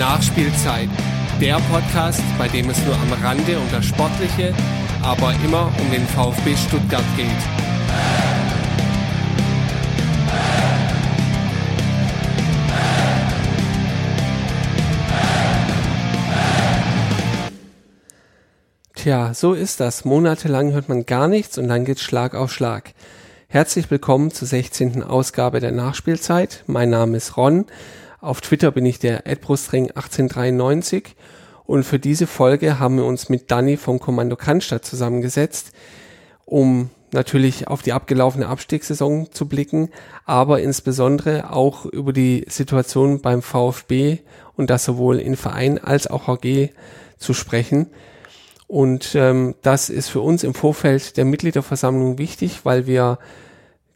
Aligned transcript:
Nachspielzeit, 0.00 0.88
der 1.42 1.60
Podcast, 1.70 2.22
bei 2.38 2.48
dem 2.48 2.70
es 2.70 2.82
nur 2.86 2.94
am 2.94 3.12
Rande 3.22 3.58
um 3.58 3.70
das 3.70 3.84
Sportliche, 3.84 4.54
aber 5.02 5.34
immer 5.44 5.70
um 5.78 5.90
den 5.90 6.06
VfB 6.06 6.56
Stuttgart 6.56 7.04
geht. 7.18 7.26
Tja, 18.94 19.34
so 19.34 19.52
ist 19.52 19.80
das. 19.80 20.06
Monatelang 20.06 20.72
hört 20.72 20.88
man 20.88 21.04
gar 21.04 21.28
nichts 21.28 21.58
und 21.58 21.68
dann 21.68 21.84
geht's 21.84 22.00
Schlag 22.00 22.34
auf 22.34 22.50
Schlag. 22.50 22.94
Herzlich 23.48 23.90
willkommen 23.90 24.30
zur 24.30 24.48
16. 24.48 25.02
Ausgabe 25.02 25.60
der 25.60 25.72
Nachspielzeit. 25.72 26.64
Mein 26.66 26.88
Name 26.88 27.18
ist 27.18 27.36
Ron. 27.36 27.66
Auf 28.20 28.42
Twitter 28.42 28.70
bin 28.70 28.84
ich 28.84 28.98
der 28.98 29.24
@brustring1893 29.24 31.04
und 31.64 31.84
für 31.84 31.98
diese 31.98 32.26
Folge 32.26 32.78
haben 32.78 32.96
wir 32.98 33.06
uns 33.06 33.30
mit 33.30 33.50
Danny 33.50 33.78
vom 33.78 33.98
Kommando 33.98 34.36
Cannstatt 34.36 34.84
zusammengesetzt, 34.84 35.72
um 36.44 36.90
natürlich 37.12 37.68
auf 37.68 37.80
die 37.80 37.94
abgelaufene 37.94 38.46
Abstiegssaison 38.46 39.32
zu 39.32 39.48
blicken, 39.48 39.88
aber 40.26 40.60
insbesondere 40.60 41.50
auch 41.50 41.86
über 41.86 42.12
die 42.12 42.44
Situation 42.46 43.22
beim 43.22 43.40
VfB 43.40 44.18
und 44.54 44.68
das 44.68 44.84
sowohl 44.84 45.18
in 45.18 45.34
Verein 45.34 45.78
als 45.78 46.06
auch 46.06 46.26
HG 46.26 46.68
zu 47.16 47.32
sprechen. 47.32 47.86
Und 48.66 49.14
ähm, 49.14 49.54
das 49.62 49.88
ist 49.88 50.10
für 50.10 50.20
uns 50.20 50.44
im 50.44 50.52
Vorfeld 50.52 51.16
der 51.16 51.24
Mitgliederversammlung 51.24 52.18
wichtig, 52.18 52.66
weil 52.66 52.86
wir 52.86 53.18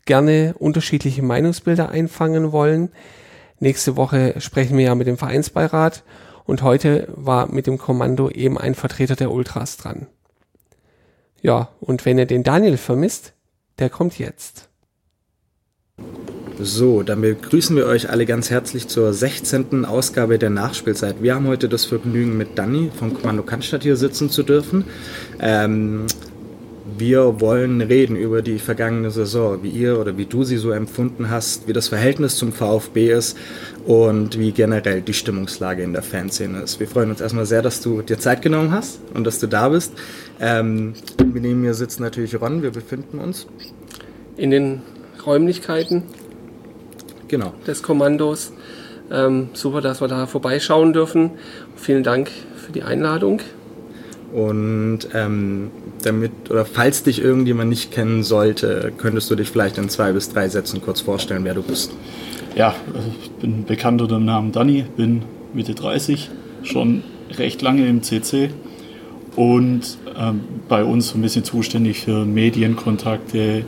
gerne 0.07 0.55
unterschiedliche 0.59 1.23
Meinungsbilder 1.23 1.91
einfangen 1.91 2.53
wollen. 2.53 2.91
Nächste 3.61 3.97
Woche 3.97 4.35
sprechen 4.39 4.77
wir 4.77 4.85
ja 4.85 4.95
mit 4.95 5.07
dem 5.07 5.17
Vereinsbeirat 5.17 6.05
und 6.45 6.63
heute 6.63 7.09
war 7.15 7.47
mit 7.47 7.67
dem 7.67 7.79
Kommando 7.79 8.29
eben 8.31 8.59
ein 8.59 8.75
Vertreter 8.75 9.17
der 9.17 9.31
Ultras 9.31 9.77
dran. 9.77 10.07
Ja, 11.41 11.69
und 11.81 12.05
wenn 12.05 12.19
ihr 12.19 12.27
den 12.27 12.43
Daniel 12.43 12.77
vermisst, 12.77 13.35
der 13.79 13.91
kommt 13.91 14.19
jetzt. 14.19 14.69
So, 16.59 17.03
dann 17.03 17.21
begrüßen 17.21 17.77
wir 17.77 17.87
euch 17.87 18.11
alle 18.11 18.27
ganz 18.27 18.49
herzlich 18.49 18.89
zur 18.89 19.13
16. 19.13 19.85
Ausgabe 19.85 20.39
der 20.39 20.51
Nachspielzeit. 20.51 21.17
Wir 21.21 21.35
haben 21.35 21.49
heute 21.49 21.69
das 21.69 21.85
Vergnügen, 21.85 22.37
mit 22.37 22.57
Danny 22.59 22.91
vom 22.97 23.13
Kommando 23.13 23.43
Cannstatt 23.43 23.83
hier 23.83 23.97
sitzen 23.97 24.31
zu 24.31 24.43
dürfen. 24.43 24.85
Ähm, 25.41 26.07
wir 26.85 27.41
wollen 27.41 27.81
reden 27.81 28.15
über 28.15 28.43
die 28.43 28.59
vergangene 28.59 29.11
Saison, 29.11 29.63
wie 29.63 29.71
ihr 29.71 29.99
oder 29.99 30.19
wie 30.19 30.27
du 30.27 30.45
sie 30.45 30.59
so 30.59 30.71
empfunden 30.71 31.31
hast, 31.31 31.67
wie 31.67 31.73
das 31.73 31.89
Verhältnis 31.89 32.37
zum 32.37 32.53
VfB 32.53 33.11
ist 33.11 33.39
und 33.87 34.39
wie 34.39 34.53
generell 34.53 35.01
die 35.01 35.15
Stimmungslage 35.15 35.83
in 35.83 35.95
der 35.95 36.03
Fanszene 36.03 36.61
ist. 36.61 36.81
Wir 36.81 36.87
freuen 36.87 37.11
uns 37.11 37.23
erstmal 37.23 37.47
sehr, 37.47 37.63
dass 37.63 37.81
du 37.81 38.03
dir 38.03 38.19
Zeit 38.19 38.43
genommen 38.43 38.71
hast 38.71 39.01
und 39.15 39.25
dass 39.27 39.39
du 39.39 39.47
da 39.47 39.71
bist. 39.71 39.93
Ähm, 40.41 40.93
neben 41.25 41.63
mir 41.63 41.75
sitzt 41.75 42.01
natürlich 42.01 42.39
Ron, 42.39 42.63
wir 42.63 42.71
befinden 42.71 43.19
uns 43.19 43.47
in 44.37 44.51
den 44.51 44.83
Räumlichkeiten 45.25 46.03
genau. 47.29 47.55
des 47.67 47.83
Kommandos. 47.83 48.53
Ähm, 49.11 49.51
super, 49.55 49.81
dass 49.81 50.01
wir 50.01 50.09
da 50.09 50.27
vorbeischauen 50.27 50.93
dürfen. 50.93 51.33
Vielen 51.77 52.03
Dank 52.03 52.31
für 52.57 52.73
die 52.73 52.83
Einladung. 52.83 53.41
Und 54.35 54.99
ähm, 55.15 55.71
damit, 56.03 56.33
oder 56.51 56.65
falls 56.65 57.05
dich 57.05 57.23
irgendjemand 57.23 57.71
nicht 57.71 57.93
kennen 57.93 58.25
sollte, 58.25 58.93
könntest 58.99 59.31
du 59.31 59.37
dich 59.37 59.49
vielleicht 59.49 59.79
in 59.79 59.89
zwei 59.89 60.11
bis 60.11 60.29
drei 60.29 60.49
Sätzen 60.49 60.83
kurz 60.83 61.01
vorstellen, 61.01 61.45
wer 61.45 61.55
du 61.55 61.63
bist. 61.63 61.93
Ja, 62.57 62.75
ich 63.23 63.31
bin 63.31 63.65
bekannt 63.65 64.03
unter 64.03 64.17
dem 64.17 64.25
Namen 64.25 64.51
Danny, 64.51 64.87
bin 64.97 65.23
Mitte 65.53 65.77
30, 65.77 66.31
schon 66.65 67.05
recht 67.39 67.63
lange 67.63 67.87
im 67.87 68.03
CC 68.03 68.51
und 69.37 69.99
ähm, 70.19 70.41
bei 70.69 70.83
uns 70.83 71.11
so 71.11 71.19
ein 71.19 71.23
bisschen 71.23 71.45
zuständig 71.45 72.01
für 72.01 72.25
Medienkontakte, 72.25 73.65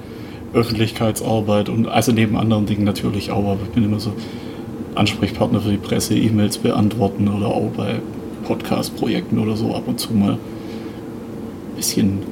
Öffentlichkeitsarbeit 0.52 1.68
und 1.68 1.86
also 1.86 2.10
neben 2.10 2.36
anderen 2.36 2.66
Dingen 2.66 2.82
natürlich 2.82 3.30
auch, 3.30 3.52
aber 3.52 3.60
ich 3.62 3.70
bin 3.70 3.84
immer 3.84 4.00
so 4.00 4.14
Ansprechpartner 4.96 5.60
für 5.60 5.70
die 5.70 5.76
Presse, 5.76 6.16
E-Mails 6.16 6.58
beantworten 6.58 7.28
oder 7.28 7.46
auch 7.46 7.70
bei 7.76 8.00
Podcast-Projekten 8.48 9.38
oder 9.38 9.56
so 9.56 9.72
ab 9.72 9.84
und 9.86 10.00
zu 10.00 10.12
mal 10.12 10.38
bisschen 11.76 12.22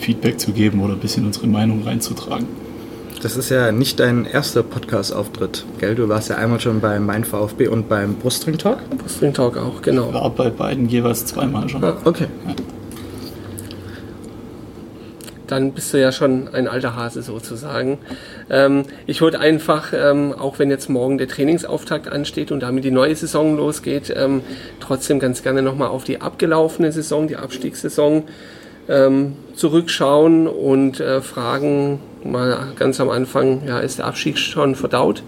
Feedback 0.00 0.40
zu 0.40 0.52
geben 0.52 0.82
oder 0.82 0.94
ein 0.94 1.00
bisschen 1.00 1.26
unsere 1.26 1.46
Meinung 1.46 1.82
reinzutragen. 1.84 2.46
Das 3.22 3.36
ist 3.36 3.50
ja 3.50 3.70
nicht 3.70 4.00
dein 4.00 4.24
erster 4.24 4.64
Podcast-Auftritt, 4.64 5.64
gell? 5.78 5.94
Du 5.94 6.08
warst 6.08 6.28
ja 6.28 6.36
einmal 6.36 6.58
schon 6.58 6.80
beim 6.80 7.06
Mein 7.06 7.22
VfB 7.22 7.68
und 7.68 7.88
beim 7.88 8.16
Brustring 8.16 8.58
Talk. 8.58 8.78
Brustring 8.98 9.32
Talk 9.32 9.56
auch, 9.56 9.80
genau. 9.80 10.08
Ich 10.08 10.14
war 10.14 10.30
bei 10.30 10.50
beiden 10.50 10.88
jeweils 10.88 11.24
zweimal 11.24 11.68
schon. 11.68 11.84
Ah, 11.84 11.96
okay. 12.04 12.26
Ja. 12.48 12.54
Dann 15.46 15.72
bist 15.72 15.92
du 15.92 16.00
ja 16.00 16.10
schon 16.10 16.48
ein 16.52 16.66
alter 16.66 16.96
Hase 16.96 17.22
sozusagen. 17.22 17.98
Ähm, 18.50 18.86
ich 19.06 19.20
würde 19.20 19.38
einfach, 19.38 19.92
ähm, 19.94 20.32
auch 20.32 20.58
wenn 20.58 20.70
jetzt 20.70 20.88
morgen 20.88 21.18
der 21.18 21.28
Trainingsauftakt 21.28 22.08
ansteht 22.08 22.50
und 22.50 22.60
damit 22.60 22.82
die 22.82 22.90
neue 22.90 23.14
Saison 23.14 23.56
losgeht, 23.56 24.12
ähm, 24.16 24.40
trotzdem 24.80 25.20
ganz 25.20 25.44
gerne 25.44 25.62
nochmal 25.62 25.88
auf 25.88 26.02
die 26.02 26.20
abgelaufene 26.20 26.90
Saison, 26.90 27.28
die 27.28 27.36
Abstiegssaison 27.36 28.24
ähm, 28.88 29.36
zurückschauen 29.54 30.46
und 30.46 31.00
äh, 31.00 31.20
fragen 31.20 32.00
mal 32.24 32.72
ganz 32.76 33.00
am 33.00 33.10
Anfang, 33.10 33.62
ja, 33.66 33.78
ist 33.78 33.98
der 33.98 34.06
Abstieg 34.06 34.38
schon 34.38 34.74
verdaut? 34.74 35.22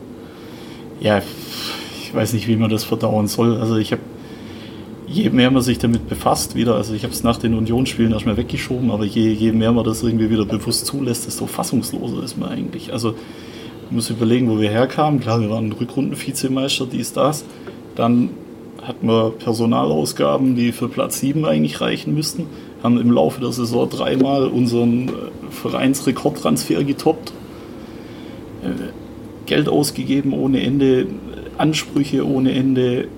Ja, 1.00 1.22
ich 2.02 2.14
weiß 2.14 2.32
nicht, 2.32 2.48
wie 2.48 2.56
man 2.56 2.70
das 2.70 2.84
verdauen 2.84 3.26
soll. 3.26 3.56
Also 3.60 3.76
ich 3.76 3.92
habe, 3.92 4.02
je 5.06 5.30
mehr 5.30 5.50
man 5.50 5.62
sich 5.62 5.78
damit 5.78 6.08
befasst 6.08 6.54
wieder, 6.54 6.76
also 6.76 6.94
ich 6.94 7.02
habe 7.02 7.12
es 7.12 7.22
nach 7.22 7.36
den 7.36 7.54
Unionsspielen 7.54 8.12
erstmal 8.12 8.36
weggeschoben, 8.36 8.90
aber 8.90 9.04
je, 9.04 9.30
je 9.32 9.52
mehr 9.52 9.72
man 9.72 9.84
das 9.84 10.02
irgendwie 10.02 10.30
wieder 10.30 10.44
bewusst 10.44 10.86
zulässt, 10.86 11.26
desto 11.26 11.46
fassungsloser 11.46 12.22
ist 12.22 12.38
man 12.38 12.50
eigentlich. 12.50 12.92
Also 12.92 13.14
ich 13.86 13.92
muss 13.92 14.10
überlegen, 14.10 14.48
wo 14.48 14.60
wir 14.60 14.70
herkamen. 14.70 15.20
Klar, 15.20 15.40
wir 15.40 15.50
waren 15.50 15.70
Rückrunden-Vizemeister, 15.72 16.86
dies, 16.90 17.12
das. 17.12 17.44
Dann 17.96 18.30
hatten 18.82 19.06
wir 19.06 19.30
Personalausgaben, 19.30 20.56
die 20.56 20.72
für 20.72 20.88
Platz 20.88 21.20
7 21.20 21.44
eigentlich 21.44 21.80
reichen 21.80 22.14
müssten 22.14 22.46
haben 22.84 23.00
im 23.00 23.10
Laufe 23.10 23.40
der 23.40 23.50
Saison 23.50 23.88
dreimal 23.88 24.46
unseren 24.46 25.08
äh, 25.08 25.12
Vereinsrekordtransfer 25.50 26.84
getoppt. 26.84 27.32
Äh, 28.62 28.92
Geld 29.46 29.68
ausgegeben 29.68 30.32
ohne 30.32 30.62
Ende, 30.62 31.06
Ansprüche 31.58 32.26
ohne 32.26 32.52
Ende. 32.52 33.08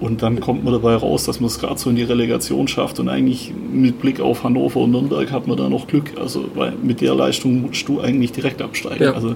Und 0.00 0.22
dann 0.22 0.40
kommt 0.40 0.64
man 0.64 0.72
dabei 0.72 0.96
raus, 0.96 1.24
dass 1.24 1.40
man 1.40 1.46
es 1.46 1.58
gerade 1.58 1.78
so 1.78 1.90
in 1.90 1.96
die 1.96 2.02
Relegation 2.02 2.68
schafft. 2.68 3.00
Und 3.00 3.08
eigentlich 3.08 3.52
mit 3.72 4.00
Blick 4.00 4.20
auf 4.20 4.44
Hannover 4.44 4.80
und 4.80 4.92
Nürnberg 4.92 5.30
hat 5.30 5.46
man 5.46 5.56
da 5.56 5.68
noch 5.68 5.86
Glück. 5.86 6.12
Also, 6.20 6.44
weil 6.54 6.72
mit 6.82 7.00
der 7.00 7.14
Leistung 7.14 7.62
musst 7.62 7.88
du 7.88 8.00
eigentlich 8.00 8.32
direkt 8.32 8.62
absteigen. 8.62 9.04
Ja. 9.04 9.12
Also, 9.12 9.34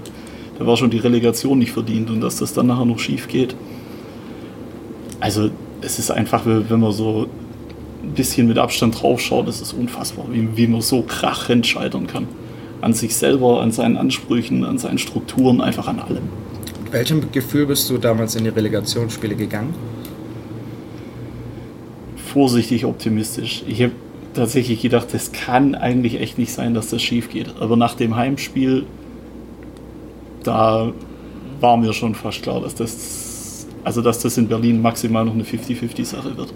da 0.57 0.65
war 0.65 0.77
schon 0.77 0.89
die 0.89 0.97
Relegation 0.97 1.59
nicht 1.59 1.71
verdient. 1.71 2.09
Und 2.09 2.21
dass 2.21 2.37
das 2.37 2.53
dann 2.53 2.67
nachher 2.67 2.85
noch 2.85 2.99
schief 2.99 3.27
geht. 3.27 3.55
Also, 5.19 5.49
es 5.81 5.99
ist 5.99 6.11
einfach, 6.11 6.43
wenn 6.45 6.79
man 6.79 6.91
so 6.91 7.27
ein 8.03 8.13
bisschen 8.13 8.47
mit 8.47 8.57
Abstand 8.57 9.01
drauf 9.01 9.19
schaut, 9.19 9.47
ist 9.47 9.61
es 9.61 9.73
unfassbar, 9.73 10.25
wie, 10.31 10.55
wie 10.55 10.67
man 10.67 10.81
so 10.81 11.01
krachend 11.01 11.67
scheitern 11.67 12.07
kann. 12.07 12.27
An 12.81 12.93
sich 12.93 13.15
selber, 13.15 13.61
an 13.61 13.71
seinen 13.71 13.97
Ansprüchen, 13.97 14.63
an 14.63 14.77
seinen 14.77 14.97
Strukturen, 14.97 15.61
einfach 15.61 15.87
an 15.87 15.99
allem. 15.99 16.23
Mit 16.83 16.93
welchem 16.93 17.31
Gefühl 17.31 17.65
bist 17.65 17.89
du 17.89 17.97
damals 17.97 18.35
in 18.35 18.45
die 18.45 18.49
Relegationsspiele 18.49 19.35
gegangen? 19.35 19.73
Vorsichtig 22.33 22.85
optimistisch. 22.85 23.63
Ich 23.67 23.81
habe 23.81 23.91
tatsächlich 24.33 24.81
gedacht, 24.81 25.07
es 25.13 25.31
kann 25.31 25.75
eigentlich 25.75 26.19
echt 26.21 26.37
nicht 26.37 26.53
sein, 26.53 26.73
dass 26.73 26.89
das 26.89 27.01
schief 27.01 27.29
geht. 27.29 27.53
Aber 27.59 27.75
nach 27.75 27.95
dem 27.95 28.15
Heimspiel, 28.15 28.85
da 30.43 30.93
war 31.59 31.77
mir 31.77 31.93
schon 31.93 32.15
fast 32.15 32.43
klar, 32.43 32.61
dass 32.61 32.75
das, 32.75 33.67
also 33.83 34.01
dass 34.01 34.19
das 34.19 34.37
in 34.37 34.47
Berlin 34.47 34.81
maximal 34.81 35.25
noch 35.25 35.33
eine 35.33 35.43
50-50-Sache 35.43 36.37
wird. 36.37 36.53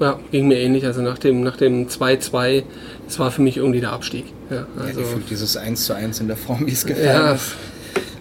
Ja, 0.00 0.18
ging 0.30 0.48
mir 0.48 0.58
ähnlich. 0.58 0.84
Also 0.84 1.02
nach 1.02 1.18
dem, 1.18 1.42
nach 1.42 1.56
dem 1.56 1.88
2-2, 1.88 2.64
das 3.06 3.18
war 3.18 3.30
für 3.30 3.42
mich 3.42 3.56
irgendwie 3.56 3.80
der 3.80 3.92
Abstieg. 3.92 4.26
Ja, 4.50 4.66
also 4.78 5.00
ja, 5.00 5.06
dieses 5.30 5.56
1 5.56 5.84
zu 5.84 5.94
1 5.94 6.20
in 6.20 6.28
der 6.28 6.36
Form, 6.36 6.66
wie 6.66 6.72
es 6.72 6.84
gefallen 6.84 7.38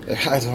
ja. 0.08 0.31
Also. 0.31 0.50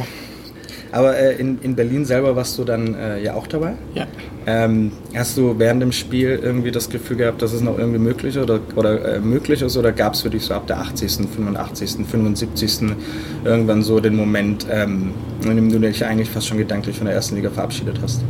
Aber 0.90 1.18
äh, 1.18 1.36
in, 1.36 1.58
in 1.60 1.74
Berlin 1.76 2.04
selber 2.04 2.34
warst 2.34 2.58
du 2.58 2.64
dann 2.64 2.94
äh, 2.94 3.22
ja 3.22 3.34
auch 3.34 3.46
dabei? 3.46 3.74
Ja. 3.94 4.06
Ähm, 4.46 4.92
hast 5.14 5.36
du 5.36 5.58
während 5.58 5.82
dem 5.82 5.92
Spiel 5.92 6.40
irgendwie 6.42 6.70
das 6.70 6.88
Gefühl 6.88 7.18
gehabt, 7.18 7.42
dass 7.42 7.52
es 7.52 7.60
noch 7.60 7.78
irgendwie 7.78 7.98
möglich 7.98 8.38
oder, 8.38 8.60
oder 8.74 9.16
äh, 9.16 9.20
möglich 9.20 9.60
ist 9.60 9.76
oder 9.76 9.92
gab 9.92 10.14
es 10.14 10.22
für 10.22 10.30
dich 10.30 10.44
so 10.44 10.54
ab 10.54 10.66
der 10.66 10.80
80., 10.80 11.28
85., 11.28 12.06
75. 12.06 12.96
irgendwann 13.44 13.82
so 13.82 14.00
den 14.00 14.16
Moment, 14.16 14.66
ähm, 14.70 15.12
in 15.44 15.56
dem 15.56 15.70
du 15.70 15.78
dich 15.78 16.04
eigentlich 16.04 16.30
fast 16.30 16.46
schon 16.46 16.56
gedanklich 16.56 16.96
von 16.96 17.06
der 17.06 17.14
ersten 17.14 17.36
Liga 17.36 17.50
verabschiedet 17.50 17.98
hast? 18.02 18.22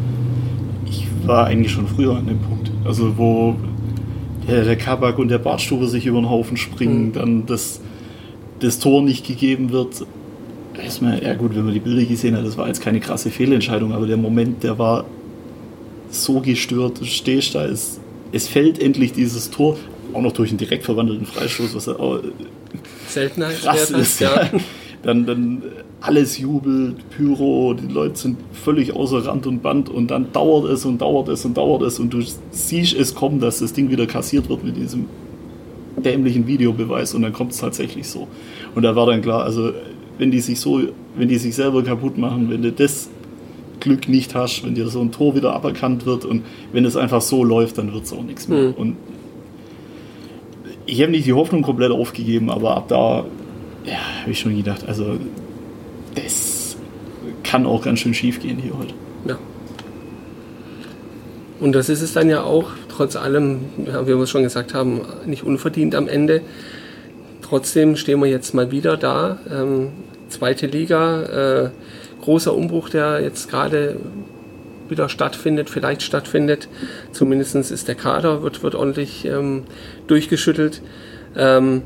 Ich 0.87 1.07
war 1.25 1.47
eigentlich 1.47 1.71
schon 1.71 1.87
früher 1.87 2.17
an 2.17 2.27
dem 2.27 2.41
Punkt. 2.41 2.68
Also 2.89 3.19
wo 3.19 3.55
der, 4.49 4.65
der 4.65 4.77
Kabak 4.77 5.19
und 5.19 5.29
der 5.29 5.39
Bartstube 5.39 5.87
sich 5.89 6.07
über 6.07 6.19
den 6.21 6.31
Haufen 6.31 6.57
springen, 6.57 7.09
mhm. 7.09 7.13
dann 7.13 7.47
das, 7.47 7.81
das 8.61 8.79
Tor 8.79 9.03
nicht 9.03 9.27
gegeben 9.27 9.71
wird. 9.71 10.07
Erstmal, 10.83 11.23
ja 11.23 11.35
gut, 11.35 11.55
wenn 11.55 11.65
man 11.65 11.75
die 11.75 11.81
Bilder 11.81 12.05
gesehen 12.05 12.35
hat, 12.35 12.47
das 12.47 12.57
war 12.57 12.67
jetzt 12.67 12.81
keine 12.81 12.99
krasse 13.01 13.31
Fehlentscheidung, 13.31 13.93
aber 13.93 14.07
der 14.07 14.17
Moment, 14.17 14.63
der 14.63 14.79
war 14.79 15.05
so 16.11 16.41
gestört. 16.41 17.01
Du 17.01 17.05
stehst 17.05 17.55
da, 17.55 17.67
es, 17.67 18.01
es 18.33 18.49
fällt 18.49 18.81
endlich 18.81 19.13
dieses 19.13 19.51
Tor, 19.51 19.77
auch 20.15 20.23
noch 20.23 20.33
durch 20.33 20.49
einen 20.49 20.59
direkt 20.59 20.85
verwandelten 20.85 21.27
Freistoß, 21.27 21.75
was 21.75 21.89
auch 21.89 22.21
Seltenheit 23.07 23.61
krass 23.61 23.91
ist. 23.91 24.21
Ja. 24.21 24.49
Dann, 25.03 25.27
dann 25.27 25.63
alles 26.01 26.39
jubelt, 26.39 26.97
Pyro, 27.11 27.75
die 27.75 27.93
Leute 27.93 28.17
sind 28.17 28.37
völlig 28.53 28.95
außer 28.95 29.27
Rand 29.27 29.47
und 29.47 29.63
Band 29.63 29.89
und 29.89 30.11
dann 30.11 30.33
dauert 30.33 30.71
es 30.71 30.85
und 30.85 31.01
dauert 31.01 31.29
es 31.29 31.45
und 31.45 31.57
dauert 31.57 31.83
es 31.83 31.99
und 31.99 32.13
du 32.13 32.21
siehst 32.51 32.95
es 32.95 33.15
kommen, 33.15 33.41
dass 33.41 33.61
das 33.61 33.73
Ding 33.73 33.91
wieder 33.91 34.07
kassiert 34.07 34.49
wird 34.49 34.65
mit 34.65 34.77
diesem 34.77 35.07
dämlichen 36.03 36.47
Videobeweis 36.47 37.15
und 37.15 37.23
dann 37.23 37.33
kommt 37.33 37.53
es 37.53 37.59
tatsächlich 37.59 38.09
so. 38.09 38.29
Und 38.75 38.83
da 38.83 38.95
war 38.95 39.07
dann 39.07 39.23
klar, 39.23 39.43
also 39.43 39.73
wenn 40.19 40.31
die 40.31 40.41
sich 40.41 40.61
so, 40.61 40.81
wenn 41.17 41.29
die 41.29 41.39
sich 41.39 41.55
selber 41.55 41.83
kaputt 41.83 42.19
machen, 42.19 42.51
wenn 42.51 42.63
du 42.63 42.73
das 42.73 43.09
Glück 43.81 44.09
nicht 44.09 44.35
hast, 44.35 44.65
wenn 44.65 44.75
dir 44.75 44.89
so 44.89 45.01
ein 45.01 45.13
Tor 45.13 45.35
wieder 45.35 45.55
aberkannt 45.55 46.07
wird 46.07 46.25
und 46.25 46.43
wenn 46.73 46.85
es 46.85 46.97
einfach 46.97 47.21
so 47.21 47.45
läuft, 47.45 47.79
dann 47.79 47.93
wird 47.93 48.05
es 48.05 48.13
auch 48.13 48.23
nichts 48.23 48.49
mehr. 48.49 48.69
Mhm. 48.69 48.75
Und 48.75 48.97
ich 50.87 51.03
habe 51.03 51.11
nicht 51.11 51.27
die 51.27 51.33
Hoffnung 51.33 51.63
komplett 51.63 51.93
aufgegeben, 51.93 52.51
aber 52.51 52.77
ab 52.77 52.89
da 52.89 53.25
ja, 53.89 54.21
habe 54.21 54.31
ich 54.31 54.39
schon 54.39 54.57
gedacht, 54.57 54.87
also 54.87 55.19
das 56.15 56.77
kann 57.43 57.67
auch 57.67 57.83
ganz 57.83 58.01
schön 58.01 58.15
schief 58.15 58.41
gehen 58.41 58.59
hier 58.59 58.77
heute. 58.77 58.95
Ja. 59.27 59.39
Und 61.61 61.73
das 61.73 61.89
ist 61.89 62.03
es 62.03 62.13
dann 62.13 62.29
ja 62.29 62.43
auch, 62.43 62.71
trotz 62.89 63.17
allem, 63.17 63.61
ja, 63.87 64.07
wie 64.07 64.11
wir 64.11 64.23
es 64.23 64.31
schon 64.31 64.43
gesagt 64.43 64.75
haben, 64.75 65.01
nicht 65.27 65.43
unverdient 65.43 65.95
am 65.95 66.09
Ende. 66.09 66.43
Trotzdem 67.43 67.97
stehen 67.97 68.21
wir 68.21 68.29
jetzt 68.29 68.55
mal 68.55 68.71
wieder 68.71 68.97
da. 68.97 69.39
Ähm, 69.51 69.89
zweite 70.29 70.67
Liga, 70.67 71.23
äh, 71.23 71.71
großer 72.23 72.55
Umbruch, 72.55 72.91
der 72.91 73.21
jetzt 73.21 73.49
gerade 73.49 73.97
wieder 74.89 75.09
stattfindet, 75.09 75.71
vielleicht 75.71 76.03
stattfindet. 76.03 76.69
Zumindest 77.13 77.55
ist 77.57 77.89
der 77.89 77.95
Kader, 77.95 78.43
wird, 78.43 78.63
wird 78.63 78.75
ordentlich 78.75 79.25
ähm, 79.25 79.65
durchgeschüttelt. 80.07 80.83
Ähm, 81.37 81.83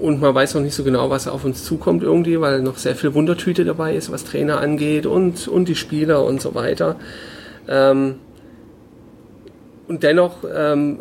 und 0.00 0.20
man 0.20 0.34
weiß 0.34 0.54
noch 0.54 0.62
nicht 0.62 0.74
so 0.74 0.84
genau, 0.84 1.10
was 1.10 1.28
auf 1.28 1.44
uns 1.44 1.64
zukommt 1.64 2.02
irgendwie, 2.02 2.40
weil 2.40 2.62
noch 2.62 2.76
sehr 2.76 2.94
viel 2.94 3.14
Wundertüte 3.14 3.64
dabei 3.64 3.94
ist, 3.94 4.10
was 4.10 4.24
Trainer 4.24 4.60
angeht 4.60 5.06
und, 5.06 5.48
und 5.48 5.68
die 5.68 5.74
Spieler 5.74 6.24
und 6.24 6.40
so 6.40 6.54
weiter. 6.54 6.96
Ähm, 7.68 8.16
und 9.88 10.02
dennoch, 10.02 10.44
ähm, 10.54 11.00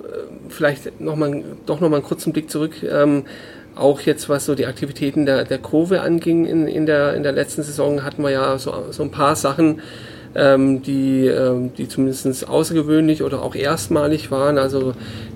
vielleicht 0.49 0.99
noch 0.99 1.15
mal, 1.15 1.43
doch 1.65 1.81
noch 1.81 1.89
mal 1.89 1.97
einen 1.97 2.05
kurzen 2.05 2.33
Blick 2.33 2.49
zurück, 2.49 2.83
ähm, 2.83 3.25
auch 3.75 4.01
jetzt 4.01 4.29
was 4.29 4.45
so 4.45 4.55
die 4.55 4.65
Aktivitäten 4.65 5.25
der, 5.25 5.43
der 5.43 5.59
Kurve 5.59 6.01
anging 6.01 6.45
in, 6.45 6.67
in, 6.67 6.85
der, 6.85 7.13
in 7.13 7.23
der 7.23 7.33
letzten 7.33 7.63
Saison, 7.63 8.03
hatten 8.03 8.23
wir 8.23 8.31
ja 8.31 8.57
so, 8.57 8.85
so 8.91 9.03
ein 9.03 9.11
paar 9.11 9.35
Sachen, 9.35 9.81
ähm, 10.35 10.81
die, 10.81 11.25
ähm, 11.27 11.71
die 11.77 11.87
zumindest 11.87 12.47
außergewöhnlich 12.47 13.23
oder 13.23 13.41
auch 13.41 13.55
erstmalig 13.55 14.31
waren. 14.31 14.57
Also 14.57 14.93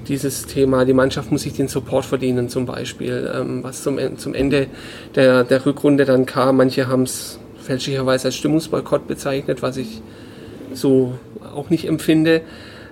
dieses 0.08 0.46
Thema, 0.46 0.86
die 0.86 0.94
Mannschaft 0.94 1.32
muss 1.32 1.44
sich 1.44 1.54
den 1.54 1.68
Support 1.68 2.06
verdienen 2.06 2.50
zum 2.50 2.66
Beispiel, 2.66 3.32
ähm, 3.34 3.64
was 3.64 3.84
zum, 3.84 4.00
zum 4.18 4.34
Ende 4.34 4.68
der, 5.16 5.44
der 5.44 5.66
Rückrunde 5.66 6.06
dann 6.06 6.26
kam. 6.26 6.58
Manche 6.58 6.88
haben 6.88 7.04
es 7.04 7.40
fälschlicherweise 7.62 8.30
als 8.30 8.36
Stimmungsboykott 8.36 9.08
bezeichnet, 9.08 9.62
was 9.62 9.78
ich 9.78 10.02
so 10.74 11.14
auch 11.56 11.70
nicht 11.70 11.88
empfinde. 11.88 12.42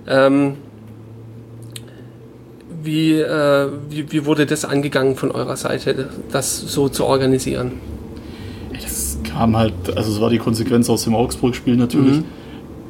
Ähm, 0.06 0.56
wie, 2.82 3.20
äh, 3.20 3.68
wie, 3.88 4.10
wie 4.10 4.24
wurde 4.24 4.46
das 4.46 4.64
angegangen 4.64 5.16
von 5.16 5.30
eurer 5.30 5.56
Seite, 5.56 6.08
das 6.32 6.58
so 6.60 6.88
zu 6.88 7.04
organisieren? 7.04 7.72
Kam 9.32 9.56
halt, 9.56 9.74
also 9.96 10.10
es 10.12 10.20
war 10.20 10.30
die 10.30 10.38
Konsequenz 10.38 10.90
aus 10.90 11.04
dem 11.04 11.14
Augsburg-Spiel 11.14 11.76
natürlich. 11.76 12.18
Mhm. 12.18 12.24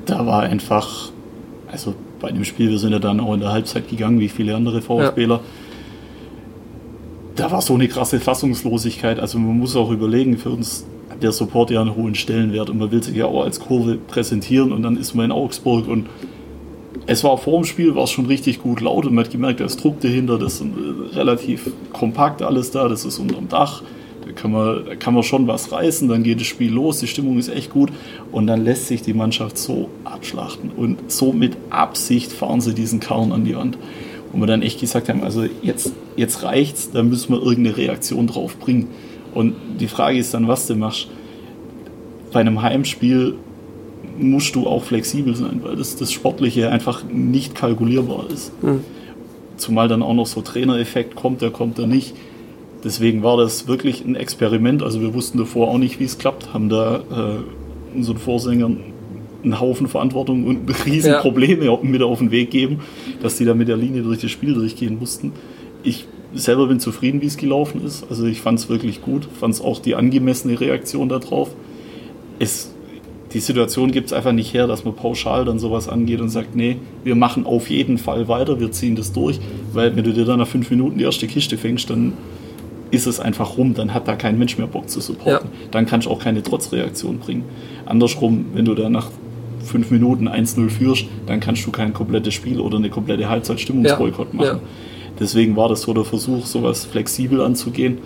Da 0.07 0.27
war 0.27 0.43
einfach, 0.43 1.11
also 1.71 1.95
bei 2.21 2.31
dem 2.31 2.45
Spiel, 2.45 2.71
wir 2.71 2.79
sind 2.79 2.93
ja 2.93 2.99
dann 2.99 3.21
auch 3.21 3.35
in 3.35 3.41
der 3.41 3.53
Halbzeit 3.53 3.89
gegangen, 3.89 4.21
wie 4.21 4.29
viele 4.29 4.55
andere 4.55 4.83
VfBler. 4.83 5.37
Ja. 5.37 5.41
Da 7.37 7.51
war 7.51 7.63
so 7.63 7.75
eine 7.75 7.89
krasse 7.89 8.21
Fassungslosigkeit. 8.21 9.19
Also 9.19 9.39
man 9.39 9.59
muss 9.59 9.77
auch 9.77 9.91
überlegen, 9.91 10.37
für 10.37 10.51
uns 10.51 10.85
hat 11.11 11.23
der 11.23 11.33
Support 11.33 11.71
ja 11.71 11.81
einen 11.81 11.95
hohen 11.95 12.15
Stellenwert 12.15 12.71
und 12.71 12.79
man 12.79 12.91
will 12.91 13.03
sich 13.03 13.17
ja 13.17 13.27
auch 13.27 13.45
als 13.45 13.61
Kurve 13.61 13.97
präsentieren 13.97 14.73
und 14.73 14.83
dann 14.83 14.97
ist 14.97 15.15
man 15.15 15.27
in 15.27 15.33
Augsburg 15.33 15.89
und 15.89 16.07
es 17.07 17.25
war 17.25 17.39
vor 17.39 17.61
dem 17.61 17.65
Spiel 17.65 17.95
war 17.95 18.05
es 18.05 18.11
schon 18.11 18.27
richtig 18.27 18.63
gut 18.63 18.81
laut 18.81 19.07
und 19.07 19.15
man 19.15 19.25
hat 19.25 19.33
gemerkt, 19.33 19.61
da 19.61 19.65
ist 19.65 19.83
Druck 19.83 20.01
dahinter, 20.01 20.39
das 20.39 20.61
ist 20.61 20.65
relativ 21.15 21.71
kompakt 21.93 22.43
alles 22.43 22.71
da, 22.71 22.89
das 22.89 23.05
ist 23.05 23.19
unterm 23.19 23.49
Dach, 23.49 23.83
da 24.25 24.33
kann, 24.33 24.53
man, 24.53 24.85
da 24.85 24.95
kann 24.97 25.15
man 25.15 25.23
schon 25.23 25.47
was 25.47 25.73
reißen, 25.73 26.09
dann 26.09 26.23
geht 26.23 26.41
das 26.41 26.47
Spiel 26.47 26.73
los, 26.73 27.01
die 27.01 27.07
Stimmung 27.07 27.39
ist 27.39 27.49
echt 27.49 27.71
gut 27.71 27.91
und 28.33 28.47
dann 28.47 28.65
lässt 28.65 28.87
sich 28.87 29.03
die 29.03 29.15
Mannschaft 29.15 29.59
so 29.59 29.89
abschlachten 30.05 30.71
und 30.77 31.11
so 31.11 31.33
mit 31.33 31.57
Absicht 31.71 32.33
fahren 32.33 32.61
sie 32.61 32.75
diesen 32.75 33.01
Karren 33.01 33.33
an 33.33 33.45
die 33.45 33.57
Wand. 33.57 33.79
Und 34.33 34.41
wir 34.41 34.47
dann 34.47 34.63
echt 34.63 34.79
gesagt 34.79 35.09
haben, 35.09 35.25
also 35.25 35.45
jetzt, 35.63 35.93
jetzt 36.15 36.45
reicht's, 36.45 36.91
da 36.93 37.03
müssen 37.03 37.33
wir 37.33 37.43
irgendeine 37.43 37.77
Reaktion 37.77 38.29
drauf 38.29 38.57
bringen. 38.59 38.89
Und 39.35 39.55
die 39.81 39.89
Frage 39.89 40.19
ist 40.19 40.35
dann, 40.35 40.47
was 40.47 40.69
du 40.69 40.77
machst. 40.77 41.09
Bei 42.33 42.41
einem 42.41 42.63
Heimspiel 42.63 43.35
musst 44.19 44.55
du 44.55 44.67
auch 44.67 44.85
flexibel 44.85 45.35
sein, 45.35 45.61
weil 45.65 45.75
das, 45.77 45.97
das 45.97 46.13
Sportliche 46.13 46.71
einfach 46.71 47.03
nicht 47.05 47.55
kalkulierbar 47.55 48.27
ist. 48.31 48.53
Mhm. 48.63 48.85
Zumal 49.57 49.89
dann 49.89 50.03
auch 50.03 50.15
noch 50.15 50.27
so 50.27 50.43
Trainereffekt 50.43 51.17
kommt, 51.17 51.43
der 51.43 51.51
kommt 51.51 51.79
da 51.79 51.87
nicht. 51.87 52.15
Deswegen 52.85 53.23
war 53.23 53.37
das 53.37 53.69
wirklich 53.69 54.05
ein 54.05 54.17
Experiment. 54.17 54.83
Also 54.83 55.01
wir 55.01 55.13
wussten 55.15 55.39
davor 55.39 55.69
auch 55.69 55.79
nicht, 55.79 56.01
wie 56.01 56.05
es 56.05 56.19
klappt, 56.19 56.55
haben 56.55 56.69
da 56.69 56.97
äh, 56.97 57.97
unseren 57.97 58.19
Vorsängern 58.19 58.79
einen 59.43 59.61
Haufen 59.61 59.89
Verantwortung 59.89 60.45
und 60.45 60.71
Riesenprobleme 60.87 61.67
ja. 61.67 61.79
mit 61.83 62.03
auf 62.03 62.19
den 62.19 62.31
Weg 62.31 62.51
geben, 62.51 62.81
dass 63.23 63.37
die 63.37 63.45
da 63.45 63.55
mit 63.55 63.69
der 63.69 63.77
Linie 63.77 64.03
durch 64.03 64.21
das 64.21 64.31
Spiel 64.31 64.55
durchgehen 64.55 64.99
mussten. 64.99 65.33
Ich 65.83 66.07
selber 66.35 66.67
bin 66.67 66.79
zufrieden, 66.81 67.21
wie 67.23 67.27
es 67.27 67.37
gelaufen 67.37 67.85
ist. 67.85 68.07
Also 68.09 68.27
ich 68.27 68.41
fand 68.41 68.59
es 68.59 68.69
wirklich 68.69 69.03
gut, 69.03 69.29
fand 69.39 69.55
es 69.55 69.61
auch 69.61 69.81
die 69.81 69.95
angemessene 69.95 70.61
Reaktion 70.61 71.09
darauf. 71.09 71.51
Es 72.39 72.75
die 73.33 73.39
Situation 73.39 73.93
gibt 73.93 74.09
es 74.09 74.13
einfach 74.13 74.33
nicht 74.33 74.53
her, 74.55 74.67
dass 74.67 74.85
man 74.85 74.95
pauschal 74.95 75.45
dann 75.45 75.61
sowas 75.61 75.89
angeht 75.89 76.21
und 76.21 76.31
sagt, 76.31 76.57
nee, 76.57 76.79
wir 77.05 77.15
machen 77.15 77.47
auf 77.47 77.71
jeden 77.71 77.97
Fall 77.97 78.27
weiter, 78.27 78.59
wir 78.59 78.73
ziehen 78.73 78.97
das 78.97 79.13
durch, 79.13 79.39
weil 79.73 79.95
wenn 79.95 80.03
du 80.03 80.13
dir 80.13 80.25
dann 80.25 80.41
nach 80.41 80.49
fünf 80.49 80.69
Minuten 80.71 80.99
die 80.99 81.05
erste 81.05 81.29
Kiste 81.29 81.57
fängst, 81.57 81.91
dann 81.91 82.15
ist 82.91 83.07
es 83.07 83.21
einfach 83.21 83.57
rum, 83.57 83.75
dann 83.75 83.95
hat 83.95 84.09
da 84.09 84.17
kein 84.17 84.39
Mensch 84.39 84.59
mehr 84.59 84.67
Bock 84.67 84.89
zu 84.89 85.01
supporten. 85.01 85.49
Ja. 85.53 85.69
Dann 85.71 85.87
kannst 85.87 86.07
du 86.07 86.11
auch 86.11 86.19
keine 86.19 86.43
Trotzreaktion 86.43 87.19
bringen. 87.19 87.45
Andersrum, 87.87 88.47
wenn 88.55 88.65
du 88.65 88.75
da 88.75 88.91
nach 88.91 89.09
fünf 89.65 89.91
Minuten 89.91 90.29
1-0 90.29 90.69
führst, 90.71 91.05
dann 91.27 91.41
kannst 91.41 91.67
du 91.67 91.71
kein 91.71 91.93
komplettes 91.93 92.35
Spiel 92.35 92.61
oder 92.61 92.79
eine 92.79 92.91
komplette 92.91 93.29
Halbzeit 93.29 93.61
Stimmungsboykott 93.61 94.35
machen. 94.35 94.47
Ja. 94.47 94.61
Deswegen 95.19 95.57
war 95.57 95.69
das 95.69 95.83
so 95.83 95.93
der 95.93 96.05
Versuch, 96.05 96.47
sowas 96.47 96.85
flexibel 96.85 97.41
anzugehen. 97.41 97.99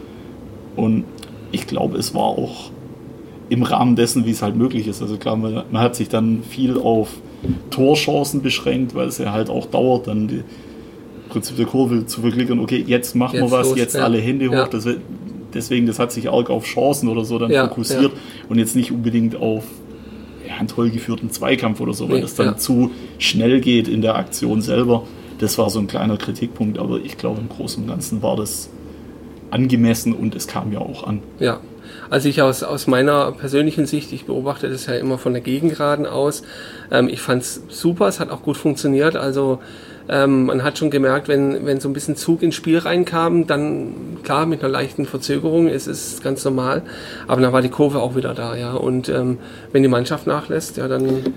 Und 0.77 1.05
ich 1.53 1.67
glaube, 1.67 1.97
es 1.97 2.15
war 2.15 2.25
auch 2.25 2.71
im 3.49 3.63
Rahmen 3.63 3.95
dessen, 3.95 4.27
wie 4.27 4.31
es 4.31 4.43
halt 4.43 4.57
möglich 4.57 4.89
ist. 4.89 5.01
Also 5.01 5.17
klar, 5.17 5.37
man, 5.37 5.63
man, 5.71 5.83
hat 5.83 5.95
sich 5.95 6.09
dann 6.09 6.43
viel 6.43 6.77
auf 6.77 7.11
Torchancen 7.71 8.43
beschränkt, 8.43 8.95
weil 8.95 9.09
es 9.09 9.19
ja 9.19 9.33
halt 9.33 9.49
auch 9.49 9.67
dauert, 9.67 10.09
dann 10.09 10.29
die 10.29 10.43
Prinzip 11.35 11.57
der 11.57 11.67
Kurve 11.67 12.07
zu 12.07 12.21
verklickern, 12.21 12.61
okay, 12.61 12.83
jetzt 12.87 13.15
machen 13.15 13.41
jetzt 13.41 13.51
wir 13.51 13.59
was, 13.59 13.69
los, 13.69 13.79
jetzt 13.79 13.95
ja. 13.95 14.05
alle 14.05 14.19
Hände 14.19 14.49
hoch. 14.49 14.53
Ja. 14.53 14.69
Das, 14.69 14.87
deswegen, 15.53 15.87
das 15.87 15.99
hat 15.99 16.13
sich 16.13 16.31
arg 16.31 16.49
auf 16.49 16.65
Chancen 16.65 17.09
oder 17.09 17.25
so 17.25 17.39
dann 17.39 17.51
ja, 17.51 17.69
fokussiert 17.69 18.13
und 18.49 18.59
jetzt 18.59 18.77
nicht 18.77 18.93
unbedingt 18.93 19.37
auf 19.37 19.65
einen 20.59 20.69
toll 20.69 20.91
geführten 20.91 21.31
Zweikampf 21.31 21.81
oder 21.81 21.93
so, 21.93 22.09
weil 22.09 22.17
nee, 22.17 22.23
das 22.23 22.35
dann 22.37 22.59
zu 22.59 22.93
schnell 23.19 23.61
geht 23.61 23.89
in 23.89 24.01
der 24.01 24.15
Aktion 24.15 24.63
selber. 24.63 25.03
Das 25.39 25.59
war 25.59 25.69
so 25.71 25.81
ein 25.81 25.89
kleiner 25.89 26.17
Kritikpunkt, 26.17 26.79
aber 26.79 27.01
ich 27.01 27.19
glaube, 27.19 27.41
im 27.41 27.49
Großen 27.49 27.83
und 27.83 27.89
Ganzen 27.89 28.23
war 28.23 28.37
das 28.37 28.71
angemessen 29.51 30.13
und 30.13 30.35
es 30.35 30.47
kam 30.47 30.73
ja 30.73 30.79
auch 30.79 31.05
an. 31.05 31.23
Ja, 31.41 31.61
also 32.11 32.29
ich 32.29 32.43
aus, 32.43 32.63
aus 32.63 32.87
meiner 32.87 33.33
persönlichen 33.33 33.87
Sicht, 33.87 34.13
ich 34.13 34.27
beobachte 34.27 34.69
das 34.69 34.87
ja 34.87 34.95
immer 34.95 35.19
von 35.19 35.33
der 35.33 35.43
Gegengraden 35.43 36.07
aus. 36.07 36.43
Ähm, 36.91 37.09
ich 37.09 37.21
fand 37.21 37.43
es 37.43 37.63
super, 37.69 38.07
es 38.07 38.21
hat 38.21 38.31
auch 38.31 38.43
gut 38.43 38.57
funktioniert. 38.57 39.17
Also 39.17 39.61
ähm, 40.09 40.47
man 40.47 40.63
hat 40.63 40.79
schon 40.79 40.91
gemerkt, 40.91 41.29
wenn, 41.29 41.65
wenn 41.65 41.81
so 41.81 41.89
ein 41.89 41.93
bisschen 41.93 42.17
Zug 42.17 42.43
ins 42.43 42.55
Spiel 42.55 42.79
reinkam, 42.79 43.47
dann 43.47 44.19
klar 44.23 44.45
mit 44.47 44.61
einer 44.61 44.69
leichten 44.71 45.07
Verzögerung 45.07 45.69
ist 45.69 45.87
es 45.87 46.21
ganz 46.23 46.45
normal. 46.45 46.83
Aber 47.27 47.41
dann 47.41 47.53
war 47.53 47.63
die 47.63 47.71
Kurve 47.71 48.01
auch 48.01 48.15
wieder 48.15 48.35
da, 48.35 48.55
ja. 48.55 48.75
Und 48.75 49.09
ähm, 49.09 49.39
wenn 49.73 49.83
die 49.83 49.89
Mannschaft 49.89 50.27
nachlässt, 50.27 50.77
ja, 50.77 50.89
dann 50.89 51.35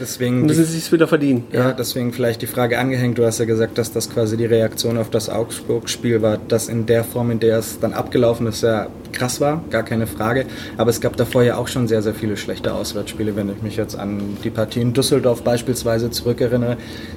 Deswegen 0.00 0.46
müssen 0.46 0.64
sie 0.64 0.78
es 0.78 0.90
wieder 0.90 1.06
verdienen. 1.06 1.44
Ja, 1.52 1.68
ja, 1.68 1.72
deswegen 1.72 2.12
vielleicht 2.12 2.42
die 2.42 2.46
Frage 2.46 2.78
angehängt. 2.78 3.16
Du 3.18 3.24
hast 3.24 3.38
ja 3.38 3.44
gesagt, 3.44 3.78
dass 3.78 3.92
das 3.92 4.10
quasi 4.10 4.36
die 4.36 4.46
Reaktion 4.46 4.98
auf 4.98 5.10
das 5.10 5.28
Augsburg-Spiel 5.28 6.20
war, 6.20 6.38
dass 6.48 6.68
in 6.68 6.86
der 6.86 7.04
Form, 7.04 7.30
in 7.30 7.40
der 7.40 7.58
es 7.58 7.78
dann 7.78 7.92
abgelaufen 7.92 8.46
ist, 8.46 8.62
ja 8.62 8.88
krass 9.12 9.40
war, 9.40 9.62
gar 9.70 9.84
keine 9.84 10.06
Frage. 10.06 10.46
Aber 10.76 10.90
es 10.90 11.00
gab 11.00 11.16
davor 11.16 11.42
ja 11.42 11.56
auch 11.56 11.68
schon 11.68 11.86
sehr, 11.86 12.02
sehr 12.02 12.14
viele 12.14 12.36
schlechte 12.36 12.74
Auswärtsspiele, 12.74 13.36
wenn 13.36 13.48
ich 13.50 13.62
mich 13.62 13.76
jetzt 13.76 13.96
an 13.96 14.36
die 14.42 14.50
Partie 14.50 14.80
in 14.80 14.92
Düsseldorf 14.92 15.42
beispielsweise 15.42 16.10
zurückerinnere. 16.10 16.76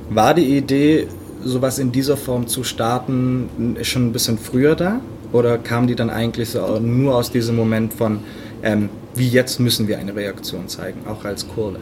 War 0.10 0.34
die 0.34 0.58
Idee, 0.58 1.08
sowas 1.44 1.80
in 1.80 1.92
dieser 1.92 2.18
Form 2.18 2.48
zu 2.48 2.64
starten, 2.64 3.76
schon 3.82 4.08
ein 4.08 4.12
bisschen 4.12 4.38
früher 4.38 4.76
da? 4.76 5.02
Oder 5.34 5.58
kam 5.58 5.88
die 5.88 5.96
dann 5.96 6.10
eigentlich 6.10 6.50
so 6.50 6.80
nur 6.80 7.16
aus 7.16 7.32
diesem 7.32 7.56
Moment 7.56 7.94
von, 7.94 8.20
ähm, 8.64 8.90
wie 9.16 9.28
jetzt 9.28 9.60
müssen 9.60 9.88
wir 9.88 9.98
eine 9.98 10.16
Reaktion 10.16 10.68
zeigen, 10.68 11.02
auch 11.08 11.26
als 11.26 11.48
Kurve? 11.48 11.80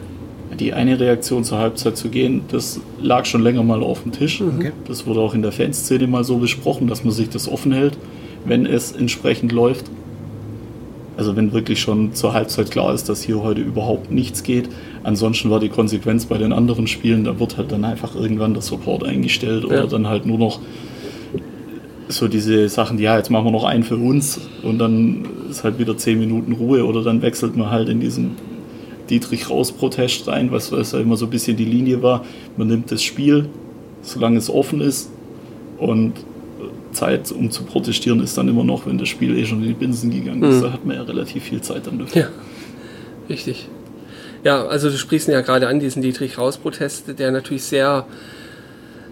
Die 0.58 0.72
eine 0.72 0.98
Reaktion 0.98 1.44
zur 1.44 1.58
Halbzeit 1.58 1.96
zu 1.96 2.08
gehen, 2.08 2.42
das 2.50 2.80
lag 3.00 3.26
schon 3.26 3.42
länger 3.42 3.62
mal 3.62 3.82
auf 3.82 4.02
dem 4.04 4.12
Tisch. 4.12 4.40
Okay. 4.40 4.72
Das 4.86 5.06
wurde 5.06 5.20
auch 5.20 5.34
in 5.34 5.42
der 5.42 5.52
Fanszene 5.52 6.06
mal 6.06 6.24
so 6.24 6.38
besprochen, 6.38 6.86
dass 6.86 7.04
man 7.04 7.12
sich 7.12 7.28
das 7.28 7.48
offen 7.48 7.72
hält, 7.72 7.98
wenn 8.44 8.64
es 8.64 8.92
entsprechend 8.92 9.52
läuft. 9.52 9.86
Also 11.16 11.34
wenn 11.34 11.52
wirklich 11.52 11.80
schon 11.80 12.14
zur 12.14 12.32
Halbzeit 12.34 12.70
klar 12.70 12.92
ist, 12.94 13.08
dass 13.08 13.22
hier 13.22 13.42
heute 13.42 13.60
überhaupt 13.62 14.10
nichts 14.10 14.42
geht. 14.42 14.68
Ansonsten 15.02 15.50
war 15.50 15.60
die 15.60 15.70
Konsequenz 15.70 16.26
bei 16.26 16.36
den 16.38 16.52
anderen 16.52 16.86
Spielen, 16.86 17.24
da 17.24 17.38
wird 17.40 17.56
halt 17.56 17.72
dann 17.72 17.84
einfach 17.84 18.14
irgendwann 18.14 18.52
der 18.52 18.62
Support 18.62 19.04
eingestellt 19.04 19.64
oder 19.64 19.80
Ja. 19.80 19.86
dann 19.86 20.06
halt 20.08 20.26
nur 20.26 20.38
noch 20.38 20.60
so 22.08 22.28
diese 22.28 22.68
Sachen, 22.68 22.98
ja, 22.98 23.16
jetzt 23.16 23.30
machen 23.30 23.46
wir 23.46 23.50
noch 23.50 23.64
einen 23.64 23.82
für 23.82 23.96
uns 23.96 24.40
und 24.62 24.78
dann 24.78 25.26
ist 25.50 25.64
halt 25.64 25.78
wieder 25.78 25.96
zehn 25.96 26.18
Minuten 26.20 26.52
Ruhe 26.52 26.84
oder 26.86 27.02
dann 27.02 27.20
wechselt 27.22 27.56
man 27.56 27.70
halt 27.70 27.88
in 27.88 27.98
diesen 27.98 28.32
Dietrich 29.10 29.48
Raus-Protest 29.50 30.28
rein, 30.28 30.50
was, 30.52 30.72
was 30.72 30.92
ja 30.92 31.00
immer 31.00 31.16
so 31.16 31.26
ein 31.26 31.30
bisschen 31.30 31.56
die 31.56 31.64
Linie 31.64 32.02
war. 32.02 32.24
Man 32.56 32.68
nimmt 32.68 32.90
das 32.90 33.02
Spiel, 33.02 33.48
solange 34.02 34.38
es 34.38 34.50
offen 34.50 34.80
ist 34.80 35.10
und 35.78 36.14
Zeit, 36.92 37.30
um 37.30 37.50
zu 37.50 37.64
protestieren, 37.64 38.20
ist 38.20 38.38
dann 38.38 38.48
immer 38.48 38.64
noch, 38.64 38.86
wenn 38.86 38.98
das 38.98 39.08
Spiel 39.08 39.36
eh 39.36 39.44
schon 39.44 39.62
in 39.62 39.68
die 39.68 39.74
Binsen 39.74 40.10
gegangen 40.10 40.42
ist. 40.42 40.56
Mhm. 40.56 40.62
Da 40.62 40.72
hat 40.72 40.84
man 40.84 40.96
ja 40.96 41.02
relativ 41.02 41.44
viel 41.44 41.60
Zeit 41.60 41.86
dann 41.86 41.98
dafür. 41.98 42.22
Ja, 42.22 42.28
richtig. 43.28 43.68
Ja, 44.44 44.64
also 44.66 44.90
du 44.90 44.96
sprichst 44.96 45.28
ihn 45.28 45.32
ja 45.32 45.40
gerade 45.40 45.68
an, 45.68 45.80
diesen 45.80 46.02
Dietrich-Raus-Protest, 46.02 47.18
der 47.18 47.30
natürlich 47.32 47.64
sehr, 47.64 48.06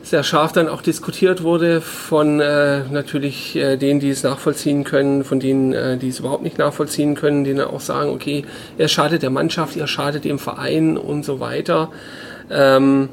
sehr 0.04 0.22
scharf 0.22 0.52
dann 0.52 0.68
auch 0.68 0.82
diskutiert 0.82 1.42
wurde 1.42 1.80
von 1.80 2.38
äh, 2.38 2.84
natürlich 2.90 3.56
äh, 3.56 3.78
denen, 3.78 4.00
die 4.00 4.10
es 4.10 4.22
nachvollziehen 4.22 4.84
können, 4.84 5.24
von 5.24 5.40
denen, 5.40 5.72
äh, 5.72 5.96
die 5.96 6.08
es 6.08 6.20
überhaupt 6.20 6.42
nicht 6.42 6.58
nachvollziehen 6.58 7.14
können, 7.14 7.44
denen 7.44 7.62
auch 7.62 7.80
sagen, 7.80 8.10
okay, 8.10 8.44
er 8.76 8.88
schadet 8.88 9.22
der 9.22 9.30
Mannschaft, 9.30 9.76
er 9.76 9.86
schadet 9.86 10.24
dem 10.24 10.38
Verein 10.38 10.98
und 10.98 11.24
so 11.24 11.40
weiter. 11.40 11.90
Ähm, 12.50 13.08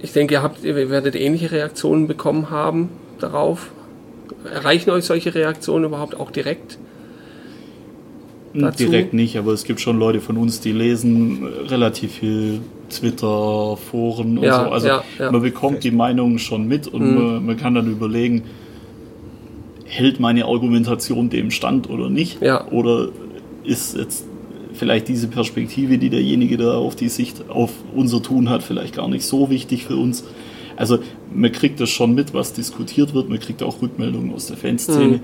ich 0.00 0.12
denke, 0.12 0.34
ihr, 0.34 0.42
habt, 0.42 0.62
ihr 0.62 0.90
werdet 0.90 1.16
ähnliche 1.16 1.50
Reaktionen 1.50 2.06
bekommen 2.06 2.50
haben 2.50 2.90
darauf. 3.18 3.70
Erreichen 4.52 4.90
euch 4.90 5.06
solche 5.06 5.34
Reaktionen 5.34 5.86
überhaupt 5.86 6.14
auch 6.14 6.30
direkt? 6.30 6.78
dazu? 8.54 8.84
Direkt 8.84 9.14
nicht, 9.14 9.38
aber 9.38 9.52
es 9.52 9.64
gibt 9.64 9.80
schon 9.80 9.98
Leute 9.98 10.20
von 10.20 10.36
uns, 10.36 10.60
die 10.60 10.72
lesen 10.72 11.46
relativ 11.68 12.12
viel 12.12 12.60
Twitter, 12.92 13.76
Foren 13.76 14.38
und 14.38 14.44
Ja, 14.44 14.64
so. 14.64 14.70
Also 14.70 14.86
ja, 14.88 15.04
ja. 15.18 15.30
man 15.32 15.42
bekommt 15.42 15.82
die 15.84 15.90
Meinungen 15.90 16.38
schon 16.38 16.66
mit 16.68 16.86
und 16.88 17.02
Mhm. 17.02 17.14
man, 17.14 17.46
man 17.46 17.56
kann 17.56 17.74
dann 17.74 17.90
überlegen, 17.90 18.42
hält 19.84 20.20
meine 20.20 20.44
Argumentation 20.46 21.28
dem 21.30 21.50
Stand 21.50 21.90
oder 21.90 22.08
nicht? 22.08 22.40
Oder 22.70 23.08
ist 23.64 23.96
jetzt 23.96 24.26
vielleicht 24.72 25.08
diese 25.08 25.28
Perspektive, 25.28 25.98
die 25.98 26.08
derjenige 26.08 26.56
da 26.56 26.74
auf 26.78 26.96
die 26.96 27.08
Sicht 27.08 27.44
auf 27.50 27.72
unser 27.94 28.22
Tun 28.22 28.48
hat, 28.48 28.62
vielleicht 28.62 28.94
gar 28.96 29.08
nicht 29.08 29.24
so 29.24 29.50
wichtig 29.50 29.84
für 29.84 29.96
uns? 29.96 30.24
Also 30.76 30.98
man 31.34 31.52
kriegt 31.52 31.78
das 31.80 31.90
schon 31.90 32.14
mit, 32.14 32.32
was 32.32 32.54
diskutiert 32.54 33.12
wird, 33.14 33.28
man 33.28 33.38
kriegt 33.38 33.62
auch 33.62 33.82
Rückmeldungen 33.82 34.32
aus 34.32 34.46
der 34.46 34.56
Fanszene 34.56 35.16
Mhm. 35.18 35.20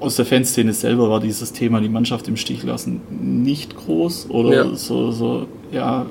aus 0.00 0.14
der 0.16 0.26
Fanszene 0.26 0.72
selber 0.74 1.10
war 1.10 1.18
dieses 1.18 1.52
Thema, 1.52 1.80
die 1.80 1.88
Mannschaft 1.88 2.28
im 2.28 2.36
Stich 2.36 2.62
lassen, 2.62 3.00
nicht 3.44 3.74
groß 3.74 4.28
oder 4.30 4.54
Ja. 4.54 4.74
so, 4.76 5.10
so, 5.10 5.46
ja, 5.72 6.06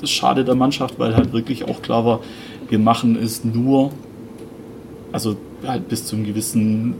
das 0.00 0.10
schadet 0.10 0.48
der 0.48 0.54
Mannschaft, 0.54 0.98
weil 0.98 1.16
halt 1.16 1.32
wirklich 1.32 1.68
auch 1.68 1.82
klar 1.82 2.04
war, 2.04 2.20
wir 2.68 2.78
machen 2.78 3.16
es 3.16 3.44
nur, 3.44 3.90
also 5.12 5.36
halt 5.66 5.88
bis 5.88 6.06
zu 6.06 6.16
einem 6.16 6.24
gewissen 6.24 6.94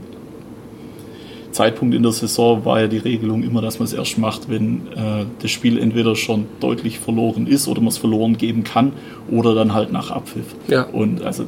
Zeitpunkt 1.51 1.95
in 1.95 2.03
der 2.03 2.11
Saison 2.11 2.63
war 2.65 2.81
ja 2.81 2.87
die 2.87 2.99
Regelung 2.99 3.41
immer, 3.41 3.61
dass 3.61 3.79
man 3.79 3.87
es 3.87 3.93
erst 3.93 4.19
macht, 4.19 4.47
wenn 4.47 4.87
äh, 4.95 5.25
das 5.41 5.49
Spiel 5.49 5.79
entweder 5.79 6.15
schon 6.15 6.45
deutlich 6.59 6.99
verloren 6.99 7.47
ist 7.47 7.67
oder 7.67 7.81
man 7.81 7.87
es 7.87 7.97
verloren 7.97 8.37
geben 8.37 8.63
kann 8.63 8.93
oder 9.31 9.55
dann 9.55 9.73
halt 9.73 9.91
nach 9.91 10.11
Abpfiff. 10.11 10.55
Ja. 10.67 10.83
Und 10.83 11.23
also 11.23 11.45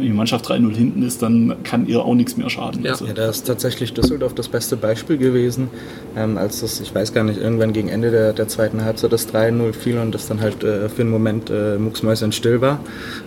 wenn 0.00 0.08
die 0.08 0.12
Mannschaft 0.12 0.46
3-0 0.46 0.74
hinten 0.74 1.02
ist, 1.02 1.22
dann 1.22 1.62
kann 1.62 1.86
ihr 1.86 2.04
auch 2.04 2.14
nichts 2.14 2.36
mehr 2.36 2.50
schaden. 2.50 2.84
Ja. 2.84 2.92
Also, 2.92 3.06
Ja, 3.06 3.12
da 3.12 3.28
ist 3.28 3.46
tatsächlich 3.46 3.92
Düsseldorf 3.92 4.34
das 4.34 4.48
beste 4.48 4.76
Beispiel 4.76 5.18
gewesen, 5.18 5.68
ähm, 6.16 6.38
als 6.38 6.60
das, 6.60 6.80
ich 6.80 6.94
weiß 6.94 7.12
gar 7.12 7.24
nicht, 7.24 7.40
irgendwann 7.40 7.72
gegen 7.72 7.88
Ende 7.88 8.10
der, 8.10 8.32
der 8.32 8.48
zweiten 8.48 8.84
Halbzeit 8.84 9.12
das 9.12 9.32
3-0 9.32 9.72
fiel 9.72 9.98
und 9.98 10.14
das 10.14 10.26
dann 10.26 10.40
halt 10.40 10.64
äh, 10.64 10.88
für 10.88 11.02
einen 11.02 11.10
Moment 11.10 11.50
äh, 11.50 11.78
mucksmäuschen 11.78 12.32
still 12.32 12.60
war 12.60 12.80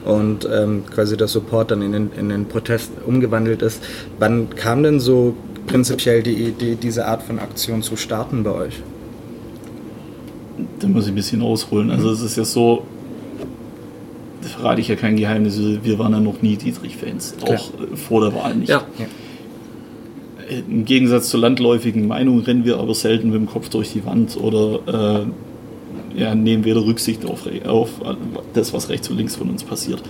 und 0.06 0.48
ähm, 0.52 0.84
quasi 0.94 1.16
der 1.18 1.28
Support 1.28 1.72
dann 1.72 1.82
in 1.82 1.92
den, 1.92 2.12
in 2.18 2.30
den 2.30 2.46
Protest 2.46 2.92
umgewandelt 3.06 3.62
ist. 3.62 3.84
Wann 4.20 4.50
kam 4.56 4.84
denn 4.84 5.00
so 5.00 5.36
prinzipiell 5.68 6.24
die 6.24 6.34
Idee, 6.34 6.78
diese 6.82 7.06
Art 7.06 7.24
von 7.24 7.40
Aktion 7.40 7.82
zu 7.82 7.96
starten 7.96 8.44
bei 8.44 8.52
euch? 8.52 8.82
da 10.80 10.88
muss 10.88 11.06
ich 11.06 11.12
ein 11.12 11.16
bisschen 11.16 11.42
ausholen. 11.42 11.92
Also 11.92 12.12
es 12.12 12.22
ist 12.22 12.38
ja 12.38 12.44
so, 12.44 12.84
verrate 14.46 14.82
ich 14.82 14.88
ja 14.88 14.96
kein 14.96 15.16
Geheimnis, 15.16 15.60
wir 15.84 16.00
waren 16.00 16.14
ja 16.14 16.20
noch 16.20 16.42
nie 16.42 16.56
Dietrich-Fans, 16.58 17.36
auch 17.44 17.52
äh, 17.52 17.96
vor 17.96 18.22
der 18.22 18.34
Wahl 18.34 18.56
nicht. 18.56 18.70
Ja, 18.70 18.84
Äh, 20.50 20.60
Im 20.70 20.86
Gegensatz 20.86 21.30
zur 21.30 21.40
landläufigen 21.40 22.08
Meinung 22.08 22.40
rennen 22.42 22.66
wir 22.66 22.78
aber 22.78 22.94
selten 22.94 23.30
mit 23.30 23.40
dem 23.40 23.48
Kopf 23.48 23.70
durch 23.70 23.92
die 23.94 24.06
Wand 24.06 24.38
oder 24.38 25.26
äh, 26.16 26.22
ja, 26.22 26.36
nehmen 26.36 26.64
weder 26.64 26.86
Rücksicht 26.86 27.26
auf, 27.26 27.48
auf 27.66 27.90
das, 28.54 28.74
was 28.74 28.90
rechts 28.90 29.10
und 29.10 29.18
links 29.18 29.36
von 29.36 29.50
uns 29.50 29.64
passiert. 29.64 30.02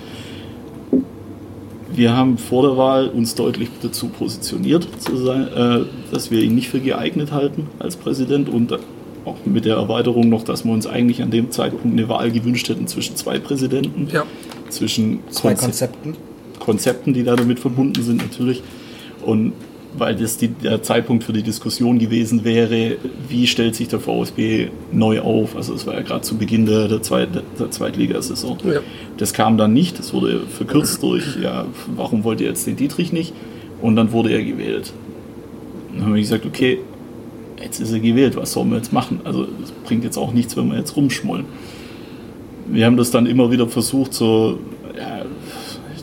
Wir 1.95 2.15
haben 2.15 2.39
vor 2.39 2.63
der 2.63 2.75
Wahl 2.75 3.07
uns 3.07 3.35
deutlich 3.35 3.69
dazu 3.81 4.07
positioniert, 4.07 4.87
zu 4.99 5.15
sein, 5.15 5.47
äh, 5.47 5.79
dass 6.11 6.31
wir 6.31 6.41
ihn 6.41 6.55
nicht 6.55 6.69
für 6.69 6.79
geeignet 6.79 7.31
halten 7.31 7.67
als 7.79 7.97
Präsident 7.97 8.49
und 8.49 8.77
auch 9.25 9.37
mit 9.45 9.65
der 9.65 9.75
Erweiterung 9.75 10.29
noch, 10.29 10.43
dass 10.43 10.65
wir 10.65 10.71
uns 10.73 10.85
eigentlich 10.87 11.21
an 11.21 11.31
dem 11.31 11.51
Zeitpunkt 11.51 11.85
eine 11.97 12.09
Wahl 12.09 12.31
gewünscht 12.31 12.69
hätten 12.69 12.87
zwischen 12.87 13.15
zwei 13.15 13.39
Präsidenten, 13.39 14.07
ja, 14.11 14.23
zwischen 14.69 15.19
Zwei 15.29 15.49
Konze- 15.53 15.63
Konzepten? 15.65 16.15
Konzepten, 16.59 17.13
die 17.13 17.23
da 17.23 17.35
damit 17.35 17.59
verbunden 17.59 18.01
sind 18.03 18.17
natürlich. 18.17 18.61
Und 19.25 19.53
weil 19.97 20.15
das 20.15 20.37
die, 20.37 20.47
der 20.47 20.81
Zeitpunkt 20.81 21.23
für 21.23 21.33
die 21.33 21.43
Diskussion 21.43 21.99
gewesen 21.99 22.43
wäre, 22.43 22.97
wie 23.29 23.45
stellt 23.45 23.75
sich 23.75 23.89
der 23.89 23.99
VfB 23.99 24.69
neu 24.91 25.21
auf? 25.21 25.55
Also 25.55 25.73
es 25.75 25.85
war 25.85 25.93
ja 25.93 26.01
gerade 26.01 26.21
zu 26.21 26.35
Beginn 26.37 26.65
der, 26.65 26.87
der, 26.87 27.01
Zweit, 27.03 27.29
der 27.59 27.69
Zweitligasaison. 27.69 28.57
ja. 28.65 28.79
Das 29.17 29.33
kam 29.33 29.57
dann 29.57 29.73
nicht, 29.73 29.99
das 29.99 30.11
wurde 30.13 30.41
verkürzt 30.47 31.03
durch, 31.03 31.37
ja, 31.41 31.65
warum 31.95 32.23
wollt 32.23 32.41
ihr 32.41 32.47
jetzt 32.47 32.65
den 32.65 32.75
Dietrich 32.75 33.13
nicht? 33.13 33.33
Und 33.81 33.95
dann 33.95 34.11
wurde 34.11 34.31
er 34.31 34.43
gewählt. 34.43 34.91
Dann 35.93 36.05
haben 36.05 36.13
wir 36.15 36.21
gesagt, 36.21 36.45
okay, 36.47 36.79
jetzt 37.63 37.79
ist 37.79 37.91
er 37.91 37.99
gewählt, 37.99 38.35
was 38.35 38.51
sollen 38.51 38.69
wir 38.69 38.77
jetzt 38.77 38.93
machen? 38.93 39.21
Also 39.23 39.47
es 39.63 39.71
bringt 39.85 40.03
jetzt 40.03 40.17
auch 40.17 40.33
nichts, 40.33 40.55
wenn 40.57 40.69
wir 40.69 40.77
jetzt 40.77 40.95
rumschmollen. 40.95 41.45
Wir 42.67 42.85
haben 42.85 42.97
das 42.97 43.11
dann 43.11 43.25
immer 43.25 43.51
wieder 43.51 43.67
versucht, 43.67 44.13
so 44.13 44.59
ja, 44.97 45.25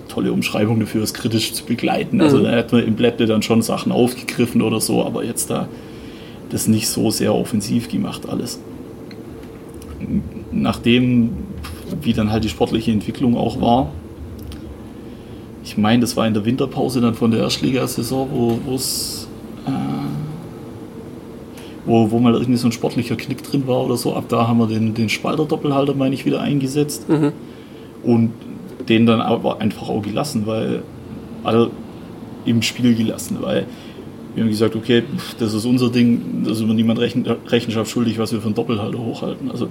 tolle 0.08 0.32
Umschreibung 0.32 0.80
dafür 0.80 1.02
ist, 1.02 1.14
kritisch 1.14 1.52
zu 1.52 1.64
begleiten. 1.64 2.20
Also 2.20 2.38
Mhm. 2.38 2.42
da 2.44 2.52
hat 2.52 2.72
man 2.72 2.84
im 2.84 2.94
Blättle 2.94 3.26
dann 3.26 3.42
schon 3.42 3.62
Sachen 3.62 3.92
aufgegriffen 3.92 4.62
oder 4.62 4.80
so, 4.80 5.04
aber 5.04 5.24
jetzt 5.24 5.50
da 5.50 5.68
das 6.50 6.66
nicht 6.66 6.88
so 6.88 7.10
sehr 7.10 7.34
offensiv 7.34 7.88
gemacht 7.88 8.28
alles. 8.28 8.58
Nachdem, 10.50 11.30
wie 12.02 12.12
dann 12.12 12.32
halt 12.32 12.42
die 12.44 12.48
sportliche 12.48 12.90
Entwicklung 12.90 13.36
auch 13.36 13.60
war, 13.60 13.92
ich 15.62 15.76
meine, 15.78 16.00
das 16.00 16.16
war 16.16 16.26
in 16.26 16.34
der 16.34 16.44
Winterpause 16.44 17.00
dann 17.00 17.14
von 17.14 17.30
der 17.30 17.40
Erstligasaison, 17.40 18.28
wo 18.64 18.74
es 18.74 19.19
wo, 21.90 22.10
wo 22.10 22.18
mal 22.20 22.34
irgendwie 22.34 22.56
so 22.56 22.68
ein 22.68 22.72
sportlicher 22.72 23.16
Knick 23.16 23.42
drin 23.42 23.66
war 23.66 23.84
oder 23.84 23.96
so. 23.96 24.14
Ab 24.14 24.24
da 24.28 24.46
haben 24.46 24.58
wir 24.58 24.66
den, 24.68 24.94
den 24.94 25.08
Spalter-Doppelhalter, 25.08 25.94
meine 25.94 26.14
ich, 26.14 26.24
wieder 26.24 26.40
eingesetzt 26.40 27.08
Mhm. 27.08 27.32
und 28.02 28.30
den 28.88 29.06
dann 29.06 29.20
aber 29.20 29.60
einfach 29.60 29.88
auch 29.88 30.02
gelassen, 30.02 30.42
weil 30.46 30.82
alle 31.44 31.70
im 32.46 32.62
Spiel 32.62 32.94
gelassen, 32.94 33.38
weil 33.40 33.66
wir 34.34 34.44
haben 34.44 34.50
gesagt, 34.50 34.76
okay, 34.76 35.02
das 35.38 35.52
ist 35.54 35.66
unser 35.66 35.90
Ding, 35.90 36.44
da 36.44 36.54
sind 36.54 36.68
wir 36.68 36.74
niemand 36.74 37.00
Rechen, 37.00 37.26
Rechenschaft 37.48 37.90
schuldig, 37.90 38.18
was 38.18 38.32
wir 38.32 38.40
für 38.40 38.46
einen 38.46 38.54
Doppelhalter 38.54 38.98
hochhalten. 38.98 39.50
Also 39.50 39.68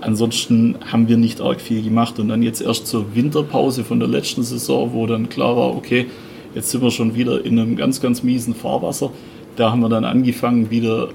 ansonsten 0.00 0.76
haben 0.90 1.08
wir 1.08 1.18
nicht 1.18 1.40
arg 1.40 1.60
viel 1.60 1.82
gemacht 1.82 2.18
und 2.18 2.28
dann 2.28 2.42
jetzt 2.42 2.62
erst 2.62 2.86
zur 2.86 3.14
Winterpause 3.14 3.84
von 3.84 4.00
der 4.00 4.08
letzten 4.08 4.42
Saison, 4.42 4.90
wo 4.94 5.06
dann 5.06 5.28
klar 5.28 5.56
war, 5.56 5.76
okay, 5.76 6.06
jetzt 6.54 6.70
sind 6.70 6.82
wir 6.82 6.90
schon 6.90 7.14
wieder 7.14 7.44
in 7.44 7.58
einem 7.58 7.76
ganz, 7.76 8.00
ganz 8.00 8.22
miesen 8.22 8.54
Fahrwasser. 8.54 9.10
Da 9.56 9.70
haben 9.70 9.80
wir 9.80 9.88
dann 9.90 10.04
angefangen, 10.04 10.70
wieder 10.70 11.08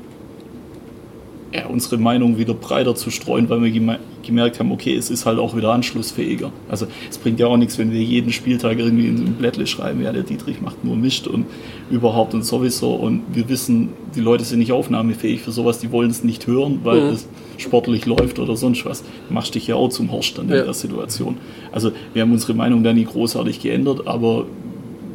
ja, 1.53 1.67
unsere 1.67 1.97
Meinung 1.97 2.37
wieder 2.39 2.53
breiter 2.55 2.95
zu 2.95 3.11
streuen, 3.11 3.47
weil 3.49 3.61
wir 3.61 3.69
geme- 3.71 3.99
gemerkt 4.23 4.59
haben, 4.59 4.71
okay, 4.71 4.95
es 4.95 5.09
ist 5.11 5.25
halt 5.27 5.37
auch 5.37 5.55
wieder 5.55 5.71
anschlussfähiger. 5.71 6.51
Also 6.69 6.87
es 7.09 7.17
bringt 7.19 7.39
ja 7.39 7.45
auch 7.47 7.57
nichts, 7.57 7.77
wenn 7.77 7.91
wir 7.91 8.01
jeden 8.01 8.31
Spieltag 8.31 8.79
irgendwie 8.79 9.07
in 9.07 9.17
so 9.17 9.23
ein 9.23 9.33
Blättle 9.33 9.67
schreiben, 9.67 10.01
ja, 10.01 10.11
der 10.11 10.23
Dietrich 10.23 10.61
macht 10.61 10.83
nur 10.83 10.95
Mist 10.95 11.27
und 11.27 11.45
überhaupt 11.91 12.33
und 12.33 12.43
sowieso 12.43 12.91
und 12.95 13.21
wir 13.33 13.49
wissen, 13.49 13.89
die 14.15 14.21
Leute 14.21 14.43
sind 14.45 14.59
nicht 14.59 14.71
aufnahmefähig 14.71 15.41
für 15.41 15.51
sowas, 15.51 15.77
die 15.79 15.91
wollen 15.91 16.09
es 16.09 16.23
nicht 16.23 16.47
hören, 16.47 16.79
weil 16.83 17.01
Mhm. 17.01 17.09
es 17.13 17.27
sportlich 17.57 18.05
läuft 18.07 18.39
oder 18.39 18.55
sonst 18.55 18.83
was. 18.85 19.03
Du 19.27 19.33
machst 19.33 19.53
dich 19.53 19.67
ja 19.67 19.75
auch 19.75 19.89
zum 19.89 20.11
Horst 20.11 20.37
dann 20.39 20.49
in 20.49 20.55
Ja. 20.55 20.63
der 20.63 20.73
Situation. 20.73 21.37
Also 21.71 21.91
wir 22.13 22.23
haben 22.23 22.31
unsere 22.31 22.55
Meinung 22.55 22.83
da 22.83 22.93
nie 22.93 23.05
großartig 23.05 23.61
geändert, 23.61 24.07
aber 24.07 24.45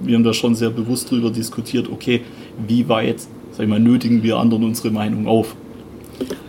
wir 0.04 0.14
haben 0.14 0.22
da 0.24 0.32
schon 0.32 0.54
sehr 0.54 0.70
bewusst 0.70 1.10
drüber 1.10 1.30
diskutiert, 1.30 1.88
okay, 1.90 2.20
wie 2.68 2.88
weit, 2.88 3.22
sag 3.50 3.64
ich 3.64 3.68
mal, 3.68 3.80
nötigen 3.80 4.22
wir 4.22 4.36
anderen 4.36 4.62
unsere 4.64 4.92
Meinung 4.92 5.26
auf. 5.26 5.56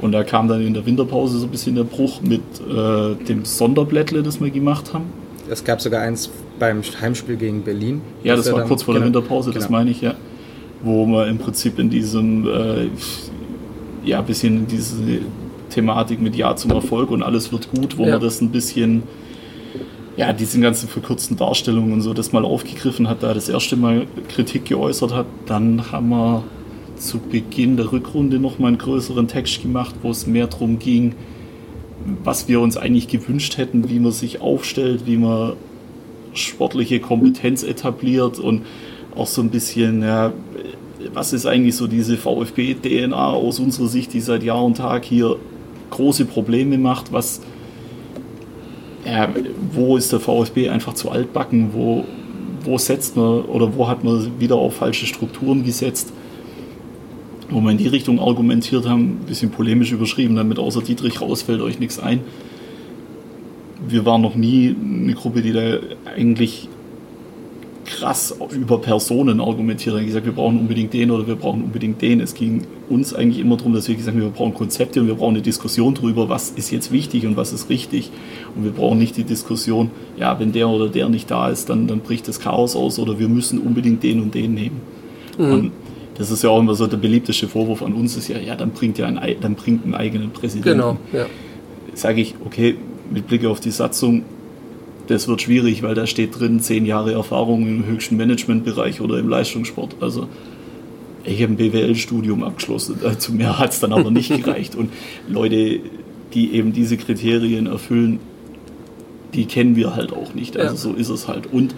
Und 0.01 0.11
da 0.11 0.23
kam 0.23 0.47
dann 0.47 0.65
in 0.65 0.73
der 0.73 0.85
Winterpause 0.85 1.39
so 1.39 1.45
ein 1.45 1.51
bisschen 1.51 1.75
der 1.75 1.83
Bruch 1.83 2.21
mit 2.21 2.41
äh, 2.59 3.15
dem 3.25 3.45
Sonderblättle, 3.45 4.23
das 4.23 4.41
wir 4.41 4.49
gemacht 4.49 4.93
haben. 4.93 5.05
Es 5.49 5.63
gab 5.63 5.81
sogar 5.81 6.01
eins 6.01 6.29
beim 6.59 6.81
Heimspiel 7.01 7.35
gegen 7.35 7.63
Berlin. 7.63 8.01
Ja, 8.23 8.35
das 8.35 8.51
war 8.51 8.63
kurz 8.65 8.83
vor 8.83 8.93
genau, 8.93 9.05
der 9.05 9.13
Winterpause, 9.13 9.51
das 9.51 9.65
genau. 9.65 9.79
meine 9.79 9.91
ich, 9.91 10.01
ja. 10.01 10.13
Wo 10.83 11.05
wir 11.05 11.27
im 11.27 11.37
Prinzip 11.37 11.79
in 11.79 11.89
diesem, 11.89 12.47
äh, 12.47 12.89
ja, 14.03 14.21
bisschen 14.21 14.59
in 14.59 14.67
diese 14.67 14.95
Thematik 15.69 16.21
mit 16.21 16.35
Ja 16.35 16.55
zum 16.55 16.71
Erfolg 16.71 17.11
und 17.11 17.23
alles 17.23 17.51
wird 17.51 17.69
gut, 17.71 17.97
wo 17.97 18.05
ja. 18.05 18.11
man 18.11 18.21
das 18.21 18.41
ein 18.41 18.49
bisschen, 18.49 19.03
ja, 20.17 20.33
diese 20.33 20.59
ganzen 20.59 20.87
verkürzten 20.87 21.35
Darstellungen 21.37 21.93
und 21.93 22.01
so, 22.01 22.13
das 22.13 22.31
mal 22.31 22.45
aufgegriffen 22.45 23.09
hat, 23.09 23.23
da 23.23 23.33
das 23.33 23.49
erste 23.49 23.75
Mal 23.75 24.05
Kritik 24.29 24.65
geäußert 24.65 25.13
hat. 25.13 25.25
Dann 25.45 25.91
haben 25.91 26.09
wir 26.09 26.43
zu 26.99 27.19
Beginn 27.19 27.77
der 27.77 27.91
Rückrunde 27.91 28.39
noch 28.39 28.59
mal 28.59 28.67
einen 28.67 28.77
größeren 28.77 29.27
Text 29.27 29.61
gemacht, 29.61 29.95
wo 30.01 30.11
es 30.11 30.27
mehr 30.27 30.47
darum 30.47 30.79
ging, 30.79 31.15
was 32.23 32.47
wir 32.47 32.61
uns 32.61 32.77
eigentlich 32.77 33.07
gewünscht 33.07 33.57
hätten, 33.57 33.89
wie 33.89 33.99
man 33.99 34.11
sich 34.11 34.41
aufstellt, 34.41 35.05
wie 35.05 35.17
man 35.17 35.53
sportliche 36.33 36.99
Kompetenz 36.99 37.63
etabliert 37.63 38.39
und 38.39 38.63
auch 39.15 39.27
so 39.27 39.41
ein 39.41 39.49
bisschen, 39.49 40.01
ja, 40.01 40.31
was 41.13 41.33
ist 41.33 41.45
eigentlich 41.45 41.75
so 41.75 41.87
diese 41.87 42.17
VfB-DNA 42.17 43.29
aus 43.31 43.59
unserer 43.59 43.87
Sicht, 43.87 44.13
die 44.13 44.19
seit 44.19 44.43
Jahr 44.43 44.63
und 44.63 44.77
Tag 44.77 45.05
hier 45.05 45.37
große 45.89 46.25
Probleme 46.25 46.77
macht, 46.77 47.11
was, 47.11 47.41
ja, 49.05 49.29
wo 49.73 49.97
ist 49.97 50.11
der 50.11 50.19
VfB 50.19 50.69
einfach 50.69 50.93
zu 50.93 51.09
altbacken, 51.09 51.69
wo, 51.73 52.05
wo 52.63 52.77
setzt 52.77 53.15
man 53.15 53.41
oder 53.45 53.75
wo 53.75 53.87
hat 53.87 54.03
man 54.03 54.39
wieder 54.39 54.55
auf 54.55 54.75
falsche 54.75 55.05
Strukturen 55.05 55.63
gesetzt 55.63 56.13
wo 57.49 57.61
wir 57.61 57.71
in 57.71 57.77
die 57.77 57.87
Richtung 57.87 58.19
argumentiert 58.19 58.87
haben, 58.87 59.19
ein 59.21 59.25
bisschen 59.27 59.51
polemisch 59.51 59.91
überschrieben, 59.91 60.35
damit 60.35 60.59
außer 60.59 60.81
Dietrich 60.81 61.21
rausfällt 61.21 61.61
euch 61.61 61.79
nichts 61.79 61.99
ein. 61.99 62.21
Wir 63.87 64.05
waren 64.05 64.21
noch 64.21 64.35
nie 64.35 64.75
eine 64.79 65.13
Gruppe, 65.13 65.41
die 65.41 65.53
da 65.53 65.77
eigentlich 66.15 66.67
krass 67.89 68.35
über 68.51 68.79
Personen 68.79 69.41
argumentiert 69.41 69.95
hat. 69.95 70.05
gesagt, 70.05 70.25
wir 70.25 70.33
brauchen 70.33 70.59
unbedingt 70.59 70.93
den 70.93 71.09
oder 71.09 71.25
wir 71.25 71.35
brauchen 71.35 71.63
unbedingt 71.63 72.01
den. 72.01 72.21
Es 72.21 72.35
ging 72.35 72.61
uns 72.87 73.13
eigentlich 73.13 73.39
immer 73.39 73.57
darum, 73.57 73.73
dass 73.73 73.87
wir 73.87 73.95
gesagt 73.95 74.15
haben, 74.15 74.21
wir 74.21 74.29
brauchen 74.29 74.53
Konzepte 74.53 75.01
und 75.01 75.07
wir 75.07 75.15
brauchen 75.15 75.35
eine 75.35 75.41
Diskussion 75.41 75.95
darüber, 75.95 76.29
was 76.29 76.51
ist 76.51 76.71
jetzt 76.71 76.91
wichtig 76.91 77.25
und 77.25 77.35
was 77.35 77.51
ist 77.51 77.69
richtig. 77.69 78.11
Und 78.55 78.63
wir 78.63 78.71
brauchen 78.71 78.99
nicht 78.99 79.17
die 79.17 79.23
Diskussion, 79.23 79.89
ja, 80.17 80.39
wenn 80.39 80.51
der 80.51 80.69
oder 80.69 80.87
der 80.87 81.09
nicht 81.09 81.31
da 81.31 81.49
ist, 81.49 81.69
dann, 81.69 81.87
dann 81.87 82.01
bricht 82.01 82.27
das 82.27 82.39
Chaos 82.39 82.75
aus 82.75 82.99
oder 82.99 83.17
wir 83.17 83.27
müssen 83.27 83.57
unbedingt 83.59 84.03
den 84.03 84.21
und 84.21 84.35
den 84.35 84.53
nehmen. 84.53 84.81
Mhm. 85.39 85.51
Und 85.51 85.71
das 86.19 86.31
ist 86.31 86.43
ja 86.43 86.49
auch 86.49 86.59
immer 86.59 86.75
so 86.75 86.85
der 86.85 86.97
beliebteste 86.97 87.47
Vorwurf 87.47 87.81
an 87.81 87.93
uns, 87.93 88.17
ist 88.17 88.27
ja, 88.27 88.37
ja, 88.37 88.55
dann 88.55 88.71
bringt 88.71 88.97
ja 88.97 89.07
ein, 89.07 89.19
dann 89.39 89.55
bringt 89.55 89.85
einen 89.85 89.95
eigenen 89.95 90.31
Präsidenten. 90.31 90.77
Genau, 90.77 90.97
ja. 91.13 91.25
Sage 91.93 92.19
ich, 92.19 92.35
okay, 92.45 92.75
mit 93.09 93.27
Blick 93.27 93.45
auf 93.45 93.61
die 93.61 93.71
Satzung, 93.71 94.23
das 95.07 95.29
wird 95.29 95.41
schwierig, 95.41 95.81
weil 95.81 95.95
da 95.95 96.05
steht 96.05 96.37
drin, 96.37 96.59
zehn 96.59 96.85
Jahre 96.85 97.13
Erfahrung 97.13 97.65
im 97.65 97.85
höchsten 97.85 98.17
Managementbereich 98.17 98.99
oder 98.99 99.17
im 99.17 99.29
Leistungssport. 99.29 99.95
Also 100.01 100.27
ich 101.23 101.41
habe 101.41 101.53
ein 101.53 101.55
BWL-Studium 101.55 102.43
abgeschlossen, 102.43 102.97
zu 103.17 103.33
mehr 103.33 103.57
hat 103.57 103.71
es 103.71 103.79
dann 103.79 103.93
aber 103.93 104.11
nicht 104.11 104.29
gereicht. 104.43 104.75
Und 104.75 104.91
Leute, 105.29 105.79
die 106.33 106.51
eben 106.51 106.73
diese 106.73 106.97
Kriterien 106.97 107.65
erfüllen, 107.65 108.19
die 109.33 109.45
kennen 109.45 109.77
wir 109.77 109.95
halt 109.95 110.11
auch 110.11 110.33
nicht. 110.33 110.57
Also 110.57 110.73
ja. 110.73 110.77
so 110.77 110.99
ist 110.99 111.09
es 111.09 111.29
halt. 111.29 111.51
Und 111.51 111.73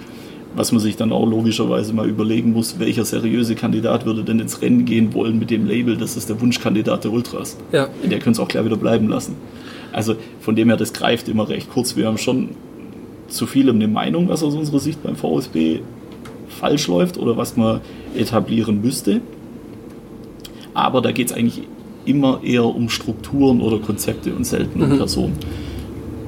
was 0.55 0.72
man 0.72 0.81
sich 0.81 0.98
dann 0.98 1.12
auch 1.12 1.25
logischerweise 1.25 1.93
mal 1.93 2.08
überlegen 2.08 2.51
muss, 2.51 2.79
welcher 2.79 3.05
seriöse 3.05 3.55
Kandidat 3.55 4.05
würde 4.05 4.24
denn 4.24 4.39
ins 4.39 4.62
Rennen 4.62 4.86
gehen 4.86 5.13
wollen 5.13 5.39
mit 5.39 5.50
dem 5.50 5.65
Label, 5.65 5.98
das 5.98 6.17
ist 6.17 6.29
der 6.29 6.39
Wunschkandidat 6.41 7.03
der 7.03 7.12
Ultras. 7.12 7.58
Ja. 7.72 7.88
Der 8.03 8.20
könnte 8.20 8.31
es 8.31 8.39
auch 8.39 8.48
gleich 8.48 8.65
wieder 8.65 8.77
bleiben 8.77 9.08
lassen. 9.08 9.36
Also 9.91 10.15
von 10.39 10.55
dem 10.55 10.70
her, 10.70 10.77
das 10.77 10.93
greift 10.93 11.29
immer 11.29 11.48
recht 11.50 11.70
kurz. 11.72 11.96
Wir 11.96 12.07
haben 12.07 12.18
schon 12.18 12.50
zu 13.27 13.46
vielem 13.46 13.77
eine 13.77 13.87
Meinung, 13.87 14.29
was 14.29 14.44
aus 14.44 14.55
unserer 14.55 14.79
Sicht 14.79 15.01
beim 15.03 15.16
VSB 15.16 15.79
falsch 16.50 16.87
läuft 16.87 17.18
oder 17.18 17.37
was 17.37 17.55
man 17.55 17.81
etablieren 18.16 18.81
müsste. 18.81 19.22
Aber 20.74 21.01
da 21.01 21.11
geht 21.11 21.31
es 21.31 21.33
eigentlich 21.33 21.64
immer 22.05 22.42
eher 22.44 22.66
um 22.66 22.90
Strukturen 22.90 23.61
oder 23.61 23.79
Konzepte 23.79 24.33
und 24.33 24.46
selten 24.46 24.81
um 24.81 24.90
mhm. 24.90 24.98
Personen. 24.98 25.37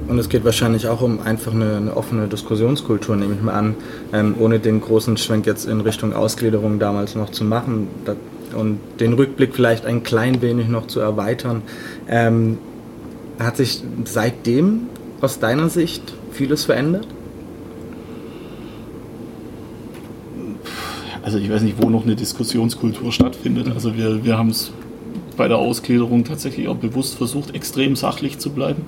Und 0.06 0.18
es 0.18 0.28
geht 0.28 0.44
wahrscheinlich 0.44 0.86
auch 0.86 1.00
um 1.00 1.20
einfach 1.20 1.52
eine, 1.52 1.76
eine 1.76 1.96
offene 1.96 2.28
Diskussionskultur, 2.28 3.16
nehme 3.16 3.34
ich 3.34 3.42
mal 3.42 3.54
an, 3.54 3.74
ähm, 4.12 4.34
ohne 4.38 4.58
den 4.58 4.80
großen 4.80 5.16
Schwenk 5.16 5.46
jetzt 5.46 5.66
in 5.66 5.80
Richtung 5.80 6.12
Ausgliederung 6.12 6.78
damals 6.78 7.14
noch 7.14 7.30
zu 7.30 7.44
machen 7.44 7.88
das, 8.04 8.16
und 8.54 8.78
den 9.00 9.14
Rückblick 9.14 9.54
vielleicht 9.54 9.86
ein 9.86 10.02
klein 10.02 10.42
wenig 10.42 10.68
noch 10.68 10.86
zu 10.86 11.00
erweitern. 11.00 11.62
Ähm, 12.08 12.58
hat 13.38 13.56
sich 13.56 13.82
seitdem 14.04 14.88
aus 15.20 15.38
deiner 15.38 15.68
Sicht 15.68 16.02
vieles 16.32 16.64
verändert? 16.64 17.08
Also 21.22 21.38
ich 21.38 21.50
weiß 21.50 21.62
nicht, 21.62 21.80
wo 21.80 21.88
noch 21.88 22.04
eine 22.04 22.14
Diskussionskultur 22.14 23.10
stattfindet. 23.10 23.68
Also 23.74 23.96
wir, 23.96 24.22
wir 24.24 24.36
haben 24.36 24.50
es 24.50 24.70
bei 25.38 25.48
der 25.48 25.56
Ausgliederung 25.56 26.24
tatsächlich 26.24 26.68
auch 26.68 26.76
bewusst 26.76 27.16
versucht, 27.16 27.54
extrem 27.54 27.96
sachlich 27.96 28.38
zu 28.38 28.50
bleiben 28.50 28.82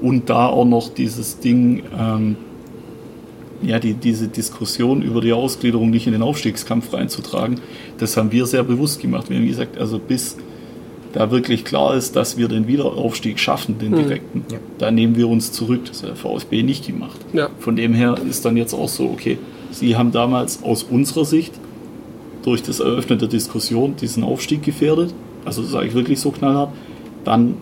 und 0.00 0.28
da 0.28 0.46
auch 0.46 0.64
noch 0.64 0.92
dieses 0.92 1.40
Ding, 1.40 1.82
ähm, 1.98 2.36
ja, 3.62 3.78
die, 3.78 3.94
diese 3.94 4.28
Diskussion 4.28 5.02
über 5.02 5.20
die 5.20 5.32
Ausgliederung 5.32 5.90
nicht 5.90 6.06
in 6.06 6.12
den 6.12 6.22
Aufstiegskampf 6.22 6.92
reinzutragen, 6.92 7.60
das 7.98 8.16
haben 8.16 8.32
wir 8.32 8.46
sehr 8.46 8.62
bewusst 8.62 9.00
gemacht. 9.00 9.30
Wir 9.30 9.38
haben 9.38 9.46
gesagt, 9.46 9.78
also 9.78 9.98
bis 9.98 10.36
da 11.12 11.30
wirklich 11.30 11.64
klar 11.64 11.94
ist, 11.94 12.14
dass 12.14 12.36
wir 12.36 12.46
den 12.48 12.68
Wiederaufstieg 12.68 13.38
schaffen, 13.38 13.78
den 13.78 13.92
mhm. 13.92 13.96
direkten, 13.96 14.44
ja. 14.52 14.58
da 14.78 14.90
nehmen 14.90 15.16
wir 15.16 15.28
uns 15.28 15.50
zurück. 15.50 15.86
Das 15.86 16.02
hat 16.02 16.10
der 16.10 16.16
VfB 16.16 16.62
nicht 16.62 16.86
gemacht. 16.86 17.18
Ja. 17.32 17.48
Von 17.58 17.74
dem 17.76 17.94
her 17.94 18.16
ist 18.28 18.44
dann 18.44 18.56
jetzt 18.56 18.74
auch 18.74 18.88
so, 18.88 19.04
okay, 19.04 19.38
Sie 19.70 19.96
haben 19.96 20.12
damals 20.12 20.62
aus 20.62 20.82
unserer 20.82 21.24
Sicht 21.24 21.54
durch 22.42 22.62
das 22.62 22.80
Eröffnen 22.80 23.18
der 23.18 23.28
Diskussion 23.28 23.96
diesen 23.96 24.24
Aufstieg 24.24 24.62
gefährdet. 24.62 25.12
Also 25.44 25.62
sage 25.62 25.88
ich 25.88 25.94
wirklich 25.94 26.20
so 26.20 26.30
knallhart. 26.30 26.70
Dann 27.24 27.54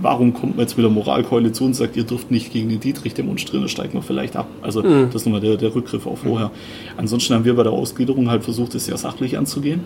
warum 0.00 0.34
kommt 0.34 0.56
man 0.56 0.64
jetzt 0.64 0.76
mit 0.76 0.84
der 0.84 0.90
Moralkeule 0.90 1.52
zu 1.52 1.64
und 1.64 1.74
sagt, 1.74 1.96
ihr 1.96 2.04
dürft 2.04 2.30
nicht 2.30 2.52
gegen 2.52 2.68
den 2.68 2.80
Dietrich 2.80 3.14
demonstrieren, 3.14 3.62
dann 3.62 3.68
steigt 3.68 3.94
man 3.94 4.02
vielleicht 4.02 4.36
ab. 4.36 4.48
Also 4.62 4.82
mhm. 4.82 5.06
das 5.06 5.22
ist 5.22 5.26
nochmal 5.26 5.40
der, 5.40 5.56
der 5.56 5.74
Rückgriff 5.74 6.06
auf 6.06 6.20
vorher. 6.20 6.50
Ansonsten 6.96 7.34
haben 7.34 7.44
wir 7.44 7.54
bei 7.54 7.62
der 7.62 7.72
Ausgliederung 7.72 8.30
halt 8.30 8.44
versucht, 8.44 8.74
es 8.74 8.86
sehr 8.86 8.96
sachlich 8.96 9.38
anzugehen 9.38 9.80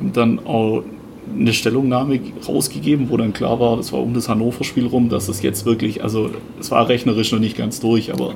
und 0.00 0.16
dann 0.16 0.38
auch 0.46 0.82
eine 1.34 1.52
Stellungnahme 1.52 2.20
rausgegeben, 2.46 3.10
wo 3.10 3.16
dann 3.16 3.32
klar 3.32 3.58
war, 3.58 3.76
das 3.76 3.92
war 3.92 4.00
um 4.00 4.14
das 4.14 4.28
Hannover-Spiel 4.28 4.86
rum, 4.86 5.08
dass 5.08 5.28
es 5.28 5.42
jetzt 5.42 5.66
wirklich, 5.66 6.02
also 6.04 6.30
es 6.60 6.70
war 6.70 6.88
rechnerisch 6.88 7.32
noch 7.32 7.40
nicht 7.40 7.56
ganz 7.56 7.80
durch, 7.80 8.12
aber 8.12 8.34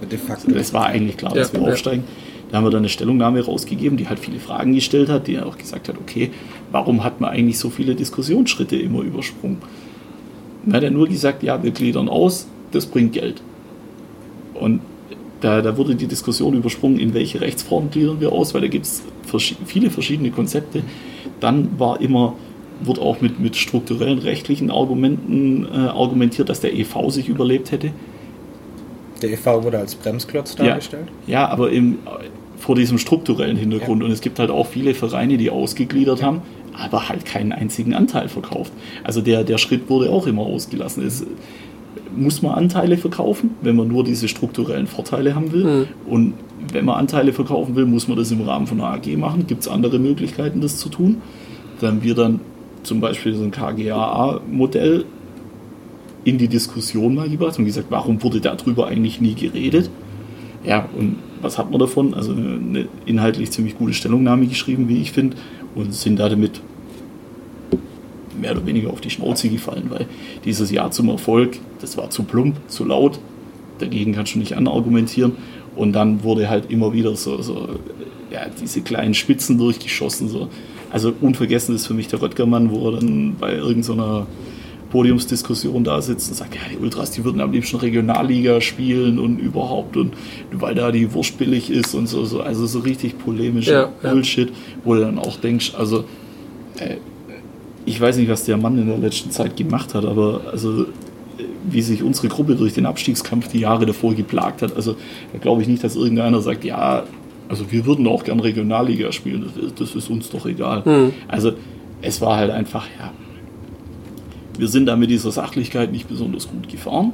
es 0.54 0.74
war 0.74 0.86
eigentlich 0.86 1.16
klar, 1.16 1.32
dass 1.32 1.52
ja, 1.52 1.60
wir 1.60 1.72
aufsteigen. 1.72 2.04
Da 2.50 2.56
haben 2.56 2.64
wir 2.64 2.70
dann 2.70 2.80
eine 2.80 2.88
Stellungnahme 2.88 3.44
rausgegeben, 3.44 3.96
die 3.96 4.08
halt 4.08 4.18
viele 4.18 4.40
Fragen 4.40 4.74
gestellt 4.74 5.08
hat, 5.08 5.28
die 5.28 5.38
auch 5.38 5.56
gesagt 5.56 5.88
hat, 5.88 5.96
okay, 6.00 6.30
warum 6.72 7.04
hat 7.04 7.20
man 7.20 7.30
eigentlich 7.30 7.60
so 7.60 7.70
viele 7.70 7.94
Diskussionsschritte 7.94 8.74
immer 8.74 9.02
übersprungen? 9.02 9.58
Dann 10.64 10.74
hat 10.74 10.82
er 10.82 10.90
nur 10.90 11.08
gesagt, 11.08 11.42
ja, 11.42 11.62
wir 11.62 11.70
gliedern 11.70 12.08
aus, 12.08 12.46
das 12.72 12.86
bringt 12.86 13.12
Geld. 13.12 13.42
Und 14.54 14.80
da, 15.40 15.62
da 15.62 15.76
wurde 15.76 15.94
die 15.94 16.06
Diskussion 16.06 16.54
übersprungen, 16.54 16.98
in 16.98 17.14
welche 17.14 17.40
Rechtsform 17.40 17.90
gliedern 17.90 18.20
wir 18.20 18.32
aus, 18.32 18.52
weil 18.54 18.60
da 18.60 18.68
gibt 18.68 18.86
es 18.86 19.02
vers 19.26 19.54
viele 19.64 19.90
verschiedene 19.90 20.30
Konzepte. 20.30 20.82
Dann 21.40 21.78
war 21.78 22.00
immer, 22.00 22.34
wurde 22.82 23.00
auch 23.00 23.20
mit, 23.20 23.40
mit 23.40 23.56
strukturellen 23.56 24.18
rechtlichen 24.18 24.70
Argumenten 24.70 25.64
äh, 25.64 25.76
argumentiert, 25.76 26.48
dass 26.48 26.60
der 26.60 26.74
EV 26.74 27.08
sich 27.08 27.28
überlebt 27.28 27.72
hätte. 27.72 27.92
Der 29.22 29.32
EV 29.32 29.64
wurde 29.64 29.78
als 29.78 29.94
Bremsklotz 29.94 30.56
dargestellt? 30.56 31.08
Ja, 31.26 31.32
ja 31.32 31.48
aber 31.48 31.70
im, 31.70 31.98
vor 32.58 32.74
diesem 32.74 32.98
strukturellen 32.98 33.56
Hintergrund. 33.56 34.02
Ja. 34.02 34.06
Und 34.06 34.12
es 34.12 34.20
gibt 34.20 34.38
halt 34.38 34.50
auch 34.50 34.66
viele 34.66 34.94
Vereine, 34.94 35.38
die 35.38 35.50
ausgegliedert 35.50 36.20
ja. 36.20 36.26
haben, 36.26 36.42
aber 36.78 37.08
halt 37.08 37.24
keinen 37.24 37.52
einzigen 37.52 37.94
Anteil 37.94 38.28
verkauft. 38.28 38.72
Also 39.04 39.20
der, 39.20 39.44
der 39.44 39.58
Schritt 39.58 39.88
wurde 39.88 40.10
auch 40.10 40.26
immer 40.26 40.42
ausgelassen. 40.42 41.04
Es, 41.06 41.24
muss 42.16 42.42
man 42.42 42.54
Anteile 42.54 42.96
verkaufen, 42.96 43.50
wenn 43.62 43.76
man 43.76 43.88
nur 43.88 44.04
diese 44.04 44.28
strukturellen 44.28 44.86
Vorteile 44.86 45.34
haben 45.34 45.52
will. 45.52 45.64
Mhm. 45.64 45.86
Und 46.06 46.34
wenn 46.72 46.84
man 46.84 46.96
Anteile 46.96 47.32
verkaufen 47.32 47.76
will, 47.76 47.86
muss 47.86 48.08
man 48.08 48.16
das 48.16 48.30
im 48.30 48.40
Rahmen 48.42 48.66
von 48.66 48.80
einer 48.80 48.94
AG 48.94 49.16
machen. 49.16 49.46
Gibt 49.46 49.62
es 49.62 49.68
andere 49.68 49.98
Möglichkeiten, 49.98 50.60
das 50.60 50.76
zu 50.78 50.88
tun? 50.88 51.18
Dann 51.80 52.02
wir 52.02 52.14
dann 52.14 52.40
zum 52.82 53.00
Beispiel 53.00 53.34
so 53.34 53.42
ein 53.42 53.50
KGAA-Modell 53.50 55.04
in 56.24 56.38
die 56.38 56.48
Diskussion 56.48 57.14
mal 57.14 57.28
gebracht 57.28 57.58
und 57.58 57.64
gesagt, 57.64 57.86
warum 57.90 58.22
wurde 58.22 58.40
darüber 58.40 58.88
eigentlich 58.88 59.20
nie 59.20 59.34
geredet? 59.34 59.90
Ja, 60.64 60.88
und 60.96 61.16
was 61.40 61.56
hat 61.56 61.70
man 61.70 61.80
davon? 61.80 62.12
Also 62.12 62.32
eine 62.32 62.86
inhaltlich 63.06 63.50
ziemlich 63.50 63.78
gute 63.78 63.94
Stellungnahme 63.94 64.46
geschrieben, 64.46 64.88
wie 64.88 65.00
ich 65.00 65.12
finde, 65.12 65.36
und 65.74 65.94
sind 65.94 66.18
da 66.18 66.28
damit 66.28 66.60
mehr 68.40 68.52
oder 68.52 68.66
weniger 68.66 68.90
auf 68.90 69.00
die 69.00 69.10
Schnauze 69.10 69.48
gefallen, 69.48 69.86
weil 69.88 70.06
dieses 70.44 70.70
Ja 70.70 70.90
zum 70.90 71.08
Erfolg, 71.08 71.58
das 71.80 71.96
war 71.96 72.10
zu 72.10 72.22
plump, 72.22 72.56
zu 72.68 72.84
laut, 72.84 73.18
dagegen 73.78 74.12
kannst 74.12 74.34
du 74.34 74.38
nicht 74.38 74.56
anargumentieren. 74.56 75.32
Und 75.76 75.92
dann 75.92 76.22
wurde 76.24 76.48
halt 76.50 76.70
immer 76.70 76.92
wieder 76.92 77.14
so, 77.16 77.40
so 77.42 77.68
ja, 78.30 78.46
diese 78.60 78.80
kleinen 78.82 79.14
Spitzen 79.14 79.58
durchgeschossen. 79.58 80.28
So. 80.28 80.48
Also 80.90 81.12
unvergessen 81.20 81.74
ist 81.74 81.86
für 81.86 81.94
mich 81.94 82.08
der 82.08 82.20
Röttgermann, 82.20 82.70
wo 82.70 82.88
er 82.88 82.96
dann 82.96 83.36
bei 83.38 83.54
irgendeiner 83.54 84.26
Podiumsdiskussion 84.90 85.84
da 85.84 86.02
sitzt 86.02 86.28
und 86.30 86.36
sagt, 86.36 86.54
ja, 86.54 86.60
die 86.70 86.76
Ultras, 86.76 87.12
die 87.12 87.24
würden 87.24 87.40
am 87.40 87.52
liebsten 87.52 87.76
Regionalliga 87.76 88.60
spielen 88.60 89.18
und 89.18 89.38
überhaupt 89.38 89.96
und 89.96 90.14
weil 90.52 90.74
da 90.74 90.90
die 90.92 91.12
Wurst 91.14 91.38
billig 91.38 91.70
ist 91.70 91.94
und 91.94 92.08
so, 92.08 92.24
so 92.24 92.40
also 92.40 92.66
so 92.66 92.80
richtig 92.80 93.18
polemischer 93.18 93.92
ja, 94.02 94.10
Bullshit, 94.10 94.48
ja. 94.48 94.54
wo 94.84 94.94
du 94.94 95.00
dann 95.00 95.18
auch 95.18 95.36
denkst, 95.36 95.72
also 95.76 96.04
äh, 96.78 96.96
ich 97.86 98.00
weiß 98.00 98.18
nicht, 98.18 98.28
was 98.28 98.44
der 98.44 98.56
Mann 98.56 98.78
in 98.78 98.88
der 98.88 98.98
letzten 98.98 99.30
Zeit 99.30 99.56
gemacht 99.56 99.94
hat, 99.94 100.04
aber 100.04 100.42
also 100.52 100.86
wie 101.68 101.82
sich 101.82 102.02
unsere 102.02 102.28
Gruppe 102.28 102.56
durch 102.56 102.74
den 102.74 102.86
Abstiegskampf 102.86 103.48
die 103.48 103.60
Jahre 103.60 103.86
davor 103.86 104.14
geplagt 104.14 104.62
hat, 104.62 104.76
also 104.76 104.96
da 105.32 105.38
glaube 105.38 105.62
ich 105.62 105.68
nicht, 105.68 105.82
dass 105.82 105.96
irgendeiner 105.96 106.40
sagt, 106.40 106.64
ja, 106.64 107.04
also 107.48 107.70
wir 107.70 107.86
würden 107.86 108.06
auch 108.06 108.24
gern 108.24 108.40
Regionalliga 108.40 109.12
spielen, 109.12 109.44
das 109.46 109.64
ist, 109.64 109.80
das 109.80 109.94
ist 109.94 110.10
uns 110.10 110.30
doch 110.30 110.46
egal. 110.46 110.82
Mhm. 110.84 111.12
Also 111.28 111.52
es 112.02 112.20
war 112.20 112.36
halt 112.36 112.50
einfach, 112.50 112.86
ja, 112.98 113.12
wir 114.60 114.68
sind 114.68 114.86
da 114.86 114.96
mit 114.96 115.10
dieser 115.10 115.32
Sachlichkeit 115.32 115.90
nicht 115.90 116.08
besonders 116.08 116.48
gut 116.48 116.68
gefahren 116.68 117.12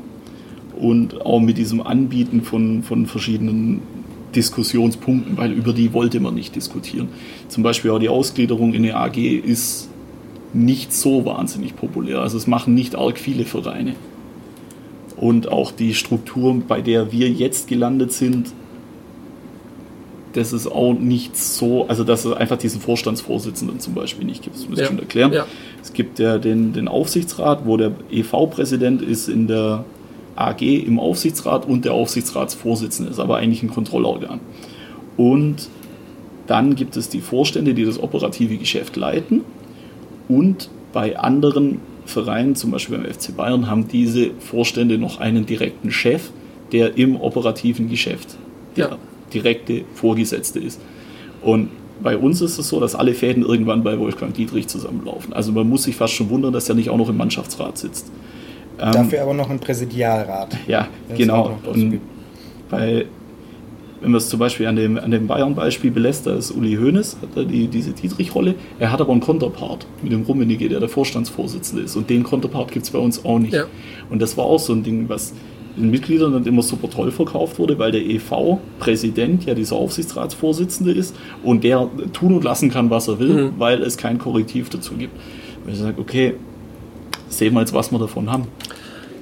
und 0.78 1.24
auch 1.24 1.40
mit 1.40 1.58
diesem 1.58 1.80
Anbieten 1.80 2.42
von, 2.42 2.82
von 2.82 3.06
verschiedenen 3.06 3.80
Diskussionspunkten, 4.34 5.36
weil 5.36 5.52
über 5.52 5.72
die 5.72 5.92
wollte 5.92 6.20
man 6.20 6.34
nicht 6.34 6.56
diskutieren. 6.56 7.08
Zum 7.48 7.62
Beispiel 7.62 7.92
auch 7.92 8.00
die 8.00 8.08
Ausgliederung 8.08 8.74
in 8.74 8.82
der 8.82 8.98
AG 8.98 9.16
ist 9.16 9.88
nicht 10.52 10.92
so 10.92 11.24
wahnsinnig 11.24 11.76
populär. 11.76 12.20
Also 12.20 12.36
es 12.36 12.46
machen 12.46 12.74
nicht 12.74 12.96
arg 12.96 13.18
viele 13.18 13.44
Vereine. 13.44 13.94
Und 15.16 15.48
auch 15.48 15.70
die 15.70 15.94
Struktur, 15.94 16.60
bei 16.66 16.82
der 16.82 17.12
wir 17.12 17.30
jetzt 17.30 17.68
gelandet 17.68 18.12
sind, 18.12 18.52
das 20.34 20.52
ist 20.52 20.66
auch 20.66 20.92
nicht 20.92 21.36
so, 21.36 21.86
also 21.88 22.04
dass 22.04 22.26
es 22.26 22.32
einfach 22.34 22.58
diesen 22.58 22.80
Vorstandsvorsitzenden 22.80 23.80
zum 23.80 23.94
Beispiel 23.94 24.26
nicht 24.26 24.42
gibt. 24.42 24.56
Das 24.56 24.68
muss 24.68 24.78
ja. 24.78 24.84
ich 24.84 24.88
schon 24.90 24.98
erklären. 24.98 25.32
Ja. 25.32 25.46
Es 25.86 25.92
gibt 25.92 26.18
ja 26.18 26.38
den, 26.38 26.72
den 26.72 26.88
Aufsichtsrat, 26.88 27.64
wo 27.64 27.76
der 27.76 27.92
EV-Präsident 28.10 29.02
ist 29.02 29.28
in 29.28 29.46
der 29.46 29.84
AG 30.34 30.60
im 30.60 30.98
Aufsichtsrat 30.98 31.64
und 31.64 31.84
der 31.84 31.94
Aufsichtsratsvorsitzende 31.94 33.08
ist 33.08 33.20
aber 33.20 33.36
eigentlich 33.36 33.62
ein 33.62 33.70
Kontrollorgan. 33.70 34.40
Und 35.16 35.68
dann 36.48 36.74
gibt 36.74 36.96
es 36.96 37.08
die 37.08 37.20
Vorstände, 37.20 37.72
die 37.72 37.84
das 37.84 38.02
operative 38.02 38.56
Geschäft 38.56 38.96
leiten. 38.96 39.42
Und 40.28 40.70
bei 40.92 41.16
anderen 41.16 41.80
Vereinen, 42.04 42.56
zum 42.56 42.72
Beispiel 42.72 42.98
beim 42.98 43.06
FC 43.06 43.36
Bayern, 43.36 43.70
haben 43.70 43.86
diese 43.86 44.32
Vorstände 44.40 44.98
noch 44.98 45.20
einen 45.20 45.46
direkten 45.46 45.92
Chef, 45.92 46.30
der 46.72 46.98
im 46.98 47.14
operativen 47.14 47.88
Geschäft 47.88 48.36
ja 48.74 48.98
direkte 49.32 49.84
Vorgesetzte 49.94 50.58
ist. 50.58 50.80
Und 51.42 51.68
bei 52.02 52.16
uns 52.16 52.40
ist 52.40 52.58
es 52.58 52.68
so, 52.68 52.80
dass 52.80 52.94
alle 52.94 53.14
Fäden 53.14 53.44
irgendwann 53.44 53.82
bei 53.82 53.98
Wolfgang 53.98 54.34
Dietrich 54.34 54.68
zusammenlaufen. 54.68 55.32
Also 55.32 55.52
man 55.52 55.68
muss 55.68 55.84
sich 55.84 55.96
fast 55.96 56.14
schon 56.14 56.30
wundern, 56.30 56.52
dass 56.52 56.68
er 56.68 56.74
nicht 56.74 56.90
auch 56.90 56.96
noch 56.96 57.08
im 57.08 57.16
Mannschaftsrat 57.16 57.78
sitzt. 57.78 58.10
Ähm, 58.78 58.92
Dafür 58.92 59.22
aber 59.22 59.34
noch 59.34 59.50
im 59.50 59.58
Präsidialrat. 59.58 60.56
Ja, 60.66 60.88
genau. 61.16 61.58
Und 61.66 62.00
bei, 62.68 63.06
wenn 64.00 64.10
man 64.10 64.18
es 64.18 64.28
zum 64.28 64.38
Beispiel 64.38 64.66
an 64.66 64.76
dem, 64.76 64.98
an 64.98 65.10
dem 65.10 65.26
Bayern-Beispiel 65.26 65.90
belässt, 65.90 66.26
da 66.26 66.34
ist 66.34 66.50
Uli 66.50 66.76
Hoeneß, 66.76 67.16
hat 67.22 67.36
er 67.36 67.44
die, 67.44 67.68
diese 67.68 67.92
Dietrich-Rolle. 67.92 68.54
Er 68.78 68.92
hat 68.92 69.00
aber 69.00 69.12
einen 69.12 69.22
Konterpart 69.22 69.86
mit 70.02 70.12
dem 70.12 70.22
Rummenigge, 70.22 70.68
der 70.68 70.80
der 70.80 70.88
Vorstandsvorsitzende 70.88 71.84
ist. 71.84 71.96
Und 71.96 72.10
den 72.10 72.22
Konterpart 72.22 72.70
gibt 72.72 72.84
es 72.84 72.90
bei 72.90 72.98
uns 72.98 73.24
auch 73.24 73.38
nicht. 73.38 73.54
Ja. 73.54 73.64
Und 74.10 74.20
das 74.20 74.36
war 74.36 74.44
auch 74.44 74.58
so 74.58 74.74
ein 74.74 74.82
Ding, 74.82 75.08
was 75.08 75.32
Mitgliedern 75.76 76.32
dann 76.32 76.44
immer 76.46 76.62
super 76.62 76.88
toll 76.90 77.10
verkauft 77.10 77.58
wurde, 77.58 77.78
weil 77.78 77.92
der 77.92 78.02
EV-Präsident 78.02 79.44
ja 79.44 79.54
dieser 79.54 79.76
Aufsichtsratsvorsitzende 79.76 80.92
ist 80.92 81.14
und 81.42 81.64
der 81.64 81.88
tun 82.12 82.34
und 82.34 82.44
lassen 82.44 82.70
kann, 82.70 82.90
was 82.90 83.08
er 83.08 83.18
will, 83.18 83.28
mhm. 83.28 83.52
weil 83.58 83.82
es 83.82 83.96
kein 83.96 84.18
Korrektiv 84.18 84.70
dazu 84.70 84.94
gibt. 84.94 85.14
Und 85.64 85.72
ich 85.72 85.78
sage, 85.78 86.00
okay, 86.00 86.34
sehen 87.28 87.54
wir 87.54 87.60
jetzt, 87.60 87.74
was 87.74 87.90
wir 87.92 87.98
davon 87.98 88.30
haben. 88.30 88.46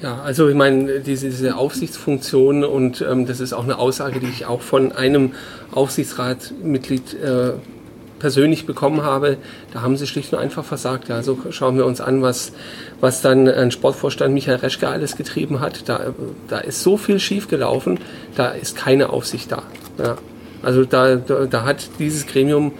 Ja, 0.02 0.20
also 0.20 0.48
ich 0.48 0.54
meine, 0.54 1.00
diese, 1.00 1.30
diese 1.30 1.56
Aufsichtsfunktion 1.56 2.62
und 2.62 3.00
ähm, 3.00 3.26
das 3.26 3.40
ist 3.40 3.54
auch 3.54 3.64
eine 3.64 3.78
Aussage, 3.78 4.20
die 4.20 4.26
ich 4.26 4.44
auch 4.44 4.60
von 4.60 4.92
einem 4.92 5.32
Aufsichtsratmitglied 5.72 7.14
äh, 7.14 7.52
persönlich 8.24 8.64
bekommen 8.64 9.02
habe, 9.02 9.36
da 9.74 9.82
haben 9.82 9.98
sie 9.98 10.06
schlicht 10.06 10.32
und 10.32 10.38
einfach 10.38 10.64
versagt. 10.64 11.10
Ja, 11.10 11.16
also 11.16 11.36
schauen 11.50 11.76
wir 11.76 11.84
uns 11.84 12.00
an, 12.00 12.22
was, 12.22 12.52
was 13.00 13.20
dann 13.20 13.46
ein 13.46 13.70
Sportvorstand 13.70 14.32
Michael 14.32 14.56
Reschke 14.56 14.88
alles 14.88 15.16
getrieben 15.16 15.60
hat. 15.60 15.86
Da, 15.90 16.14
da 16.48 16.56
ist 16.56 16.82
so 16.82 16.96
viel 16.96 17.20
schiefgelaufen, 17.20 18.00
da 18.34 18.48
ist 18.48 18.76
keine 18.76 19.10
Aufsicht 19.10 19.52
da. 19.52 19.62
Ja. 19.98 20.16
Also 20.62 20.86
da, 20.86 21.16
da, 21.16 21.44
da 21.44 21.64
hat 21.64 21.90
dieses 21.98 22.26
Gremium 22.26 22.72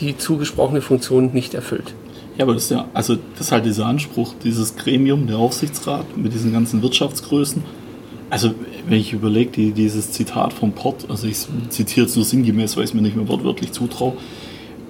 die 0.00 0.18
zugesprochene 0.18 0.82
Funktion 0.82 1.32
nicht 1.32 1.54
erfüllt. 1.54 1.94
Ja, 2.36 2.44
aber 2.44 2.52
das 2.52 2.64
ist 2.64 2.72
ja, 2.72 2.88
also 2.92 3.16
das 3.38 3.46
ist 3.46 3.52
halt 3.52 3.64
dieser 3.64 3.86
Anspruch, 3.86 4.34
dieses 4.44 4.76
Gremium, 4.76 5.26
der 5.26 5.38
Aufsichtsrat 5.38 6.14
mit 6.18 6.34
diesen 6.34 6.52
ganzen 6.52 6.82
Wirtschaftsgrößen. 6.82 7.64
Also, 8.28 8.54
wenn 8.88 8.98
ich 8.98 9.12
überlege, 9.12 9.50
die, 9.52 9.72
dieses 9.72 10.10
Zitat 10.10 10.52
vom 10.52 10.72
Port, 10.72 11.06
also 11.08 11.26
ich 11.28 11.46
zitiere 11.68 12.06
jetzt 12.06 12.16
nur 12.16 12.24
sinngemäß, 12.24 12.76
weil 12.76 12.84
ich 12.84 12.90
es 12.90 12.94
mir 12.94 13.02
nicht 13.02 13.16
mehr 13.16 13.28
wortwörtlich 13.28 13.72
zutraue, 13.72 14.14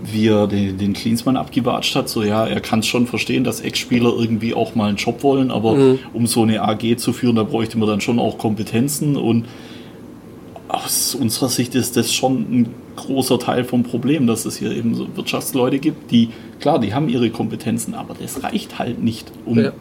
wie 0.02 0.28
er 0.28 0.46
den, 0.46 0.78
den 0.78 0.92
Klinsmann 0.92 1.36
abgewatscht 1.36 1.94
hat, 1.96 2.08
so 2.08 2.22
ja, 2.22 2.46
er 2.46 2.60
kann 2.60 2.80
es 2.80 2.86
schon 2.86 3.06
verstehen, 3.06 3.44
dass 3.44 3.60
Ex-Spieler 3.60 4.12
irgendwie 4.16 4.54
auch 4.54 4.74
mal 4.74 4.88
einen 4.88 4.96
Job 4.96 5.22
wollen, 5.22 5.50
aber 5.50 5.74
mhm. 5.74 5.98
um 6.12 6.26
so 6.26 6.42
eine 6.42 6.62
AG 6.62 6.96
zu 6.96 7.12
führen, 7.12 7.36
da 7.36 7.42
bräuchte 7.42 7.78
man 7.78 7.88
dann 7.88 8.00
schon 8.00 8.18
auch 8.18 8.38
Kompetenzen 8.38 9.16
und 9.16 9.46
aus 10.68 11.14
unserer 11.14 11.48
Sicht 11.48 11.74
ist 11.74 11.96
das 11.96 12.12
schon 12.12 12.40
ein 12.40 12.68
großer 12.96 13.38
Teil 13.38 13.64
vom 13.64 13.82
Problem, 13.82 14.26
dass 14.26 14.44
es 14.44 14.56
hier 14.56 14.72
eben 14.72 14.94
so 14.94 15.06
Wirtschaftsleute 15.14 15.78
gibt, 15.78 16.10
die, 16.10 16.30
klar, 16.60 16.78
die 16.78 16.92
haben 16.92 17.08
ihre 17.08 17.30
Kompetenzen, 17.30 17.94
aber 17.94 18.14
das 18.20 18.42
reicht 18.42 18.78
halt 18.78 19.02
nicht, 19.02 19.30
um 19.44 19.58
ja. 19.58 19.72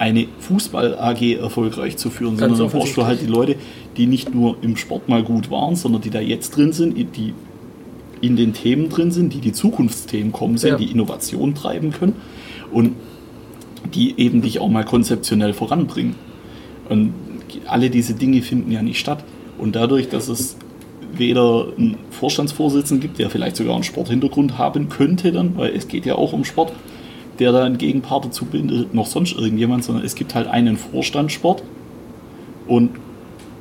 Eine 0.00 0.28
Fußball-AG 0.38 1.36
erfolgreich 1.40 1.98
zu 1.98 2.08
führen, 2.08 2.38
Ganz 2.38 2.56
sondern 2.56 2.72
da 2.72 2.78
brauchst 2.78 2.96
du 2.96 3.04
halt 3.04 3.20
die 3.20 3.26
Leute, 3.26 3.56
die 3.98 4.06
nicht 4.06 4.34
nur 4.34 4.56
im 4.62 4.78
Sport 4.78 5.10
mal 5.10 5.22
gut 5.22 5.50
waren, 5.50 5.76
sondern 5.76 6.00
die 6.00 6.08
da 6.08 6.20
jetzt 6.20 6.56
drin 6.56 6.72
sind, 6.72 6.96
die 6.96 7.34
in 8.22 8.34
den 8.34 8.54
Themen 8.54 8.88
drin 8.88 9.10
sind, 9.10 9.34
die 9.34 9.40
die 9.40 9.52
Zukunftsthemen 9.52 10.32
kommen 10.32 10.56
sind, 10.56 10.70
ja. 10.70 10.76
die 10.78 10.90
Innovation 10.90 11.54
treiben 11.54 11.92
können 11.92 12.14
und 12.72 12.92
die 13.94 14.18
eben 14.18 14.40
dich 14.40 14.58
auch 14.58 14.70
mal 14.70 14.86
konzeptionell 14.86 15.52
voranbringen. 15.52 16.14
Und 16.88 17.12
alle 17.66 17.90
diese 17.90 18.14
Dinge 18.14 18.40
finden 18.40 18.72
ja 18.72 18.80
nicht 18.80 18.98
statt. 18.98 19.22
Und 19.58 19.76
dadurch, 19.76 20.08
dass 20.08 20.28
es 20.28 20.56
weder 21.12 21.66
einen 21.76 21.98
Vorstandsvorsitzenden 22.10 23.02
gibt, 23.02 23.18
der 23.18 23.28
vielleicht 23.28 23.56
sogar 23.56 23.74
einen 23.74 23.84
Sporthintergrund 23.84 24.56
haben 24.56 24.88
könnte, 24.88 25.30
dann, 25.30 25.58
weil 25.58 25.76
es 25.76 25.88
geht 25.88 26.06
ja 26.06 26.14
auch 26.14 26.32
um 26.32 26.46
Sport, 26.46 26.72
der 27.40 27.52
da 27.52 27.64
einen 27.64 27.78
Gegenpart 27.78 28.26
dazu 28.26 28.44
bindet, 28.44 28.94
noch 28.94 29.06
sonst 29.06 29.36
irgendjemand, 29.36 29.84
sondern 29.84 30.04
es 30.04 30.14
gibt 30.14 30.34
halt 30.34 30.46
einen 30.46 30.76
Vorstandssport 30.76 31.62
und 32.68 32.90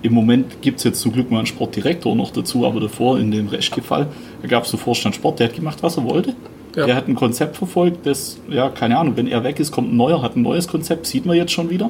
im 0.02 0.14
Moment 0.14 0.62
gibt 0.62 0.78
es 0.78 0.84
jetzt 0.84 1.02
zum 1.02 1.12
Glück 1.12 1.30
mal 1.30 1.40
einen 1.40 1.48
Sportdirektor 1.48 2.16
noch 2.16 2.32
dazu, 2.32 2.66
aber 2.66 2.80
davor 2.80 3.20
in 3.20 3.32
dem 3.32 3.48
Reschke-Fall, 3.48 4.08
da 4.42 4.48
gab 4.48 4.64
es 4.64 4.74
einen 4.74 4.82
Vorstand 4.82 5.16
Sport, 5.16 5.40
der 5.40 5.48
hat 5.48 5.56
gemacht, 5.56 5.80
was 5.82 5.98
er 5.98 6.06
wollte. 6.06 6.36
Ja. 6.76 6.86
Der 6.86 6.96
hat 6.96 7.08
ein 7.08 7.16
Konzept 7.16 7.58
verfolgt, 7.58 8.06
das, 8.06 8.40
ja, 8.50 8.70
keine 8.70 8.98
Ahnung, 8.98 9.18
wenn 9.18 9.28
er 9.28 9.44
weg 9.44 9.60
ist, 9.60 9.72
kommt 9.72 9.92
ein 9.92 9.98
neuer, 9.98 10.22
hat 10.22 10.36
ein 10.36 10.44
neues 10.44 10.68
Konzept, 10.68 11.08
sieht 11.08 11.26
man 11.26 11.36
jetzt 11.36 11.52
schon 11.52 11.70
wieder. 11.70 11.90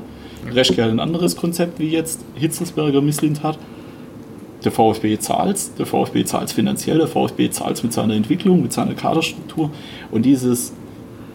Reschke 0.51 0.83
hat 0.83 0.89
ein 0.89 0.99
anderes 0.99 1.35
Konzept, 1.35 1.79
wie 1.79 1.89
jetzt 1.89 2.23
Hitzelsberger 2.35 3.01
misslint 3.01 3.43
hat. 3.43 3.59
Der 4.63 4.71
VfB 4.71 5.17
zahlt 5.19 5.77
der 5.77 5.85
VfB 5.85 6.23
zahlt 6.25 6.51
finanziell, 6.51 6.97
der 6.97 7.07
VfB 7.07 7.49
zahlt 7.49 7.81
mit 7.83 7.93
seiner 7.93 8.13
Entwicklung, 8.15 8.61
mit 8.61 8.73
seiner 8.73 8.93
Kaderstruktur. 8.93 9.69
Und 10.11 10.23
dieses, 10.23 10.73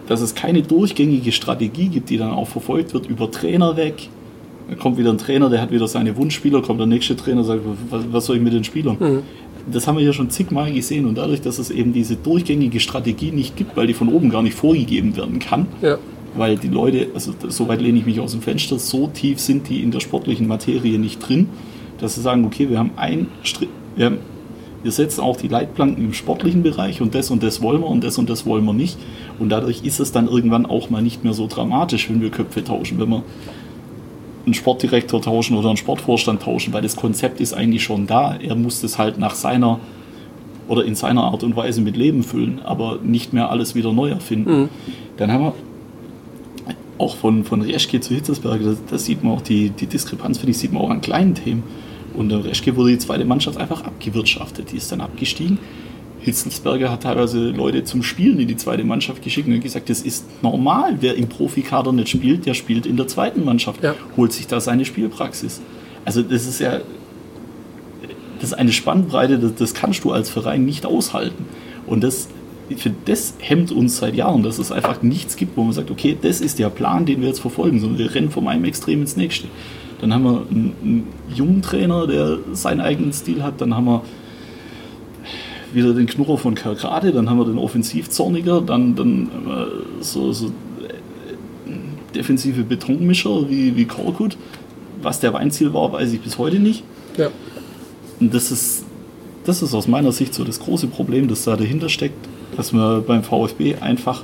dass 0.08 0.20
es 0.20 0.34
keine 0.34 0.62
durchgängige 0.62 1.32
Strategie 1.32 1.88
gibt, 1.88 2.10
die 2.10 2.18
dann 2.18 2.30
auch 2.30 2.48
verfolgt 2.48 2.94
wird, 2.94 3.06
über 3.06 3.30
Trainer 3.30 3.76
weg, 3.76 4.08
dann 4.68 4.78
kommt 4.78 4.96
wieder 4.98 5.10
ein 5.10 5.18
Trainer, 5.18 5.50
der 5.50 5.60
hat 5.60 5.70
wieder 5.70 5.88
seine 5.88 6.16
Wunschspieler, 6.16 6.62
kommt 6.62 6.80
der 6.80 6.86
nächste 6.86 7.16
Trainer 7.16 7.44
sagt, 7.44 7.62
was, 7.90 8.04
was 8.10 8.26
soll 8.26 8.36
ich 8.36 8.42
mit 8.42 8.52
den 8.52 8.64
Spielern? 8.64 8.96
Mhm. 8.98 9.22
Das 9.70 9.86
haben 9.86 9.96
wir 9.96 10.02
hier 10.02 10.12
schon 10.12 10.30
zigmal 10.30 10.72
gesehen 10.72 11.06
und 11.06 11.16
dadurch, 11.16 11.40
dass 11.40 11.58
es 11.58 11.70
eben 11.70 11.92
diese 11.92 12.16
durchgängige 12.16 12.80
Strategie 12.80 13.30
nicht 13.30 13.56
gibt, 13.56 13.76
weil 13.76 13.86
die 13.86 13.94
von 13.94 14.08
oben 14.08 14.30
gar 14.30 14.42
nicht 14.42 14.56
vorgegeben 14.56 15.16
werden 15.16 15.38
kann, 15.38 15.66
ja. 15.80 15.96
weil 16.36 16.56
die 16.56 16.68
Leute, 16.68 17.08
also 17.14 17.32
soweit 17.48 17.80
lehne 17.80 17.98
ich 17.98 18.06
mich 18.06 18.20
aus 18.20 18.32
dem 18.32 18.42
Fenster, 18.42 18.78
so 18.78 19.06
tief 19.06 19.40
sind 19.40 19.68
die 19.68 19.82
in 19.82 19.90
der 19.90 20.00
sportlichen 20.00 20.46
Materie 20.46 20.98
nicht 20.98 21.26
drin, 21.26 21.48
dass 21.98 22.14
sie 22.14 22.20
sagen, 22.20 22.44
okay, 22.44 22.68
wir 22.68 22.78
haben 22.78 22.90
ein 22.96 23.28
wir, 23.96 24.06
haben, 24.06 24.18
wir 24.84 24.92
setzen 24.92 25.22
auch 25.22 25.36
die 25.36 25.48
Leitplanken 25.48 26.04
im 26.04 26.12
sportlichen 26.12 26.62
Bereich 26.62 27.00
und 27.00 27.14
das 27.14 27.30
und 27.30 27.42
das 27.42 27.62
wollen 27.62 27.80
wir 27.80 27.88
und 27.88 28.04
das 28.04 28.18
und 28.18 28.28
das 28.30 28.46
wollen 28.46 28.64
wir 28.64 28.74
nicht. 28.74 28.98
Und 29.38 29.48
dadurch 29.48 29.82
ist 29.82 29.98
es 29.98 30.12
dann 30.12 30.28
irgendwann 30.28 30.66
auch 30.66 30.90
mal 30.90 31.02
nicht 31.02 31.24
mehr 31.24 31.32
so 31.32 31.46
dramatisch, 31.46 32.10
wenn 32.10 32.20
wir 32.20 32.30
Köpfe 32.30 32.62
tauschen, 32.62 33.00
wenn 33.00 33.08
wir 33.08 33.22
einen 34.44 34.54
Sportdirektor 34.54 35.22
tauschen 35.22 35.56
oder 35.56 35.68
einen 35.68 35.78
Sportvorstand 35.78 36.42
tauschen, 36.42 36.74
weil 36.74 36.82
das 36.82 36.96
Konzept 36.96 37.40
ist 37.40 37.54
eigentlich 37.54 37.82
schon 37.82 38.06
da. 38.06 38.36
Er 38.36 38.54
muss 38.54 38.82
das 38.82 38.98
halt 38.98 39.18
nach 39.18 39.34
seiner 39.34 39.80
oder 40.68 40.84
in 40.84 40.94
seiner 40.94 41.24
Art 41.24 41.42
und 41.42 41.56
Weise 41.56 41.80
mit 41.80 41.96
Leben 41.96 42.22
füllen, 42.22 42.60
aber 42.62 42.98
nicht 43.02 43.32
mehr 43.32 43.50
alles 43.50 43.74
wieder 43.74 43.92
neu 43.92 44.10
erfinden. 44.10 44.60
Mhm. 44.62 44.68
Dann 45.16 45.32
haben 45.32 45.44
wir 45.44 45.54
auch 46.98 47.16
von, 47.16 47.44
von 47.44 47.62
Reschke 47.62 48.00
zu 48.00 48.14
Hitzelsberg, 48.14 48.60
da, 48.90 48.98
sieht 48.98 49.24
man 49.24 49.32
auch 49.32 49.42
die, 49.42 49.70
die 49.70 49.86
Diskrepanz, 49.86 50.38
finde 50.38 50.52
ich, 50.52 50.58
sieht 50.58 50.72
man 50.72 50.82
auch 50.82 50.90
an 50.90 51.00
kleinen 51.00 51.34
Themen. 51.34 51.62
Und 52.14 52.28
der 52.28 52.44
Reschke 52.44 52.76
wurde 52.76 52.90
die 52.90 52.98
zweite 52.98 53.24
Mannschaft 53.24 53.58
einfach 53.58 53.84
abgewirtschaftet. 53.84 54.72
Die 54.72 54.76
ist 54.76 54.90
dann 54.92 55.00
abgestiegen. 55.00 55.58
Hitzelsberger 56.20 56.90
hat 56.90 57.02
teilweise 57.02 57.50
Leute 57.50 57.84
zum 57.84 58.02
Spielen 58.02 58.40
in 58.40 58.48
die 58.48 58.56
zweite 58.56 58.84
Mannschaft 58.84 59.22
geschickt 59.22 59.46
und 59.46 59.60
gesagt, 59.60 59.90
das 59.90 60.00
ist 60.00 60.24
normal. 60.42 60.96
Wer 61.00 61.16
im 61.16 61.28
Profikader 61.28 61.92
nicht 61.92 62.08
spielt, 62.08 62.46
der 62.46 62.54
spielt 62.54 62.86
in 62.86 62.96
der 62.96 63.06
zweiten 63.08 63.44
Mannschaft, 63.44 63.82
ja. 63.82 63.94
holt 64.16 64.32
sich 64.32 64.46
da 64.46 64.60
seine 64.60 64.84
Spielpraxis. 64.86 65.60
Also 66.06 66.22
das 66.22 66.46
ist 66.46 66.60
ja 66.60 66.80
das 68.44 68.52
ist 68.52 68.58
eine 68.58 68.72
Spannbreite, 68.72 69.38
das, 69.38 69.54
das 69.54 69.74
kannst 69.74 70.04
du 70.04 70.12
als 70.12 70.28
Verein 70.28 70.64
nicht 70.64 70.86
aushalten. 70.86 71.46
Und 71.86 72.04
das, 72.04 72.28
für 72.76 72.92
das 73.06 73.34
hemmt 73.38 73.72
uns 73.72 73.98
seit 73.98 74.14
Jahren, 74.14 74.42
dass 74.42 74.58
es 74.58 74.72
einfach 74.72 75.02
nichts 75.02 75.36
gibt, 75.36 75.56
wo 75.56 75.64
man 75.64 75.72
sagt, 75.72 75.90
okay, 75.90 76.16
das 76.20 76.40
ist 76.40 76.58
der 76.58 76.68
Plan, 76.70 77.06
den 77.06 77.20
wir 77.20 77.28
jetzt 77.28 77.40
verfolgen, 77.40 77.80
sondern 77.80 77.98
wir 77.98 78.14
rennen 78.14 78.30
vom 78.30 78.46
einen 78.48 78.64
Extrem 78.64 79.00
ins 79.00 79.16
nächste. 79.16 79.48
Dann 80.04 80.12
haben 80.12 80.24
wir 80.24 80.42
einen, 80.50 80.72
einen 80.82 81.08
jungen 81.34 81.62
Trainer, 81.62 82.06
der 82.06 82.36
seinen 82.52 82.82
eigenen 82.82 83.14
Stil 83.14 83.42
hat, 83.42 83.62
dann 83.62 83.74
haben 83.74 83.86
wir 83.86 84.02
wieder 85.72 85.94
den 85.94 86.04
Knurrer 86.04 86.36
von 86.36 86.54
Kerkrade, 86.54 87.10
dann 87.10 87.30
haben 87.30 87.38
wir 87.38 87.46
den 87.46 87.56
Offensivzorniger, 87.56 88.60
dann, 88.60 88.94
dann 88.96 89.22
äh, 89.22 90.02
so, 90.02 90.30
so 90.34 90.48
äh, 90.48 91.70
defensive 92.14 92.64
Betonmischer 92.64 93.48
wie, 93.48 93.76
wie 93.76 93.86
Korkut. 93.86 94.36
Was 95.00 95.20
der 95.20 95.32
Weinziel 95.32 95.72
war, 95.72 95.90
weiß 95.90 96.12
ich 96.12 96.20
bis 96.20 96.36
heute 96.36 96.58
nicht. 96.58 96.84
Ja. 97.16 97.30
Und 98.20 98.34
das 98.34 98.52
ist, 98.52 98.84
das 99.46 99.62
ist 99.62 99.72
aus 99.72 99.88
meiner 99.88 100.12
Sicht 100.12 100.34
so 100.34 100.44
das 100.44 100.60
große 100.60 100.88
Problem, 100.88 101.28
das 101.28 101.44
da 101.44 101.56
dahinter 101.56 101.88
steckt, 101.88 102.28
dass 102.58 102.72
man 102.74 103.02
beim 103.06 103.22
VfB 103.22 103.76
einfach 103.76 104.22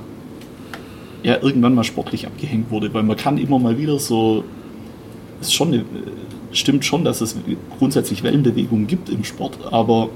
ja 1.23 1.41
irgendwann 1.41 1.73
mal 1.73 1.83
sportlich 1.83 2.27
abgehängt 2.27 2.69
wurde, 2.69 2.93
weil 2.93 3.01
man 3.01 3.17
kann 3.17 3.39
immer 3.39 3.57
mal 3.57 3.79
wieder 3.79 3.97
so, 3.97 4.43
es 5.41 5.53
schon 5.53 5.69
eine, 5.69 5.85
stimmt 6.51 6.85
schon, 6.85 7.03
dass 7.03 7.21
es 7.21 7.35
grundsätzlich 7.77 8.23
Wellenbewegungen 8.23 8.87
gibt 8.87 9.09
im 9.09 9.23
Sport, 9.23 9.57
aber 9.71 10.09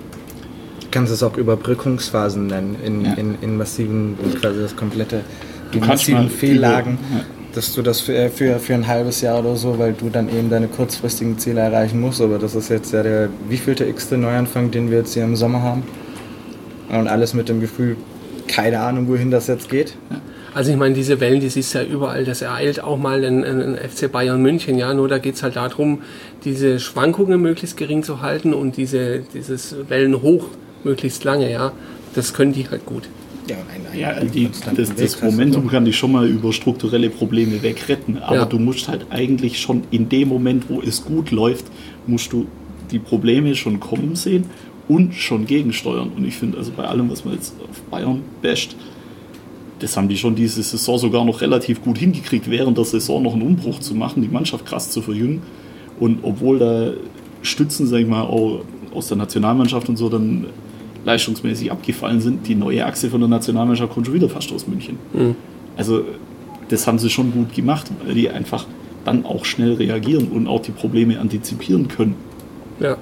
kannst 0.92 1.12
es 1.12 1.24
auch 1.24 1.38
Überbrückungsphasen 1.38 2.48
nennen, 2.48 2.78
in, 2.84 3.06
ja. 3.06 3.14
in, 3.14 3.38
in 3.42 3.58
massiven, 3.58 4.16
quasi 4.40 4.62
das 4.62 4.76
komplette, 4.76 5.22
in 5.74 5.86
massiven 5.86 6.30
Fehllagen, 6.30 6.98
ja. 7.14 7.26
dass 7.54 7.74
du 7.74 7.82
das 7.82 8.02
für, 8.02 8.30
für, 8.30 8.60
für 8.60 8.74
ein 8.74 8.88
halbes 8.88 9.22
Jahr 9.22 9.40
oder 9.40 9.56
so, 9.58 9.78
weil 9.78 9.94
du 9.94 10.10
dann 10.10 10.30
eben 10.30 10.50
deine 10.50 10.68
kurzfristigen 10.68 11.38
Ziele 11.38 11.62
erreichen 11.62 12.00
musst, 12.00 12.22
aber 12.22 12.40
das 12.40 12.56
ist 12.56 12.70
jetzt 12.70 12.94
ja 12.94 13.04
der 13.04 13.30
wievielte 13.50 13.86
x-te 13.86 14.18
Neuanfang, 14.18 14.72
den 14.72 14.90
wir 14.90 15.00
jetzt 15.00 15.14
hier 15.14 15.24
im 15.24 15.36
Sommer 15.36 15.62
haben 15.62 15.84
und 16.90 17.08
alles 17.08 17.34
mit 17.34 17.50
dem 17.50 17.60
Gefühl, 17.60 17.98
keine 18.48 18.80
Ahnung, 18.80 19.08
wohin 19.08 19.32
das 19.32 19.48
jetzt 19.48 19.70
geht. 19.70 19.96
Ja. 20.10 20.22
Also 20.56 20.72
ich 20.72 20.78
meine, 20.78 20.96
diese 20.96 21.20
Wellen, 21.20 21.42
die 21.42 21.50
siehst 21.50 21.74
du 21.74 21.80
ja 21.80 21.84
überall, 21.84 22.24
das 22.24 22.42
ereilt 22.42 22.82
auch 22.82 22.98
mal 22.98 23.26
in, 23.26 23.44
in 23.44 23.76
FC 23.76 24.10
Bayern 24.10 24.42
München, 24.42 24.78
ja, 24.78 24.94
nur 24.94 25.10
da 25.10 25.18
geht 25.18 25.36
es 25.36 25.44
halt 25.44 25.58
darum, 25.58 26.02
diese 26.46 26.80
Schwankungen 26.80 27.42
möglichst 27.42 27.76
gering 27.76 28.04
zu 28.04 28.22
halten 28.22 28.54
und 28.54 28.78
diese, 28.78 29.24
dieses 29.34 29.76
Wellen 29.90 30.22
hoch 30.22 30.46
möglichst 30.86 31.26
lange, 31.26 31.52
ja. 31.52 31.74
Das 32.14 32.34
können 32.34 32.54
die 32.54 32.70
halt 32.70 32.86
gut. 32.86 33.10
Ja, 33.50 33.58
ein, 33.58 33.86
ein, 33.92 34.00
ja 34.00 34.24
die, 34.24 34.50
das, 34.78 34.96
das 34.96 35.22
Momentum 35.22 35.68
kann 35.68 35.84
dich 35.84 35.98
schon 35.98 36.14
mal 36.14 36.26
über 36.26 36.54
strukturelle 36.54 37.10
Probleme 37.10 37.62
wegretten, 37.62 38.20
aber 38.20 38.38
ja. 38.38 38.46
du 38.46 38.58
musst 38.58 38.88
halt 38.88 39.08
eigentlich 39.10 39.60
schon 39.60 39.84
in 39.92 40.08
dem 40.08 40.30
Moment, 40.30 40.70
wo 40.70 40.82
es 40.82 41.04
gut 41.04 41.32
läuft, 41.32 41.66
musst 42.08 42.32
du 42.32 42.48
die 42.92 43.00
Probleme 43.00 43.56
schon 43.56 43.82
kommen 43.82 44.16
sehen 44.16 44.46
und 44.88 45.16
schon 45.16 45.48
gegensteuern. 45.48 46.14
Und 46.16 46.26
ich 46.26 46.38
finde, 46.38 46.58
also 46.60 46.72
bei 46.72 46.86
allem, 46.86 47.12
was 47.12 47.26
man 47.26 47.34
jetzt 47.34 47.56
auf 47.70 47.82
Bayern 47.92 48.22
basht, 48.42 48.78
das 49.80 49.98
haben 49.98 50.08
die 50.08 50.18
schon 50.18 50.36
diese 50.36 50.64
Saison 50.64 50.98
sogar 50.98 51.26
noch 51.26 51.42
relativ 51.42 51.84
gut 51.84 51.98
hingekriegt, 51.98 52.50
während 52.50 52.78
der 52.78 52.86
Saison 52.86 53.22
noch 53.24 53.34
einen 53.34 53.42
Umbruch 53.42 53.80
zu 53.80 53.94
machen, 53.94 54.22
die 54.22 54.30
Mannschaft 54.30 54.66
krass 54.66 54.90
zu 54.90 55.02
verjüngen. 55.02 55.42
Und 56.00 56.20
obwohl 56.24 56.60
da 56.60 56.92
Stützen, 57.42 57.88
sag 57.88 58.00
ich 58.00 58.08
mal, 58.08 58.24
auch 58.24 58.62
aus 58.94 59.08
der 59.08 59.18
Nationalmannschaft 59.18 59.90
und 59.90 59.98
so 59.98 60.10
dann 60.10 60.48
leistungsmäßig 61.04 61.72
abgefallen 61.72 62.22
sind, 62.22 62.48
die 62.48 62.56
neue 62.56 62.86
Achse 62.86 63.10
von 63.10 63.20
der 63.20 63.30
Nationalmannschaft 63.30 63.94
kommt 63.94 64.08
schon 64.08 64.16
wieder 64.16 64.30
fast 64.30 64.52
aus 64.52 64.68
München. 64.68 64.98
Mhm. 65.14 65.36
Also 65.78 66.04
das 66.70 66.88
haben 66.88 66.98
sie 66.98 67.10
schon 67.10 67.32
gut 67.32 67.54
gemacht, 67.54 67.92
weil 68.06 68.16
die 68.16 68.30
einfach 68.30 68.66
dann 69.04 69.26
auch 69.26 69.46
schnell 69.46 69.74
reagieren 69.74 70.30
und 70.30 70.48
auch 70.48 70.62
die 70.62 70.72
Probleme 70.72 71.20
antizipieren 71.20 71.88
können. 71.88 72.16
Ja. 72.80 72.98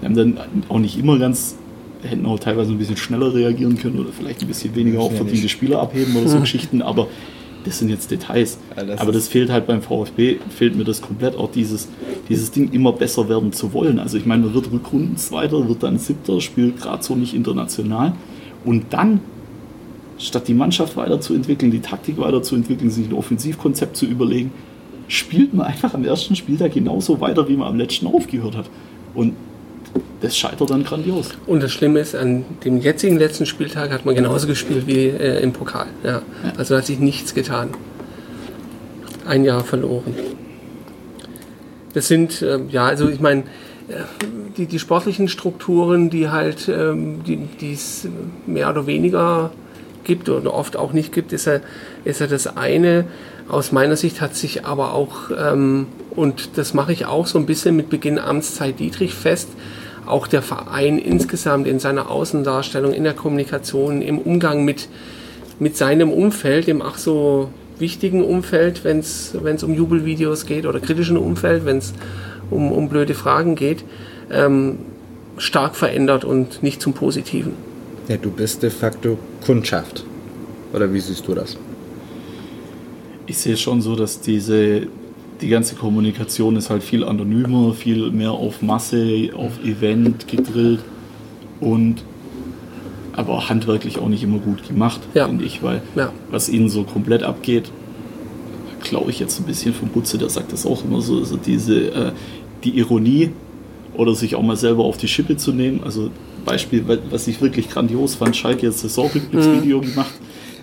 Wir 0.00 0.08
haben 0.08 0.16
dann 0.16 0.38
auch 0.68 0.78
nicht 0.78 0.98
immer 0.98 1.18
ganz, 1.18 1.56
hätten 2.02 2.26
auch 2.26 2.38
teilweise 2.38 2.72
ein 2.72 2.78
bisschen 2.78 2.96
schneller 2.96 3.34
reagieren 3.34 3.78
können 3.78 3.98
oder 3.98 4.10
vielleicht 4.12 4.42
ein 4.42 4.48
bisschen 4.48 4.74
weniger 4.74 5.00
auch 5.00 5.12
verdiente 5.12 5.48
Spieler 5.48 5.80
abheben 5.80 6.16
oder 6.16 6.28
so. 6.28 6.40
Geschichten, 6.40 6.82
aber 6.82 7.08
das 7.64 7.78
sind 7.78 7.90
jetzt 7.90 8.10
Details. 8.10 8.58
Ja, 8.76 8.84
das 8.84 9.00
aber 9.00 9.12
das 9.12 9.28
fehlt 9.28 9.50
halt 9.50 9.66
beim 9.66 9.82
VfB, 9.82 10.38
fehlt 10.48 10.76
mir 10.76 10.84
das 10.84 11.02
komplett 11.02 11.36
auch 11.36 11.50
dieses, 11.50 11.88
dieses 12.28 12.50
Ding 12.50 12.72
immer 12.72 12.92
besser 12.92 13.28
werden 13.28 13.52
zu 13.52 13.72
wollen. 13.72 13.98
Also 13.98 14.16
ich 14.16 14.26
meine, 14.26 14.44
man 14.46 14.54
wird 14.54 14.72
Rückrundenzweiter, 14.72 15.68
wird 15.68 15.82
dann 15.82 15.98
Siebter, 15.98 16.40
spielt 16.40 16.80
gerade 16.80 17.02
so 17.02 17.14
nicht 17.14 17.34
international 17.34 18.14
und 18.64 18.86
dann 18.90 19.20
statt 20.18 20.48
die 20.48 20.54
Mannschaft 20.54 20.96
weiterzuentwickeln, 20.96 21.70
die 21.70 21.80
Taktik 21.80 22.18
weiterzuentwickeln, 22.18 22.90
sich 22.90 23.08
ein 23.08 23.14
Offensivkonzept 23.14 23.96
zu 23.96 24.06
überlegen, 24.06 24.52
spielt 25.08 25.54
man 25.54 25.66
einfach 25.66 25.94
am 25.94 26.04
ersten 26.04 26.36
Spieltag 26.36 26.74
genauso 26.74 27.20
weiter, 27.20 27.48
wie 27.48 27.56
man 27.56 27.68
am 27.68 27.76
letzten 27.76 28.06
aufgehört 28.06 28.56
hat. 28.56 28.70
Und 29.14 29.34
das 30.20 30.36
scheitert 30.36 30.70
dann 30.70 30.84
grandios. 30.84 31.30
Und 31.46 31.62
das 31.62 31.72
Schlimme 31.72 32.00
ist, 32.00 32.14
an 32.14 32.44
dem 32.64 32.80
jetzigen 32.80 33.18
letzten 33.18 33.46
Spieltag 33.46 33.90
hat 33.90 34.04
man 34.04 34.14
genauso 34.14 34.46
gespielt 34.46 34.86
wie 34.86 35.06
äh, 35.06 35.42
im 35.42 35.52
Pokal. 35.52 35.86
Ja. 36.02 36.10
ja. 36.10 36.22
Also 36.56 36.76
hat 36.76 36.86
sich 36.86 36.98
nichts 36.98 37.34
getan. 37.34 37.70
Ein 39.26 39.44
Jahr 39.44 39.64
verloren. 39.64 40.14
Das 41.94 42.08
sind, 42.08 42.42
äh, 42.42 42.60
ja, 42.68 42.86
also 42.86 43.08
ich 43.08 43.20
meine, 43.20 43.42
äh, 43.88 43.94
die, 44.56 44.66
die 44.66 44.78
sportlichen 44.78 45.28
Strukturen, 45.28 46.10
die 46.10 46.28
halt, 46.28 46.68
ähm, 46.68 47.22
die 47.24 47.72
es 47.72 48.06
mehr 48.46 48.68
oder 48.70 48.86
weniger 48.86 49.50
gibt 50.04 50.28
oder 50.28 50.54
oft 50.54 50.76
auch 50.76 50.92
nicht 50.92 51.12
gibt, 51.12 51.32
ist 51.32 51.46
ja, 51.46 51.60
ist 52.04 52.20
ja 52.20 52.26
das 52.26 52.56
eine. 52.56 53.04
Aus 53.48 53.72
meiner 53.72 53.96
Sicht 53.96 54.20
hat 54.20 54.36
sich 54.36 54.64
aber 54.64 54.94
auch, 54.94 55.30
ähm, 55.36 55.86
und 56.10 56.56
das 56.56 56.74
mache 56.74 56.92
ich 56.92 57.06
auch 57.06 57.26
so 57.26 57.38
ein 57.38 57.46
bisschen 57.46 57.76
mit 57.76 57.90
Beginn 57.90 58.18
Amtszeit 58.18 58.78
Dietrich 58.78 59.14
fest, 59.14 59.48
auch 60.10 60.26
der 60.26 60.42
Verein 60.42 60.98
insgesamt 60.98 61.66
in 61.66 61.78
seiner 61.78 62.10
Außendarstellung, 62.10 62.92
in 62.92 63.04
der 63.04 63.14
Kommunikation, 63.14 64.02
im 64.02 64.18
Umgang 64.18 64.64
mit, 64.64 64.88
mit 65.58 65.76
seinem 65.76 66.10
Umfeld, 66.10 66.66
dem 66.66 66.82
ach 66.82 66.98
so 66.98 67.50
wichtigen 67.78 68.22
Umfeld, 68.22 68.84
wenn 68.84 68.98
es 68.98 69.34
um 69.62 69.74
Jubelvideos 69.74 70.46
geht 70.46 70.66
oder 70.66 70.80
kritischen 70.80 71.16
Umfeld, 71.16 71.64
wenn 71.64 71.78
es 71.78 71.94
um, 72.50 72.72
um 72.72 72.88
blöde 72.88 73.14
Fragen 73.14 73.54
geht, 73.54 73.84
ähm, 74.30 74.80
stark 75.38 75.76
verändert 75.76 76.24
und 76.24 76.62
nicht 76.62 76.82
zum 76.82 76.92
Positiven. 76.92 77.52
Ja, 78.08 78.16
du 78.16 78.30
bist 78.30 78.62
de 78.62 78.70
facto 78.70 79.18
Kundschaft. 79.44 80.04
Oder 80.72 80.92
wie 80.92 81.00
siehst 81.00 81.26
du 81.26 81.34
das? 81.34 81.56
Ich 83.26 83.38
sehe 83.38 83.56
schon 83.56 83.80
so, 83.80 83.96
dass 83.96 84.20
diese 84.20 84.86
die 85.40 85.48
ganze 85.48 85.74
Kommunikation 85.74 86.56
ist 86.56 86.70
halt 86.70 86.82
viel 86.82 87.04
anonymer, 87.04 87.72
viel 87.72 88.10
mehr 88.10 88.32
auf 88.32 88.62
Masse, 88.62 89.30
auf 89.34 89.62
Event 89.64 90.28
gedrillt 90.28 90.80
und 91.60 92.02
aber 93.12 93.48
handwerklich 93.48 93.98
auch 93.98 94.08
nicht 94.08 94.22
immer 94.22 94.38
gut 94.38 94.66
gemacht, 94.66 95.00
ja. 95.14 95.26
finde 95.26 95.44
ich, 95.44 95.62
weil 95.62 95.82
ja. 95.94 96.12
was 96.30 96.48
ihnen 96.48 96.68
so 96.68 96.84
komplett 96.84 97.22
abgeht, 97.22 97.70
glaube 98.82 99.10
ich 99.10 99.18
jetzt 99.18 99.38
ein 99.40 99.44
bisschen 99.44 99.74
vom 99.74 99.88
Butze, 99.88 100.16
der 100.16 100.30
sagt 100.30 100.52
das 100.52 100.64
auch 100.64 100.84
immer 100.84 101.00
so, 101.00 101.18
also 101.18 101.36
diese 101.36 101.88
äh, 101.88 102.12
die 102.64 102.78
Ironie 102.78 103.30
oder 103.94 104.14
sich 104.14 104.36
auch 104.36 104.42
mal 104.42 104.56
selber 104.56 104.84
auf 104.84 104.96
die 104.96 105.08
Schippe 105.08 105.36
zu 105.36 105.52
nehmen. 105.52 105.80
Also 105.84 106.10
Beispiel, 106.44 106.84
was 107.10 107.26
ich 107.28 107.40
wirklich 107.42 107.68
grandios 107.68 108.14
fand, 108.14 108.36
Schalke 108.36 108.66
jetzt 108.66 108.80
Saisonrückblicksvideo 108.80 109.78
mhm. 109.78 109.86
gemacht 109.86 110.14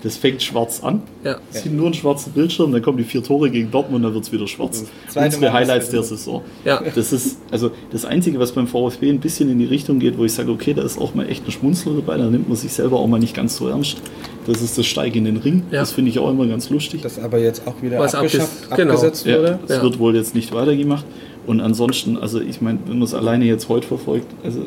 das 0.04 0.18
fängt 0.18 0.42
schwarz 0.42 0.84
an. 0.84 1.02
Ja. 1.24 1.38
Es 1.52 1.64
sieht 1.64 1.74
nur 1.74 1.86
einen 1.86 1.94
schwarzen 1.94 2.32
Bildschirm, 2.34 2.72
dann 2.72 2.82
kommen 2.82 2.98
die 2.98 3.04
vier 3.04 3.24
Tore 3.24 3.50
gegen 3.50 3.72
Dortmund, 3.72 4.06
dann 4.06 4.14
wird 4.14 4.24
es 4.24 4.32
wieder 4.32 4.48
schwarz. 4.48 4.86
Unsere 5.16 5.54
Highlights 5.54 5.90
der 5.90 6.04
Saison. 6.04 6.42
Ja. 6.66 6.82
Das 6.96 7.14
ist 7.14 7.38
also 7.52 7.72
das 7.92 8.06
Einzige, 8.06 8.40
was 8.40 8.52
beim 8.52 8.68
VfB 8.68 9.10
ein 9.10 9.20
bisschen 9.20 9.50
in 9.50 9.60
die 9.60 9.66
Richtung 9.66 10.00
geht, 10.00 10.18
wo 10.18 10.26
ich 10.26 10.34
sage, 10.34 10.52
okay, 10.52 10.74
da 10.74 10.84
ist 10.84 11.00
auch 11.00 11.16
mal 11.16 11.28
echt 11.30 11.46
ein 11.48 11.52
Schmunzler 11.52 11.94
dabei, 11.94 12.18
da 12.18 12.26
nimmt 12.26 12.48
man 12.48 12.58
sich 12.58 12.74
selber 12.74 13.00
auch 13.00 13.08
mal 13.08 13.20
nicht 13.20 13.36
ganz 13.36 13.58
so 13.58 13.68
ernst. 13.68 13.98
Das 14.46 14.62
ist 14.62 14.78
das 14.78 14.86
Steigen 14.86 15.20
in 15.20 15.26
den 15.26 15.38
Ring. 15.38 15.64
Ja. 15.72 15.82
Das 15.82 15.92
finde 15.92 16.10
ich 16.10 16.20
auch 16.20 16.30
immer 16.30 16.48
ganz 16.48 16.70
lustig. 16.70 17.02
Das 17.02 17.20
aber 17.20 17.38
jetzt 17.38 17.68
auch 17.68 17.82
wieder 17.82 18.00
was 18.00 18.16
abgeschafft, 18.16 18.70
genau. 18.76 18.94
abgesetzt 18.94 19.26
ja, 19.26 19.38
wurde. 19.38 19.60
Das 19.68 19.82
wird 19.82 20.00
wohl 20.00 20.16
jetzt 20.16 20.36
nicht 20.36 20.54
weitergemacht. 20.54 21.06
Und 21.46 21.60
ansonsten, 21.60 22.18
also 22.18 22.40
ich 22.40 22.62
meine, 22.62 22.80
wenn 22.86 23.00
man 23.00 23.04
es 23.04 23.14
alleine 23.14 23.46
jetzt 23.46 23.68
heute 23.68 23.88
verfolgt, 23.88 24.28
also 24.44 24.62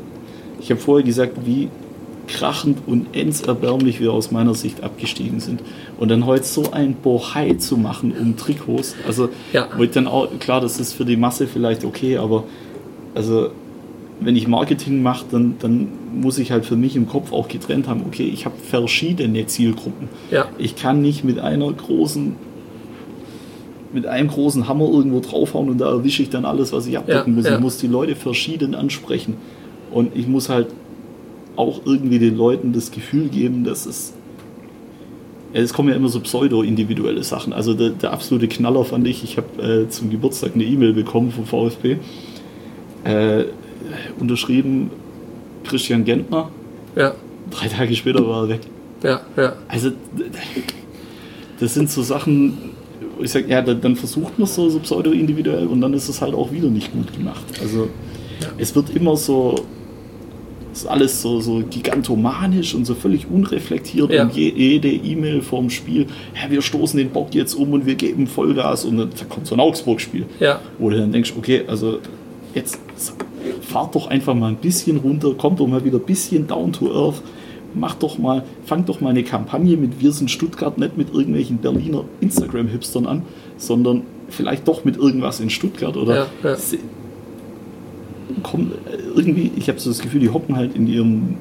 ich 0.61 0.71
habe 0.71 0.81
vorher 0.81 1.05
gesagt, 1.05 1.39
wie 1.47 1.69
krachend 2.31 2.79
und 2.87 3.15
endserbärmlich 3.15 4.01
wir 4.01 4.13
aus 4.13 4.31
meiner 4.31 4.55
Sicht 4.55 4.83
abgestiegen 4.83 5.41
sind. 5.41 5.63
Und 5.99 6.11
dann 6.11 6.27
heute 6.27 6.45
so 6.45 6.71
ein 6.73 6.95
Bohai 6.95 7.55
zu 7.55 7.77
machen 7.77 8.13
um 8.19 8.37
Trikots, 8.37 8.97
also 9.07 9.29
ja. 9.53 9.69
wo 9.77 9.83
ich 9.83 9.91
dann 9.91 10.07
auch, 10.07 10.29
klar, 10.39 10.61
das 10.61 10.81
ist 10.81 10.95
für 10.95 11.05
die 11.05 11.17
Masse 11.17 11.47
vielleicht 11.47 11.85
okay, 11.85 12.17
aber 12.17 12.45
also 13.15 13.51
wenn 14.21 14.37
ich 14.37 14.47
Marketing 14.47 15.03
mache, 15.03 15.25
dann, 15.31 15.57
dann 15.61 15.89
muss 16.15 16.39
ich 16.39 16.53
halt 16.53 16.67
für 16.67 16.77
mich 16.77 16.95
im 16.97 17.09
Kopf 17.09 17.33
auch 17.33 17.49
getrennt 17.49 17.89
haben, 17.89 18.03
okay, 18.07 18.31
ich 18.33 18.45
habe 18.45 18.57
verschiedene 18.59 19.47
Zielgruppen. 19.47 20.09
Ja. 20.31 20.47
Ich 20.59 20.77
kann 20.77 21.01
nicht 21.01 21.25
mit 21.25 21.39
einer 21.39 21.73
großen 21.73 22.37
mit 23.93 24.07
einem 24.07 24.29
großen 24.29 24.69
Hammer 24.69 24.89
irgendwo 24.89 25.19
draufhauen 25.19 25.69
und 25.69 25.79
da 25.79 25.91
erwische 25.91 26.23
ich 26.23 26.31
dann 26.31 26.45
alles, 26.45 26.73
was 26.73 26.87
ich 26.87 26.97
abdecken 26.97 27.33
ja, 27.33 27.43
muss. 27.43 27.51
Ich 27.51 27.59
muss 27.59 27.79
die 27.79 27.89
Leute 27.89 28.15
verschieden 28.15 28.77
ansprechen. 28.77 29.37
Und 29.91 30.15
ich 30.15 30.29
muss 30.29 30.49
halt 30.49 30.69
auch 31.61 31.83
irgendwie 31.85 32.19
den 32.19 32.37
Leuten 32.37 32.73
das 32.73 32.91
Gefühl 32.91 33.29
geben, 33.29 33.65
dass 33.65 33.87
es 33.87 34.15
ja, 35.53 35.61
es 35.61 35.73
kommen 35.73 35.89
ja 35.89 35.97
immer 35.97 36.09
so 36.09 36.21
pseudo-individuelle 36.21 37.23
Sachen. 37.23 37.53
Also 37.53 37.75
der, 37.75 37.91
der, 37.91 38.13
absolute 38.13 38.49
Knaller 38.49 38.85
fand 38.85 39.07
ich, 39.07 39.25
ich 39.25 39.37
habe 39.37 39.63
äh, 39.63 39.89
zum 39.89 40.11
Geburtstag 40.11 40.53
eine 40.55 40.65
E-Mail 40.65 40.93
bekommen 40.93 41.33
vom 41.33 41.45
VfB. 41.45 41.97
Äh, 43.05 43.45
unterschrieben 44.19 44.91
Christian 45.65 46.05
Gentner. 46.05 46.51
Ja. 46.95 47.15
Drei 47.51 47.69
Tage 47.69 47.97
später 47.97 48.27
war 48.27 48.45
er 48.45 48.49
weg. 48.51 48.61
Ja, 49.03 49.21
ja. 49.37 49.55
Also 49.67 49.91
das 51.59 51.75
sind 51.75 51.91
so 51.91 52.03
Sachen, 52.03 52.57
wo 53.17 53.25
ich 53.25 53.31
sage, 53.31 53.49
ja, 53.49 53.63
dann 53.63 53.97
versucht 53.97 54.39
man 54.39 54.45
es 54.45 54.55
so, 54.55 54.69
so 54.69 54.79
pseudo-individuell 54.79 55.67
und 55.67 55.81
dann 55.81 55.95
ist 55.95 56.09
es 56.09 56.21
halt 56.21 56.35
auch 56.35 56.53
wieder 56.53 56.69
nicht 56.69 56.93
gut 56.93 57.13
gemacht. 57.13 57.45
Also 57.61 57.89
ja. 58.41 58.49
es 58.59 58.75
wird 58.75 58.91
immer 58.91 59.17
so 59.17 59.57
ist 60.73 60.87
alles 60.87 61.21
so, 61.23 61.41
so 61.41 61.63
gigantomanisch 61.69 62.75
und 62.75 62.85
so 62.85 62.95
völlig 62.95 63.29
unreflektiert 63.31 64.11
ja. 64.11 64.23
und 64.23 64.35
je, 64.35 64.51
jede 64.51 64.89
E-Mail 64.89 65.43
vorm 65.43 65.71
Spiel, 65.71 66.07
ja, 66.35 66.51
wir 66.51 66.63
stoßen 66.63 66.99
den 66.99 67.11
Bock 67.11 67.35
jetzt 67.35 67.55
um 67.55 67.73
und 67.73 67.87
wir 67.87 67.95
geben 67.95 68.27
Vollgas 68.27 68.85
und 68.85 68.99
dann 68.99 69.11
kommt 69.29 69.47
so 69.47 69.55
ein 69.55 69.61
Augsburg-Spiel. 69.61 70.27
Ja. 70.39 70.61
Wo 70.79 70.91
du 70.91 70.99
dann 70.99 71.13
denkst, 71.13 71.35
okay, 71.37 71.65
also 71.67 71.99
jetzt 72.55 72.79
fahrt 73.63 73.95
doch 73.95 74.09
einfach 74.09 74.35
mal 74.35 74.49
ein 74.49 74.57
bisschen 74.57 74.99
runter, 74.99 75.35
kommt 75.35 75.61
doch 75.61 75.67
mal 75.67 75.85
wieder 75.85 75.99
ein 75.99 76.05
bisschen 76.05 76.47
down 76.47 76.73
to 76.73 76.93
earth, 76.93 77.23
macht 77.75 78.03
doch 78.03 78.19
mal, 78.19 78.45
fangt 78.65 78.89
doch 78.89 79.01
mal 79.01 79.11
eine 79.11 79.23
Kampagne 79.23 79.77
mit 79.77 80.01
Wir 80.01 80.13
sind 80.13 80.31
Stuttgart 80.31 80.79
nicht 80.79 80.97
mit 80.97 81.13
irgendwelchen 81.13 81.59
Berliner 81.59 82.05
Instagram-Hipstern 82.21 83.07
an, 83.07 83.23
sondern 83.57 84.03
vielleicht 84.29 84.67
doch 84.67 84.85
mit 84.85 84.97
irgendwas 84.97 85.41
in 85.41 85.51
Stuttgart 85.51 85.97
oder 85.97 86.15
ja, 86.15 86.27
ja 86.43 86.57
kommen 88.43 88.73
irgendwie, 89.15 89.51
ich 89.57 89.69
habe 89.69 89.79
so 89.79 89.91
das 89.91 90.01
Gefühl, 90.01 90.21
die 90.21 90.31
hocken 90.31 90.57
halt 90.57 90.75
in 90.75 90.87
ihrem 90.87 91.37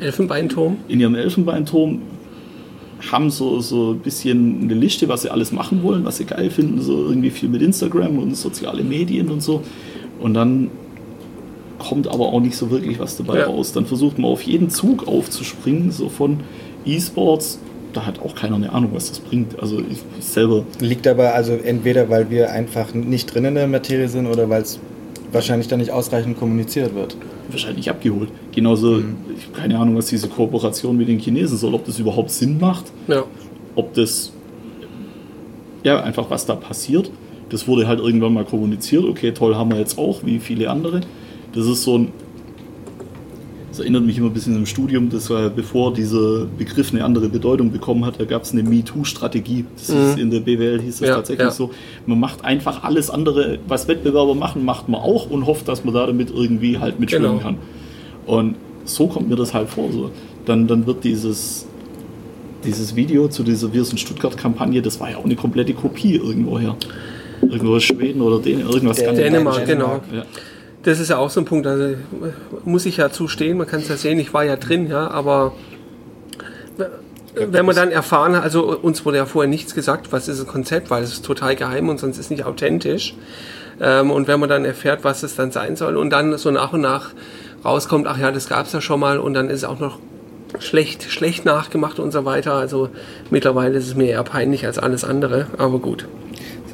Elfenbeinturm. 0.00 0.76
In 0.88 1.00
ihrem 1.00 1.14
Elfenbeinturm, 1.14 2.00
haben 3.12 3.30
so, 3.30 3.60
so 3.60 3.92
ein 3.92 3.98
bisschen 3.98 4.62
eine 4.62 4.74
Liste, 4.74 5.08
was 5.08 5.22
sie 5.22 5.30
alles 5.30 5.52
machen 5.52 5.82
wollen, 5.82 6.04
was 6.04 6.16
sie 6.18 6.24
geil 6.24 6.50
finden, 6.50 6.80
so 6.80 7.08
irgendwie 7.08 7.30
viel 7.30 7.48
mit 7.48 7.62
Instagram 7.62 8.18
und 8.18 8.36
soziale 8.36 8.82
Medien 8.82 9.28
und 9.30 9.42
so. 9.42 9.62
Und 10.20 10.34
dann 10.34 10.70
kommt 11.78 12.08
aber 12.08 12.26
auch 12.26 12.40
nicht 12.40 12.56
so 12.56 12.70
wirklich 12.70 12.98
was 12.98 13.16
dabei 13.16 13.40
ja. 13.40 13.46
raus. 13.46 13.72
Dann 13.72 13.86
versucht 13.86 14.18
man 14.18 14.30
auf 14.30 14.42
jeden 14.42 14.70
Zug 14.70 15.06
aufzuspringen, 15.06 15.90
so 15.90 16.08
von 16.08 16.40
E-Sports. 16.86 17.58
Da 17.92 18.06
hat 18.06 18.20
auch 18.20 18.34
keiner 18.34 18.56
eine 18.56 18.72
Ahnung, 18.72 18.90
was 18.94 19.08
das 19.08 19.20
bringt. 19.20 19.60
Also 19.60 19.78
ich, 19.78 20.02
selber. 20.24 20.64
Liegt 20.80 21.06
aber 21.06 21.34
also 21.34 21.52
entweder, 21.52 22.08
weil 22.08 22.30
wir 22.30 22.50
einfach 22.50 22.92
nicht 22.94 23.32
drin 23.32 23.44
in 23.44 23.54
der 23.54 23.68
Materie 23.68 24.08
sind 24.08 24.26
oder 24.26 24.48
weil 24.48 24.62
es 24.62 24.80
wahrscheinlich 25.34 25.68
dann 25.68 25.80
nicht 25.80 25.90
ausreichend 25.90 26.38
kommuniziert 26.38 26.94
wird. 26.94 27.16
Wahrscheinlich 27.50 27.90
abgeholt. 27.90 28.30
Genauso, 28.52 28.92
mhm. 28.92 29.16
ich 29.36 29.46
habe 29.46 29.58
keine 29.58 29.78
Ahnung, 29.78 29.96
was 29.96 30.06
diese 30.06 30.28
Kooperation 30.28 30.96
mit 30.96 31.08
den 31.08 31.18
Chinesen 31.18 31.58
soll, 31.58 31.74
ob 31.74 31.84
das 31.84 31.98
überhaupt 31.98 32.30
Sinn 32.30 32.58
macht. 32.58 32.86
Ja. 33.08 33.24
Ob 33.74 33.92
das, 33.94 34.32
ja, 35.82 36.00
einfach 36.02 36.30
was 36.30 36.46
da 36.46 36.54
passiert. 36.54 37.10
Das 37.50 37.68
wurde 37.68 37.86
halt 37.86 38.00
irgendwann 38.00 38.32
mal 38.32 38.44
kommuniziert. 38.44 39.04
Okay, 39.04 39.32
toll, 39.32 39.54
haben 39.54 39.70
wir 39.70 39.78
jetzt 39.78 39.98
auch, 39.98 40.24
wie 40.24 40.38
viele 40.38 40.70
andere. 40.70 41.00
Das 41.52 41.66
ist 41.66 41.82
so 41.82 41.98
ein 41.98 42.12
das 43.74 43.80
erinnert 43.80 44.04
mich 44.04 44.18
immer 44.18 44.28
ein 44.28 44.32
bisschen 44.32 44.54
im 44.54 44.66
Studium, 44.66 45.10
das 45.10 45.30
war 45.30 45.50
bevor 45.50 45.92
dieser 45.92 46.44
Begriff 46.44 46.92
eine 46.92 47.04
andere 47.04 47.28
Bedeutung 47.28 47.72
bekommen 47.72 48.04
hat, 48.04 48.20
da 48.20 48.24
gab 48.24 48.42
es 48.42 48.52
eine 48.52 48.62
MeToo-Strategie. 48.62 49.64
Mhm. 49.88 50.16
In 50.16 50.30
der 50.30 50.38
BWL 50.38 50.80
hieß 50.80 51.00
das 51.00 51.08
ja, 51.08 51.16
tatsächlich 51.16 51.46
ja. 51.46 51.50
so. 51.50 51.72
Man 52.06 52.20
macht 52.20 52.44
einfach 52.44 52.84
alles 52.84 53.10
andere, 53.10 53.58
was 53.66 53.88
Wettbewerber 53.88 54.36
machen, 54.36 54.64
macht 54.64 54.88
man 54.88 55.00
auch 55.00 55.28
und 55.28 55.46
hofft, 55.46 55.66
dass 55.66 55.84
man 55.84 55.92
da 55.92 56.06
damit 56.06 56.30
irgendwie 56.30 56.78
halt 56.78 57.00
mitschwimmen 57.00 57.32
genau. 57.32 57.42
kann. 57.42 57.56
Und 58.26 58.54
so 58.84 59.08
kommt 59.08 59.28
mir 59.28 59.34
das 59.34 59.52
halt 59.52 59.68
vor. 59.68 59.90
So. 59.90 60.12
Dann, 60.46 60.68
dann 60.68 60.86
wird 60.86 61.02
dieses, 61.02 61.66
dieses 62.64 62.94
Video 62.94 63.26
zu 63.26 63.42
dieser 63.42 63.72
Wir 63.72 63.84
sind 63.84 63.98
Stuttgart-Kampagne, 63.98 64.82
das 64.82 65.00
war 65.00 65.10
ja 65.10 65.16
auch 65.16 65.24
eine 65.24 65.34
komplette 65.34 65.74
Kopie 65.74 66.14
irgendwoher. 66.14 66.76
Irgendwo 67.42 67.74
aus 67.74 67.82
Schweden 67.82 68.22
oder 68.22 68.38
Dänemark, 68.38 68.72
irgendwas 68.72 68.98
Dänemark, 68.98 69.16
ganz 69.56 69.66
Dänemark, 69.66 69.66
genau. 69.66 70.16
Ja 70.16 70.24
das 70.84 71.00
ist 71.00 71.08
ja 71.08 71.16
auch 71.16 71.30
so 71.30 71.40
ein 71.40 71.46
Punkt, 71.46 71.66
also 71.66 71.96
muss 72.64 72.86
ich 72.86 72.98
ja 72.98 73.10
zustehen, 73.10 73.58
man 73.58 73.66
kann 73.66 73.80
es 73.80 73.88
ja 73.88 73.96
sehen, 73.96 74.18
ich 74.18 74.32
war 74.34 74.44
ja 74.44 74.56
drin, 74.56 74.88
ja, 74.88 75.10
aber 75.10 75.52
wenn 77.34 77.66
man 77.66 77.74
dann 77.74 77.90
erfahren, 77.90 78.34
also 78.34 78.76
uns 78.78 79.04
wurde 79.04 79.16
ja 79.16 79.26
vorher 79.26 79.48
nichts 79.48 79.74
gesagt, 79.74 80.12
was 80.12 80.28
ist 80.28 80.40
das 80.40 80.46
Konzept, 80.46 80.90
weil 80.90 81.02
es 81.02 81.14
ist 81.14 81.24
total 81.24 81.56
geheim 81.56 81.88
und 81.88 81.98
sonst 81.98 82.18
ist 82.18 82.30
nicht 82.30 82.44
authentisch. 82.44 83.16
Ähm, 83.80 84.12
und 84.12 84.28
wenn 84.28 84.38
man 84.38 84.48
dann 84.48 84.64
erfährt, 84.64 85.02
was 85.02 85.24
es 85.24 85.34
dann 85.34 85.50
sein 85.50 85.74
soll 85.74 85.96
und 85.96 86.10
dann 86.10 86.38
so 86.38 86.52
nach 86.52 86.72
und 86.72 86.82
nach 86.82 87.10
rauskommt, 87.64 88.06
ach 88.06 88.18
ja, 88.18 88.30
das 88.30 88.48
gab 88.48 88.66
es 88.66 88.72
ja 88.72 88.80
schon 88.80 89.00
mal 89.00 89.18
und 89.18 89.34
dann 89.34 89.50
ist 89.50 89.58
es 89.58 89.64
auch 89.64 89.80
noch 89.80 89.98
schlecht, 90.60 91.10
schlecht 91.10 91.44
nachgemacht 91.44 91.98
und 91.98 92.12
so 92.12 92.24
weiter. 92.24 92.54
Also 92.54 92.90
mittlerweile 93.30 93.78
ist 93.78 93.88
es 93.88 93.96
mir 93.96 94.10
eher 94.10 94.22
peinlich 94.22 94.64
als 94.64 94.78
alles 94.78 95.02
andere, 95.02 95.48
aber 95.58 95.80
gut 95.80 96.06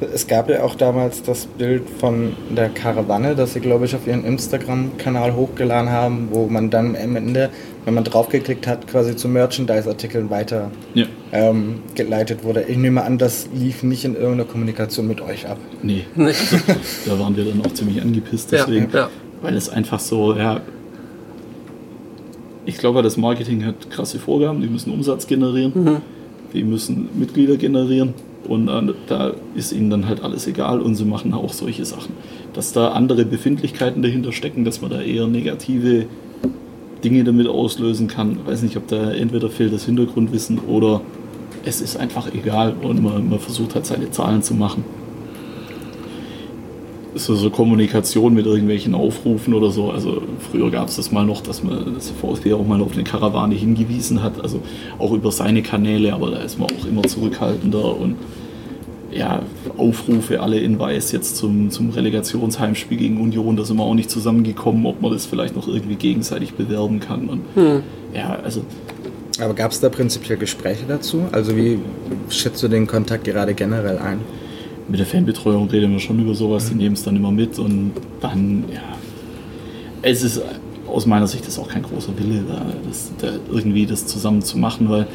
es 0.01 0.27
gab 0.27 0.49
ja 0.49 0.63
auch 0.63 0.75
damals 0.75 1.21
das 1.21 1.45
Bild 1.45 1.83
von 1.99 2.33
der 2.49 2.69
Karawanne, 2.69 3.35
das 3.35 3.53
sie, 3.53 3.59
glaube 3.59 3.85
ich, 3.85 3.95
auf 3.95 4.07
ihren 4.07 4.25
Instagram-Kanal 4.25 5.35
hochgeladen 5.35 5.89
haben, 5.91 6.29
wo 6.31 6.47
man 6.47 6.69
dann 6.71 6.95
am 6.95 7.15
Ende, 7.15 7.49
wenn 7.85 7.93
man 7.93 8.03
draufgeklickt 8.03 8.65
hat, 8.65 8.87
quasi 8.87 9.15
zu 9.15 9.27
Merchandise-Artikeln 9.27 10.29
weiter 10.29 10.71
ja. 10.95 11.05
ähm, 11.31 11.81
geleitet 11.93 12.43
wurde. 12.43 12.63
Ich 12.63 12.77
nehme 12.77 13.03
an, 13.03 13.19
das 13.19 13.47
lief 13.53 13.83
nicht 13.83 14.03
in 14.03 14.15
irgendeiner 14.15 14.45
Kommunikation 14.45 15.07
mit 15.07 15.21
euch 15.21 15.47
ab. 15.47 15.57
Nee, 15.83 16.05
da 16.15 17.19
waren 17.19 17.35
wir 17.37 17.45
dann 17.45 17.63
auch 17.63 17.73
ziemlich 17.73 18.01
angepisst, 18.01 18.51
deswegen, 18.51 18.89
ja, 18.91 18.99
ja. 18.99 19.09
weil 19.41 19.55
es 19.55 19.69
einfach 19.69 19.99
so, 19.99 20.35
ja, 20.35 20.61
ich 22.65 22.77
glaube, 22.77 23.03
das 23.03 23.17
Marketing 23.17 23.65
hat 23.65 23.89
krasse 23.91 24.17
Vorgaben, 24.17 24.61
die 24.61 24.67
müssen 24.67 24.91
Umsatz 24.91 25.27
generieren, 25.27 25.71
mhm. 25.75 25.97
die 26.53 26.63
müssen 26.63 27.09
Mitglieder 27.13 27.57
generieren 27.57 28.13
und 28.51 28.67
äh, 28.67 28.93
da 29.07 29.33
ist 29.55 29.71
ihnen 29.71 29.89
dann 29.89 30.07
halt 30.07 30.23
alles 30.23 30.45
egal 30.47 30.81
und 30.81 30.95
sie 30.95 31.05
machen 31.05 31.33
auch 31.33 31.53
solche 31.53 31.85
Sachen. 31.85 32.13
Dass 32.53 32.73
da 32.73 32.89
andere 32.89 33.25
Befindlichkeiten 33.25 34.01
dahinter 34.01 34.31
stecken, 34.31 34.65
dass 34.65 34.81
man 34.81 34.91
da 34.91 35.01
eher 35.01 35.27
negative 35.27 36.05
Dinge 37.03 37.23
damit 37.23 37.47
auslösen 37.47 38.07
kann. 38.07 38.37
Ich 38.41 38.51
weiß 38.51 38.61
nicht, 38.61 38.77
ob 38.77 38.87
da 38.87 39.11
entweder 39.11 39.49
fehlt 39.49 39.73
das 39.73 39.85
Hintergrundwissen 39.85 40.59
oder 40.59 41.01
es 41.65 41.81
ist 41.81 41.97
einfach 41.97 42.33
egal 42.33 42.75
und 42.81 43.01
man, 43.01 43.29
man 43.29 43.39
versucht 43.39 43.75
halt 43.75 43.85
seine 43.85 44.11
Zahlen 44.11 44.43
zu 44.43 44.53
machen. 44.53 44.83
So, 47.13 47.35
so 47.35 47.49
Kommunikation 47.49 48.33
mit 48.33 48.45
irgendwelchen 48.45 48.95
Aufrufen 48.95 49.53
oder 49.53 49.71
so. 49.71 49.91
Also 49.91 50.21
früher 50.49 50.71
gab 50.71 50.87
es 50.87 50.95
das 50.95 51.11
mal 51.11 51.25
noch, 51.25 51.41
dass 51.41 51.61
man 51.61 51.93
das 51.93 52.09
VfB 52.09 52.53
auch 52.53 52.65
mal 52.65 52.81
auf 52.81 52.93
eine 52.93 53.03
Karawane 53.03 53.55
hingewiesen 53.55 54.23
hat, 54.23 54.41
also 54.41 54.61
auch 54.97 55.11
über 55.11 55.31
seine 55.31 55.61
Kanäle, 55.61 56.13
aber 56.13 56.31
da 56.31 56.37
ist 56.37 56.57
man 56.57 56.69
auch 56.69 56.85
immer 56.85 57.03
zurückhaltender 57.03 57.97
und 57.97 58.15
ja, 59.11 59.41
Aufrufe 59.77 60.41
alle 60.41 60.59
in 60.59 60.79
Weiß 60.79 61.11
jetzt 61.11 61.37
zum, 61.37 61.69
zum 61.69 61.89
Relegationsheimspiel 61.89 62.97
gegen 62.97 63.19
Union, 63.19 63.57
da 63.57 63.65
sind 63.65 63.77
wir 63.77 63.83
auch 63.83 63.93
nicht 63.93 64.09
zusammengekommen, 64.09 64.85
ob 64.85 65.01
man 65.01 65.11
das 65.11 65.25
vielleicht 65.25 65.55
noch 65.55 65.67
irgendwie 65.67 65.95
gegenseitig 65.95 66.53
bewerben 66.53 66.99
kann. 66.99 67.27
Und, 67.27 67.41
hm. 67.55 67.83
Ja, 68.13 68.39
also. 68.43 68.63
Aber 69.39 69.53
gab 69.53 69.71
es 69.71 69.79
da 69.79 69.89
prinzipiell 69.89 70.37
Gespräche 70.37 70.85
dazu? 70.87 71.25
Also 71.31 71.55
wie 71.55 71.79
schätzt 72.29 72.61
du 72.63 72.67
den 72.67 72.85
Kontakt 72.85 73.23
gerade 73.23 73.53
generell 73.53 73.97
ein? 73.97 74.19
Mit 74.91 74.99
der 74.99 75.07
Fanbetreuung 75.07 75.69
reden 75.69 75.93
wir 75.93 75.99
schon 75.99 76.19
über 76.19 76.33
sowas, 76.33 76.67
die 76.67 76.75
nehmen 76.75 76.95
es 76.95 77.03
dann 77.03 77.15
immer 77.15 77.31
mit 77.31 77.57
und 77.59 77.93
dann, 78.19 78.65
ja, 78.71 78.81
es 80.01 80.21
ist 80.21 80.41
aus 80.85 81.05
meiner 81.05 81.27
Sicht 81.27 81.47
ist 81.47 81.57
auch 81.57 81.69
kein 81.69 81.83
großer 81.83 82.11
Wille, 82.19 82.43
da, 82.45 82.65
das, 82.85 83.09
da 83.19 83.29
irgendwie 83.49 83.85
das 83.85 84.05
zusammen 84.05 84.41
zu 84.41 84.57
machen, 84.57 84.89
weil 84.89 85.07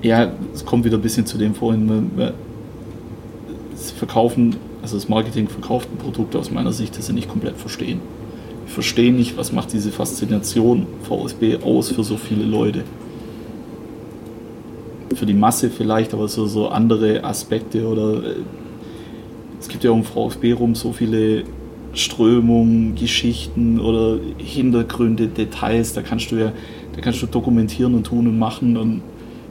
ja, 0.00 0.30
es 0.54 0.64
kommt 0.64 0.84
wieder 0.84 0.96
ein 0.96 1.02
bisschen 1.02 1.26
zu 1.26 1.38
dem 1.38 1.56
vorhin, 1.56 2.08
sie 3.74 3.94
verkaufen, 3.94 4.54
also 4.82 4.96
das 4.96 5.08
Marketing 5.08 5.48
verkauft 5.48 5.88
ein 5.92 5.98
Produkt 5.98 6.36
aus 6.36 6.52
meiner 6.52 6.72
Sicht, 6.72 6.96
das 6.96 7.06
sie 7.06 7.14
nicht 7.14 7.28
komplett 7.28 7.56
verstehen. 7.56 7.98
Ich 8.68 8.72
verstehe 8.72 9.12
nicht, 9.12 9.36
was 9.36 9.50
macht 9.50 9.72
diese 9.72 9.90
Faszination 9.90 10.86
VSB 11.02 11.64
aus 11.64 11.90
für 11.90 12.04
so 12.04 12.16
viele 12.16 12.44
Leute 12.44 12.84
für 15.14 15.26
die 15.26 15.34
Masse 15.34 15.70
vielleicht, 15.70 16.14
aber 16.14 16.28
so, 16.28 16.46
so 16.46 16.68
andere 16.68 17.24
Aspekte 17.24 17.86
oder 17.86 18.24
äh, 18.24 18.34
es 19.60 19.68
gibt 19.68 19.84
ja 19.84 19.90
um 19.90 20.04
VfB 20.04 20.52
rum 20.52 20.74
so 20.74 20.92
viele 20.92 21.44
Strömungen, 21.92 22.94
Geschichten 22.94 23.80
oder 23.80 24.18
Hintergründe, 24.38 25.28
Details, 25.28 25.94
da 25.94 26.02
kannst 26.02 26.30
du 26.30 26.36
ja, 26.36 26.52
da 26.94 27.00
kannst 27.00 27.22
du 27.22 27.26
dokumentieren 27.26 27.94
und 27.94 28.04
tun 28.04 28.26
und 28.26 28.38
machen 28.38 28.76
und 28.76 29.02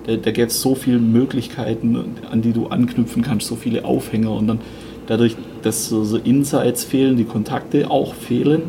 da, 0.05 0.15
da 0.15 0.31
gibt 0.31 0.51
es 0.51 0.61
so 0.61 0.75
viele 0.75 0.99
Möglichkeiten, 0.99 1.97
an 2.29 2.41
die 2.41 2.53
du 2.53 2.67
anknüpfen 2.67 3.23
kannst, 3.23 3.47
so 3.47 3.55
viele 3.55 3.85
Aufhänger 3.85 4.31
und 4.31 4.47
dann 4.47 4.59
dadurch, 5.07 5.35
dass 5.63 5.89
so, 5.89 6.03
so 6.03 6.17
Insights 6.17 6.83
fehlen, 6.83 7.17
die 7.17 7.23
Kontakte 7.23 7.89
auch 7.89 8.13
fehlen, 8.13 8.63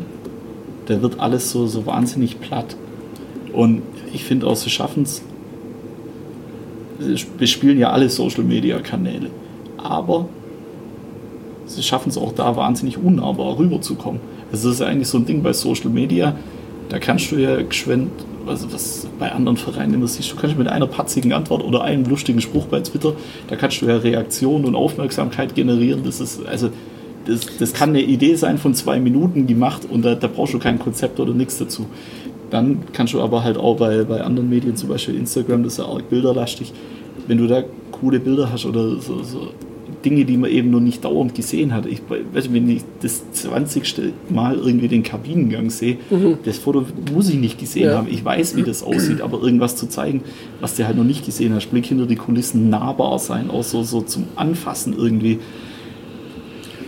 da 0.87 1.01
wird 1.01 1.19
alles 1.19 1.51
so, 1.51 1.67
so 1.67 1.85
wahnsinnig 1.85 2.39
platt. 2.39 2.75
Und 3.53 3.81
ich 4.13 4.23
finde 4.23 4.47
auch, 4.47 4.55
sie 4.55 4.69
schaffen 4.69 5.03
es 5.03 5.21
wir 6.99 7.47
spielen 7.47 7.77
ja 7.77 7.91
alle 7.91 8.09
Social 8.09 8.43
Media 8.43 8.79
Kanäle. 8.79 9.29
Aber 9.77 10.27
sie 11.65 11.83
schaffen 11.83 12.09
es 12.09 12.17
auch 12.17 12.33
da 12.33 12.55
wahnsinnig 12.55 12.97
unnahbar 12.97 13.57
rüberzukommen. 13.57 14.21
Es 14.51 14.63
ist 14.63 14.81
eigentlich 14.81 15.07
so 15.07 15.17
ein 15.17 15.25
Ding 15.25 15.43
bei 15.43 15.53
Social 15.53 15.89
Media. 15.89 16.35
Da 16.89 16.99
kannst 16.99 17.31
du 17.31 17.35
ja 17.35 17.61
geschwind, 17.61 18.09
also 18.47 18.71
was 18.71 19.07
bei 19.19 19.31
anderen 19.31 19.57
Vereinen 19.57 19.95
immer 19.95 20.07
siehst, 20.07 20.31
du 20.31 20.35
kannst 20.37 20.57
mit 20.57 20.67
einer 20.67 20.87
patzigen 20.87 21.33
Antwort 21.33 21.63
oder 21.63 21.83
einem 21.83 22.05
lustigen 22.05 22.39
Spruch 22.39 22.67
bei 22.67 22.79
Twitter, 22.79 23.13
da 23.49 23.57
kannst 23.57 23.81
du 23.81 23.87
ja 23.87 23.97
Reaktion 23.97 24.63
und 24.63 24.75
Aufmerksamkeit 24.75 25.53
generieren. 25.53 26.03
Das 26.05 26.21
ist, 26.21 26.45
also, 26.45 26.69
das, 27.25 27.41
das 27.59 27.73
kann 27.73 27.89
eine 27.89 28.01
Idee 28.01 28.35
sein 28.35 28.57
von 28.57 28.73
zwei 28.73 29.01
Minuten 29.01 29.47
gemacht 29.47 29.81
und 29.89 30.05
da, 30.05 30.15
da 30.15 30.27
brauchst 30.27 30.53
du 30.53 30.59
kein 30.59 30.79
Konzept 30.79 31.19
oder 31.19 31.33
nichts 31.33 31.57
dazu. 31.57 31.87
Dann 32.49 32.79
kannst 32.93 33.13
du 33.13 33.21
aber 33.21 33.43
halt 33.43 33.57
auch 33.57 33.77
bei, 33.77 34.03
bei 34.03 34.21
anderen 34.21 34.49
Medien, 34.49 34.75
zum 34.75 34.89
Beispiel 34.89 35.15
Instagram, 35.15 35.63
das 35.63 35.73
ist 35.73 35.79
ja 35.79 35.85
arg 35.85 36.09
bilderlastig, 36.09 36.73
wenn 37.27 37.37
du 37.37 37.47
da 37.47 37.63
coole 37.91 38.19
Bilder 38.19 38.51
hast 38.51 38.65
oder 38.65 38.99
so, 39.01 39.23
so 39.23 39.49
Dinge, 40.05 40.25
die 40.25 40.37
man 40.37 40.49
eben 40.49 40.69
noch 40.69 40.79
nicht 40.79 41.03
dauernd 41.03 41.35
gesehen 41.35 41.73
hat. 41.73 41.85
Ich, 41.85 42.01
weißt, 42.07 42.53
wenn 42.53 42.69
ich 42.69 42.83
das 43.01 43.31
20. 43.31 44.13
Mal 44.29 44.55
irgendwie 44.55 44.87
den 44.87 45.03
Kabinengang 45.03 45.69
sehe, 45.69 45.97
mhm. 46.09 46.37
das 46.45 46.57
Foto 46.59 46.85
muss 47.13 47.29
ich 47.29 47.35
nicht 47.35 47.59
gesehen 47.59 47.85
ja. 47.85 47.97
haben. 47.97 48.07
Ich 48.09 48.23
weiß, 48.23 48.55
wie 48.55 48.63
das 48.63 48.83
aussieht, 48.83 49.21
aber 49.21 49.41
irgendwas 49.41 49.75
zu 49.75 49.87
zeigen, 49.87 50.21
was 50.61 50.75
du 50.75 50.85
halt 50.85 50.97
noch 50.97 51.03
nicht 51.03 51.25
gesehen 51.25 51.53
hast, 51.53 51.67
Blick 51.71 51.85
hinter 51.85 52.05
die 52.05 52.15
Kulissen 52.15 52.69
nahbar 52.69 53.19
sein, 53.19 53.49
auch 53.49 53.63
so, 53.63 53.83
so 53.83 54.01
zum 54.01 54.25
Anfassen 54.35 54.95
irgendwie. 54.97 55.39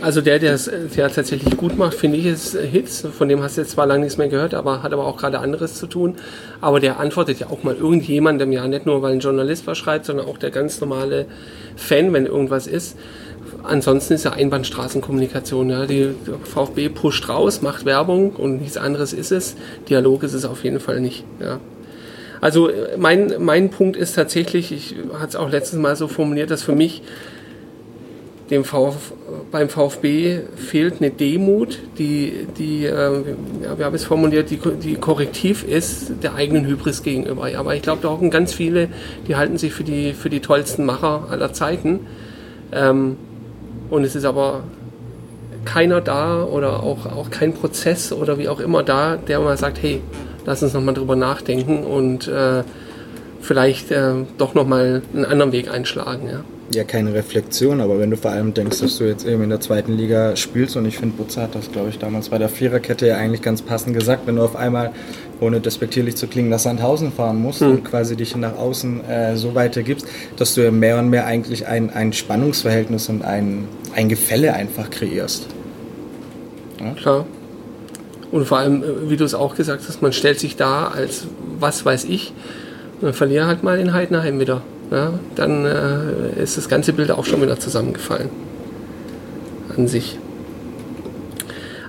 Also 0.02 0.22
der, 0.22 0.38
der 0.38 0.54
es 0.54 0.70
der 0.96 1.10
tatsächlich 1.10 1.56
gut 1.56 1.76
macht, 1.76 1.94
finde 1.94 2.16
ich, 2.16 2.26
ist 2.26 2.56
Hitz. 2.56 3.06
Von 3.16 3.28
dem 3.28 3.42
hast 3.42 3.56
du 3.56 3.60
jetzt 3.60 3.72
zwar 3.72 3.86
lange 3.86 4.04
nichts 4.04 4.16
mehr 4.16 4.28
gehört, 4.28 4.54
aber 4.54 4.82
hat 4.82 4.92
aber 4.92 5.06
auch 5.06 5.16
gerade 5.16 5.38
anderes 5.38 5.74
zu 5.74 5.86
tun. 5.86 6.16
Aber 6.60 6.80
der 6.80 6.98
antwortet 6.98 7.38
ja 7.40 7.48
auch 7.48 7.62
mal 7.62 7.74
irgendjemandem, 7.74 8.50
ja 8.52 8.66
nicht 8.66 8.86
nur, 8.86 9.02
weil 9.02 9.12
ein 9.12 9.20
Journalist 9.20 9.66
was 9.66 9.76
schreibt, 9.76 10.06
sondern 10.06 10.26
auch 10.26 10.38
der 10.38 10.50
ganz 10.50 10.80
normale 10.80 11.26
Fan, 11.76 12.12
wenn 12.12 12.24
irgendwas 12.26 12.66
ist. 12.66 12.96
Ansonsten 13.62 14.14
ist 14.14 14.24
ja 14.24 14.32
Einbahnstraßenkommunikation. 14.32 15.68
Ja. 15.68 15.86
Die 15.86 16.14
VfB 16.44 16.88
pusht 16.88 17.28
raus, 17.28 17.60
macht 17.60 17.84
Werbung 17.84 18.30
und 18.30 18.60
nichts 18.60 18.78
anderes 18.78 19.12
ist 19.12 19.32
es. 19.32 19.56
Dialog 19.88 20.22
ist 20.22 20.32
es 20.32 20.46
auf 20.46 20.64
jeden 20.64 20.80
Fall 20.80 21.00
nicht. 21.00 21.24
Ja. 21.40 21.60
Also 22.40 22.70
mein, 22.96 23.34
mein 23.38 23.70
Punkt 23.70 23.96
ist 23.98 24.14
tatsächlich, 24.14 24.72
ich 24.72 24.94
hatte 25.12 25.28
es 25.28 25.36
auch 25.36 25.50
letztes 25.50 25.78
Mal 25.78 25.94
so 25.94 26.08
formuliert, 26.08 26.50
dass 26.50 26.62
für 26.62 26.74
mich 26.74 27.02
dem 28.50 28.64
Vf, 28.64 29.12
beim 29.50 29.68
VfB 29.68 30.40
fehlt 30.56 31.00
eine 31.00 31.10
Demut, 31.10 31.78
die, 31.98 32.46
die 32.58 32.86
äh, 32.86 33.24
wir 33.76 33.84
haben 33.84 33.94
es 33.94 34.04
formuliert, 34.04 34.50
die, 34.50 34.58
die 34.82 34.94
korrektiv 34.94 35.64
ist 35.64 36.12
der 36.22 36.34
eigenen 36.34 36.66
Hybris 36.66 37.02
gegenüber. 37.02 37.48
Aber 37.56 37.74
ich 37.74 37.82
glaube, 37.82 38.02
da 38.02 38.08
auch 38.08 38.20
ganz 38.30 38.52
viele, 38.52 38.88
die 39.28 39.36
halten 39.36 39.58
sich 39.58 39.72
für 39.72 39.84
die, 39.84 40.12
für 40.12 40.30
die 40.30 40.40
tollsten 40.40 40.84
Macher 40.84 41.28
aller 41.30 41.52
Zeiten. 41.52 42.00
Ähm, 42.72 43.16
und 43.90 44.04
es 44.04 44.14
ist 44.14 44.24
aber 44.24 44.62
keiner 45.64 46.00
da 46.00 46.44
oder 46.44 46.82
auch, 46.82 47.06
auch 47.06 47.30
kein 47.30 47.52
Prozess 47.52 48.12
oder 48.12 48.38
wie 48.38 48.48
auch 48.48 48.60
immer 48.60 48.82
da, 48.82 49.16
der 49.16 49.40
mal 49.40 49.56
sagt, 49.56 49.82
hey, 49.82 50.00
lass 50.46 50.62
uns 50.62 50.72
nochmal 50.72 50.94
drüber 50.94 51.16
nachdenken 51.16 51.84
und 51.84 52.28
äh, 52.28 52.62
vielleicht 53.40 53.90
äh, 53.90 54.12
doch 54.38 54.54
nochmal 54.54 55.02
einen 55.14 55.24
anderen 55.24 55.52
Weg 55.52 55.70
einschlagen. 55.70 56.28
Ja 56.28 56.44
ja 56.74 56.84
keine 56.84 57.14
Reflexion, 57.14 57.80
aber 57.80 57.98
wenn 57.98 58.10
du 58.10 58.16
vor 58.16 58.30
allem 58.30 58.54
denkst, 58.54 58.80
dass 58.80 58.98
du 58.98 59.04
jetzt 59.04 59.26
eben 59.26 59.42
in 59.42 59.50
der 59.50 59.60
zweiten 59.60 59.96
Liga 59.96 60.36
spielst 60.36 60.76
und 60.76 60.86
ich 60.86 60.98
finde, 60.98 61.16
Butzer 61.16 61.42
hat 61.42 61.54
das, 61.54 61.70
glaube 61.72 61.88
ich, 61.88 61.98
damals 61.98 62.28
bei 62.28 62.38
der 62.38 62.48
Viererkette 62.48 63.06
ja 63.08 63.16
eigentlich 63.16 63.42
ganz 63.42 63.62
passend 63.62 63.96
gesagt, 63.96 64.26
wenn 64.26 64.36
du 64.36 64.42
auf 64.42 64.54
einmal, 64.54 64.92
ohne 65.40 65.60
despektierlich 65.60 66.16
zu 66.16 66.28
klingen, 66.28 66.48
nach 66.48 66.58
Sandhausen 66.58 67.12
fahren 67.12 67.40
musst 67.40 67.60
mhm. 67.60 67.70
und 67.70 67.84
quasi 67.84 68.16
dich 68.16 68.36
nach 68.36 68.56
außen 68.56 69.04
äh, 69.04 69.36
so 69.36 69.54
weitergibst, 69.54 70.06
dass 70.36 70.54
du 70.54 70.62
ja 70.62 70.70
mehr 70.70 70.98
und 70.98 71.08
mehr 71.08 71.26
eigentlich 71.26 71.66
ein, 71.66 71.90
ein 71.90 72.12
Spannungsverhältnis 72.12 73.08
und 73.08 73.22
ein, 73.22 73.66
ein 73.94 74.08
Gefälle 74.08 74.54
einfach 74.54 74.90
kreierst. 74.90 75.46
Ja? 76.80 76.92
Klar. 76.94 77.26
Und 78.30 78.46
vor 78.46 78.58
allem, 78.58 78.82
äh, 78.82 79.10
wie 79.10 79.16
du 79.16 79.24
es 79.24 79.34
auch 79.34 79.56
gesagt 79.56 79.82
hast, 79.88 80.02
man 80.02 80.12
stellt 80.12 80.38
sich 80.38 80.56
da 80.56 80.88
als 80.88 81.26
was 81.58 81.84
weiß 81.84 82.04
ich, 82.04 82.32
und 83.00 83.06
dann 83.06 83.14
verliere 83.14 83.46
halt 83.46 83.62
mal 83.62 83.78
in 83.80 83.92
Heidenheim 83.92 84.38
wieder 84.38 84.62
ja, 84.90 85.12
dann 85.36 85.64
äh, 85.64 86.42
ist 86.42 86.56
das 86.56 86.68
ganze 86.68 86.92
Bild 86.92 87.10
auch 87.10 87.24
schon 87.24 87.40
wieder 87.42 87.58
zusammengefallen. 87.58 88.28
An 89.76 89.86
sich. 89.86 90.18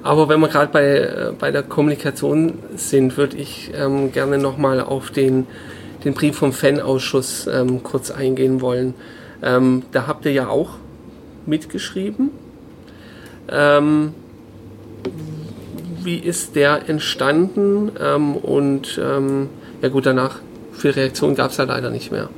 Aber 0.04 0.30
wenn 0.30 0.40
wir 0.40 0.48
gerade 0.48 0.72
bei, 0.72 0.86
äh, 0.86 1.34
bei 1.38 1.52
der 1.52 1.64
Kommunikation 1.64 2.60
sind, 2.76 3.18
würde 3.18 3.38
ich 3.38 3.72
ähm, 3.76 4.12
gerne 4.12 4.38
nochmal 4.38 4.82
auf 4.82 5.10
den, 5.10 5.48
den 6.04 6.14
Brief 6.14 6.38
vom 6.38 6.54
Fanausschuss 6.54 7.48
ähm, 7.48 7.82
kurz 7.84 8.12
eingehen 8.12 8.62
wollen. 8.62 8.94
Ähm, 9.42 9.84
da 9.92 10.06
habt 10.08 10.26
ihr 10.26 10.32
ja 10.32 10.48
auch 10.48 10.78
mitgeschrieben. 11.46 12.30
Ähm, 13.50 14.14
wie 16.04 16.18
ist 16.18 16.56
der 16.56 16.88
entstanden? 16.88 17.92
Ähm, 18.00 18.36
und 18.36 19.00
ähm, 19.04 19.50
ja 19.82 19.90
gut, 19.90 20.06
danach 20.06 20.40
viel 20.74 20.92
Reaktion 20.92 21.36
gab 21.36 21.52
es 21.52 21.58
ja 21.58 21.64
leider 21.64 21.90
nicht 21.90 22.12
mehr 22.12 22.30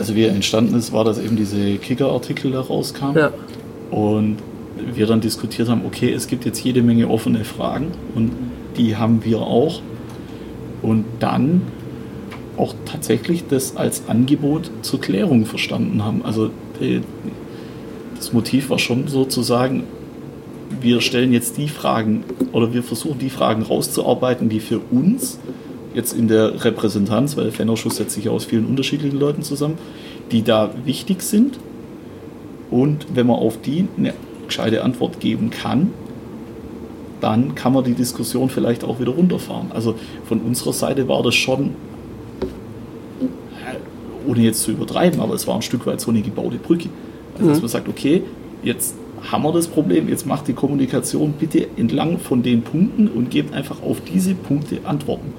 also 0.00 0.16
wie 0.16 0.24
er 0.24 0.34
entstanden 0.34 0.74
ist, 0.74 0.92
war, 0.92 1.04
dass 1.04 1.18
eben 1.18 1.36
diese 1.36 1.76
Kicker-Artikel 1.76 2.50
da 2.52 2.60
rauskamen. 2.60 3.16
Ja. 3.16 3.32
Und 3.90 4.38
wir 4.94 5.06
dann 5.06 5.20
diskutiert 5.20 5.68
haben, 5.68 5.82
okay, 5.86 6.12
es 6.12 6.26
gibt 6.26 6.44
jetzt 6.44 6.62
jede 6.64 6.82
Menge 6.82 7.08
offene 7.08 7.44
Fragen 7.44 7.92
und 8.14 8.32
die 8.76 8.96
haben 8.96 9.24
wir 9.24 9.40
auch. 9.40 9.82
Und 10.82 11.04
dann 11.18 11.62
auch 12.56 12.74
tatsächlich 12.86 13.44
das 13.48 13.76
als 13.76 14.08
Angebot 14.08 14.70
zur 14.82 15.00
Klärung 15.00 15.44
verstanden 15.44 16.04
haben. 16.04 16.24
Also 16.24 16.50
die, 16.80 17.02
das 18.16 18.32
Motiv 18.32 18.70
war 18.70 18.78
schon 18.78 19.08
sozusagen, 19.08 19.84
wir 20.80 21.00
stellen 21.00 21.32
jetzt 21.32 21.58
die 21.58 21.68
Fragen 21.68 22.24
oder 22.52 22.72
wir 22.72 22.82
versuchen 22.82 23.18
die 23.18 23.30
Fragen 23.30 23.62
rauszuarbeiten, 23.62 24.48
die 24.48 24.60
für 24.60 24.78
uns 24.78 25.38
jetzt 25.94 26.12
in 26.12 26.28
der 26.28 26.64
Repräsentanz, 26.64 27.36
weil 27.36 27.44
der 27.44 27.52
Fanausschuss 27.52 27.96
setzt 27.96 28.14
sich 28.14 28.28
aus 28.28 28.44
vielen 28.44 28.66
unterschiedlichen 28.66 29.18
Leuten 29.18 29.42
zusammen, 29.42 29.78
die 30.30 30.42
da 30.42 30.70
wichtig 30.84 31.22
sind. 31.22 31.58
Und 32.70 33.06
wenn 33.14 33.26
man 33.26 33.36
auf 33.36 33.60
die 33.60 33.88
eine 33.96 34.14
gescheite 34.46 34.84
Antwort 34.84 35.20
geben 35.20 35.50
kann, 35.50 35.92
dann 37.20 37.54
kann 37.54 37.72
man 37.72 37.84
die 37.84 37.94
Diskussion 37.94 38.48
vielleicht 38.48 38.84
auch 38.84 39.00
wieder 39.00 39.12
runterfahren. 39.12 39.72
Also 39.72 39.94
von 40.26 40.40
unserer 40.40 40.72
Seite 40.72 41.08
war 41.08 41.22
das 41.22 41.34
schon, 41.34 41.74
äh, 43.20 44.28
ohne 44.28 44.40
jetzt 44.40 44.62
zu 44.62 44.70
übertreiben, 44.70 45.20
aber 45.20 45.34
es 45.34 45.46
war 45.46 45.56
ein 45.56 45.62
Stück 45.62 45.86
weit 45.86 46.00
so 46.00 46.10
eine 46.10 46.22
gebaute 46.22 46.56
Brücke. 46.56 46.88
Also 47.34 47.46
mhm. 47.46 47.50
dass 47.50 47.60
man 47.60 47.68
sagt, 47.68 47.88
okay, 47.88 48.22
jetzt 48.62 48.94
haben 49.30 49.42
wir 49.42 49.52
das 49.52 49.68
Problem, 49.68 50.08
jetzt 50.08 50.26
macht 50.26 50.48
die 50.48 50.54
Kommunikation 50.54 51.34
bitte 51.38 51.66
entlang 51.76 52.18
von 52.18 52.42
den 52.42 52.62
Punkten 52.62 53.08
und 53.08 53.30
gebt 53.30 53.52
einfach 53.52 53.82
auf 53.82 53.98
diese 54.00 54.34
Punkte 54.34 54.78
Antworten. 54.84 55.32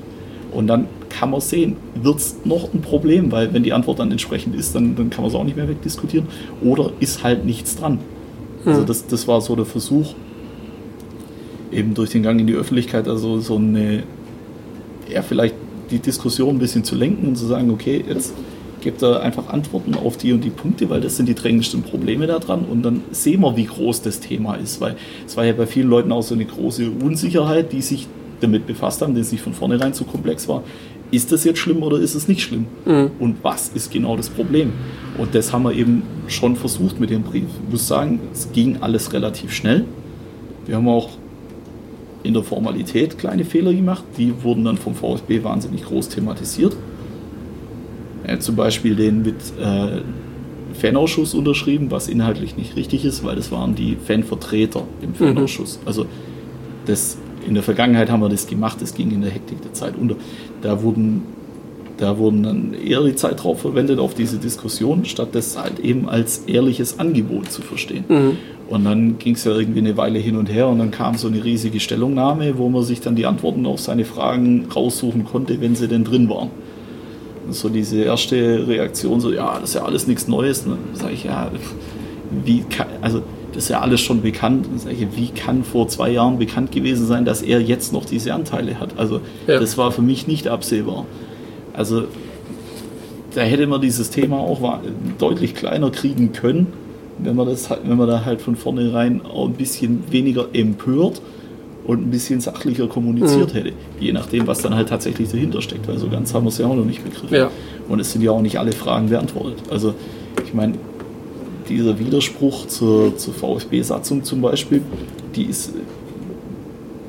Und 0.51 0.67
dann 0.67 0.87
kann 1.09 1.31
man 1.31 1.41
sehen, 1.41 1.77
wird 1.95 2.17
es 2.17 2.35
noch 2.43 2.73
ein 2.73 2.81
Problem, 2.81 3.31
weil 3.31 3.53
wenn 3.53 3.63
die 3.63 3.73
Antwort 3.73 3.99
dann 3.99 4.11
entsprechend 4.11 4.55
ist, 4.55 4.75
dann, 4.75 4.95
dann 4.95 5.09
kann 5.09 5.21
man 5.21 5.31
es 5.31 5.35
auch 5.35 5.43
nicht 5.43 5.55
mehr 5.55 5.67
wegdiskutieren. 5.67 6.27
Oder 6.61 6.91
ist 6.99 7.23
halt 7.23 7.45
nichts 7.45 7.75
dran. 7.77 7.99
Mhm. 8.63 8.71
Also 8.71 8.83
das, 8.83 9.07
das 9.07 9.27
war 9.27 9.41
so 9.41 9.55
der 9.55 9.65
Versuch, 9.65 10.13
eben 11.71 11.93
durch 11.93 12.09
den 12.09 12.23
Gang 12.23 12.39
in 12.39 12.47
die 12.47 12.53
Öffentlichkeit, 12.53 13.07
also 13.07 13.39
so 13.39 13.55
eine, 13.55 14.03
ja, 15.09 15.21
vielleicht 15.21 15.55
die 15.89 15.99
Diskussion 15.99 16.55
ein 16.55 16.59
bisschen 16.59 16.83
zu 16.83 16.95
lenken 16.95 17.27
und 17.27 17.35
zu 17.35 17.45
sagen, 17.45 17.69
okay, 17.69 18.03
jetzt 18.07 18.33
gebt 18.81 19.01
da 19.01 19.19
einfach 19.19 19.49
Antworten 19.49 19.93
auf 19.93 20.17
die 20.17 20.33
und 20.33 20.43
die 20.43 20.49
Punkte, 20.49 20.89
weil 20.89 21.01
das 21.01 21.15
sind 21.15 21.29
die 21.29 21.35
drängendsten 21.35 21.83
Probleme 21.83 22.27
da 22.27 22.39
dran 22.39 22.65
und 22.65 22.83
dann 22.83 23.03
sehen 23.11 23.41
wir, 23.41 23.55
wie 23.55 23.65
groß 23.65 24.01
das 24.01 24.19
Thema 24.19 24.55
ist, 24.55 24.81
weil 24.81 24.95
es 25.25 25.37
war 25.37 25.45
ja 25.45 25.53
bei 25.53 25.67
vielen 25.67 25.87
Leuten 25.87 26.11
auch 26.11 26.23
so 26.23 26.33
eine 26.33 26.45
große 26.45 26.89
Unsicherheit, 26.89 27.71
die 27.71 27.81
sich 27.81 28.07
damit 28.41 28.67
befasst 28.67 29.01
haben, 29.01 29.15
das 29.15 29.31
nicht 29.31 29.41
von 29.41 29.53
vornherein 29.53 29.93
zu 29.93 30.03
komplex 30.03 30.47
war. 30.47 30.63
Ist 31.11 31.31
das 31.31 31.43
jetzt 31.43 31.59
schlimm 31.59 31.83
oder 31.83 31.99
ist 31.99 32.15
es 32.15 32.27
nicht 32.27 32.41
schlimm? 32.41 32.65
Mhm. 32.85 33.11
Und 33.19 33.37
was 33.43 33.69
ist 33.69 33.91
genau 33.91 34.15
das 34.15 34.29
Problem? 34.29 34.71
Und 35.17 35.35
das 35.35 35.51
haben 35.51 35.63
wir 35.63 35.73
eben 35.73 36.03
schon 36.27 36.55
versucht 36.55 36.99
mit 36.99 37.09
dem 37.09 37.23
Brief. 37.23 37.43
Ich 37.65 37.71
muss 37.71 37.87
sagen, 37.87 38.19
es 38.31 38.51
ging 38.53 38.77
alles 38.81 39.11
relativ 39.11 39.53
schnell. 39.53 39.85
Wir 40.65 40.77
haben 40.77 40.87
auch 40.87 41.09
in 42.23 42.33
der 42.33 42.43
Formalität 42.43 43.17
kleine 43.17 43.43
Fehler 43.43 43.73
gemacht. 43.73 44.03
Die 44.17 44.33
wurden 44.43 44.63
dann 44.63 44.77
vom 44.77 44.95
VfB 44.95 45.43
wahnsinnig 45.43 45.83
groß 45.83 46.09
thematisiert. 46.09 46.75
Ja, 48.27 48.39
zum 48.39 48.55
Beispiel 48.55 48.95
den 48.95 49.23
mit 49.23 49.35
äh, 49.59 50.01
Fanausschuss 50.73 51.33
unterschrieben, 51.33 51.91
was 51.91 52.07
inhaltlich 52.07 52.55
nicht 52.55 52.75
richtig 52.75 53.03
ist, 53.03 53.23
weil 53.23 53.35
das 53.35 53.51
waren 53.51 53.75
die 53.75 53.97
Fanvertreter 53.97 54.83
im 55.01 55.09
mhm. 55.09 55.15
Fanausschuss. 55.15 55.79
Mhm. 55.81 55.87
Also 55.87 56.05
das 56.85 57.17
in 57.47 57.53
der 57.53 57.63
Vergangenheit 57.63 58.09
haben 58.09 58.21
wir 58.21 58.29
das 58.29 58.47
gemacht, 58.47 58.81
das 58.81 58.93
ging 58.93 59.11
in 59.11 59.21
der 59.21 59.31
Hektik 59.31 59.61
der 59.61 59.73
Zeit 59.73 59.95
unter. 59.99 60.15
Da 60.61 60.81
wurden, 60.83 61.23
da 61.97 62.17
wurden 62.17 62.43
dann 62.43 62.73
eher 62.73 63.03
die 63.03 63.15
Zeit 63.15 63.43
drauf 63.43 63.61
verwendet, 63.61 63.99
auf 63.99 64.13
diese 64.13 64.37
Diskussion, 64.37 65.05
statt 65.05 65.29
das 65.33 65.57
halt 65.57 65.79
eben 65.79 66.09
als 66.09 66.43
ehrliches 66.47 66.99
Angebot 66.99 67.51
zu 67.51 67.61
verstehen. 67.61 68.05
Mhm. 68.07 68.37
Und 68.69 68.85
dann 68.85 69.17
ging 69.19 69.35
es 69.35 69.43
ja 69.43 69.53
irgendwie 69.53 69.79
eine 69.79 69.97
Weile 69.97 70.17
hin 70.19 70.37
und 70.37 70.47
her 70.47 70.67
und 70.67 70.79
dann 70.79 70.91
kam 70.91 71.17
so 71.17 71.27
eine 71.27 71.43
riesige 71.43 71.81
Stellungnahme, 71.81 72.57
wo 72.57 72.69
man 72.69 72.83
sich 72.83 73.01
dann 73.01 73.17
die 73.17 73.25
Antworten 73.25 73.65
auf 73.65 73.81
seine 73.81 74.05
Fragen 74.05 74.67
raussuchen 74.73 75.25
konnte, 75.25 75.59
wenn 75.59 75.75
sie 75.75 75.89
denn 75.89 76.05
drin 76.05 76.29
waren. 76.29 76.49
Und 77.45 77.53
so 77.53 77.67
diese 77.67 78.01
erste 78.01 78.65
Reaktion, 78.67 79.19
so, 79.19 79.31
ja, 79.31 79.59
das 79.59 79.71
ist 79.71 79.75
ja 79.75 79.83
alles 79.83 80.07
nichts 80.07 80.29
Neues. 80.29 80.63
Dann 80.63 80.77
sage 80.93 81.13
ich, 81.13 81.25
ja, 81.25 81.51
wie 82.45 82.61
kann, 82.61 82.87
also 83.01 83.23
das 83.53 83.63
ist 83.63 83.69
ja 83.69 83.81
alles 83.81 84.01
schon 84.01 84.21
bekannt. 84.21 84.67
wie 85.15 85.27
kann 85.27 85.63
vor 85.63 85.87
zwei 85.87 86.09
Jahren 86.09 86.39
bekannt 86.39 86.71
gewesen 86.71 87.05
sein, 87.05 87.25
dass 87.25 87.41
er 87.41 87.61
jetzt 87.61 87.91
noch 87.93 88.05
diese 88.05 88.33
Anteile 88.33 88.79
hat? 88.79 88.97
Also 88.97 89.21
ja. 89.47 89.59
das 89.59 89.77
war 89.77 89.91
für 89.91 90.01
mich 90.01 90.27
nicht 90.27 90.47
absehbar. 90.47 91.05
Also 91.73 92.03
da 93.35 93.41
hätte 93.41 93.67
man 93.67 93.81
dieses 93.81 94.09
Thema 94.09 94.37
auch 94.37 94.79
deutlich 95.17 95.55
kleiner 95.55 95.89
kriegen 95.89 96.31
können, 96.31 96.67
wenn 97.19 97.35
man, 97.35 97.47
das, 97.47 97.69
wenn 97.69 97.97
man 97.97 98.07
da 98.07 98.25
halt 98.25 98.41
von 98.41 98.55
vornherein 98.55 99.21
auch 99.25 99.47
ein 99.47 99.53
bisschen 99.53 100.03
weniger 100.11 100.47
empört 100.53 101.21
und 101.85 102.01
ein 102.01 102.11
bisschen 102.11 102.41
sachlicher 102.41 102.87
kommuniziert 102.87 103.53
mhm. 103.53 103.57
hätte. 103.57 103.73
Je 103.99 104.11
nachdem, 104.11 104.47
was 104.47 104.61
dann 104.61 104.75
halt 104.75 104.89
tatsächlich 104.89 105.29
dahinter 105.29 105.61
steckt. 105.61 105.87
Weil 105.87 105.97
so 105.97 106.09
ganz 106.09 106.33
haben 106.33 106.45
wir 106.45 106.49
es 106.49 106.57
ja 106.57 106.67
auch 106.67 106.75
noch 106.75 106.85
nicht 106.85 107.03
begriffen. 107.03 107.33
Ja. 107.33 107.49
Und 107.89 107.99
es 107.99 108.11
sind 108.11 108.21
ja 108.21 108.31
auch 108.31 108.41
nicht 108.41 108.59
alle 108.59 108.71
Fragen 108.71 109.09
beantwortet. 109.09 109.63
Also 109.69 109.93
ich 110.45 110.53
meine, 110.53 110.73
dieser 111.69 111.99
Widerspruch 111.99 112.67
zur, 112.67 113.17
zur 113.17 113.33
VfB-Satzung 113.33 114.23
zum 114.23 114.41
Beispiel, 114.41 114.81
die 115.35 115.45
ist, 115.45 115.73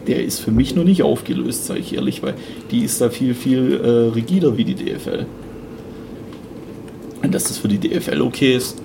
der 0.07 0.25
ist 0.25 0.41
für 0.41 0.51
mich 0.51 0.75
noch 0.75 0.85
nicht 0.85 1.03
aufgelöst, 1.03 1.67
sage 1.67 1.81
ich 1.81 1.95
ehrlich, 1.95 2.23
weil 2.23 2.35
die 2.71 2.85
ist 2.85 3.01
da 3.01 3.11
viel, 3.11 3.35
viel 3.35 3.81
äh, 3.83 4.15
rigider 4.15 4.57
wie 4.57 4.65
die 4.65 4.75
DFL. 4.75 5.27
Und 7.23 7.35
dass 7.35 7.45
das 7.45 7.59
für 7.59 7.69
die 7.69 7.79
DFL 7.79 8.21
okay 8.21 8.57
ist, 8.57 8.83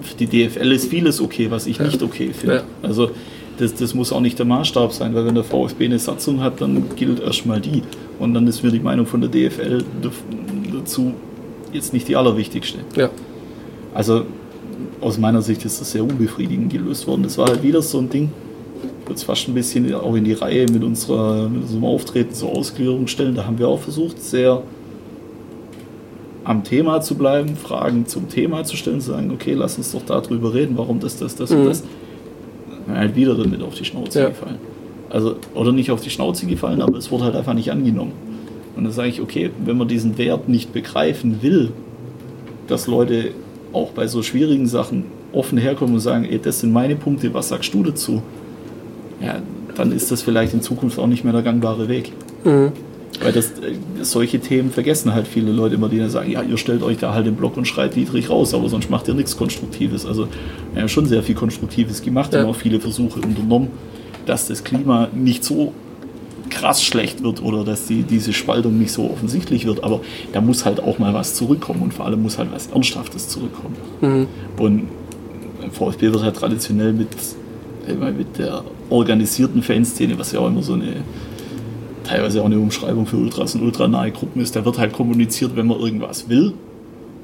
für 0.00 0.16
die 0.16 0.26
DFL 0.26 0.72
ist 0.72 0.88
vieles 0.88 1.20
okay, 1.20 1.50
was 1.50 1.66
ich 1.66 1.78
ja. 1.78 1.84
nicht 1.84 2.02
okay 2.02 2.30
finde. 2.32 2.56
Ja. 2.56 2.62
Also 2.82 3.10
das, 3.58 3.74
das 3.74 3.94
muss 3.94 4.12
auch 4.12 4.20
nicht 4.20 4.38
der 4.38 4.46
Maßstab 4.46 4.92
sein, 4.92 5.14
weil 5.14 5.26
wenn 5.26 5.34
der 5.34 5.44
VfB 5.44 5.86
eine 5.86 5.98
Satzung 5.98 6.40
hat, 6.40 6.60
dann 6.60 6.84
gilt 6.96 7.20
erstmal 7.20 7.60
die. 7.60 7.82
Und 8.18 8.34
dann 8.34 8.46
ist 8.46 8.62
mir 8.62 8.70
die 8.70 8.80
Meinung 8.80 9.06
von 9.06 9.20
der 9.20 9.30
DFL 9.30 9.84
dazu 10.72 11.14
jetzt 11.72 11.92
nicht 11.92 12.08
die 12.08 12.16
allerwichtigste. 12.16 12.78
Ja. 12.96 13.10
Also 13.94 14.24
aus 15.00 15.18
meiner 15.18 15.42
Sicht 15.42 15.64
ist 15.64 15.80
das 15.80 15.92
sehr 15.92 16.02
unbefriedigend 16.02 16.72
gelöst 16.72 17.06
worden. 17.06 17.22
Das 17.22 17.38
war 17.38 17.46
halt 17.48 17.62
wieder 17.62 17.82
so 17.82 17.98
ein 17.98 18.08
Ding, 18.08 18.30
jetzt 19.08 19.24
fast 19.24 19.48
ein 19.48 19.54
bisschen 19.54 19.92
auch 19.94 20.14
in 20.14 20.24
die 20.24 20.32
Reihe 20.32 20.66
mit, 20.70 20.82
unserer, 20.82 21.48
mit 21.48 21.62
unserem 21.62 21.84
Auftreten 21.84 22.34
zur 22.34 22.50
Ausklärung 22.50 23.06
stellen. 23.06 23.34
Da 23.34 23.46
haben 23.46 23.58
wir 23.58 23.68
auch 23.68 23.80
versucht, 23.80 24.22
sehr 24.22 24.62
am 26.44 26.62
Thema 26.62 27.00
zu 27.00 27.16
bleiben, 27.16 27.56
Fragen 27.56 28.06
zum 28.06 28.28
Thema 28.28 28.64
zu 28.64 28.76
stellen, 28.76 29.00
zu 29.00 29.10
sagen, 29.10 29.30
okay, 29.32 29.54
lass 29.54 29.78
uns 29.78 29.92
doch 29.92 30.02
darüber 30.02 30.54
reden, 30.54 30.76
warum 30.76 31.00
das, 31.00 31.16
das, 31.16 31.34
das 31.34 31.50
mhm. 31.50 31.58
und 31.58 31.66
das. 31.66 31.82
Dann 32.86 32.96
halt 32.96 33.16
wieder 33.16 33.34
damit 33.34 33.62
auf 33.62 33.74
die 33.74 33.84
Schnauze 33.84 34.20
ja. 34.20 34.28
gefallen. 34.28 34.58
Also, 35.10 35.36
oder 35.54 35.72
nicht 35.72 35.90
auf 35.90 36.00
die 36.00 36.10
Schnauze 36.10 36.46
gefallen, 36.46 36.80
aber 36.80 36.98
es 36.98 37.10
wurde 37.10 37.24
halt 37.24 37.34
einfach 37.34 37.54
nicht 37.54 37.70
angenommen. 37.70 38.12
Und 38.76 38.84
dann 38.84 38.92
sage 38.92 39.08
ich, 39.08 39.20
okay, 39.20 39.50
wenn 39.64 39.76
man 39.76 39.88
diesen 39.88 40.18
Wert 40.18 40.48
nicht 40.48 40.72
begreifen 40.72 41.42
will, 41.42 41.72
dass 42.68 42.86
Leute 42.86 43.30
auch 43.72 43.90
bei 43.90 44.06
so 44.06 44.22
schwierigen 44.22 44.66
Sachen 44.66 45.04
offen 45.32 45.58
herkommen 45.58 45.94
und 45.94 46.00
sagen, 46.00 46.24
ey, 46.24 46.38
das 46.38 46.60
sind 46.60 46.72
meine 46.72 46.96
Punkte, 46.96 47.32
was 47.34 47.48
sagst 47.48 47.72
du 47.74 47.82
dazu? 47.82 48.22
Ja, 49.20 49.40
dann 49.76 49.92
ist 49.92 50.10
das 50.10 50.22
vielleicht 50.22 50.54
in 50.54 50.62
Zukunft 50.62 50.98
auch 50.98 51.06
nicht 51.06 51.24
mehr 51.24 51.32
der 51.32 51.42
gangbare 51.42 51.88
Weg. 51.88 52.12
Mhm. 52.44 52.72
Weil 53.22 53.32
das, 53.32 53.50
äh, 53.50 53.74
solche 54.02 54.40
Themen 54.40 54.70
vergessen 54.70 55.14
halt 55.14 55.26
viele 55.26 55.52
Leute 55.52 55.76
immer, 55.76 55.88
die 55.88 55.98
dann 55.98 56.10
sagen, 56.10 56.30
ja, 56.30 56.42
ihr 56.42 56.58
stellt 56.58 56.82
euch 56.82 56.98
da 56.98 57.14
halt 57.14 57.26
im 57.26 57.36
Block 57.36 57.56
und 57.56 57.66
schreit 57.66 57.96
niedrig 57.96 58.28
raus, 58.28 58.52
aber 58.54 58.68
sonst 58.68 58.90
macht 58.90 59.08
ihr 59.08 59.14
nichts 59.14 59.36
Konstruktives. 59.36 60.04
Also 60.04 60.28
wir 60.72 60.82
haben 60.82 60.88
schon 60.88 61.06
sehr 61.06 61.22
viel 61.22 61.34
Konstruktives 61.34 62.02
gemacht 62.02 62.34
ja. 62.34 62.42
und 62.42 62.46
auch 62.46 62.56
viele 62.56 62.80
Versuche 62.80 63.20
unternommen, 63.20 63.68
dass 64.26 64.48
das 64.48 64.64
Klima 64.64 65.08
nicht 65.14 65.44
so 65.44 65.72
krass 66.56 66.82
schlecht 66.82 67.22
wird 67.22 67.42
oder 67.42 67.64
dass 67.64 67.86
die, 67.86 68.02
diese 68.02 68.32
Spaltung 68.32 68.78
nicht 68.78 68.92
so 68.92 69.10
offensichtlich 69.10 69.66
wird. 69.66 69.84
Aber 69.84 70.00
da 70.32 70.40
muss 70.40 70.64
halt 70.64 70.80
auch 70.80 70.98
mal 70.98 71.12
was 71.12 71.34
zurückkommen 71.34 71.82
und 71.82 71.94
vor 71.94 72.06
allem 72.06 72.22
muss 72.22 72.38
halt 72.38 72.48
was 72.52 72.68
Ernsthaftes 72.68 73.28
zurückkommen. 73.28 73.76
Mhm. 74.00 74.26
Und 74.58 74.88
VfB 75.72 76.12
wird 76.12 76.22
halt 76.22 76.36
traditionell 76.36 76.92
mit, 76.92 77.08
mit 78.16 78.38
der 78.38 78.62
organisierten 78.88 79.62
Fanszene, 79.62 80.18
was 80.18 80.32
ja 80.32 80.40
auch 80.40 80.48
immer 80.48 80.62
so 80.62 80.74
eine 80.74 80.94
teilweise 82.04 82.40
auch 82.40 82.46
eine 82.46 82.58
Umschreibung 82.58 83.06
für 83.06 83.16
Ultras 83.16 83.54
und 83.54 83.62
ultranahe 83.62 84.12
Gruppen 84.12 84.40
ist, 84.40 84.54
da 84.54 84.64
wird 84.64 84.78
halt 84.78 84.92
kommuniziert, 84.92 85.56
wenn 85.56 85.66
man 85.66 85.80
irgendwas 85.80 86.28
will 86.28 86.52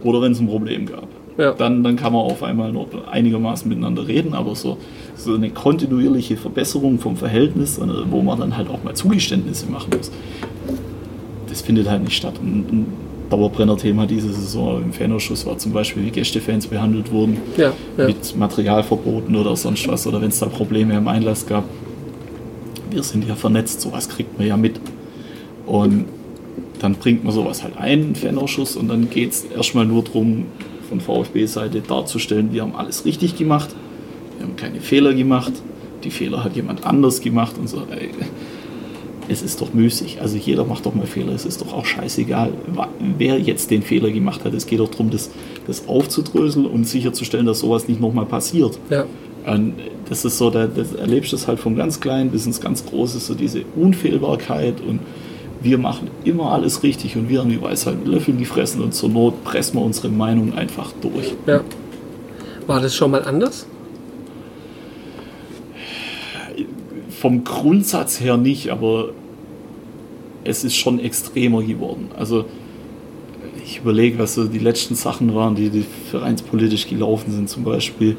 oder 0.02 0.20
wenn 0.20 0.32
es 0.32 0.40
ein 0.40 0.48
Problem 0.48 0.86
gab. 0.86 1.06
Ja. 1.38 1.52
Dann, 1.52 1.82
dann 1.82 1.96
kann 1.96 2.12
man 2.12 2.22
auf 2.22 2.42
einmal 2.42 2.72
noch 2.72 2.88
einigermaßen 3.10 3.68
miteinander 3.68 4.06
reden, 4.06 4.34
aber 4.34 4.54
so, 4.54 4.76
so 5.24 5.34
eine 5.34 5.50
kontinuierliche 5.50 6.36
Verbesserung 6.36 6.98
vom 6.98 7.16
Verhältnis, 7.16 7.80
wo 8.10 8.22
man 8.22 8.38
dann 8.38 8.56
halt 8.56 8.68
auch 8.68 8.82
mal 8.82 8.94
Zugeständnisse 8.94 9.66
machen 9.66 9.90
muss, 9.96 10.10
das 11.48 11.60
findet 11.60 11.88
halt 11.88 12.04
nicht 12.04 12.16
statt. 12.16 12.34
Ein 12.42 12.86
Dauerbrenner-Thema 13.30 14.06
diese 14.06 14.32
Saison 14.32 14.82
im 14.82 14.92
Fanausschuss 14.92 15.46
war 15.46 15.56
zum 15.58 15.72
Beispiel, 15.72 16.04
wie 16.04 16.10
Gästefans 16.10 16.66
behandelt 16.66 17.10
wurden, 17.10 17.38
ja, 17.56 17.72
ja. 17.96 18.06
mit 18.06 18.36
Materialverboten 18.36 19.34
oder 19.36 19.56
sonst 19.56 19.88
was, 19.88 20.06
oder 20.06 20.20
wenn 20.20 20.28
es 20.28 20.38
da 20.38 20.46
Probleme 20.46 20.96
im 20.96 21.08
Einlass 21.08 21.46
gab 21.46 21.64
wir 22.92 23.02
sind 23.02 23.26
ja 23.26 23.34
vernetzt, 23.34 23.80
sowas 23.80 24.08
kriegt 24.08 24.38
man 24.38 24.46
ja 24.46 24.56
mit. 24.56 24.80
Und 25.66 26.06
dann 26.80 26.94
bringt 26.94 27.24
man 27.24 27.32
sowas 27.32 27.62
halt 27.62 27.76
ein, 27.78 28.14
Fanausschuss, 28.14 28.76
und 28.76 28.88
dann 28.88 29.08
geht 29.10 29.30
es 29.30 29.44
erstmal 29.44 29.86
nur 29.86 30.02
darum, 30.02 30.46
von 30.88 31.00
VfB-Seite 31.00 31.80
darzustellen, 31.80 32.52
wir 32.52 32.62
haben 32.62 32.74
alles 32.74 33.04
richtig 33.04 33.36
gemacht, 33.36 33.70
wir 34.42 34.48
haben 34.48 34.56
keine 34.56 34.80
Fehler 34.80 35.14
gemacht, 35.14 35.52
die 36.02 36.10
Fehler 36.10 36.42
hat 36.42 36.56
jemand 36.56 36.84
anders 36.84 37.20
gemacht 37.20 37.54
und 37.58 37.68
so. 37.68 37.84
Ey, 37.90 38.10
es 39.28 39.40
ist 39.40 39.60
doch 39.60 39.72
müßig. 39.72 40.20
Also 40.20 40.36
jeder 40.36 40.64
macht 40.64 40.84
doch 40.84 40.96
mal 40.96 41.06
Fehler. 41.06 41.32
Es 41.32 41.46
ist 41.46 41.60
doch 41.60 41.72
auch 41.72 41.86
scheißegal, 41.86 42.52
wer 43.18 43.38
jetzt 43.38 43.70
den 43.70 43.82
Fehler 43.82 44.10
gemacht 44.10 44.44
hat. 44.44 44.52
Es 44.52 44.66
geht 44.66 44.80
doch 44.80 44.90
darum, 44.90 45.10
das, 45.10 45.30
das 45.68 45.86
aufzudröseln 45.86 46.66
und 46.66 46.88
sicherzustellen, 46.88 47.46
dass 47.46 47.60
sowas 47.60 47.86
nicht 47.86 48.00
nochmal 48.00 48.26
passiert. 48.26 48.80
Ja. 48.90 49.04
Und 49.46 49.74
das 50.08 50.24
ist 50.24 50.38
so, 50.38 50.50
da 50.50 50.68
erlebst 50.98 51.30
du 51.30 51.36
es 51.36 51.46
halt 51.46 51.60
vom 51.60 51.76
ganz 51.76 52.00
Kleinen 52.00 52.30
bis 52.30 52.44
ins 52.44 52.60
ganz 52.60 52.84
Große, 52.84 53.20
so 53.20 53.34
diese 53.34 53.62
Unfehlbarkeit 53.76 54.80
und 54.80 54.98
wir 55.62 55.78
machen 55.78 56.10
immer 56.24 56.50
alles 56.50 56.82
richtig 56.82 57.16
und 57.16 57.28
wir 57.28 57.38
haben 57.38 57.50
die 57.50 57.62
Weisheit 57.62 57.96
mit 58.00 58.08
Löffeln 58.08 58.38
gefressen 58.38 58.82
und 58.82 58.92
zur 58.92 59.08
Not 59.08 59.44
pressen 59.44 59.78
wir 59.78 59.84
unsere 59.84 60.08
Meinung 60.08 60.54
einfach 60.54 60.92
durch. 61.00 61.32
Ja. 61.46 61.60
War 62.66 62.80
das 62.80 62.94
schon 62.94 63.12
mal 63.12 63.22
anders? 63.22 63.66
Vom 67.20 67.44
Grundsatz 67.44 68.20
her 68.20 68.36
nicht, 68.36 68.70
aber 68.70 69.10
es 70.44 70.64
ist 70.64 70.76
schon 70.76 70.98
extremer 70.98 71.62
geworden. 71.62 72.10
Also 72.16 72.44
ich 73.64 73.78
überlege, 73.78 74.18
was 74.18 74.34
so 74.34 74.44
die 74.44 74.58
letzten 74.58 74.94
Sachen 74.94 75.34
waren, 75.34 75.54
die, 75.54 75.70
die 75.70 75.84
vereinspolitisch 76.10 76.88
gelaufen 76.88 77.32
sind, 77.32 77.48
zum 77.48 77.64
Beispiel 77.64 78.16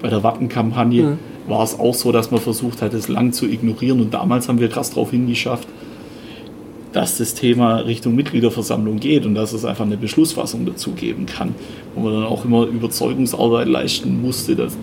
bei 0.00 0.08
der 0.08 0.22
Wappenkampagne 0.22 1.02
mhm. 1.02 1.18
war 1.48 1.62
es 1.62 1.78
auch 1.78 1.94
so, 1.94 2.12
dass 2.12 2.30
man 2.30 2.40
versucht 2.40 2.82
hat, 2.82 2.92
es 2.92 3.08
lang 3.08 3.32
zu 3.32 3.46
ignorieren. 3.46 4.00
Und 4.00 4.12
damals 4.12 4.48
haben 4.48 4.60
wir 4.60 4.68
krass 4.68 4.90
darauf 4.90 5.10
hingeschafft, 5.10 5.68
dass 6.92 7.16
das 7.18 7.34
Thema 7.34 7.76
Richtung 7.76 8.14
Mitgliederversammlung 8.14 9.00
geht 9.00 9.24
und 9.24 9.34
dass 9.34 9.52
es 9.52 9.64
einfach 9.64 9.86
eine 9.86 9.96
Beschlussfassung 9.96 10.66
dazu 10.66 10.90
geben 10.90 11.26
kann, 11.26 11.54
wo 11.94 12.02
man 12.02 12.12
dann 12.12 12.24
auch 12.24 12.44
immer 12.44 12.66
Überzeugungsarbeit 12.66 13.68
leisten 13.68 14.20
musste, 14.20 14.56
dass, 14.56 14.76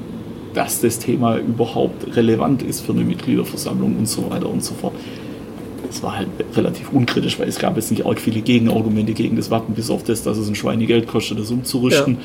dass 0.53 0.81
das 0.81 0.99
Thema 0.99 1.37
überhaupt 1.37 2.15
relevant 2.15 2.63
ist 2.63 2.81
für 2.81 2.93
eine 2.93 3.03
Mitgliederversammlung 3.03 3.95
und 3.97 4.07
so 4.07 4.29
weiter 4.29 4.49
und 4.49 4.63
so 4.63 4.73
fort. 4.73 4.93
Das 5.87 6.03
war 6.03 6.17
halt 6.17 6.27
relativ 6.55 6.91
unkritisch, 6.91 7.39
weil 7.39 7.47
es 7.47 7.57
gab 7.57 7.75
jetzt 7.75 7.91
nicht 7.91 8.05
arg 8.05 8.19
viele 8.19 8.41
Gegenargumente 8.41 9.13
gegen 9.13 9.35
das 9.35 9.49
Wappen, 9.49 9.73
bis 9.73 9.89
auf 9.89 10.03
das, 10.03 10.23
dass 10.23 10.37
es 10.37 10.47
ein 10.47 10.55
Schweinegeld 10.55 11.07
kostet, 11.07 11.39
das 11.39 11.49
umzurüsten. 11.49 12.15
Ja. 12.15 12.19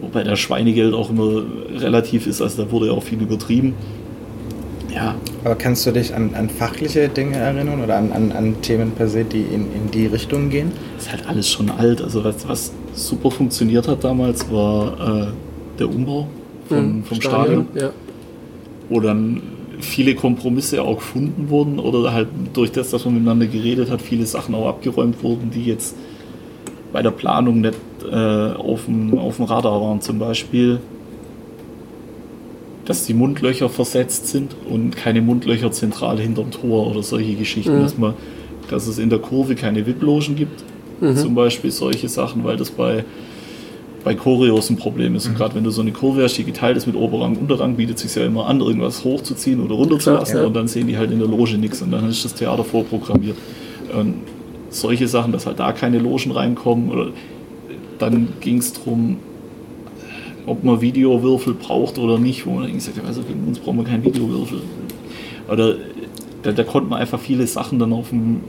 Wobei 0.00 0.22
der 0.22 0.36
Schweinegeld 0.36 0.94
auch 0.94 1.10
immer 1.10 1.42
relativ 1.76 2.26
ist, 2.26 2.40
also 2.40 2.64
da 2.64 2.70
wurde 2.70 2.86
ja 2.86 2.92
auch 2.92 3.02
viel 3.02 3.20
übertrieben. 3.20 3.74
Ja. 4.94 5.16
Aber 5.44 5.54
kannst 5.54 5.86
du 5.86 5.92
dich 5.92 6.14
an, 6.14 6.34
an 6.34 6.48
fachliche 6.48 7.08
Dinge 7.08 7.36
erinnern 7.36 7.82
oder 7.82 7.96
an, 7.96 8.12
an, 8.12 8.32
an, 8.32 8.62
Themen 8.62 8.92
per 8.92 9.08
se, 9.08 9.24
die 9.24 9.42
in, 9.42 9.72
in 9.72 9.90
die 9.92 10.06
Richtung 10.06 10.48
gehen? 10.48 10.72
Das 10.96 11.06
ist 11.06 11.12
halt 11.12 11.28
alles 11.28 11.50
schon 11.50 11.70
alt. 11.70 12.00
Also 12.00 12.24
was, 12.24 12.48
was 12.48 12.72
super 12.94 13.30
funktioniert 13.30 13.86
hat 13.86 14.02
damals, 14.02 14.50
war 14.50 15.28
äh, 15.28 15.78
der 15.78 15.88
Umbau 15.88 16.26
von, 16.68 16.98
mhm, 16.98 17.04
vom 17.04 17.20
Stadion. 17.20 17.66
Stadion. 17.72 17.88
Ja. 17.88 17.90
Wo 18.88 19.00
dann 19.00 19.42
viele 19.80 20.14
Kompromisse 20.14 20.82
auch 20.82 20.96
gefunden 20.96 21.50
wurden 21.50 21.78
oder 21.78 22.12
halt 22.12 22.28
durch 22.52 22.72
das, 22.72 22.90
dass 22.90 23.04
man 23.04 23.14
miteinander 23.14 23.46
geredet 23.46 23.90
hat, 23.90 24.02
viele 24.02 24.26
Sachen 24.26 24.54
auch 24.54 24.68
abgeräumt 24.68 25.22
wurden, 25.22 25.50
die 25.50 25.64
jetzt 25.64 25.94
bei 26.92 27.02
der 27.02 27.10
Planung 27.10 27.60
nicht 27.60 27.78
äh, 28.10 28.14
auf, 28.14 28.86
dem, 28.86 29.16
auf 29.18 29.36
dem 29.36 29.44
Radar 29.44 29.80
waren. 29.80 30.00
Zum 30.00 30.18
Beispiel, 30.18 30.80
dass 32.84 33.04
die 33.04 33.14
Mundlöcher 33.14 33.68
versetzt 33.68 34.28
sind 34.28 34.56
und 34.68 34.96
keine 34.96 35.20
Mundlöcher 35.20 35.70
zentral 35.70 36.18
hinterm 36.18 36.50
Tor 36.50 36.90
oder 36.90 37.02
solche 37.02 37.34
Geschichten, 37.34 37.78
mhm. 37.78 37.82
dass, 37.82 37.98
man, 37.98 38.14
dass 38.70 38.86
es 38.86 38.98
in 38.98 39.10
der 39.10 39.18
Kurve 39.18 39.54
keine 39.54 39.86
VIP-Logen 39.86 40.36
gibt. 40.36 40.64
Mhm. 41.00 41.16
Zum 41.16 41.34
Beispiel 41.34 41.70
solche 41.70 42.08
Sachen, 42.08 42.44
weil 42.44 42.56
das 42.56 42.70
bei, 42.70 43.04
bei 44.04 44.14
Choreos 44.14 44.70
ein 44.70 44.76
Problem 44.76 45.14
ist. 45.14 45.26
Und 45.26 45.32
mhm. 45.32 45.36
gerade 45.36 45.54
wenn 45.54 45.64
du 45.64 45.70
so 45.70 45.80
eine 45.80 45.92
Kurve 45.92 46.22
hast, 46.22 46.36
die 46.36 46.44
geteilt 46.44 46.76
ist 46.76 46.86
mit 46.86 46.96
Oberrang, 46.96 47.36
Unterrang, 47.36 47.76
bietet 47.76 47.96
es 47.96 48.02
sich 48.02 48.14
ja 48.14 48.26
immer 48.26 48.46
an, 48.46 48.60
irgendwas 48.60 49.04
hochzuziehen 49.04 49.60
oder 49.60 49.74
runterzulassen 49.74 50.38
ja. 50.38 50.46
und 50.46 50.54
dann 50.54 50.68
sehen 50.68 50.86
die 50.86 50.96
halt 50.96 51.10
in 51.10 51.18
der 51.18 51.28
Loge 51.28 51.58
nichts 51.58 51.82
und 51.82 51.90
dann 51.90 52.08
ist 52.08 52.24
das 52.24 52.34
Theater 52.34 52.64
vorprogrammiert. 52.64 53.36
Und 53.92 54.14
solche 54.70 55.08
Sachen, 55.08 55.32
dass 55.32 55.46
halt 55.46 55.58
da 55.60 55.72
keine 55.72 55.98
Logen 55.98 56.30
reinkommen. 56.30 56.90
Oder 56.90 57.08
dann 57.98 58.28
ging 58.40 58.58
es 58.58 58.72
darum, 58.72 59.16
ob 60.46 60.64
man 60.64 60.80
Videowürfel 60.80 61.54
braucht 61.54 61.98
oder 61.98 62.18
nicht, 62.18 62.46
wo 62.46 62.52
man 62.52 62.72
gesagt 62.72 62.98
hat, 62.98 63.06
also 63.06 63.22
gegen 63.22 63.46
uns 63.46 63.58
brauchen 63.58 63.78
wir 63.78 63.84
keinen 63.84 64.04
Videowürfel. 64.04 64.62
Oder 65.50 65.76
da, 66.42 66.52
da 66.52 66.64
konnte 66.64 66.90
man 66.90 67.00
einfach 67.00 67.20
viele 67.20 67.46
Sachen 67.46 67.78
dann 67.78 67.92
auf 67.92 68.10
dem, 68.10 68.40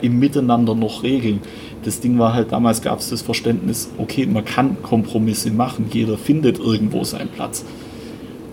im 0.00 0.18
Miteinander 0.18 0.74
noch 0.74 1.02
regeln. 1.02 1.40
Das 1.84 2.00
Ding 2.00 2.18
war 2.18 2.34
halt, 2.34 2.52
damals 2.52 2.82
gab 2.82 3.00
es 3.00 3.10
das 3.10 3.22
Verständnis, 3.22 3.90
okay, 3.98 4.26
man 4.26 4.44
kann 4.44 4.82
Kompromisse 4.82 5.50
machen, 5.50 5.86
jeder 5.92 6.16
findet 6.16 6.58
irgendwo 6.58 7.04
seinen 7.04 7.28
Platz. 7.28 7.64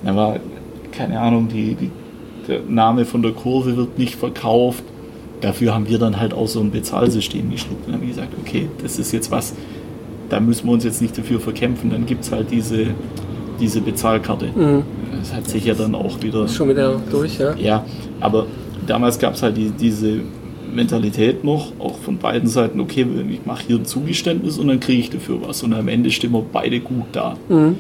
Da 0.04 0.16
war, 0.16 0.40
keine 0.92 1.20
Ahnung, 1.20 1.48
die, 1.50 1.76
die, 1.76 1.92
der 2.48 2.62
Name 2.68 3.06
von 3.06 3.22
der 3.22 3.32
Kurve 3.32 3.78
wird 3.78 3.98
nicht 3.98 4.16
verkauft. 4.16 4.84
Dafür 5.42 5.74
haben 5.74 5.88
wir 5.88 6.00
dann 6.00 6.20
halt 6.20 6.34
auch 6.34 6.48
so 6.48 6.60
ein 6.60 6.72
Bezahlsystem 6.72 7.50
geschluckt 7.52 7.88
und 7.88 7.94
haben 7.94 8.08
gesagt, 8.08 8.34
okay, 8.42 8.68
das 8.82 9.00
ist 9.00 9.12
jetzt 9.12 9.32
was, 9.32 9.54
da 10.30 10.40
müssen 10.40 10.68
wir 10.68 10.74
uns 10.74 10.84
jetzt 10.84 11.02
nicht 11.02 11.18
dafür 11.18 11.40
verkämpfen. 11.40 11.90
Dann 11.90 12.06
gibt 12.06 12.24
es 12.24 12.32
halt 12.32 12.52
diese, 12.52 12.88
diese 13.60 13.82
Bezahlkarte. 13.82 14.48
Mhm. 14.56 14.84
Das 15.20 15.34
hat 15.34 15.48
sich 15.50 15.66
ja 15.66 15.74
dann 15.74 15.96
auch 15.96 16.22
wieder. 16.22 16.46
Ist 16.46 16.56
schon 16.56 16.70
wieder 16.70 17.00
durch, 17.12 17.40
ja? 17.40 17.56
Ja, 17.56 17.86
aber 18.20 18.46
damals 18.88 19.20
gab 19.20 19.34
es 19.34 19.44
halt 19.44 19.58
die, 19.58 19.72
diese 19.72 20.22
Mentalität 20.74 21.44
noch, 21.44 21.74
auch 21.80 21.98
von 21.98 22.18
beiden 22.18 22.48
Seiten, 22.48 22.80
okay, 22.80 23.06
ich 23.30 23.46
mache 23.46 23.64
hier 23.68 23.78
ein 23.78 23.86
Zugeständnis 23.86 24.58
und 24.58 24.68
dann 24.68 24.80
kriege 24.80 25.00
ich 25.00 25.10
dafür 25.10 25.40
was. 25.46 25.64
Und 25.64 25.74
am 25.74 25.88
Ende 25.88 26.12
stehen 26.12 26.32
wir 26.32 26.44
beide 26.52 26.80
gut 26.80 27.06
da. 27.12 27.36
Mhm. 27.50 27.78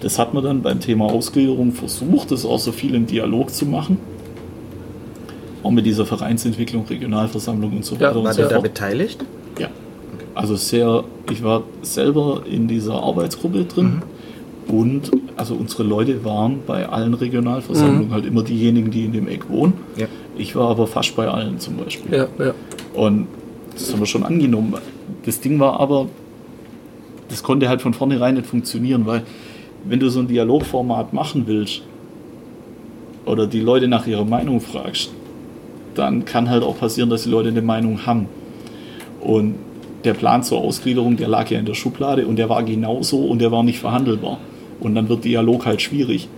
Das 0.00 0.18
hat 0.18 0.34
man 0.34 0.42
dann 0.42 0.62
beim 0.62 0.80
Thema 0.80 1.06
Ausgliederung 1.06 1.72
versucht, 1.72 2.32
das 2.32 2.44
auch 2.44 2.58
so 2.58 2.72
viel 2.72 2.94
im 2.94 3.06
Dialog 3.06 3.50
zu 3.50 3.66
machen. 3.66 3.98
Auch 5.62 5.70
mit 5.70 5.86
dieser 5.86 6.06
Vereinsentwicklung, 6.06 6.84
Regionalversammlung 6.86 7.76
und 7.76 7.84
so 7.84 7.94
weiter. 7.94 8.06
Ja, 8.06 8.14
war 8.16 8.22
und 8.24 8.32
so 8.32 8.42
der 8.42 8.48
da 8.48 8.58
beteiligt? 8.58 9.24
Ja. 9.60 9.68
Also 10.34 10.56
sehr, 10.56 11.04
ich 11.30 11.44
war 11.44 11.62
selber 11.82 12.42
in 12.50 12.66
dieser 12.66 12.94
Arbeitsgruppe 12.94 13.64
drin. 13.64 14.02
Mhm. 14.68 14.76
Und 14.76 15.10
also 15.36 15.54
unsere 15.54 15.82
Leute 15.82 16.24
waren 16.24 16.60
bei 16.66 16.88
allen 16.88 17.14
Regionalversammlungen 17.14 18.08
mhm. 18.08 18.12
halt 18.12 18.26
immer 18.26 18.42
diejenigen, 18.42 18.90
die 18.90 19.04
in 19.04 19.12
dem 19.12 19.28
Eck 19.28 19.48
wohnen. 19.48 19.74
Ja. 19.96 20.06
Ich 20.36 20.56
war 20.56 20.70
aber 20.70 20.86
fast 20.86 21.14
bei 21.16 21.28
allen 21.28 21.58
zum 21.58 21.76
Beispiel. 21.76 22.12
Ja, 22.12 22.28
ja. 22.38 22.54
Und 22.94 23.26
das 23.74 23.92
haben 23.92 24.00
wir 24.00 24.06
schon 24.06 24.24
angenommen. 24.24 24.74
Das 25.24 25.40
Ding 25.40 25.58
war 25.58 25.80
aber, 25.80 26.08
das 27.28 27.42
konnte 27.42 27.68
halt 27.68 27.82
von 27.82 27.94
vornherein 27.94 28.34
nicht 28.34 28.46
funktionieren, 28.46 29.06
weil 29.06 29.22
wenn 29.84 30.00
du 30.00 30.08
so 30.08 30.20
ein 30.20 30.28
Dialogformat 30.28 31.12
machen 31.12 31.44
willst 31.46 31.82
oder 33.26 33.46
die 33.46 33.60
Leute 33.60 33.88
nach 33.88 34.06
ihrer 34.06 34.24
Meinung 34.24 34.60
fragst, 34.60 35.10
dann 35.94 36.24
kann 36.24 36.48
halt 36.48 36.62
auch 36.62 36.78
passieren, 36.78 37.10
dass 37.10 37.24
die 37.24 37.30
Leute 37.30 37.48
eine 37.48 37.62
Meinung 37.62 38.06
haben. 38.06 38.28
Und 39.20 39.56
der 40.04 40.14
Plan 40.14 40.42
zur 40.42 40.58
Ausgliederung, 40.58 41.16
der 41.16 41.28
lag 41.28 41.48
ja 41.50 41.58
in 41.58 41.64
der 41.64 41.74
Schublade 41.74 42.26
und 42.26 42.36
der 42.36 42.48
war 42.48 42.62
genauso 42.62 43.18
und 43.18 43.40
der 43.40 43.52
war 43.52 43.62
nicht 43.62 43.78
verhandelbar. 43.78 44.38
Und 44.80 44.94
dann 44.94 45.08
wird 45.08 45.24
Dialog 45.24 45.66
halt 45.66 45.80
schwierig. 45.80 46.28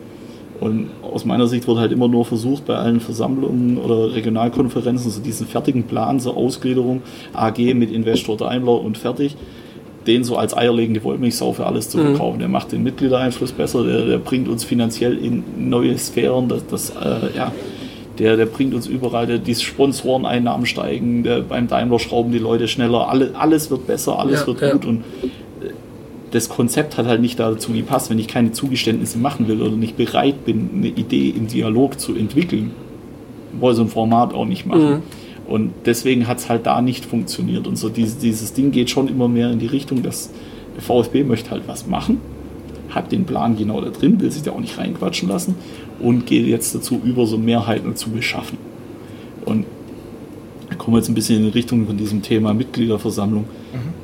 Und 0.60 0.88
aus 1.02 1.24
meiner 1.24 1.46
Sicht 1.46 1.66
wird 1.66 1.78
halt 1.78 1.92
immer 1.92 2.08
nur 2.08 2.24
versucht, 2.24 2.66
bei 2.66 2.76
allen 2.76 3.00
Versammlungen 3.00 3.76
oder 3.76 4.14
Regionalkonferenzen 4.14 5.10
so 5.10 5.20
diesen 5.20 5.46
fertigen 5.46 5.84
Plan 5.84 6.20
zur 6.20 6.36
Ausgliederung, 6.36 7.02
AG 7.32 7.58
mit 7.74 7.90
Investor 7.90 8.36
Daimler 8.36 8.80
und 8.80 8.96
fertig, 8.96 9.36
den 10.06 10.22
so 10.22 10.36
als 10.36 10.56
eierlegende 10.56 11.02
Wollmilchsau 11.02 11.52
für 11.52 11.66
alles 11.66 11.88
zu 11.88 11.98
mhm. 11.98 12.02
verkaufen. 12.02 12.36
Mhm. 12.36 12.40
Der 12.40 12.48
macht 12.48 12.72
den 12.72 12.82
Mitgliedereinfluss 12.82 13.52
besser, 13.52 13.84
der, 13.84 14.06
der, 14.06 14.18
bringt 14.18 14.48
uns 14.48 14.64
finanziell 14.64 15.18
in 15.18 15.42
neue 15.58 15.98
Sphären, 15.98 16.48
das, 16.48 16.66
das 16.66 16.90
äh, 16.90 17.36
ja, 17.36 17.52
der, 18.18 18.36
der 18.36 18.46
bringt 18.46 18.74
uns 18.74 18.86
überall, 18.86 19.26
der, 19.26 19.38
die 19.38 19.54
Sponsoreneinnahmen 19.54 20.66
steigen, 20.66 21.24
der, 21.24 21.40
beim 21.40 21.66
Daimler 21.66 21.98
schrauben 21.98 22.32
die 22.32 22.38
Leute 22.38 22.68
schneller, 22.68 23.08
alle, 23.08 23.32
alles 23.34 23.70
wird 23.70 23.86
besser, 23.86 24.18
alles 24.18 24.42
ja, 24.42 24.46
wird 24.46 24.60
ja. 24.60 24.72
gut 24.72 24.84
und 24.84 25.04
das 26.34 26.48
Konzept 26.48 26.98
hat 26.98 27.06
halt 27.06 27.20
nicht 27.20 27.38
dazu 27.38 27.70
gepasst, 27.72 28.10
wenn 28.10 28.18
ich 28.18 28.26
keine 28.26 28.50
Zugeständnisse 28.50 29.18
machen 29.18 29.46
will 29.46 29.62
oder 29.62 29.76
nicht 29.76 29.96
bereit 29.96 30.44
bin, 30.44 30.68
eine 30.74 30.88
Idee 30.88 31.28
im 31.30 31.46
Dialog 31.46 32.00
zu 32.00 32.16
entwickeln, 32.16 32.72
wollte 33.60 33.76
so 33.76 33.82
ein 33.82 33.88
Format 33.88 34.34
auch 34.34 34.44
nicht 34.44 34.66
machen. 34.66 34.90
Mhm. 34.90 35.02
Und 35.46 35.72
deswegen 35.86 36.26
hat 36.26 36.38
es 36.38 36.48
halt 36.48 36.66
da 36.66 36.82
nicht 36.82 37.04
funktioniert. 37.04 37.68
Und 37.68 37.76
so 37.76 37.88
dieses, 37.88 38.18
dieses 38.18 38.52
Ding 38.52 38.72
geht 38.72 38.90
schon 38.90 39.06
immer 39.06 39.28
mehr 39.28 39.52
in 39.52 39.60
die 39.60 39.68
Richtung, 39.68 40.02
dass 40.02 40.30
der 40.74 40.82
VfB 40.82 41.22
möchte 41.22 41.52
halt 41.52 41.68
was 41.68 41.86
machen, 41.86 42.20
hat 42.88 43.12
den 43.12 43.26
Plan 43.26 43.56
genau 43.56 43.80
da 43.80 43.90
drin, 43.90 44.20
will 44.20 44.32
sich 44.32 44.42
da 44.42 44.50
auch 44.50 44.60
nicht 44.60 44.76
reinquatschen 44.76 45.28
lassen 45.28 45.54
und 46.00 46.26
geht 46.26 46.48
jetzt 46.48 46.74
dazu 46.74 47.00
über, 47.04 47.26
so 47.26 47.38
Mehrheiten 47.38 47.94
zu 47.94 48.10
beschaffen. 48.10 48.58
Und 49.44 49.66
da 50.68 50.74
kommen 50.74 50.96
wir 50.96 50.98
jetzt 50.98 51.10
ein 51.10 51.14
bisschen 51.14 51.36
in 51.36 51.44
die 51.44 51.50
Richtung 51.50 51.86
von 51.86 51.96
diesem 51.96 52.22
Thema 52.22 52.54
Mitgliederversammlung. 52.54 53.42
Mhm 53.72 54.03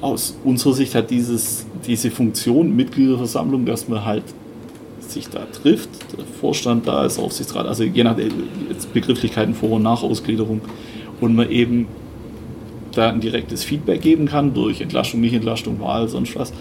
aus 0.00 0.36
unserer 0.44 0.74
Sicht 0.74 0.94
hat 0.94 1.10
dieses, 1.10 1.66
diese 1.86 2.10
Funktion 2.10 2.74
Mitgliederversammlung, 2.74 3.66
dass 3.66 3.88
man 3.88 4.04
halt 4.04 4.24
sich 5.00 5.28
da 5.28 5.40
trifft, 5.46 5.90
der 6.16 6.24
Vorstand 6.40 6.86
da 6.86 7.04
ist, 7.04 7.18
Aufsichtsrat, 7.18 7.66
also 7.66 7.82
je 7.84 8.04
nach 8.04 8.16
Begrifflichkeiten 8.92 9.54
Vor- 9.54 9.72
und 9.72 9.82
Nachausgliederung 9.82 10.60
und 11.20 11.34
man 11.34 11.50
eben 11.50 11.88
da 12.92 13.10
ein 13.10 13.20
direktes 13.20 13.64
Feedback 13.64 14.00
geben 14.00 14.26
kann 14.26 14.54
durch 14.54 14.80
Entlastung, 14.80 15.20
Nicht-Entlastung, 15.20 15.80
Wahl, 15.80 16.08
sonst 16.08 16.36
was. 16.36 16.52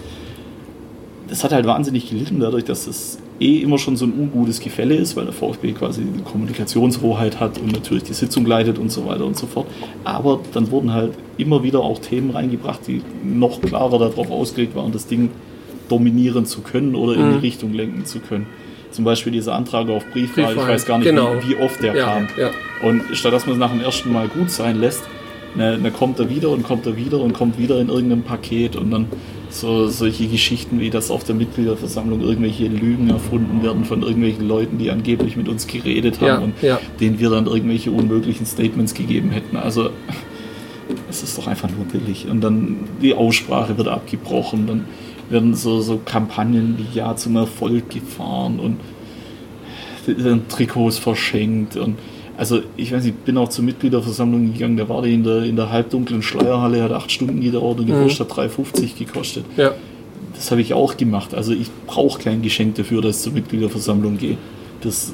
Das 1.27 1.43
hat 1.43 1.51
halt 1.51 1.65
wahnsinnig 1.65 2.09
gelitten 2.09 2.39
dadurch, 2.39 2.65
dass 2.65 2.87
es 2.87 3.19
eh 3.39 3.59
immer 3.59 3.77
schon 3.77 3.95
so 3.95 4.05
ein 4.05 4.13
ungutes 4.13 4.59
Gefälle 4.59 4.95
ist, 4.95 5.15
weil 5.15 5.25
der 5.25 5.33
VfB 5.33 5.71
quasi 5.73 6.03
die 6.03 6.23
Kommunikationshoheit 6.23 7.39
hat 7.39 7.57
und 7.57 7.71
natürlich 7.71 8.03
die 8.03 8.13
Sitzung 8.13 8.45
leitet 8.45 8.77
und 8.77 8.91
so 8.91 9.05
weiter 9.05 9.25
und 9.25 9.37
so 9.37 9.47
fort. 9.47 9.67
Aber 10.03 10.39
dann 10.53 10.71
wurden 10.71 10.93
halt 10.93 11.13
immer 11.37 11.63
wieder 11.63 11.79
auch 11.79 11.99
Themen 11.99 12.31
reingebracht, 12.31 12.81
die 12.87 13.01
noch 13.23 13.61
klarer 13.61 13.99
darauf 13.99 14.29
ausgelegt 14.29 14.75
waren, 14.75 14.91
das 14.91 15.07
Ding 15.07 15.29
dominieren 15.87 16.45
zu 16.45 16.61
können 16.61 16.95
oder 16.95 17.13
in 17.13 17.19
die 17.31 17.35
mhm. 17.35 17.39
Richtung 17.39 17.73
lenken 17.73 18.05
zu 18.05 18.19
können. 18.19 18.45
Zum 18.91 19.05
Beispiel 19.05 19.31
dieser 19.31 19.55
Antrag 19.55 19.87
auf 19.89 20.03
Briefwahl, 20.11 20.45
Briefwahl. 20.45 20.63
ich 20.63 20.73
weiß 20.73 20.85
gar 20.85 20.97
nicht, 20.97 21.07
genau. 21.07 21.35
wie, 21.43 21.49
wie, 21.49 21.55
oft 21.57 21.81
der 21.81 21.95
ja, 21.95 22.05
kam. 22.05 22.27
Ja. 22.37 22.49
Und 22.81 23.03
statt 23.13 23.33
dass 23.33 23.45
man 23.45 23.53
es 23.53 23.59
nach 23.59 23.71
dem 23.71 23.81
ersten 23.81 24.11
Mal 24.11 24.27
gut 24.27 24.49
sein 24.49 24.79
lässt, 24.79 25.03
dann 25.57 25.81
ne, 25.81 25.91
kommt 25.91 26.19
er 26.19 26.29
wieder 26.29 26.49
und 26.49 26.63
kommt 26.63 26.85
er 26.85 26.95
wieder 26.95 27.19
und 27.19 27.33
kommt 27.33 27.57
wieder 27.57 27.79
in 27.79 27.89
irgendeinem 27.89 28.23
Paket 28.23 28.75
und 28.75 28.91
dann 28.91 29.07
so 29.49 29.87
solche 29.87 30.27
Geschichten 30.27 30.79
wie, 30.79 30.89
dass 30.89 31.09
auf 31.09 31.23
der 31.23 31.35
Mitgliederversammlung 31.35 32.21
irgendwelche 32.21 32.67
Lügen 32.67 33.09
erfunden 33.09 33.63
werden 33.63 33.83
von 33.83 34.03
irgendwelchen 34.03 34.47
Leuten, 34.47 34.77
die 34.77 34.91
angeblich 34.91 35.35
mit 35.35 35.49
uns 35.49 35.65
geredet 35.65 36.21
haben 36.21 36.27
ja, 36.27 36.37
und 36.37 36.61
ja. 36.61 36.79
denen 36.99 37.19
wir 37.19 37.31
dann 37.31 37.47
irgendwelche 37.47 37.91
unmöglichen 37.91 38.45
Statements 38.45 38.93
gegeben 38.93 39.31
hätten. 39.31 39.57
Also 39.57 39.89
es 41.09 41.23
ist 41.23 41.37
doch 41.37 41.47
einfach 41.47 41.69
nur 41.69 41.85
billig. 41.85 42.27
Und 42.29 42.41
dann 42.41 42.87
die 43.01 43.15
Aussprache 43.15 43.77
wird 43.77 43.87
abgebrochen, 43.87 44.67
dann 44.67 44.85
werden 45.29 45.55
so, 45.55 45.81
so 45.81 45.99
Kampagnen 46.03 46.77
wie 46.77 46.97
Ja 46.97 47.15
zum 47.15 47.35
Erfolg 47.35 47.89
gefahren 47.89 48.59
und 48.59 48.79
dann 50.07 50.47
Trikots 50.47 50.97
verschenkt 50.97 51.75
und 51.75 51.97
also 52.39 52.61
ich 52.77 52.93
weiß, 52.93 53.03
ich 53.03 53.13
bin 53.13 53.37
auch 53.37 53.49
zur 53.49 53.65
Mitgliederversammlung 53.65 54.53
gegangen, 54.53 54.77
da 54.77 54.87
war 54.87 55.01
die 55.01 55.13
in 55.13 55.25
der, 55.25 55.43
in 55.43 55.57
der 55.57 55.71
halbdunklen 55.71 56.21
Schleierhalle, 56.21 56.81
hat 56.81 56.93
acht 56.93 57.11
Stunden 57.11 57.41
gedauert 57.41 57.79
und 57.79 57.87
die 57.87 57.91
mhm. 57.91 58.03
Wurst 58.03 58.21
hat 58.21 58.31
3,50 58.31 58.97
gekostet. 58.97 59.43
Ja. 59.57 59.73
Das 60.35 60.49
habe 60.49 60.61
ich 60.61 60.73
auch 60.73 60.95
gemacht. 60.95 61.35
Also 61.35 61.51
ich 61.51 61.69
brauche 61.85 62.23
kein 62.23 62.41
Geschenk 62.41 62.75
dafür, 62.75 63.01
dass 63.01 63.17
ich 63.17 63.23
zur 63.23 63.33
Mitgliederversammlung 63.33 64.17
gehe. 64.17 64.37
Das, 64.79 65.13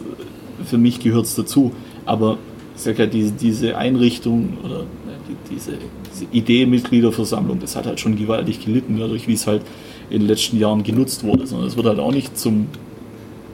für 0.66 0.78
mich 0.78 1.00
gehört 1.00 1.26
es 1.26 1.34
dazu. 1.34 1.72
Aber 2.06 2.38
ich 2.76 2.84
sage 2.84 3.00
ja, 3.00 3.06
diese, 3.08 3.32
diese 3.32 3.76
Einrichtung 3.76 4.60
oder 4.64 4.84
die, 5.28 5.56
diese, 5.56 5.72
diese 6.12 6.26
Idee 6.32 6.68
Mitgliederversammlung, 6.68 7.60
das 7.60 7.76
hat 7.76 7.88
halt 7.88 8.00
schon 8.00 8.20
gewaltig 8.20 8.64
gelitten, 8.64 9.00
dadurch, 9.00 9.28
wie 9.28 9.34
es 9.34 9.48
halt 9.48 9.64
in 10.12 10.20
den 10.20 10.28
letzten 10.28 10.60
Jahren 10.60 10.84
genutzt 10.84 11.24
wurde. 11.24 11.48
Sondern 11.48 11.70
es 11.70 11.76
wird 11.76 11.88
halt 11.88 11.98
auch 11.98 12.12
nicht 12.12 12.38
zum 12.38 12.68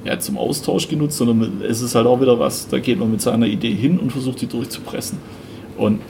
ja, 0.04 0.20
zum 0.20 0.38
Austausch 0.38 0.88
genutzt, 0.88 1.18
sondern 1.18 1.62
es 1.62 1.82
ist 1.82 1.96
halt 1.96 2.08
auch 2.08 2.20
wieder 2.22 2.40
was, 2.40 2.68
da 2.68 2.80
geht 2.80 3.00
man 3.00 3.12
mit 3.12 3.22
seiner 3.22 3.46
Idee 3.46 3.74
hin 3.74 4.00
und 4.00 4.12
versucht 4.12 4.42
die 4.42 4.48
durchzupressen. 4.48 5.20
Und 5.78 6.02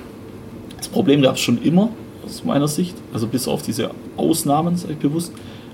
das 0.77 0.87
Problem 0.87 1.21
gab 1.21 1.35
es 1.35 1.41
schon 1.41 1.61
immer, 1.61 1.89
aus 2.25 2.43
meiner 2.43 2.67
Sicht, 2.67 2.95
also 3.13 3.27
bis 3.27 3.47
auf 3.47 3.61
diese 3.61 3.91
Ausnahmen, 4.17 4.77
sage 4.77 4.93
ich 4.93 4.99
bewusst, 4.99 5.33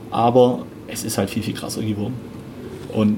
aber 0.09 0.65
es 0.87 1.03
ist 1.03 1.17
halt 1.17 1.29
viel, 1.29 1.43
viel 1.43 1.53
krasser 1.53 1.81
geworden. 1.81 2.15
Und 2.93 3.17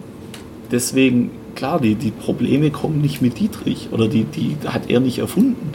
deswegen, 0.72 1.32
klar, 1.56 1.80
die, 1.80 1.96
die 1.96 2.12
Probleme 2.12 2.72
kommen 2.72 3.02
nicht 3.02 3.22
mit 3.22 3.40
Dietrich 3.40 3.90
oder 3.92 4.08
die, 4.08 4.24
die 4.24 4.58
hat 4.68 4.90
er 4.90 5.00
nicht 5.00 5.20
erfunden. 5.20 5.74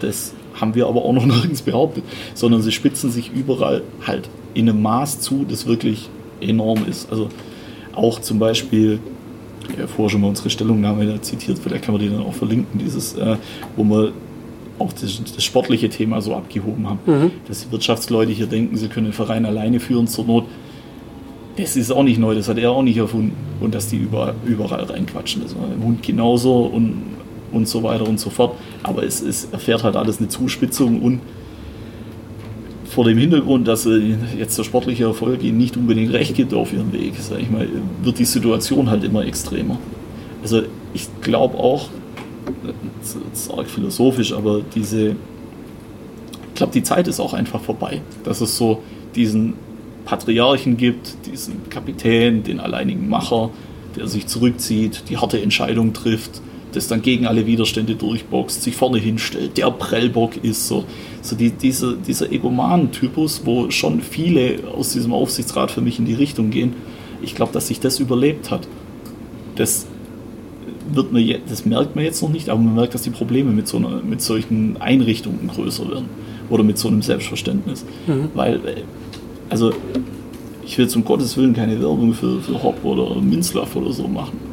Das 0.00 0.34
haben 0.54 0.74
wir 0.74 0.86
aber 0.86 1.04
auch 1.04 1.12
noch 1.12 1.26
nirgends 1.26 1.62
behauptet, 1.62 2.04
sondern 2.34 2.62
sie 2.62 2.72
spitzen 2.72 3.10
sich 3.10 3.32
überall 3.32 3.82
halt 4.06 4.28
in 4.54 4.68
einem 4.68 4.82
Maß 4.82 5.20
zu, 5.20 5.44
das 5.48 5.66
wirklich 5.66 6.08
enorm 6.40 6.84
ist. 6.88 7.10
Also 7.10 7.28
auch 7.94 8.20
zum 8.20 8.38
Beispiel, 8.38 9.00
ja, 9.78 9.86
vorher 9.86 10.10
schon 10.10 10.20
mal 10.20 10.28
unsere 10.28 10.50
Stellungnahme 10.50 11.06
da 11.06 11.20
zitiert, 11.22 11.58
vielleicht 11.58 11.84
kann 11.84 11.94
man 11.94 12.02
die 12.02 12.10
dann 12.10 12.22
auch 12.22 12.34
verlinken, 12.34 12.78
dieses, 12.78 13.14
äh, 13.14 13.36
wo 13.76 13.84
wir 13.84 14.12
auch 14.78 14.92
das, 14.92 15.22
das, 15.22 15.44
sportliche 15.44 15.88
Thema 15.90 16.20
so 16.22 16.34
abgehoben 16.34 16.88
haben. 16.88 16.98
Mhm. 17.06 17.30
Dass 17.46 17.64
die 17.64 17.72
Wirtschaftsleute 17.72 18.32
hier 18.32 18.46
denken, 18.46 18.76
sie 18.76 18.88
können 18.88 19.06
den 19.06 19.12
Verein 19.12 19.44
alleine 19.44 19.78
führen 19.78 20.06
zur 20.06 20.24
Not. 20.24 20.44
Das 21.56 21.76
ist 21.76 21.90
auch 21.90 22.02
nicht 22.02 22.18
neu, 22.18 22.34
das 22.34 22.48
hat 22.48 22.56
er 22.56 22.70
auch 22.70 22.82
nicht 22.82 22.96
erfunden. 22.96 23.32
Und 23.60 23.74
dass 23.74 23.88
die 23.88 23.96
überall, 23.96 24.34
überall 24.46 24.84
reinquatschen. 24.84 25.42
Das 25.42 25.54
war 25.54 25.64
im 25.70 25.84
Hund 25.84 26.02
genauso 26.02 26.62
und, 26.62 27.02
und 27.52 27.68
so 27.68 27.82
weiter 27.82 28.08
und 28.08 28.18
so 28.18 28.30
fort. 28.30 28.56
Aber 28.82 29.02
es, 29.02 29.20
es 29.20 29.48
erfährt 29.52 29.84
halt 29.84 29.96
alles 29.96 30.18
eine 30.18 30.28
Zuspitzung 30.28 31.02
und 31.02 31.20
vor 32.90 33.04
dem 33.04 33.18
Hintergrund, 33.18 33.68
dass 33.68 33.88
jetzt 34.36 34.58
der 34.58 34.64
sportliche 34.64 35.04
Erfolg 35.04 35.44
ihnen 35.44 35.58
nicht 35.58 35.76
unbedingt 35.76 36.12
recht 36.12 36.34
gibt 36.34 36.52
auf 36.52 36.72
ihrem 36.72 36.92
Weg, 36.92 37.14
sag 37.20 37.40
ich 37.40 37.48
mal, 37.48 37.68
wird 38.02 38.18
die 38.18 38.24
Situation 38.24 38.90
halt 38.90 39.04
immer 39.04 39.24
extremer. 39.24 39.78
Also 40.42 40.62
ich 40.92 41.08
glaube 41.20 41.56
auch, 41.56 41.88
das 43.00 43.16
ist 43.32 43.52
arg 43.52 43.68
philosophisch, 43.68 44.32
aber 44.32 44.62
diese, 44.74 45.10
ich 45.10 46.54
glaube, 46.56 46.72
die 46.72 46.82
Zeit 46.82 47.06
ist 47.06 47.20
auch 47.20 47.32
einfach 47.32 47.60
vorbei, 47.60 48.00
dass 48.24 48.40
es 48.40 48.56
so 48.56 48.82
diesen 49.14 49.54
Patriarchen 50.04 50.76
gibt, 50.76 51.14
diesen 51.26 51.68
Kapitän, 51.70 52.42
den 52.42 52.58
alleinigen 52.58 53.08
Macher, 53.08 53.50
der 53.96 54.08
sich 54.08 54.26
zurückzieht, 54.26 55.04
die 55.08 55.16
harte 55.16 55.40
Entscheidung 55.40 55.92
trifft, 55.92 56.42
das 56.72 56.88
dann 56.88 57.02
gegen 57.02 57.26
alle 57.26 57.46
Widerstände 57.46 57.94
durchboxt, 57.94 58.62
sich 58.62 58.76
vorne 58.76 58.98
hinstellt, 58.98 59.56
der 59.56 59.70
Prellbock 59.70 60.42
ist, 60.42 60.68
so, 60.68 60.84
so 61.22 61.36
die, 61.36 61.50
diese, 61.50 61.96
dieser 61.96 62.30
Egomanen-Typus, 62.30 63.42
wo 63.44 63.70
schon 63.70 64.00
viele 64.00 64.68
aus 64.74 64.92
diesem 64.92 65.12
Aufsichtsrat 65.12 65.70
für 65.70 65.80
mich 65.80 65.98
in 65.98 66.04
die 66.04 66.14
Richtung 66.14 66.50
gehen. 66.50 66.74
Ich 67.22 67.34
glaube, 67.34 67.52
dass 67.52 67.68
sich 67.68 67.80
das 67.80 68.00
überlebt 68.00 68.50
hat. 68.50 68.66
Das, 69.56 69.86
wird 70.92 71.12
man, 71.12 71.26
das 71.48 71.66
merkt 71.66 71.96
man 71.96 72.04
jetzt 72.04 72.22
noch 72.22 72.30
nicht, 72.30 72.48
aber 72.48 72.60
man 72.60 72.74
merkt, 72.74 72.94
dass 72.94 73.02
die 73.02 73.10
Probleme 73.10 73.50
mit, 73.50 73.68
so 73.68 73.76
einer, 73.76 74.02
mit 74.02 74.22
solchen 74.22 74.76
Einrichtungen 74.80 75.48
größer 75.48 75.88
werden 75.88 76.06
oder 76.48 76.62
mit 76.62 76.78
so 76.78 76.88
einem 76.88 77.02
Selbstverständnis. 77.02 77.84
Mhm. 78.06 78.30
Weil, 78.34 78.56
äh, 78.56 78.82
also, 79.48 79.72
ich 80.64 80.78
will 80.78 80.88
zum 80.88 81.04
Gottes 81.04 81.36
Willen 81.36 81.52
keine 81.52 81.80
Werbung 81.80 82.14
für, 82.14 82.40
für 82.40 82.62
Hopp 82.62 82.84
oder 82.84 83.20
Minzlaff 83.20 83.74
oder 83.76 83.92
so 83.92 84.06
machen 84.06 84.49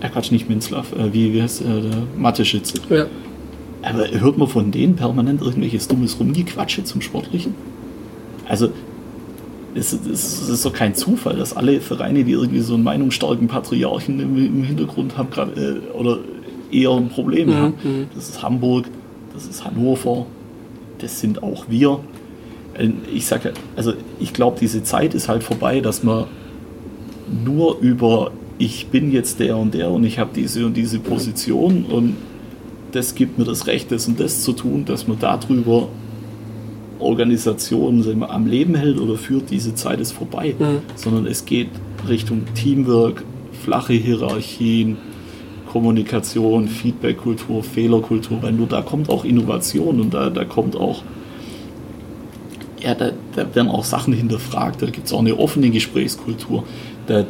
äh, 0.00 0.08
Quatsch, 0.08 0.30
nicht 0.30 0.48
Minzlaff, 0.48 0.92
äh, 0.92 1.12
wie, 1.12 1.32
wie 1.32 1.42
heißt 1.42 1.62
äh, 1.62 1.64
der 1.64 2.02
Mathe-Schütze. 2.16 2.74
Ja. 2.88 3.06
Aber 3.82 4.10
hört 4.10 4.36
man 4.36 4.48
von 4.48 4.70
denen 4.70 4.96
permanent 4.96 5.40
irgendwelches 5.40 5.88
dummes 5.88 6.18
Rumgequatsche 6.18 6.84
zum 6.84 7.00
Sportlichen? 7.00 7.54
Also, 8.46 8.70
es, 9.74 9.92
es, 9.92 10.48
ist 10.48 10.64
doch 10.64 10.72
kein 10.72 10.94
Zufall, 10.94 11.36
dass 11.36 11.56
alle 11.56 11.80
Vereine, 11.80 12.24
die 12.24 12.32
irgendwie 12.32 12.60
so 12.60 12.74
einen 12.74 12.82
meinungsstarken 12.82 13.48
Patriarchen 13.48 14.18
im, 14.20 14.36
im 14.36 14.62
Hintergrund 14.64 15.16
haben, 15.16 15.30
grad, 15.30 15.56
äh, 15.56 15.78
oder 15.94 16.18
eher 16.72 16.90
ein 16.90 17.08
Problem 17.08 17.48
mhm. 17.48 17.54
haben. 17.54 17.74
Mhm. 17.82 18.06
Das 18.14 18.28
ist 18.28 18.42
Hamburg, 18.42 18.86
das 19.32 19.46
ist 19.46 19.64
Hannover, 19.64 20.26
das 20.98 21.20
sind 21.20 21.42
auch 21.42 21.66
wir. 21.68 22.00
Äh, 22.74 22.90
ich 23.12 23.26
sage, 23.26 23.52
also 23.76 23.94
ich 24.18 24.32
glaube, 24.32 24.58
diese 24.60 24.82
Zeit 24.82 25.14
ist 25.14 25.28
halt 25.28 25.42
vorbei, 25.42 25.80
dass 25.80 26.02
man 26.02 26.24
nur 27.44 27.78
über 27.78 28.32
ich 28.60 28.88
bin 28.88 29.10
jetzt 29.10 29.40
der 29.40 29.56
und 29.56 29.72
der 29.72 29.90
und 29.90 30.04
ich 30.04 30.18
habe 30.18 30.30
diese 30.34 30.66
und 30.66 30.76
diese 30.76 30.98
Position 30.98 31.86
und 31.86 32.16
das 32.92 33.14
gibt 33.14 33.38
mir 33.38 33.44
das 33.46 33.66
Recht, 33.66 33.90
das 33.90 34.06
und 34.06 34.20
das 34.20 34.42
zu 34.42 34.52
tun, 34.52 34.84
dass 34.84 35.08
man 35.08 35.18
darüber 35.18 35.88
Organisationen 36.98 38.02
sagen 38.02 38.20
wir, 38.20 38.30
am 38.30 38.46
Leben 38.46 38.74
hält 38.74 39.00
oder 39.00 39.16
führt, 39.16 39.50
diese 39.50 39.74
Zeit 39.74 39.98
ist 39.98 40.12
vorbei, 40.12 40.54
mhm. 40.58 40.80
sondern 40.94 41.26
es 41.26 41.46
geht 41.46 41.70
Richtung 42.06 42.42
Teamwork, 42.54 43.24
flache 43.64 43.94
Hierarchien, 43.94 44.98
Kommunikation, 45.72 46.68
Feedbackkultur, 46.68 47.62
Fehlerkultur, 47.62 48.42
weil 48.42 48.52
nur 48.52 48.66
da 48.66 48.82
kommt 48.82 49.08
auch 49.08 49.24
Innovation 49.24 50.00
und 50.00 50.12
da, 50.12 50.28
da 50.28 50.44
kommt 50.44 50.76
auch, 50.76 51.02
ja, 52.82 52.94
da, 52.94 53.12
da 53.34 53.54
werden 53.54 53.68
auch 53.68 53.84
Sachen 53.84 54.12
hinterfragt, 54.12 54.82
da 54.82 54.86
gibt 54.86 55.06
es 55.06 55.14
auch 55.14 55.20
eine 55.20 55.38
offene 55.38 55.70
Gesprächskultur. 55.70 56.64
Da, 57.06 57.24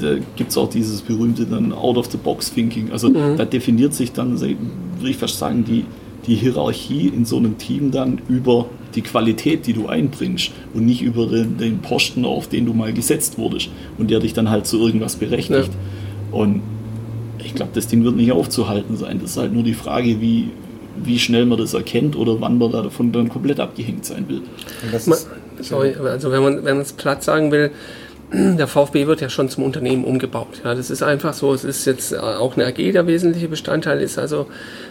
da 0.00 0.16
gibt 0.36 0.50
es 0.50 0.58
auch 0.58 0.68
dieses 0.68 1.02
berühmte 1.02 1.46
dann 1.46 1.72
Out-of-the-Box-Thinking. 1.72 2.90
Also 2.90 3.08
mhm. 3.08 3.36
da 3.36 3.44
definiert 3.44 3.94
sich 3.94 4.12
dann, 4.12 4.40
würde 4.40 4.56
ich 5.04 5.16
fast 5.16 5.38
sagen, 5.38 5.64
die, 5.64 5.84
die 6.26 6.34
Hierarchie 6.34 7.08
in 7.08 7.24
so 7.24 7.36
einem 7.36 7.58
Team 7.58 7.90
dann 7.90 8.20
über 8.28 8.66
die 8.94 9.02
Qualität, 9.02 9.66
die 9.66 9.72
du 9.72 9.86
einbringst 9.86 10.52
und 10.72 10.86
nicht 10.86 11.02
über 11.02 11.26
den, 11.26 11.58
den 11.58 11.78
Posten, 11.78 12.24
auf 12.24 12.48
den 12.48 12.66
du 12.66 12.72
mal 12.72 12.92
gesetzt 12.92 13.38
wurdest 13.38 13.70
und 13.98 14.10
der 14.10 14.20
dich 14.20 14.32
dann 14.32 14.50
halt 14.50 14.66
zu 14.66 14.84
irgendwas 14.84 15.16
berechtigt. 15.16 15.70
Ja. 16.32 16.38
Und 16.38 16.62
ich 17.44 17.54
glaube, 17.54 17.72
das 17.74 17.86
Ding 17.88 18.04
wird 18.04 18.16
nicht 18.16 18.32
aufzuhalten 18.32 18.96
sein. 18.96 19.20
Das 19.20 19.32
ist 19.32 19.36
halt 19.36 19.52
nur 19.52 19.62
die 19.62 19.74
Frage, 19.74 20.20
wie, 20.20 20.50
wie 21.02 21.18
schnell 21.18 21.46
man 21.46 21.58
das 21.58 21.74
erkennt 21.74 22.16
oder 22.16 22.40
wann 22.40 22.58
man 22.58 22.70
davon 22.72 23.12
dann 23.12 23.28
komplett 23.28 23.60
abgehängt 23.60 24.04
sein 24.04 24.28
will. 24.28 24.42
Sorry, 25.60 25.94
also 25.94 26.32
wenn 26.32 26.42
man, 26.42 26.56
wenn 26.64 26.76
man 26.76 26.80
es 26.80 26.92
platt 26.92 27.22
sagen 27.22 27.52
will, 27.52 27.70
der 28.34 28.66
VfB 28.66 29.06
wird 29.06 29.20
ja 29.20 29.28
schon 29.28 29.48
zum 29.48 29.62
Unternehmen 29.62 30.04
umgebaut. 30.04 30.60
Ja, 30.64 30.74
das 30.74 30.90
ist 30.90 31.02
einfach 31.02 31.34
so. 31.34 31.54
Es 31.54 31.62
ist 31.62 31.84
jetzt 31.84 32.12
äh, 32.12 32.16
auch 32.16 32.56
eine 32.56 32.66
AG 32.66 32.92
der 32.92 33.06
wesentliche 33.06 33.48
Bestandteil, 33.48 34.00
ist 34.00 34.18
also 34.18 34.46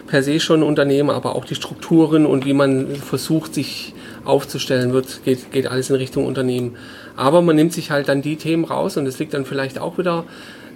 per 0.06 0.22
se 0.22 0.40
schon 0.40 0.60
ein 0.60 0.62
Unternehmen, 0.62 1.10
aber 1.10 1.36
auch 1.36 1.44
die 1.44 1.54
Strukturen 1.54 2.26
und 2.26 2.46
wie 2.46 2.54
man 2.54 2.96
versucht, 2.96 3.54
sich 3.54 3.94
aufzustellen 4.24 4.92
wird, 4.92 5.24
geht, 5.24 5.52
geht 5.52 5.66
alles 5.66 5.90
in 5.90 5.96
Richtung 5.96 6.24
Unternehmen. 6.24 6.76
Aber 7.16 7.42
man 7.42 7.56
nimmt 7.56 7.72
sich 7.72 7.90
halt 7.90 8.08
dann 8.08 8.22
die 8.22 8.36
Themen 8.36 8.64
raus 8.64 8.96
und 8.96 9.06
es 9.06 9.18
liegt 9.18 9.34
dann 9.34 9.44
vielleicht 9.44 9.78
auch 9.78 9.98
wieder 9.98 10.24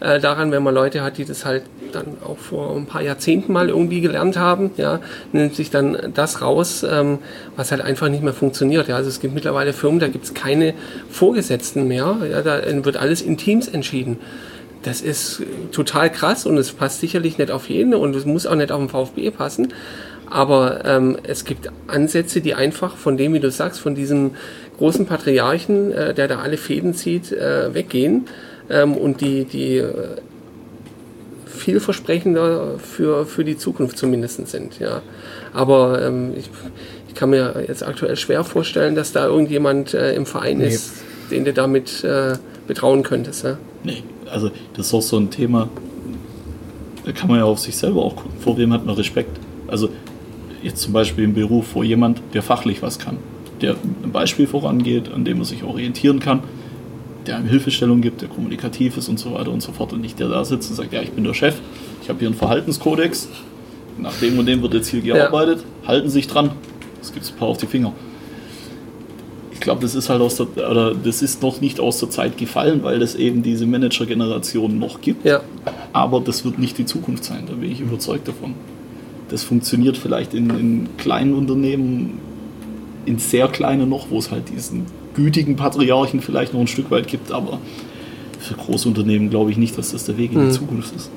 äh, 0.01 0.21
daran, 0.21 0.53
wenn 0.53 0.63
man 0.63 0.75
Leute 0.75 1.03
hat, 1.03 1.19
die 1.19 1.25
das 1.25 1.45
halt 1.45 1.65
dann 1.93 2.19
auch 2.25 2.39
vor 2.39 2.77
ein 2.77 2.87
paar 2.87 3.03
Jahrzehnten 3.03 3.53
mal 3.53 3.69
irgendwie 3.69 4.01
gelernt 4.01 4.37
haben, 4.37 4.71
ja, 4.77 5.01
nimmt 5.33 5.55
sich 5.55 5.71
dann 5.71 6.13
das 6.15 6.43
raus, 6.43 6.85
ähm, 6.89 7.19
was 7.57 7.71
halt 7.71 7.81
einfach 7.81 8.09
nicht 8.09 8.23
mehr 8.23 8.33
funktioniert. 8.33 8.89
Ja. 8.89 8.97
Also 8.97 9.09
es 9.09 9.21
gibt 9.21 9.35
mittlerweile 9.35 9.73
Firmen, 9.73 10.01
da 10.01 10.09
gibt 10.09 10.25
es 10.25 10.35
keine 10.35 10.75
Vorgesetzten 11.11 11.89
mehr, 11.89 12.17
ja, 12.31 12.43
da 12.43 12.63
wird 12.85 12.97
alles 12.97 13.23
in 13.23 13.37
Teams 13.37 13.69
entschieden. 13.69 14.19
Das 14.83 15.01
ist 15.01 15.43
total 15.73 16.11
krass 16.11 16.47
und 16.47 16.57
es 16.57 16.73
passt 16.73 17.01
sicherlich 17.01 17.39
nicht 17.39 17.51
auf 17.51 17.69
jeden 17.69 17.95
und 17.95 18.15
es 18.15 18.25
muss 18.25 18.47
auch 18.47 18.55
nicht 18.55 18.71
auf 18.71 18.79
den 18.79 18.89
VfB 18.89 19.31
passen. 19.31 19.73
Aber 20.31 20.85
ähm, 20.85 21.17
es 21.23 21.45
gibt 21.45 21.71
Ansätze, 21.87 22.41
die 22.41 22.55
einfach 22.55 22.97
von 22.97 23.17
dem, 23.17 23.33
wie 23.33 23.41
du 23.41 23.51
sagst, 23.51 23.81
von 23.81 23.95
diesem 23.95 24.33
großen 24.77 25.07
Patriarchen, 25.07 25.91
äh, 25.91 26.15
der 26.15 26.29
da 26.29 26.39
alle 26.39 26.59
Fäden 26.59 26.95
zieht, 26.95 27.33
äh, 27.33 27.75
weggehen 27.75 28.27
ähm, 28.71 28.95
und 28.95 29.21
die, 29.21 29.45
die 29.45 29.79
äh, 29.79 30.17
vielversprechender 31.47 32.79
für, 32.79 33.27
für 33.27 33.45
die 33.45 33.57
Zukunft 33.57 33.99
zumindest 33.99 34.47
sind. 34.49 34.79
Ja. 34.79 35.03
Aber 35.53 36.03
ähm, 36.03 36.33
ich, 36.37 36.49
ich 37.09 37.15
kann 37.15 37.31
mir 37.31 37.65
jetzt 37.67 37.83
aktuell 37.83 38.17
schwer 38.17 38.45
vorstellen, 38.45 38.95
dass 38.95 39.13
da 39.13 39.27
irgendjemand 39.27 39.95
äh, 39.95 40.15
im 40.15 40.27
Verein 40.27 40.59
nee. 40.59 40.69
ist, 40.69 41.03
den 41.31 41.45
du 41.45 41.53
damit 41.53 42.05
äh, 42.05 42.35
betrauen 42.67 43.03
könntest. 43.03 43.45
Ja? 43.45 43.59
Nee, 43.83 44.03
also 44.31 44.51
das 44.75 44.87
ist 44.87 44.95
auch 44.95 45.03
so 45.03 45.19
ein 45.19 45.31
Thema, 45.31 45.69
da 47.05 47.13
kann 47.13 47.29
man 47.29 47.39
ja 47.39 47.45
auf 47.45 47.59
sich 47.59 47.77
selber 47.77 48.03
auch 48.03 48.17
gucken, 48.17 48.39
vor 48.39 48.57
wem 48.59 48.73
hat 48.73 48.87
man 48.87 48.95
Respekt. 48.95 49.39
Also 49.67 49.89
jetzt 50.63 50.81
zum 50.83 50.93
Beispiel 50.93 51.25
im 51.25 51.35
Beruf, 51.35 51.75
wo 51.75 51.83
jemand, 51.83 52.21
der 52.35 52.43
fachlich 52.43 52.83
was 52.83 52.99
kann, 52.99 53.17
der 53.61 53.77
ein 54.03 54.13
Beispiel 54.13 54.47
vorangeht, 54.47 55.13
an 55.13 55.25
dem 55.25 55.39
man 55.39 55.47
sich 55.47 55.65
orientieren 55.65 56.21
kann, 56.21 56.43
der 57.29 57.37
einem 57.37 57.49
Hilfestellung 57.49 58.01
gibt, 58.01 58.23
der 58.23 58.29
kommunikativ 58.29 58.97
ist 58.97 59.09
und 59.09 59.19
so 59.19 59.35
weiter 59.35 59.53
und 59.53 59.63
so 59.63 59.71
fort 59.73 59.93
und 59.93 60.01
nicht 60.01 60.19
der 60.19 60.29
da 60.29 60.45
sitzt 60.45 60.71
und 60.71 60.77
sagt, 60.77 60.93
ja, 60.93 61.03
ich 61.03 61.13
bin 61.13 61.25
der 61.25 61.35
Chef, 61.35 61.57
ich 62.03 62.09
habe 62.09 62.19
hier 62.19 62.29
einen 62.29 62.37
Verhaltenskodex, 62.37 63.29
nach 63.99 64.15
dem 64.19 64.39
und 64.39 64.47
dem 64.47 64.63
wird 64.63 64.75
jetzt 64.75 64.89
hier 64.89 65.03
gearbeitet, 65.03 65.65
ja. 65.83 65.89
halten 65.89 66.09
sich 66.09 66.27
dran, 66.27 66.53
es 67.01 67.13
gibt 67.13 67.31
ein 67.31 67.37
paar 67.37 67.49
auf 67.49 67.59
die 67.59 67.67
Finger. 67.67 67.93
Ich 69.53 69.61
glaube, 69.61 69.83
das 69.83 69.95
ist 69.95 70.09
halt 70.09 70.23
aus 70.23 70.37
der, 70.37 70.47
oder 70.71 70.95
das 70.95 71.21
ist 71.21 71.43
noch 71.43 71.61
nicht 71.61 71.81
aus 71.81 71.99
der 71.99 72.09
Zeit 72.09 72.39
gefallen, 72.39 72.83
weil 72.83 73.03
es 73.03 73.15
eben 73.15 73.43
diese 73.43 73.67
Manager-Generation 73.67 74.79
noch 74.79 75.01
gibt. 75.01 75.27
Ja. 75.27 75.43
Aber 75.93 76.21
das 76.21 76.45
wird 76.45 76.59
nicht 76.59 76.79
die 76.79 76.87
Zukunft 76.87 77.25
sein, 77.25 77.45
da 77.47 77.55
bin 77.55 77.71
ich 77.71 77.81
überzeugt 77.81 78.27
davon. 78.27 78.55
Das 79.29 79.43
funktioniert 79.43 79.99
vielleicht 79.99 80.33
in, 80.33 80.49
in 80.51 80.89
kleinen 80.97 81.35
Unternehmen, 81.35 82.21
in 83.05 83.19
sehr 83.19 83.49
kleinen 83.49 83.91
noch, 83.91 84.11
wo 84.11 84.19
es 84.19 84.31
halt 84.31 84.49
diesen 84.49 84.87
gütigen 85.19 85.57
Patriarchen 85.57 86.21
vielleicht 86.21 86.55
noch 86.55 86.61
ein 86.61 86.69
Stück 86.69 86.91
weit 86.91 87.09
gibt, 87.09 87.33
aber 87.33 87.59
für 88.39 88.55
Großunternehmen 88.55 89.31
glaube 89.31 89.51
ich 89.51 89.57
nicht, 89.57 89.77
dass 89.77 89.91
das 89.91 90.05
der 90.05 90.17
Weg 90.17 90.33
in 90.33 90.39
die 90.39 90.47
mhm. 90.47 90.53
Zukunft 90.53 90.95
ist. 90.95 91.11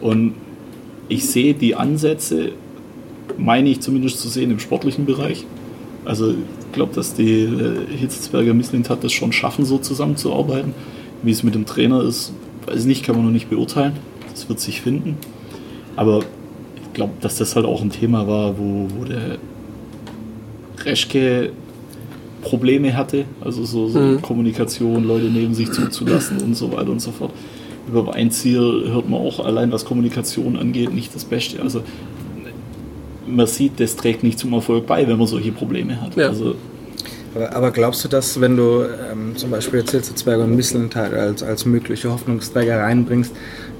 Und 0.00 0.34
ich 1.08 1.26
sehe 1.26 1.54
die 1.54 1.76
Ansätze, 1.76 2.52
meine 3.38 3.68
ich 3.68 3.80
zumindest 3.80 4.18
zu 4.20 4.28
sehen, 4.28 4.50
im 4.50 4.58
sportlichen 4.58 5.06
Bereich. 5.06 5.46
Also 6.04 6.30
ich 6.30 6.72
glaube, 6.72 6.92
dass 6.94 7.14
die 7.14 7.42
äh, 7.42 7.96
Hitzelsberger 7.96 8.52
Misslint 8.52 8.90
hat 8.90 9.04
das 9.04 9.12
schon 9.12 9.32
schaffen, 9.32 9.64
so 9.64 9.78
zusammenzuarbeiten. 9.78 10.74
Wie 11.22 11.30
es 11.30 11.42
mit 11.42 11.54
dem 11.54 11.66
Trainer 11.66 12.02
ist, 12.02 12.32
weiß 12.66 12.80
ich 12.80 12.86
nicht, 12.86 13.04
kann 13.04 13.16
man 13.16 13.24
noch 13.24 13.32
nicht 13.32 13.48
beurteilen. 13.48 13.94
Das 14.32 14.48
wird 14.48 14.58
sich 14.60 14.80
finden. 14.80 15.16
Aber 15.96 16.18
ich 16.18 16.92
glaube, 16.94 17.12
dass 17.20 17.36
das 17.36 17.54
halt 17.54 17.64
auch 17.64 17.80
ein 17.80 17.90
Thema 17.90 18.26
war, 18.26 18.58
wo, 18.58 18.88
wo 18.96 19.04
der 19.04 19.38
Reschke 20.84 21.52
Probleme 22.44 22.96
hatte, 22.96 23.24
also 23.40 23.64
so, 23.64 23.88
so 23.88 23.98
mhm. 23.98 24.22
Kommunikation, 24.22 25.04
Leute 25.04 25.26
neben 25.26 25.54
sich 25.54 25.72
zuzulassen 25.72 26.40
und 26.40 26.54
so 26.54 26.70
weiter 26.72 26.90
und 26.90 27.00
so 27.00 27.10
fort. 27.10 27.32
Über 27.88 28.06
Weinziel 28.06 28.84
hört 28.92 29.08
man 29.08 29.20
auch 29.20 29.44
allein, 29.44 29.72
was 29.72 29.84
Kommunikation 29.84 30.56
angeht, 30.56 30.94
nicht 30.94 31.14
das 31.14 31.24
Beste. 31.24 31.60
Also 31.60 31.82
man 33.26 33.46
sieht, 33.46 33.80
das 33.80 33.96
trägt 33.96 34.22
nicht 34.22 34.38
zum 34.38 34.52
Erfolg 34.52 34.86
bei, 34.86 35.06
wenn 35.08 35.18
man 35.18 35.26
solche 35.26 35.52
Probleme 35.52 36.00
hat. 36.00 36.16
Ja. 36.16 36.28
Also, 36.28 36.54
aber, 37.34 37.72
glaubst 37.72 38.04
du, 38.04 38.08
dass 38.08 38.40
wenn 38.40 38.56
du 38.56 38.84
ähm, 39.10 39.36
zum 39.36 39.50
Beispiel 39.50 39.80
jetzt 39.80 39.90
Hilzezberger 39.90 40.44
und 40.44 40.54
Misselenthal 40.54 41.12
als, 41.14 41.42
als 41.42 41.64
mögliche 41.64 42.12
Hoffnungsträger 42.12 42.78
reinbringst, 42.78 43.32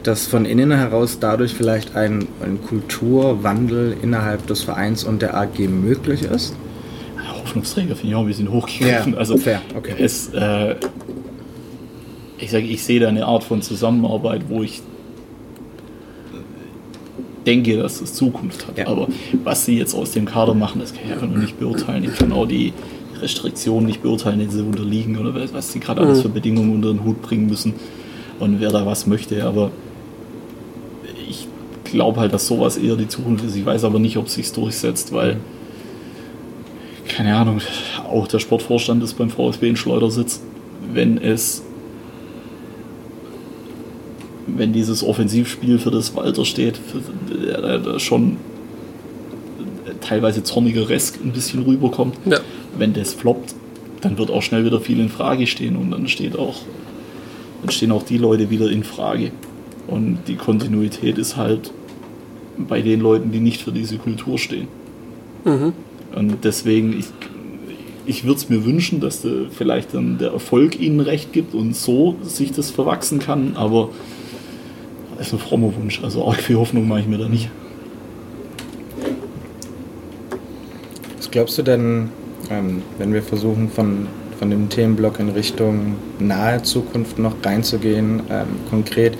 dass 0.02 0.26
von 0.26 0.44
innen 0.44 0.72
heraus 0.72 1.18
dadurch 1.20 1.54
vielleicht 1.54 1.94
ein, 1.94 2.26
ein 2.42 2.58
Kulturwandel 2.66 3.96
innerhalb 4.02 4.46
des 4.48 4.62
Vereins 4.62 5.04
und 5.04 5.22
der 5.22 5.36
AG 5.36 5.58
möglich 5.68 6.22
ist? 6.24 6.54
Hoffnungsträger 7.44 7.94
finde 7.94 8.08
ich 8.08 8.14
auch 8.14 8.20
ein 8.20 8.26
bisschen 8.26 8.50
hochgegriffen. 8.50 9.12
Ja, 9.12 9.18
also 9.18 9.36
fair, 9.36 9.60
okay. 9.76 9.94
es, 9.98 10.28
äh, 10.34 10.76
ich 12.38 12.50
sage, 12.50 12.66
ich 12.66 12.82
sehe 12.82 13.00
da 13.00 13.08
eine 13.08 13.26
Art 13.26 13.44
von 13.44 13.62
Zusammenarbeit, 13.62 14.42
wo 14.48 14.62
ich 14.62 14.82
denke, 17.46 17.76
dass 17.76 18.00
es 18.00 18.14
Zukunft 18.14 18.66
hat. 18.66 18.78
Ja. 18.78 18.86
Aber 18.86 19.08
was 19.44 19.64
sie 19.66 19.76
jetzt 19.78 19.94
aus 19.94 20.12
dem 20.12 20.24
Kader 20.24 20.54
machen, 20.54 20.80
das 20.80 20.94
kann 20.94 21.02
ich 21.06 21.12
einfach 21.12 21.28
noch 21.28 21.36
nicht 21.36 21.58
beurteilen. 21.58 22.04
Ich 22.04 22.14
kann 22.18 22.32
auch 22.32 22.46
die 22.46 22.72
Restriktionen 23.20 23.86
nicht 23.86 24.02
beurteilen, 24.02 24.38
denen 24.38 24.50
sie 24.50 24.62
unterliegen 24.62 25.18
oder 25.18 25.34
was- 25.34 25.52
was 25.52 25.72
sie 25.72 25.80
gerade 25.80 26.00
alles 26.00 26.22
für 26.22 26.28
Bedingungen 26.30 26.74
unter 26.74 26.88
den 26.88 27.04
Hut 27.04 27.20
bringen 27.22 27.46
müssen 27.46 27.74
und 28.40 28.60
wer 28.60 28.70
da 28.70 28.86
was 28.86 29.06
möchte. 29.06 29.44
Aber 29.44 29.70
ich 31.28 31.46
glaube 31.84 32.20
halt, 32.20 32.32
dass 32.32 32.46
sowas 32.46 32.76
eher 32.78 32.96
die 32.96 33.08
Zukunft 33.08 33.44
ist. 33.44 33.56
Ich 33.56 33.64
weiß 33.66 33.84
aber 33.84 33.98
nicht, 33.98 34.16
ob 34.16 34.26
es 34.26 34.34
sich 34.34 34.50
durchsetzt, 34.52 35.12
weil, 35.12 35.36
keine 37.08 37.36
Ahnung, 37.36 37.60
auch 38.08 38.26
der 38.26 38.38
Sportvorstand 38.38 39.02
ist 39.02 39.14
beim 39.14 39.30
VfB 39.30 39.68
in 39.70 39.76
Schleudersitz. 39.76 40.40
Wenn 40.92 41.18
es 41.18 41.62
wenn 44.46 44.72
dieses 44.72 45.02
Offensivspiel 45.02 45.78
für 45.78 45.90
das 45.90 46.14
Walter 46.14 46.44
steht, 46.44 46.78
für, 46.78 47.96
äh, 47.96 47.98
schon 47.98 48.36
teilweise 50.00 50.42
zorniger 50.42 50.88
Resk 50.88 51.18
ein 51.22 51.32
bisschen 51.32 51.62
rüberkommt. 51.62 52.16
Ja. 52.26 52.40
Wenn 52.76 52.92
das 52.92 53.14
floppt, 53.14 53.54
dann 54.00 54.18
wird 54.18 54.30
auch 54.30 54.42
schnell 54.42 54.64
wieder 54.64 54.80
viel 54.80 55.00
in 55.00 55.08
Frage 55.08 55.46
stehen 55.46 55.76
und 55.76 55.90
dann 55.90 56.08
steht 56.08 56.38
auch, 56.38 56.56
dann 57.62 57.70
stehen 57.70 57.90
auch 57.92 58.02
die 58.02 58.18
Leute 58.18 58.50
wieder 58.50 58.70
in 58.70 58.84
Frage. 58.84 59.30
Und 59.86 60.20
die 60.28 60.36
Kontinuität 60.36 61.18
ist 61.18 61.36
halt 61.36 61.70
bei 62.56 62.82
den 62.82 63.00
Leuten, 63.00 63.32
die 63.32 63.40
nicht 63.40 63.62
für 63.62 63.72
diese 63.72 63.96
Kultur 63.96 64.38
stehen. 64.38 64.68
Und 66.14 66.44
deswegen, 66.44 66.98
ich, 66.98 67.06
ich 68.06 68.24
würde 68.24 68.36
es 68.36 68.48
mir 68.48 68.64
wünschen, 68.64 69.00
dass 69.00 69.22
der, 69.22 69.46
vielleicht 69.50 69.94
dann 69.94 70.18
der 70.18 70.32
Erfolg 70.32 70.78
ihnen 70.78 71.00
recht 71.00 71.32
gibt 71.32 71.54
und 71.54 71.74
so 71.74 72.16
sich 72.22 72.52
das 72.52 72.70
verwachsen 72.70 73.18
kann, 73.18 73.56
aber 73.56 73.90
das 75.16 75.28
ist 75.28 75.32
ein 75.34 75.38
frommer 75.38 75.74
Wunsch. 75.74 76.02
Also 76.02 76.26
arg 76.26 76.40
viel 76.40 76.56
Hoffnung 76.56 76.86
mache 76.88 77.00
ich 77.00 77.06
mir 77.06 77.18
da 77.18 77.28
nicht. 77.28 77.50
Was 81.16 81.30
glaubst 81.30 81.58
du 81.58 81.62
denn, 81.62 82.10
ähm, 82.50 82.82
wenn 82.98 83.12
wir 83.12 83.22
versuchen, 83.22 83.68
von, 83.70 84.06
von 84.38 84.50
dem 84.50 84.68
Themenblock 84.68 85.18
in 85.18 85.30
Richtung 85.30 85.96
nahe 86.18 86.62
Zukunft 86.62 87.18
noch 87.18 87.34
reinzugehen, 87.42 88.22
ähm, 88.30 88.46
konkret, 88.70 89.16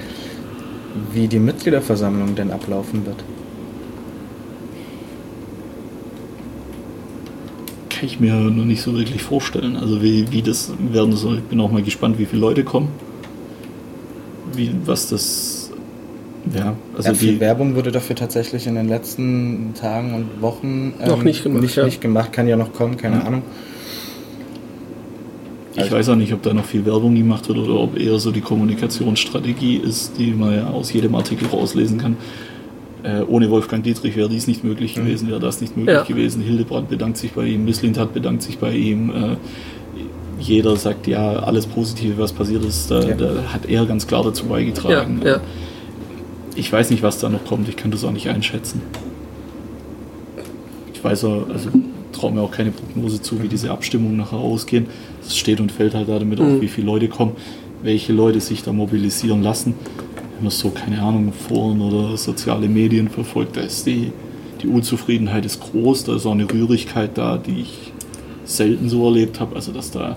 wie 1.12 1.26
die 1.26 1.40
Mitgliederversammlung 1.40 2.34
denn 2.34 2.52
ablaufen 2.52 3.04
wird? 3.06 3.24
Kann 8.04 8.12
ich 8.12 8.20
mir 8.20 8.34
noch 8.34 8.66
nicht 8.66 8.82
so 8.82 8.94
wirklich 8.94 9.22
vorstellen. 9.22 9.76
Also 9.76 10.02
wie, 10.02 10.30
wie 10.30 10.42
das 10.42 10.70
werden 10.92 11.16
soll. 11.16 11.38
Ich 11.38 11.44
bin 11.44 11.58
auch 11.58 11.70
mal 11.70 11.82
gespannt, 11.82 12.18
wie 12.18 12.26
viele 12.26 12.42
Leute 12.42 12.62
kommen. 12.62 12.88
Wie, 14.52 14.70
was 14.84 15.08
das. 15.08 15.70
Ja, 16.54 16.76
also 16.94 17.08
ja, 17.08 17.14
viel 17.14 17.32
die, 17.34 17.40
Werbung 17.40 17.74
wurde 17.76 17.90
dafür 17.90 18.14
tatsächlich 18.14 18.66
in 18.66 18.74
den 18.74 18.88
letzten 18.88 19.72
Tagen 19.72 20.14
und 20.14 20.42
Wochen 20.42 20.92
ähm, 21.00 21.08
Noch 21.08 21.22
nicht 21.22 21.44
gemacht, 21.44 21.62
Nicht, 21.62 21.76
ja. 21.76 21.86
nicht 21.86 22.02
gemacht, 22.02 22.30
kann 22.34 22.46
ja 22.46 22.56
noch 22.56 22.74
kommen, 22.74 22.98
keine 22.98 23.16
Ja. 23.16 23.22
Ahnung. 23.22 23.42
Ich 25.76 25.90
weiß 25.90 26.10
auch 26.10 26.16
nicht, 26.16 26.34
ob 26.34 26.42
da 26.42 26.52
noch 26.52 26.66
viel 26.66 26.84
Werbung 26.84 27.14
gemacht 27.14 27.48
wird 27.48 27.56
oder 27.56 27.80
ob 27.80 27.98
eher 27.98 28.18
so 28.18 28.30
die 28.32 28.42
Kommunikationsstrategie 28.42 29.76
ist, 29.76 30.18
die 30.18 30.32
man 30.32 30.54
ja 30.54 30.66
aus 30.68 30.92
jedem 30.92 31.14
Artikel 31.14 31.48
rauslesen 31.48 31.96
kann. 31.96 32.18
Äh, 33.04 33.22
ohne 33.28 33.50
Wolfgang 33.50 33.84
Dietrich 33.84 34.16
wäre 34.16 34.28
dies 34.30 34.46
nicht 34.46 34.64
möglich 34.64 34.94
gewesen, 34.94 35.28
wäre 35.28 35.38
das 35.38 35.60
nicht 35.60 35.76
möglich 35.76 35.94
Ja. 35.94 36.02
gewesen. 36.04 36.42
Hildebrand 36.42 36.88
bedankt 36.88 37.18
sich 37.18 37.32
bei 37.32 37.44
ihm, 37.46 37.64
Misslintat 37.66 38.14
bedankt 38.14 38.42
sich 38.42 38.58
bei 38.58 38.72
ihm. 38.74 39.10
Äh, 39.10 39.36
jeder 40.40 40.74
sagt, 40.76 41.06
ja, 41.06 41.34
alles 41.40 41.66
Positive, 41.66 42.16
was 42.18 42.32
passiert 42.32 42.64
ist, 42.64 42.90
da, 42.90 43.00
Ja. 43.02 43.14
da 43.14 43.52
hat 43.52 43.66
er 43.68 43.84
ganz 43.86 44.06
klar 44.06 44.24
dazu 44.24 44.46
beigetragen. 44.46 45.20
ja. 45.24 45.40
Ich 46.56 46.72
weiß 46.72 46.90
nicht, 46.90 47.02
was 47.02 47.18
da 47.18 47.28
noch 47.28 47.44
kommt, 47.44 47.68
ich 47.68 47.76
kann 47.76 47.90
das 47.90 48.04
auch 48.04 48.12
nicht 48.12 48.28
einschätzen. 48.28 48.80
Ich 50.94 51.02
weiß 51.02 51.24
auch, 51.24 51.48
also 51.52 51.68
traue 52.12 52.32
mir 52.32 52.40
auch 52.42 52.50
keine 52.50 52.70
Prognose 52.70 53.20
zu, 53.20 53.42
wie 53.42 53.48
diese 53.48 53.70
Abstimmungen 53.70 54.16
nachher 54.16 54.38
ausgehen. 54.38 54.86
Es 55.26 55.36
steht 55.36 55.60
und 55.60 55.72
fällt 55.72 55.94
halt 55.94 56.08
damit 56.08 56.38
Mhm. 56.38 56.44
auch, 56.56 56.60
wie 56.60 56.68
viele 56.68 56.86
Leute 56.86 57.08
kommen, 57.08 57.32
welche 57.82 58.12
Leute 58.12 58.40
sich 58.40 58.62
da 58.62 58.72
mobilisieren 58.72 59.42
lassen. 59.42 59.74
Wenn 60.36 60.44
man 60.44 60.50
so, 60.50 60.70
keine 60.70 61.00
Ahnung, 61.02 61.32
Foren 61.32 61.80
oder 61.80 62.16
soziale 62.16 62.68
Medien 62.68 63.08
verfolgt, 63.08 63.56
da 63.56 63.60
ist 63.60 63.86
die, 63.86 64.12
die 64.62 64.66
Unzufriedenheit 64.68 65.44
ist 65.46 65.60
groß, 65.60 66.04
da 66.04 66.16
ist 66.16 66.26
auch 66.26 66.32
eine 66.32 66.50
Rührigkeit 66.50 67.10
da, 67.16 67.38
die 67.38 67.60
ich 67.62 67.92
selten 68.44 68.88
so 68.88 69.04
erlebt 69.06 69.40
habe. 69.40 69.54
Also, 69.56 69.72
dass 69.72 69.90
da 69.90 70.16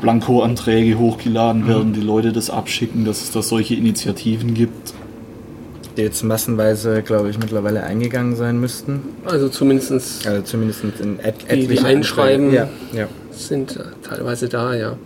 Blanko-Anträge 0.00 0.98
hochgeladen 0.98 1.68
werden, 1.68 1.92
die 1.92 2.00
Leute 2.00 2.32
das 2.32 2.48
abschicken, 2.48 3.04
dass 3.04 3.22
es 3.22 3.32
da 3.32 3.42
solche 3.42 3.74
Initiativen 3.74 4.54
gibt. 4.54 4.94
Die 5.96 6.02
jetzt 6.02 6.22
massenweise, 6.22 7.02
glaube 7.02 7.28
ich, 7.30 7.38
mittlerweile 7.38 7.82
eingegangen 7.82 8.34
sein 8.36 8.58
müssten. 8.60 9.00
Also 9.26 9.48
zumindest 9.48 10.26
Also 10.26 10.42
zumindest 10.42 10.84
in 10.84 11.18
et 11.20 11.34
Die- 11.42 11.46
die 11.46 11.64
etlichen 11.64 11.86
einschreiben. 11.86 12.52
Ja, 12.52 12.68
ja. 12.94 13.08
sind 13.32 13.76
äh, 13.76 13.80
teilweise 14.08 14.48
da, 14.48 14.74
ja. 14.74 14.96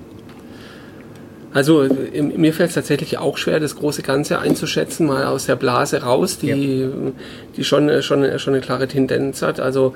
Also 1.55 1.87
mir 2.13 2.53
fällt 2.53 2.71
es 2.71 2.75
tatsächlich 2.75 3.19
auch 3.19 3.39
schwer, 3.39 3.61
das 3.61 3.77
große 3.77 4.03
Ganze 4.03 4.41
einzuschätzen, 4.41 5.07
mal 5.07 5.25
aus 5.27 5.47
der 5.47 5.55
Blase 5.55 6.03
raus, 6.03 6.37
die, 6.37 6.91
die 7.57 7.63
schon, 7.63 8.03
schon, 8.03 8.39
schon 8.41 8.55
eine 8.55 8.61
klare 8.61 8.89
Tendenz 8.89 9.41
hat. 9.41 9.61
Also 9.61 9.95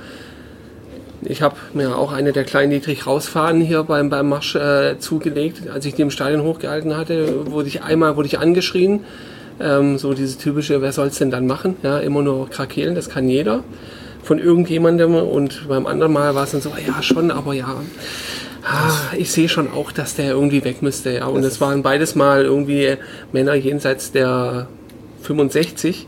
ich 1.23 1.43
habe 1.43 1.57
mir 1.75 1.99
auch 1.99 2.13
eine 2.13 2.33
der 2.33 2.45
kleinen 2.45 2.71
Dietrich 2.71 3.09
rausfahren 3.09 3.61
hier 3.61 3.83
beim, 3.83 4.09
beim 4.09 4.29
Marsch 4.29 4.55
äh, 4.55 5.01
zugelegt. 5.01 5.69
Als 5.69 5.85
ich 5.85 5.95
die 5.95 6.03
im 6.03 6.13
Stadion 6.13 6.43
hochgehalten 6.45 6.97
hatte, 6.97 7.51
wurde 7.51 7.67
ich 7.67 7.83
einmal 7.83 8.15
wurde 8.15 8.29
ich 8.29 8.39
angeschrien. 8.39 9.01
Ähm, 9.61 9.99
so 9.99 10.15
dieses 10.15 10.39
typische, 10.39 10.81
wer 10.81 10.93
soll 10.93 11.09
es 11.09 11.19
denn 11.19 11.33
dann 11.33 11.49
machen? 11.49 11.75
Ja, 11.83 11.99
immer 11.99 12.23
nur 12.23 12.49
krakehlen, 12.49 12.95
das 12.95 13.09
kann 13.09 13.29
jeder 13.29 13.65
von 14.23 14.39
irgendjemandem. 14.39 15.17
Und 15.17 15.67
beim 15.69 15.87
anderen 15.87 16.13
Mal 16.13 16.37
war 16.37 16.45
es 16.45 16.53
dann 16.53 16.61
so, 16.61 16.71
ja 16.87 17.03
schon, 17.03 17.33
aber 17.33 17.53
ja, 17.53 17.75
ah, 18.65 19.15
ich 19.17 19.31
sehe 19.31 19.49
schon 19.49 19.71
auch, 19.73 19.93
dass 19.93 20.15
der 20.15 20.31
irgendwie 20.31 20.65
weg 20.65 20.83
müsste. 20.83 21.13
Ja. 21.13 21.27
Und 21.27 21.45
es 21.45 21.61
waren 21.61 21.83
beides 21.83 22.15
mal 22.15 22.45
irgendwie 22.45 22.97
Männer 23.33 23.55
jenseits 23.55 24.13
der 24.13 24.69
65. 25.23 26.07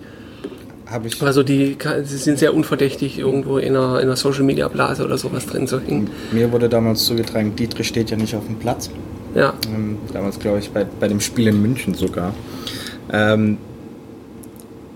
Habe 0.86 1.06
ich, 1.06 1.22
Also 1.22 1.42
die, 1.44 1.76
sie 2.02 2.16
sind 2.16 2.38
sehr 2.38 2.52
unverdächtig, 2.52 3.18
irgendwo 3.18 3.58
in 3.58 3.76
einer, 3.76 4.00
in 4.00 4.06
einer 4.06 4.16
Social 4.16 4.42
Media 4.42 4.66
Blase 4.66 5.04
oder 5.04 5.18
sowas 5.18 5.46
drin 5.46 5.68
zu 5.68 5.80
hängen. 5.80 6.10
mir 6.32 6.50
wurde 6.50 6.68
damals 6.68 7.04
zugetragen, 7.04 7.54
Dietrich 7.54 7.86
steht 7.86 8.10
ja 8.10 8.16
nicht 8.16 8.34
auf 8.34 8.44
dem 8.46 8.56
Platz. 8.56 8.90
Ja, 9.34 9.54
Ähm, 9.72 9.98
damals, 10.12 10.40
glaube 10.40 10.58
ich, 10.58 10.70
bei, 10.70 10.84
bei 10.98 11.06
dem 11.06 11.20
Spiel 11.20 11.46
in 11.46 11.62
München 11.62 11.94
sogar. 11.94 12.34
Ähm, 13.12 13.58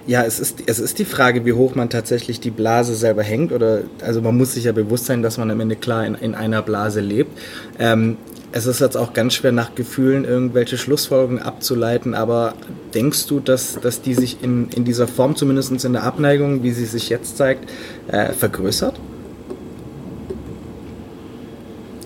ja, 0.07 0.23
es 0.25 0.39
ist, 0.39 0.63
es 0.67 0.79
ist 0.79 0.99
die 0.99 1.05
Frage, 1.05 1.45
wie 1.45 1.53
hoch 1.53 1.75
man 1.75 1.89
tatsächlich 1.89 2.41
die 2.41 2.51
Blase 2.51 2.95
selber 2.95 3.23
hängt. 3.23 3.53
Oder, 3.53 3.83
also 4.03 4.21
man 4.21 4.37
muss 4.37 4.55
sich 4.55 4.65
ja 4.65 4.73
bewusst 4.73 5.07
sein, 5.07 5.23
dass 5.23 5.39
man 5.39 5.51
am 5.51 5.61
Ende 5.61 5.77
klar 5.77 6.07
in, 6.07 6.15
in 6.15 6.35
einer 6.35 6.63
Blase 6.63 7.01
lebt. 7.01 7.39
Ähm, 7.79 8.17
es 8.53 8.67
ist 8.67 8.81
jetzt 8.81 8.97
auch 8.97 9.15
ganz 9.15 9.35
schwer 9.35 9.51
nach 9.51 9.75
Gefühlen 9.75 10.25
irgendwelche 10.25 10.79
Schlussfolgerungen 10.79 11.43
abzuleiten, 11.43 12.15
aber 12.15 12.55
denkst 12.95 13.27
du, 13.27 13.41
dass, 13.41 13.81
dass 13.81 14.01
die 14.01 14.15
sich 14.15 14.45
in, 14.45 14.69
in 14.69 14.85
dieser 14.85 15.09
Form, 15.09 15.35
zumindest 15.35 15.85
in 15.85 15.93
der 15.93 16.05
Abneigung, 16.05 16.63
wie 16.63 16.71
sie 16.71 16.85
sich 16.85 17.09
jetzt 17.09 17.37
zeigt, 17.37 17.69
äh, 18.07 18.33
vergrößert? 18.33 19.01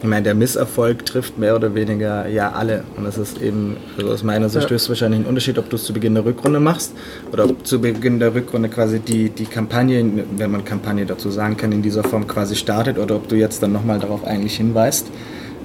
Ich 0.00 0.06
meine, 0.08 0.22
der 0.22 0.34
Misserfolg 0.36 1.04
trifft 1.06 1.38
mehr 1.38 1.56
oder 1.56 1.74
weniger 1.74 2.28
ja 2.28 2.52
alle. 2.52 2.84
Und 2.96 3.04
das 3.04 3.18
ist 3.18 3.42
eben, 3.42 3.76
also 3.96 4.12
aus 4.12 4.22
meiner 4.22 4.48
Sicht 4.48 4.70
Ja. 4.70 4.76
ist 4.76 4.88
wahrscheinlich 4.88 5.20
ein 5.20 5.26
Unterschied, 5.26 5.58
ob 5.58 5.68
du 5.70 5.76
es 5.76 5.82
zu 5.84 5.92
Beginn 5.92 6.14
der 6.14 6.24
Rückrunde 6.24 6.60
machst 6.60 6.92
oder 7.32 7.46
ob 7.46 7.66
zu 7.66 7.80
Beginn 7.80 8.20
der 8.20 8.32
Rückrunde 8.32 8.68
quasi 8.68 9.00
die, 9.00 9.28
die 9.30 9.46
Kampagne, 9.46 10.08
wenn 10.36 10.50
man 10.52 10.64
Kampagne 10.64 11.04
dazu 11.04 11.30
sagen 11.30 11.56
kann, 11.56 11.72
in 11.72 11.82
dieser 11.82 12.04
Form 12.04 12.28
quasi 12.28 12.54
startet 12.54 12.96
oder 12.96 13.16
ob 13.16 13.26
du 13.28 13.34
jetzt 13.34 13.60
dann 13.60 13.72
nochmal 13.72 13.98
darauf 13.98 14.24
eigentlich 14.24 14.56
hinweist 14.56 15.08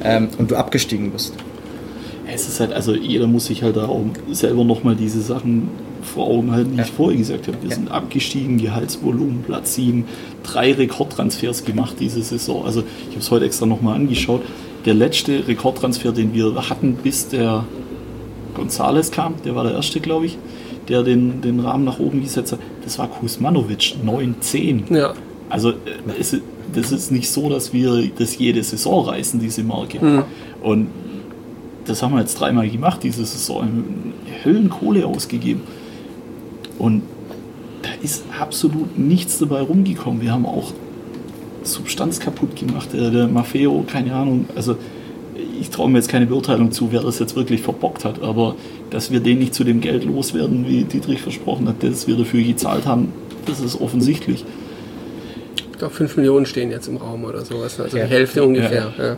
ähm, 0.04 0.30
und 0.40 0.50
du 0.50 0.56
abgestiegen 0.56 1.12
bist. 1.12 1.36
Es 2.34 2.48
ist 2.48 2.60
halt, 2.60 2.74
also 2.74 2.96
jeder 2.96 3.28
muss 3.28 3.46
sich 3.46 3.62
halt 3.62 3.76
da 3.76 3.86
auch 3.86 4.04
selber 4.32 4.64
nochmal 4.64 4.96
diese 4.96 5.22
Sachen 5.22 5.70
vor 6.04 6.28
Augen 6.28 6.52
halten, 6.52 6.72
die 6.72 6.78
Ja. 6.78 6.84
ich 6.84 6.92
vorher 6.92 7.18
gesagt 7.18 7.48
habe. 7.48 7.58
Wir 7.62 7.70
Ja. 7.70 7.76
sind 7.76 7.92
abgestiegen, 7.92 8.58
Gehaltsvolumen, 8.58 9.44
Platz 9.44 9.76
7, 9.76 10.06
drei 10.44 10.74
Rekordtransfers 10.74 11.66
gemacht 11.66 11.96
diese 12.00 12.22
Saison. 12.22 12.66
Also 12.66 12.82
ich 12.82 13.10
habe 13.12 13.20
es 13.20 13.32
heute 13.32 13.46
extra 13.46 13.66
nochmal 13.66 13.96
angeschaut. 13.96 14.42
Der 14.86 14.94
letzte 14.94 15.48
Rekordtransfer, 15.48 16.12
den 16.12 16.34
wir 16.34 16.54
hatten, 16.70 16.96
bis 16.96 17.30
der 17.30 17.64
Gonzales 18.56 19.12
kam, 19.12 19.36
der 19.46 19.56
war 19.56 19.64
der 19.64 19.74
erste, 19.74 20.00
glaube 20.00 20.26
ich, 20.28 20.38
der 20.90 21.04
den, 21.04 21.42
den 21.42 21.60
Rahmen 21.62 21.86
nach 21.86 22.00
oben 22.00 22.22
gesetzt 22.22 22.52
hat, 22.52 22.60
das 22.84 23.00
war 23.00 23.08
Kuzmanovic, 23.08 23.96
9-10. 24.06 24.94
ja, 24.94 25.14
Also 25.50 25.70
äh, 25.70 25.74
es, 26.20 26.36
das 26.74 26.92
ist 26.92 27.12
nicht 27.12 27.30
so, 27.30 27.50
dass 27.50 27.72
wir 27.74 28.10
das 28.18 28.38
jede 28.38 28.62
Saison 28.64 29.06
reißen, 29.06 29.40
diese 29.40 29.64
Marke. 29.64 30.24
Und 30.62 30.88
das 31.86 32.02
haben 32.02 32.14
wir 32.14 32.20
jetzt 32.22 32.40
dreimal 32.40 32.68
gemacht, 32.70 33.02
diese 33.04 33.26
Saison. 33.26 33.84
Höllenkohle 34.44 35.06
ausgegeben. 35.06 35.62
Und 36.80 37.04
da 37.82 37.90
ist 38.02 38.24
absolut 38.40 38.98
nichts 38.98 39.40
dabei 39.40 39.62
rumgekommen. 39.62 40.22
Wir 40.22 40.32
haben 40.32 40.46
auch 40.46 40.72
Substanz 41.64 42.20
kaputt 42.20 42.56
gemacht. 42.56 42.90
Der, 42.94 43.10
der 43.10 43.28
Maffeo, 43.28 43.84
keine 43.88 44.14
Ahnung, 44.14 44.46
also 44.56 44.76
ich 45.60 45.70
traue 45.70 45.90
mir 45.90 45.98
jetzt 45.98 46.10
keine 46.10 46.26
Beurteilung 46.26 46.72
zu, 46.72 46.92
wer 46.92 47.02
das 47.02 47.20
jetzt 47.20 47.36
wirklich 47.36 47.62
verbockt 47.62 48.06
hat, 48.06 48.22
aber 48.22 48.56
dass 48.90 49.12
wir 49.12 49.20
den 49.20 49.40
nicht 49.40 49.54
zu 49.54 49.64
dem 49.64 49.82
Geld 49.82 50.04
loswerden, 50.04 50.68
wie 50.68 50.84
Dietrich 50.84 51.22
versprochen 51.22 51.68
hat, 51.68 51.76
das 51.82 52.08
wir 52.08 52.16
dafür 52.18 52.44
gezahlt 52.44 52.86
haben, 52.86 53.14
das 53.46 53.60
ist 53.60 53.80
offensichtlich. 53.80 54.46
Ich 55.72 55.78
glaube, 55.80 55.94
5 55.94 56.18
Millionen 56.18 56.46
stehen 56.46 56.70
jetzt 56.72 56.88
im 56.88 56.98
Raum 56.98 57.24
oder 57.24 57.44
sowas, 57.46 57.80
also 57.80 57.98
ja. 57.98 58.06
die 58.06 58.12
Hälfte 58.12 58.44
ungefähr. 58.44 58.94
Ja. 58.98 59.04
Ja. 59.04 59.18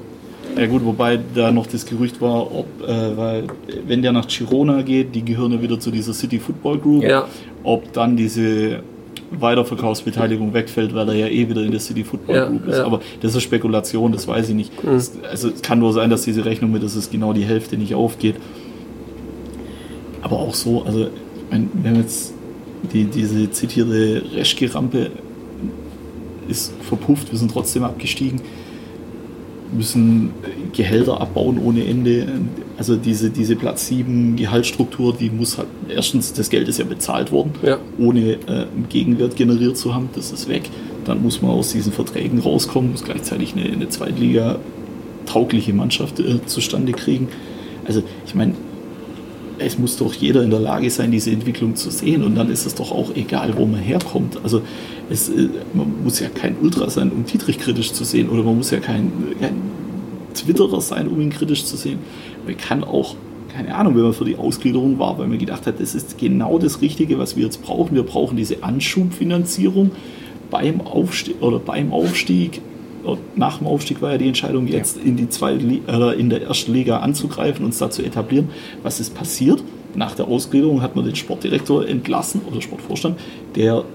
Ja. 0.58 0.68
gut, 0.68 0.86
wobei 0.86 1.20
da 1.34 1.52
noch 1.52 1.68
das 1.68 1.86
Gerücht 1.86 2.22
war, 2.22 2.52
ob, 2.52 2.68
äh, 2.82 3.18
weil 3.18 3.44
wenn 3.88 4.02
der 4.02 4.12
nach 4.12 4.28
Girona 4.28 4.82
geht, 4.82 5.16
die 5.16 5.24
gehören 5.24 5.52
ja 5.52 5.62
wieder 5.62 5.80
zu 5.80 5.92
dieser 5.92 6.14
City 6.14 6.40
Football 6.40 6.80
Group, 6.80 7.04
ja. 7.04 7.28
ob 7.64 7.92
dann 7.94 8.16
diese 8.16 8.80
Weiterverkaufsbeteiligung 9.32 10.54
wegfällt, 10.54 10.94
weil 10.94 11.10
er 11.10 11.16
ja 11.16 11.28
eh 11.28 11.50
wieder 11.50 11.62
in 11.62 11.72
der 11.72 11.80
City 11.80 12.04
Football 12.04 12.36
ja, 12.36 12.46
Group 12.48 12.68
ist. 12.68 12.78
Ja. 12.78 12.86
Aber 12.86 13.02
das 13.22 13.36
ist 13.36 13.44
Spekulation, 13.44 14.12
das 14.12 14.28
weiß 14.28 14.50
ich 14.50 14.56
nicht. 14.56 14.84
Mhm. 14.84 15.02
Also 15.30 15.50
es 15.50 15.62
kann 15.62 15.80
nur 15.80 15.94
sein, 15.94 16.10
dass 16.10 16.24
diese 16.24 16.46
Rechnung 16.46 16.72
mit, 16.72 16.84
dass 16.84 16.96
es 16.96 17.10
genau 17.10 17.34
die 17.34 17.44
Hälfte 17.44 17.78
nicht 17.78 17.96
aufgeht. 17.96 18.36
Aber 20.22 20.40
auch 20.40 20.54
so, 20.54 20.84
also 20.84 21.08
wir 21.50 21.90
haben 21.90 21.98
jetzt 21.98 22.34
die, 22.94 23.06
diese 23.06 23.50
zitierte 23.52 24.24
Reschke-Rampe 24.36 25.12
ist 26.48 26.74
verpufft, 26.82 27.32
wir 27.32 27.40
sind 27.40 27.52
trotzdem 27.52 27.84
abgestiegen 27.84 28.42
müssen 29.76 30.32
Gehälter 30.74 31.22
abbauen 31.22 31.60
ohne 31.60 31.86
Ende. 31.86 32.28
Also 32.78 32.96
diese, 32.96 33.30
diese 33.30 33.56
Platz 33.56 33.88
7 33.88 34.36
Gehaltsstruktur, 34.36 35.16
die 35.18 35.30
muss 35.30 35.58
halt, 35.58 35.68
erstens, 35.90 36.34
das 36.34 36.50
Geld 36.50 36.68
ist 36.68 36.80
ja 36.80 36.86
bezahlt 36.86 37.32
worden, 37.32 37.52
ja. 37.64 37.78
ohne 37.98 38.34
äh, 38.34 38.38
einen 38.48 38.88
Gegenwert 38.90 39.36
generiert 39.36 39.78
zu 39.78 39.94
haben, 39.94 40.10
das 40.16 40.32
ist 40.32 40.50
weg. 40.50 40.64
Dann 41.06 41.22
muss 41.22 41.42
man 41.42 41.52
aus 41.52 41.72
diesen 41.72 41.92
Verträgen 41.92 42.40
rauskommen, 42.40 42.92
muss 42.92 43.04
gleichzeitig 43.04 43.54
eine, 43.56 43.72
eine 43.72 43.90
Zweitliga-taugliche 43.90 45.74
Mannschaft 45.74 46.20
äh, 46.20 46.46
zustande 46.46 46.92
kriegen. 46.94 47.28
Also 47.86 48.02
ich 48.26 48.36
meine, 48.36 48.54
es 49.60 49.78
muss 49.78 49.98
doch 49.98 50.14
jeder 50.14 50.44
in 50.44 50.50
der 50.50 50.60
Lage 50.60 50.90
sein, 50.90 51.12
diese 51.12 51.32
Entwicklung 51.32 51.76
zu 51.76 51.90
sehen 51.90 52.24
und 52.24 52.36
dann 52.36 52.52
ist 52.52 52.66
es 52.66 52.76
doch 52.76 52.92
auch 52.92 53.16
egal, 53.16 53.54
wo 53.58 53.66
man 53.66 53.80
herkommt. 53.80 54.38
Also 54.44 54.62
es, 55.10 55.30
äh, 55.30 55.50
man 55.74 56.04
muss 56.04 56.20
ja 56.20 56.30
kein 56.30 56.56
Ultra 56.62 56.90
sein, 56.90 57.12
um 57.12 57.26
Dietrich 57.26 57.60
kritisch 57.60 57.94
zu 57.94 58.04
sehen 58.04 58.30
oder 58.30 58.44
man 58.44 58.58
muss 58.58 58.72
ja 58.72 58.80
kein, 58.80 59.12
kein 59.40 59.56
Twitterer 60.34 60.82
sein, 60.82 61.08
um 61.08 61.20
ihn 61.22 61.30
kritisch 61.30 61.66
zu 61.66 61.78
sehen. 61.78 62.00
Man 62.46 62.58
kann 62.58 62.84
auch, 62.84 63.16
keine 63.54 63.76
Ahnung, 63.76 63.96
wenn 63.96 64.04
man 64.04 64.14
für 64.14 64.26
die 64.26 64.36
Ausgliederung 64.36 65.00
war, 65.00 65.18
weil 65.18 65.28
man 65.28 65.38
gedacht 65.38 65.66
hat, 65.66 65.80
das 65.80 65.96
ist 65.96 66.18
genau 66.18 66.60
das 66.60 66.82
Richtige, 66.82 67.18
was 67.20 67.36
wir 67.36 67.46
jetzt 67.46 67.62
brauchen. 67.64 67.96
Wir 67.96 68.04
brauchen 68.04 68.38
diese 68.38 68.64
Anschubfinanzierung 68.64 69.92
beim 70.52 70.82
Aufstieg 70.82 71.42
oder 71.42 71.60
beim 71.60 71.92
Aufstieg 71.92 72.62
nach 73.36 73.60
dem 73.60 73.68
Aufstieg 73.68 74.02
war 74.02 74.14
ja 74.14 74.18
die 74.18 74.28
Entscheidung, 74.28 74.68
jetzt 74.68 74.98
ja. 74.98 75.04
in 75.04 75.16
die 75.16 75.30
zweite 75.30 75.64
äh, 75.64 76.20
in 76.20 76.30
der 76.30 76.42
ersten 76.44 76.74
Liga 76.74 76.98
anzugreifen, 77.00 77.66
uns 77.66 77.78
da 77.78 77.90
zu 77.90 78.02
etablieren. 78.04 78.50
Was 78.84 79.00
ist 79.00 79.14
passiert? 79.14 79.64
Nach 79.96 80.16
der 80.16 80.28
Ausgliederung 80.28 80.82
hat 80.82 80.96
man 80.96 81.06
den 81.06 81.16
Sportdirektor 81.16 81.88
entlassen 81.88 82.42
oder 82.50 82.62
Sportvorstand, 82.62 83.20
der 83.56 83.86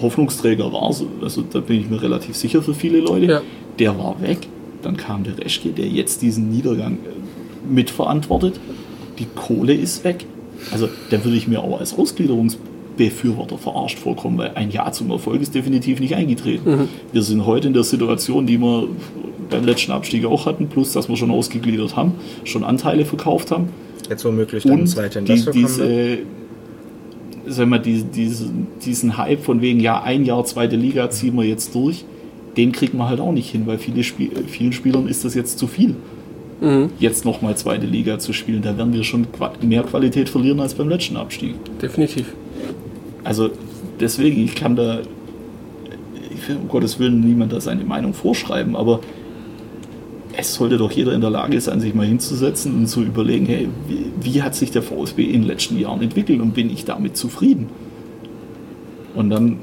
Hoffnungsträger 0.00 0.72
war, 0.72 0.82
also 0.82 1.44
da 1.50 1.60
bin 1.60 1.80
ich 1.80 1.90
mir 1.90 2.00
relativ 2.02 2.36
sicher 2.36 2.62
für 2.62 2.74
viele 2.74 3.00
Leute. 3.00 3.26
Ja. 3.26 3.42
Der 3.78 3.98
war 3.98 4.20
weg. 4.20 4.38
Dann 4.82 4.96
kam 4.96 5.24
der 5.24 5.38
Reschke, 5.38 5.70
der 5.70 5.86
jetzt 5.86 6.22
diesen 6.22 6.50
Niedergang 6.50 6.94
äh, 6.94 7.72
mitverantwortet. 7.72 8.60
Die 9.18 9.26
Kohle 9.34 9.74
ist 9.74 10.04
weg. 10.04 10.26
Also 10.72 10.88
da 11.10 11.24
würde 11.24 11.36
ich 11.36 11.48
mir 11.48 11.60
auch 11.60 11.80
als 11.80 11.96
Ausgliederungsbefürworter 11.96 13.58
verarscht 13.58 13.98
vorkommen, 13.98 14.38
weil 14.38 14.52
ein 14.54 14.70
Jahr 14.70 14.92
zum 14.92 15.10
Erfolg 15.10 15.42
ist 15.42 15.54
definitiv 15.54 16.00
nicht 16.00 16.14
eingetreten. 16.14 16.70
Mhm. 16.70 16.88
Wir 17.12 17.22
sind 17.22 17.46
heute 17.46 17.68
in 17.68 17.74
der 17.74 17.84
Situation, 17.84 18.46
die 18.46 18.58
wir 18.58 18.88
beim 19.50 19.64
letzten 19.64 19.92
Abstieg 19.92 20.24
auch 20.24 20.46
hatten, 20.46 20.68
plus 20.68 20.92
dass 20.92 21.08
wir 21.08 21.16
schon 21.16 21.30
ausgegliedert 21.30 21.96
haben, 21.96 22.14
schon 22.44 22.64
Anteile 22.64 23.04
verkauft 23.04 23.50
haben. 23.50 23.68
Jetzt 24.08 24.24
womöglich 24.24 24.64
dann 24.64 24.80
Und 24.80 24.86
zweite 24.86 25.22
die, 25.22 25.44
diese, 25.52 26.18
sagen 27.46 27.70
wir, 27.70 27.78
die, 27.78 28.02
diese, 28.02 28.50
diesen 28.84 29.16
Hype 29.16 29.42
von 29.42 29.60
wegen, 29.60 29.80
ja, 29.80 30.02
ein 30.02 30.24
Jahr 30.24 30.44
zweite 30.44 30.76
Liga 30.76 31.10
ziehen 31.10 31.36
wir 31.36 31.44
jetzt 31.44 31.74
durch, 31.74 32.04
den 32.56 32.72
kriegt 32.72 32.94
man 32.94 33.08
halt 33.08 33.20
auch 33.20 33.32
nicht 33.32 33.50
hin, 33.50 33.66
weil 33.66 33.78
viele 33.78 34.02
Spiel, 34.02 34.30
vielen 34.46 34.72
Spielern 34.72 35.08
ist 35.08 35.24
das 35.24 35.34
jetzt 35.34 35.58
zu 35.58 35.66
viel. 35.66 35.94
Mhm. 36.60 36.90
Jetzt 36.98 37.24
nochmal 37.24 37.56
zweite 37.56 37.86
Liga 37.86 38.18
zu 38.18 38.32
spielen, 38.32 38.62
da 38.62 38.76
werden 38.78 38.92
wir 38.92 39.04
schon 39.04 39.26
mehr 39.62 39.82
Qualität 39.82 40.28
verlieren 40.28 40.60
als 40.60 40.74
beim 40.74 40.88
letzten 40.88 41.16
Abstieg. 41.16 41.54
Definitiv. 41.80 42.32
Also 43.24 43.50
deswegen, 44.00 44.44
ich 44.44 44.54
kann 44.54 44.76
da, 44.76 45.00
ich 46.34 46.48
will 46.48 46.56
um 46.56 46.68
Gottes 46.68 46.98
Willen 46.98 47.20
niemand 47.20 47.52
da 47.52 47.60
seine 47.60 47.84
Meinung 47.84 48.14
vorschreiben, 48.14 48.74
aber 48.74 49.00
es 50.46 50.54
sollte 50.54 50.78
doch 50.78 50.90
jeder 50.90 51.12
in 51.12 51.20
der 51.20 51.30
Lage 51.30 51.60
sein, 51.60 51.80
sich 51.80 51.94
mal 51.94 52.06
hinzusetzen 52.06 52.74
und 52.74 52.86
zu 52.86 53.02
überlegen, 53.02 53.46
hey, 53.46 53.68
wie, 53.88 54.12
wie, 54.20 54.42
hat 54.42 54.54
sich 54.54 54.70
der 54.70 54.82
VSB 54.82 55.24
in 55.24 55.42
den 55.42 55.44
letzten 55.44 55.78
Jahren 55.78 56.00
entwickelt 56.02 56.40
und 56.40 56.54
bin 56.54 56.70
ich 56.70 56.84
damit 56.84 57.16
zufrieden? 57.16 57.68
Und 59.14 59.30
dann 59.30 59.58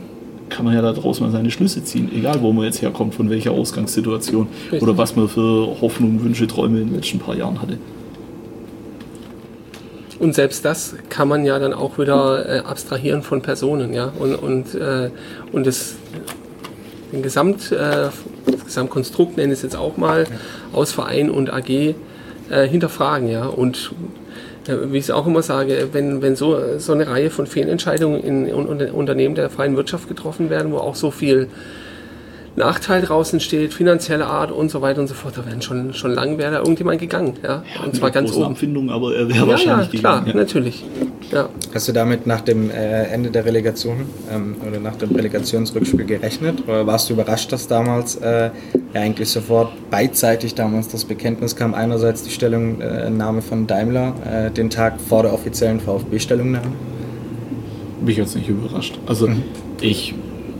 kann 0.49 0.65
man 0.65 0.75
ja 0.75 0.81
daraus 0.81 1.19
mal 1.19 1.31
seine 1.31 1.49
Schlüsse 1.51 1.83
ziehen, 1.83 2.11
egal 2.15 2.41
wo 2.41 2.51
man 2.51 2.65
jetzt 2.65 2.81
herkommt, 2.81 3.15
von 3.15 3.29
welcher 3.29 3.51
Ausgangssituation 3.51 4.47
Richtig. 4.63 4.81
oder 4.81 4.97
was 4.97 5.15
man 5.15 5.27
für 5.27 5.81
Hoffnungen, 5.81 6.23
Wünsche, 6.23 6.47
Träume 6.47 6.81
in 6.81 6.87
den 6.87 6.95
letzten 6.95 7.19
paar 7.19 7.35
Jahren 7.35 7.61
hatte. 7.61 7.77
Und 10.19 10.35
selbst 10.35 10.63
das 10.63 10.95
kann 11.09 11.27
man 11.27 11.43
ja 11.43 11.59
dann 11.59 11.73
auch 11.73 11.97
wieder 11.97 12.47
äh, 12.47 12.59
abstrahieren 12.59 13.23
von 13.23 13.41
Personen, 13.41 13.93
ja, 13.93 14.11
und, 14.19 14.35
und, 14.35 14.75
äh, 14.75 15.09
und 15.51 15.65
das, 15.65 15.95
den 17.13 17.21
Gesamt, 17.21 17.71
äh, 17.71 18.09
Gesamtkonstrukt 18.65 19.37
nenne 19.37 19.53
ich 19.53 19.59
es 19.59 19.63
jetzt 19.63 19.75
auch 19.75 19.97
mal, 19.97 20.25
aus 20.73 20.91
Verein 20.91 21.29
und 21.29 21.53
AG 21.53 21.69
äh, 21.69 21.93
hinterfragen, 22.67 23.29
ja. 23.29 23.45
Und 23.45 23.91
äh, 24.67 24.91
wie 24.91 24.97
ich 24.97 25.05
es 25.05 25.11
auch 25.11 25.27
immer 25.27 25.43
sage, 25.43 25.89
wenn, 25.91 26.21
wenn 26.21 26.35
so, 26.35 26.79
so 26.79 26.91
eine 26.91 27.07
Reihe 27.07 27.29
von 27.29 27.45
Fehlentscheidungen 27.45 28.21
in, 28.21 28.47
in, 28.47 28.79
in 28.79 28.91
Unternehmen 28.91 29.35
der 29.35 29.49
freien 29.49 29.77
Wirtschaft 29.77 30.07
getroffen 30.07 30.49
werden, 30.49 30.71
wo 30.71 30.77
auch 30.77 30.95
so 30.95 31.11
viel 31.11 31.47
Nachteil 32.55 33.01
draußen 33.01 33.39
steht, 33.39 33.73
finanzielle 33.73 34.27
Art 34.27 34.51
und 34.51 34.69
so 34.69 34.81
weiter 34.81 35.01
und 35.01 35.07
so 35.07 35.15
fort, 35.15 35.37
da 35.37 35.45
wären 35.45 35.61
schon, 35.61 35.93
schon 35.93 36.13
lang 36.13 36.37
wäre 36.37 36.51
da 36.51 36.57
irgendjemand 36.59 36.99
gegangen. 36.99 37.33
Ja, 37.41 37.63
ja 37.75 37.83
und 37.83 37.95
zwar 37.95 38.11
ganz 38.11 38.31
oben. 38.31 38.51
Empfindung, 38.51 38.91
aber 38.91 39.15
er 39.15 39.27
wäre 39.27 39.39
ja, 39.39 39.47
wahrscheinlich 39.47 39.91
ja, 39.93 39.99
klar, 39.99 40.19
gegangen. 40.19 40.37
Ja. 40.37 40.43
natürlich. 40.43 40.85
Ja. 41.31 41.49
Hast 41.73 41.87
du 41.87 41.93
damit 41.93 42.27
nach 42.27 42.41
dem 42.41 42.69
äh, 42.69 43.05
Ende 43.05 43.31
der 43.31 43.45
Relegation 43.45 44.05
ähm, 44.31 44.55
oder 44.67 44.79
nach 44.79 44.95
dem 44.97 45.15
Relegationsrückspiel 45.15 46.05
gerechnet? 46.05 46.63
Oder 46.67 46.85
warst 46.85 47.09
du 47.09 47.13
überrascht, 47.13 47.51
dass 47.51 47.67
damals 47.67 48.17
äh, 48.17 48.51
ja 48.93 49.01
eigentlich 49.01 49.29
sofort 49.29 49.71
beidseitig 49.89 50.53
damals 50.53 50.89
das 50.89 51.05
Bekenntnis 51.05 51.55
kam? 51.55 51.73
Einerseits 51.73 52.21
die 52.21 52.29
Stellungnahme 52.29 53.41
von 53.41 53.65
Daimler 53.65 54.13
äh, 54.25 54.51
den 54.51 54.69
Tag 54.69 55.01
vor 55.01 55.23
der 55.23 55.33
offiziellen 55.33 55.79
VfB-Stellungnahme? 55.79 56.71
Mich 58.05 58.17
jetzt 58.17 58.35
nicht 58.35 58.49
überrascht. 58.49 58.99
Also 59.07 59.27
mhm. 59.27 59.41
ich 59.81 60.13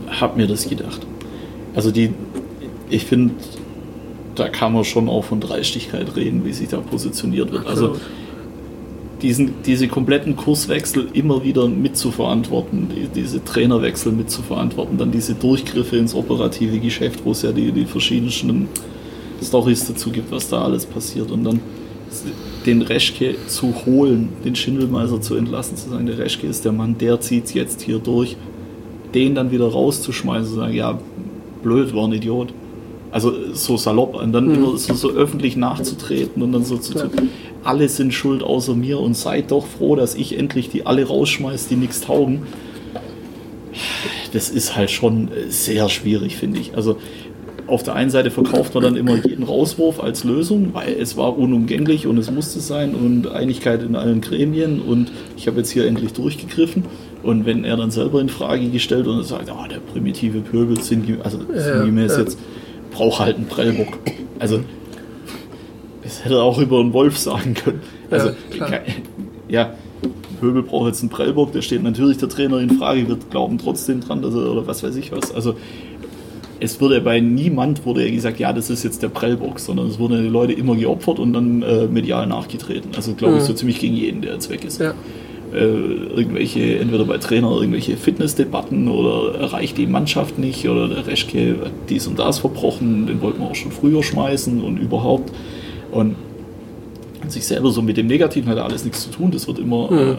habe 0.08 0.36
mir 0.36 0.48
das 0.48 0.68
gedacht. 0.68 1.06
Also 1.74 1.90
die, 1.90 2.10
ich 2.88 3.04
finde, 3.04 3.34
da 4.34 4.48
kann 4.48 4.72
man 4.72 4.84
schon 4.84 5.08
auch 5.08 5.24
von 5.24 5.40
Dreistigkeit 5.40 6.16
reden, 6.16 6.44
wie 6.44 6.52
sich 6.52 6.68
da 6.68 6.78
positioniert 6.78 7.52
wird. 7.52 7.66
Also 7.66 7.96
diesen, 9.22 9.54
diese 9.64 9.88
kompletten 9.88 10.36
Kurswechsel 10.36 11.08
immer 11.12 11.42
wieder 11.44 11.66
mitzuverantworten, 11.68 12.88
die, 12.94 13.08
diese 13.08 13.42
Trainerwechsel 13.42 14.12
mitzuverantworten, 14.12 14.98
dann 14.98 15.12
diese 15.12 15.34
Durchgriffe 15.34 15.96
ins 15.96 16.14
operative 16.14 16.78
Geschäft, 16.78 17.20
wo 17.24 17.30
es 17.30 17.42
ja 17.42 17.52
die, 17.52 17.72
die 17.72 17.86
verschiedensten 17.86 18.68
Stories 19.42 19.86
dazu 19.86 20.10
gibt, 20.10 20.30
was 20.30 20.48
da 20.48 20.62
alles 20.62 20.86
passiert 20.86 21.30
und 21.30 21.44
dann 21.44 21.60
den 22.66 22.82
Reschke 22.82 23.34
zu 23.46 23.74
holen, 23.86 24.28
den 24.44 24.54
Schindelmeister 24.54 25.20
zu 25.20 25.36
entlassen, 25.36 25.76
zu 25.76 25.90
sagen, 25.90 26.06
der 26.06 26.18
Reschke 26.18 26.46
ist 26.46 26.64
der 26.64 26.72
Mann, 26.72 26.96
der 26.98 27.20
zieht 27.20 27.46
es 27.46 27.54
jetzt 27.54 27.82
hier 27.82 27.98
durch, 27.98 28.36
den 29.14 29.34
dann 29.34 29.50
wieder 29.50 29.66
rauszuschmeißen, 29.66 30.48
zu 30.48 30.54
sagen, 30.56 30.74
ja, 30.74 30.98
blöd, 31.64 31.94
war 31.94 32.06
ein 32.06 32.12
Idiot. 32.12 32.54
Also 33.10 33.32
so 33.52 33.76
salopp, 33.76 34.14
und 34.14 34.32
dann 34.32 34.46
mhm. 34.46 34.54
immer 34.54 34.78
so, 34.78 34.94
so, 34.94 35.10
öffentlich 35.10 35.56
nachzutreten 35.56 36.42
und 36.42 36.52
dann 36.52 36.64
so 36.64 36.76
zu 36.76 36.94
tun, 36.94 37.30
alle 37.64 37.88
sind 37.88 38.12
schuld 38.12 38.42
außer 38.42 38.74
mir 38.74 39.00
und 39.00 39.16
seid 39.16 39.50
doch 39.50 39.66
froh, 39.66 39.96
dass 39.96 40.14
ich 40.14 40.38
endlich 40.38 40.68
die 40.68 40.86
alle 40.86 41.04
rausschmeiß, 41.06 41.68
die 41.68 41.76
nichts 41.76 42.02
taugen. 42.02 42.42
Das 44.32 44.50
ist 44.50 44.76
halt 44.76 44.90
schon 44.90 45.30
sehr 45.48 45.88
schwierig, 45.88 46.36
finde 46.36 46.60
ich. 46.60 46.76
Also 46.76 46.98
auf 47.66 47.82
der 47.82 47.94
einen 47.94 48.10
Seite 48.10 48.30
verkauft 48.30 48.74
man 48.74 48.82
dann 48.82 48.96
immer 48.96 49.16
jeden 49.16 49.42
Rauswurf 49.42 50.00
als 50.00 50.24
Lösung, 50.24 50.70
weil 50.74 50.94
es 50.94 51.16
war 51.16 51.36
unumgänglich 51.38 52.06
und 52.06 52.18
es 52.18 52.30
musste 52.30 52.60
sein 52.60 52.94
und 52.94 53.28
Einigkeit 53.28 53.82
in 53.82 53.96
allen 53.96 54.20
Gremien 54.20 54.80
und 54.80 55.10
ich 55.36 55.46
habe 55.46 55.58
jetzt 55.58 55.70
hier 55.70 55.86
endlich 55.86 56.12
durchgegriffen. 56.12 56.84
Und 57.22 57.46
wenn 57.46 57.64
er 57.64 57.78
dann 57.78 57.90
selber 57.90 58.20
in 58.20 58.28
Frage 58.28 58.68
gestellt 58.68 59.06
und 59.06 59.22
sagt, 59.24 59.50
oh, 59.50 59.66
der 59.66 59.78
primitive 59.78 60.40
Pöbel 60.40 60.80
sind, 60.82 61.06
also 61.24 61.38
sinngemäß 61.54 62.12
ja, 62.12 62.18
ja. 62.18 62.24
jetzt, 62.24 62.38
braucht 62.90 63.20
halt 63.20 63.36
einen 63.36 63.46
Prellbock. 63.46 63.98
Also, 64.38 64.60
das 66.02 66.24
hätte 66.24 66.34
er 66.34 66.42
auch 66.42 66.58
über 66.58 66.80
einen 66.80 66.92
Wolf 66.92 67.16
sagen 67.16 67.54
können. 67.54 67.80
Also, 68.10 68.30
ja, 68.58 68.80
ja 69.48 69.74
Pöbel 70.38 70.62
braucht 70.62 70.88
jetzt 70.88 71.00
einen 71.00 71.08
Prellbock, 71.08 71.52
der 71.52 71.62
steht 71.62 71.82
natürlich 71.82 72.18
der 72.18 72.28
Trainer 72.28 72.58
in 72.58 72.76
Frage, 72.78 73.08
wird 73.08 73.30
glauben 73.30 73.56
trotzdem 73.56 74.02
dran, 74.02 74.20
dass 74.20 74.34
er, 74.34 74.50
oder 74.50 74.66
was 74.66 74.82
weiß 74.82 74.94
ich 74.96 75.10
was. 75.10 75.34
Also, 75.34 75.54
es 76.64 76.80
wurde 76.80 77.00
bei 77.00 77.20
niemand 77.20 77.84
wurde 77.86 78.10
gesagt, 78.10 78.40
ja, 78.40 78.52
das 78.52 78.70
ist 78.70 78.82
jetzt 78.82 79.02
der 79.02 79.08
Prellbox, 79.08 79.66
sondern 79.66 79.86
es 79.88 79.98
wurden 79.98 80.22
die 80.22 80.28
Leute 80.28 80.52
immer 80.54 80.74
geopfert 80.74 81.18
und 81.18 81.32
dann 81.32 81.62
äh, 81.62 81.86
medial 81.86 82.26
nachgetreten. 82.26 82.90
Also 82.96 83.14
glaube 83.14 83.36
ich 83.36 83.42
Mhm. 83.42 83.46
so 83.46 83.52
ziemlich 83.52 83.78
gegen 83.78 83.94
jeden, 83.94 84.22
der 84.22 84.32
jetzt 84.34 84.50
weg 84.50 84.64
ist. 84.64 84.80
Ja. 84.80 84.94
Äh, 85.52 85.58
irgendwelche, 86.16 86.78
entweder 86.78 87.04
bei 87.04 87.18
Trainer 87.18 87.50
irgendwelche 87.52 87.96
Fitnessdebatten 87.96 88.88
oder 88.88 89.38
erreicht 89.38 89.78
die 89.78 89.86
Mannschaft 89.86 90.38
nicht 90.38 90.68
oder 90.68 90.88
der 90.88 91.06
Reschke 91.06 91.56
hat 91.66 91.72
dies 91.90 92.06
und 92.08 92.18
das 92.18 92.40
verbrochen, 92.40 93.06
den 93.06 93.20
wollten 93.22 93.40
wir 93.40 93.50
auch 93.50 93.54
schon 93.54 93.70
früher 93.70 94.02
schmeißen 94.02 94.60
und 94.62 94.78
überhaupt. 94.78 95.30
Und 95.92 96.16
sich 97.28 97.46
selber 97.46 97.70
so 97.70 97.82
mit 97.82 97.96
dem 97.96 98.06
Negativen 98.08 98.48
hat 98.50 98.58
alles 98.58 98.84
nichts 98.84 99.02
zu 99.04 99.10
tun, 99.10 99.30
das 99.30 99.46
wird 99.46 99.58
immer, 99.60 99.90
Mhm. 99.92 99.98
äh, 99.98 100.14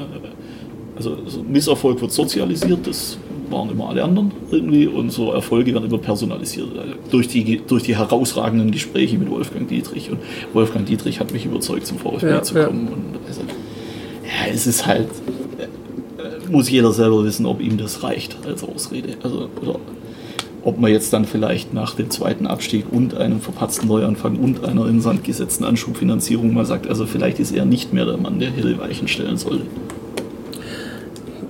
also 0.96 1.18
so 1.28 1.44
Misserfolg 1.44 2.00
wird 2.02 2.12
sozialisiert, 2.14 2.88
das 2.88 3.18
waren 3.50 3.70
immer 3.70 3.90
alle 3.90 4.04
anderen 4.04 4.32
irgendwie 4.52 4.88
und 4.88 5.12
so 5.12 5.32
Erfolge 5.32 5.74
werden 5.74 5.86
immer 5.86 5.98
personalisiert. 5.98 6.70
Also 6.78 6.94
durch, 7.12 7.28
die, 7.28 7.62
durch 7.66 7.84
die 7.84 7.96
herausragenden 7.96 8.72
Gespräche 8.72 9.18
mit 9.18 9.30
Wolfgang 9.30 9.68
Dietrich. 9.68 10.10
Und 10.12 10.20
Wolfgang 10.54 10.86
Dietrich 10.86 11.20
hat 11.20 11.32
mich 11.32 11.46
überzeugt, 11.46 11.88
zum 11.88 11.98
VfB 11.98 12.28
Ja, 12.28 12.42
zu 12.42 12.56
ja. 12.58 12.66
kommen. 12.66 12.88
Und 12.88 13.20
also, 13.28 13.42
ja, 13.42 14.52
es 14.54 14.68
ist 14.68 14.86
halt, 14.86 15.08
äh, 15.58 16.52
muss 16.52 16.70
jeder 16.70 16.92
selber 16.92 17.24
wissen, 17.24 17.46
ob 17.46 17.62
ihm 17.62 17.78
das 17.78 18.04
reicht 18.04 18.38
als 18.46 18.64
Ausrede. 18.64 19.10
Also, 19.24 19.50
oder 19.62 19.80
ob 20.64 20.80
man 20.80 20.92
jetzt 20.92 21.14
dann 21.14 21.26
vielleicht 21.26 21.74
nach 21.76 21.94
dem 21.94 22.10
zweiten 22.10 22.48
Abstieg 22.48 22.86
und 22.92 23.16
einem 23.16 23.40
verpatzten 23.40 23.88
Neuanfang 23.88 24.38
und 24.38 24.66
einer 24.66 24.88
in 24.88 25.00
Sand 25.00 25.24
gesetzten 25.24 25.64
Anschubfinanzierung 25.64 26.54
mal 26.54 26.66
sagt, 26.66 26.88
also 26.88 27.06
vielleicht 27.06 27.40
ist 27.40 27.52
er 27.52 27.66
nicht 27.66 27.94
mehr 27.94 28.06
der 28.06 28.18
Mann, 28.18 28.40
der 28.40 28.50
hier 28.50 28.66
die 28.66 28.80
Weichen 28.80 29.08
stellen 29.08 29.38
sollte. 29.38 29.68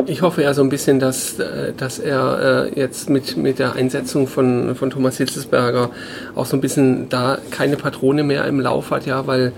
Ich 0.08 0.22
hoffe 0.22 0.44
ja 0.44 0.54
so 0.54 0.62
ein 0.62 0.70
bisschen, 0.70 1.00
dass, 1.00 1.40
äh, 1.40 1.74
dass 1.76 1.98
er 2.00 2.68
äh, 2.76 2.80
jetzt 2.80 3.10
mit, 3.10 3.38
mit 3.38 3.58
der 3.60 3.74
Einsetzung 3.74 4.28
von, 4.28 4.76
von 4.76 4.90
Thomas 4.92 5.18
Hitzelsberger 5.18 5.90
auch 6.36 6.46
so 6.46 6.56
ein 6.58 6.62
bisschen 6.62 7.10
da 7.10 7.40
keine 7.50 7.76
Patrone 7.76 8.24
mehr 8.24 8.46
im 8.46 8.60
Lauf 8.60 8.92
hat, 8.92 9.06
ja, 9.08 9.26
weil 9.26 9.52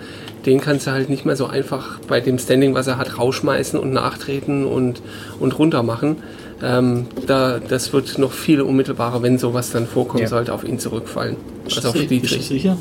den 0.45 0.61
kannst 0.61 0.87
du 0.87 0.91
halt 0.91 1.09
nicht 1.09 1.25
mehr 1.25 1.35
so 1.35 1.47
einfach 1.47 1.99
bei 2.07 2.21
dem 2.21 2.39
Standing, 2.39 2.73
was 2.73 2.87
er 2.87 2.97
hat, 2.97 3.17
rausschmeißen 3.17 3.77
und 3.77 3.91
nachtreten 3.91 4.65
und, 4.65 5.01
und 5.39 5.59
runter 5.59 5.83
machen. 5.83 6.17
Ähm, 6.63 7.07
da, 7.27 7.59
das 7.59 7.91
wird 7.91 8.17
noch 8.17 8.31
viel 8.31 8.61
unmittelbarer, 8.61 9.21
wenn 9.21 9.37
sowas 9.37 9.71
dann 9.71 9.85
vorkommen 9.85 10.23
Ja. 10.23 10.29
sollte, 10.29 10.53
auf 10.53 10.63
ihn 10.63 10.79
zurückfallen. 10.79 11.35
Ist 11.67 11.75
Also 11.77 11.89
auf 11.89 11.93
das- 11.95 12.03
Ist 12.03 12.11
das 12.11 12.21
Dietrich. 12.29 12.47
sicher? 12.47 12.77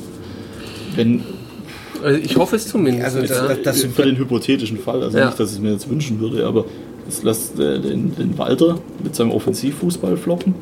Wenn, 0.95 1.25
Also 2.05 2.19
ich 2.21 2.37
hoffe 2.37 2.57
es 2.57 2.69
zumindest. 2.69 3.07
Also 3.17 3.21
das- 3.23 3.29
das- 3.49 3.63
das- 3.65 3.85
für 3.85 4.03
den 4.05 4.17
hypothetischen 4.17 4.79
Fall, 4.79 5.03
also 5.03 5.19
Ja. 5.19 5.27
nicht, 5.27 5.41
dass 5.41 5.51
ich 5.51 5.57
es 5.57 5.61
mir 5.63 5.73
jetzt 5.73 5.91
wünschen 5.91 6.21
würde, 6.21 6.47
aber 6.47 6.65
es 7.09 7.23
lässt 7.23 7.59
äh, 7.59 7.81
den, 7.81 8.15
den 8.15 8.37
Walter 8.39 8.79
mit 9.03 9.15
seinem 9.15 9.31
Offensivfußball 9.31 10.17
floppen. 10.17 10.55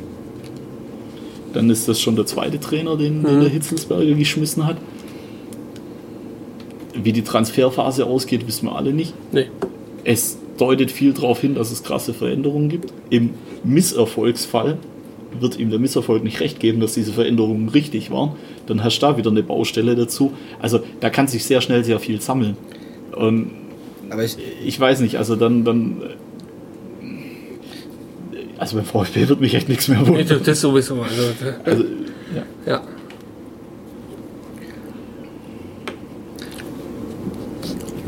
Dann 1.52 1.70
ist 1.70 1.88
das 1.88 2.00
schon 2.00 2.16
der 2.16 2.26
zweite 2.26 2.58
Trainer, 2.58 2.96
den, 2.96 3.22
den 3.22 3.40
der 3.40 3.48
Hitzelsberger 3.48 4.14
geschmissen 4.14 4.66
hat. 4.66 4.76
Wie 6.94 7.12
die 7.12 7.22
Transferphase 7.22 8.06
ausgeht, 8.06 8.46
wissen 8.46 8.66
wir 8.66 8.76
alle 8.76 8.92
nicht. 8.92 9.14
nee. 9.32 9.46
Es 10.06 10.36
deutet 10.58 10.90
viel 10.90 11.14
darauf 11.14 11.40
hin, 11.40 11.54
dass 11.54 11.70
es 11.70 11.82
krasse 11.82 12.12
Veränderungen 12.12 12.68
gibt. 12.68 12.92
Im 13.08 13.30
Misserfolgsfall 13.64 14.76
wird 15.40 15.58
ihm 15.58 15.70
der 15.70 15.78
Misserfolg 15.78 16.22
nicht 16.22 16.40
recht 16.40 16.60
geben, 16.60 16.80
dass 16.80 16.94
diese 16.94 17.12
Veränderungen 17.12 17.68
richtig 17.70 18.10
waren. 18.10 18.32
Dann 18.66 18.84
hast 18.84 18.98
du 18.98 19.06
da 19.06 19.16
wieder 19.16 19.30
eine 19.30 19.42
Baustelle 19.42 19.94
dazu. 19.96 20.32
Also 20.60 20.80
da 21.00 21.10
kann 21.10 21.26
sich 21.26 21.44
sehr 21.44 21.60
schnell 21.60 21.84
sehr 21.84 21.98
viel 21.98 22.20
sammeln. 22.20 22.56
Und 23.16 23.50
Aber 24.10 24.24
ich, 24.24 24.36
ich 24.64 24.78
weiß 24.78 25.00
nicht, 25.00 25.16
also 25.16 25.36
dann, 25.36 25.64
dann 25.64 26.02
also 28.58 28.76
beim 28.76 28.84
VfB 28.84 29.28
wird 29.28 29.40
mich 29.40 29.54
echt 29.54 29.68
nichts 29.68 29.88
mehr 29.88 30.00
Nee, 30.00 30.08
wundern. 30.08 30.28
das 30.28 30.42
das 30.42 30.60
sowieso. 30.60 31.02
Also, 31.02 31.22
Also, 31.64 31.84
ja. 32.34 32.42
ja. 32.66 32.82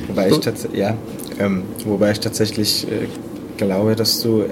Wobei 0.09 0.29
ich, 0.31 0.39
tats 0.39 0.69
ja, 0.73 0.97
ähm, 1.39 1.65
wobei 1.85 2.13
ich 2.13 2.21
tatsächlich 2.21 2.87
äh, 2.91 3.07
glaube, 3.57 3.97
dass 3.97 4.23
du, 4.23 4.43
äh, 4.43 4.49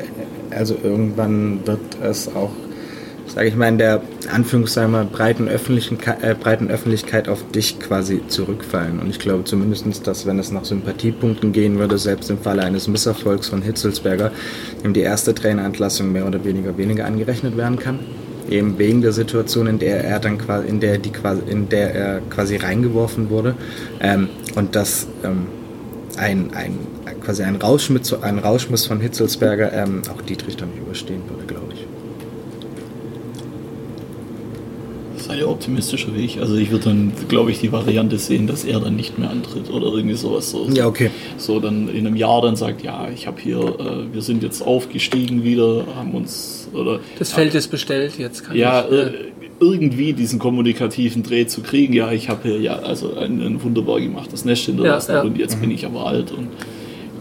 also 0.55 0.77
irgendwann 0.83 1.67
wird 1.67 1.81
es 2.03 2.29
auch, 2.35 2.51
sage 3.27 3.49
ich 3.49 3.57
mal, 3.57 3.69
in 3.69 3.79
der 3.79 4.03
Anführungszeichen 4.31 4.93
mal 4.93 5.05
breiten, 5.05 5.49
öffentlichen, 5.49 5.99
äh, 6.23 6.35
breiten 6.35 6.71
Öffentlichkeit 6.71 7.29
auf 7.29 7.45
dich 7.51 7.79
quasi 7.81 8.23
zurückfallen. 8.29 8.99
Und 8.99 9.11
ich 9.11 9.19
glaube 9.19 9.45
zumindest, 9.45 10.07
dass 10.07 10.27
wenn 10.27 10.39
es 10.39 10.51
nach 10.51 10.65
Sympathiepunkten 10.65 11.53
gehen 11.53 11.79
würde, 11.79 11.99
selbst 11.99 12.31
im 12.31 12.39
Falle 12.39 12.63
eines 12.63 12.89
Misserfolgs 12.89 13.49
von 13.49 13.63
Hitzelsberger, 13.63 14.31
ihm 14.85 14.93
die 14.93 15.01
erste 15.01 15.35
Trainerentlassung 15.35 16.13
mehr 16.13 16.27
oder 16.27 16.45
weniger 16.45 16.77
weniger 16.77 17.07
angerechnet 17.07 17.57
werden 17.57 17.79
kann. 17.79 17.99
Eben 18.49 18.79
wegen 18.79 19.01
der 19.01 19.13
Situation, 19.13 19.67
in 19.67 19.79
der 19.79 20.05
er 20.05 20.21
dann 20.21 20.37
quasi, 20.37 20.69
in 20.69 20.79
der 20.79 20.99
die 20.99 21.13
in 21.47 21.69
der 21.71 21.95
er 21.95 22.21
quasi 22.29 22.57
reingeworfen 22.57 23.31
wurde. 23.31 23.55
Ähm, 24.01 24.29
und 24.55 24.77
dass 24.77 25.07
ähm, 25.25 25.47
ein, 26.19 26.53
ein 26.55 26.79
quasi 27.25 27.43
ein 27.43 27.57
Rauschmiss, 27.57 28.13
ein 28.23 28.39
Rauschmiss 28.39 28.87
von 28.87 29.01
Hitzelsberger 29.01 29.73
ähm, 29.73 30.03
auch 30.13 30.21
Dietrich 30.23 30.57
dann 30.57 30.69
überstehen 30.77 31.23
würde, 31.29 31.44
ist 35.37 35.43
ein 35.43 35.49
optimistischer 35.49 36.15
Weg. 36.17 36.39
Also 36.41 36.57
ich 36.57 36.71
würde 36.71 36.85
dann, 36.85 37.13
glaube 37.29 37.51
ich, 37.51 37.61
die 37.61 37.73
Variante 37.73 38.19
sehen, 38.19 38.47
dass 38.47 38.65
er 38.65 38.81
dann 38.81 38.97
nicht 38.97 39.19
mehr 39.19 39.31
antritt 39.31 39.71
oder 39.71 39.87
irgendwie 39.95 40.15
sowas. 40.17 40.51
So, 40.51 40.69
Ja, 40.73 40.87
okay. 40.87 41.11
so 41.37 41.61
dann 41.61 41.89
in 41.89 42.07
einem 42.07 42.17
Jahr 42.17 42.43
dann 42.43 42.57
sagt, 42.57 42.83
ja, 42.83 43.09
ich 43.15 43.27
habe 43.27 43.41
hier, 43.41 43.59
äh, 43.59 44.13
wir 44.15 44.23
sind 44.23 44.43
jetzt 44.43 44.63
aufgestiegen 44.63 45.45
wieder, 45.45 45.85
haben 45.97 46.13
uns 46.13 46.69
oder 46.73 47.01
Das 47.19 47.33
Feld 47.33 47.55
ist 47.55 47.69
bestellt, 47.69 48.19
jetzt 48.19 48.45
kann 48.45 48.57
ja 48.57 48.85
ich. 48.85 48.93
äh, 48.93 48.97
äh, 49.03 49.13
irgendwie 49.61 50.13
diesen 50.13 50.39
kommunikativen 50.41 51.23
Dreh 51.23 51.47
zu 51.47 51.61
kriegen. 51.63 51.93
Ja, 51.93 52.11
ich 52.11 52.29
habe 52.29 52.49
hier 52.49 52.61
ja 52.61 52.77
also 52.81 53.17
ein, 53.17 53.41
ein 53.41 53.63
wunderbar 53.63 54.01
gemachtes 54.01 54.45
Nest 54.45 54.65
hinterlassen 54.67 55.13
Ja, 55.13 55.19
ja. 55.19 55.23
und 55.25 55.39
jetzt 55.39 55.61
bin 55.61 55.71
ich 55.71 55.87
aber 55.87 56.07
alt 56.07 56.33
und 56.33 56.49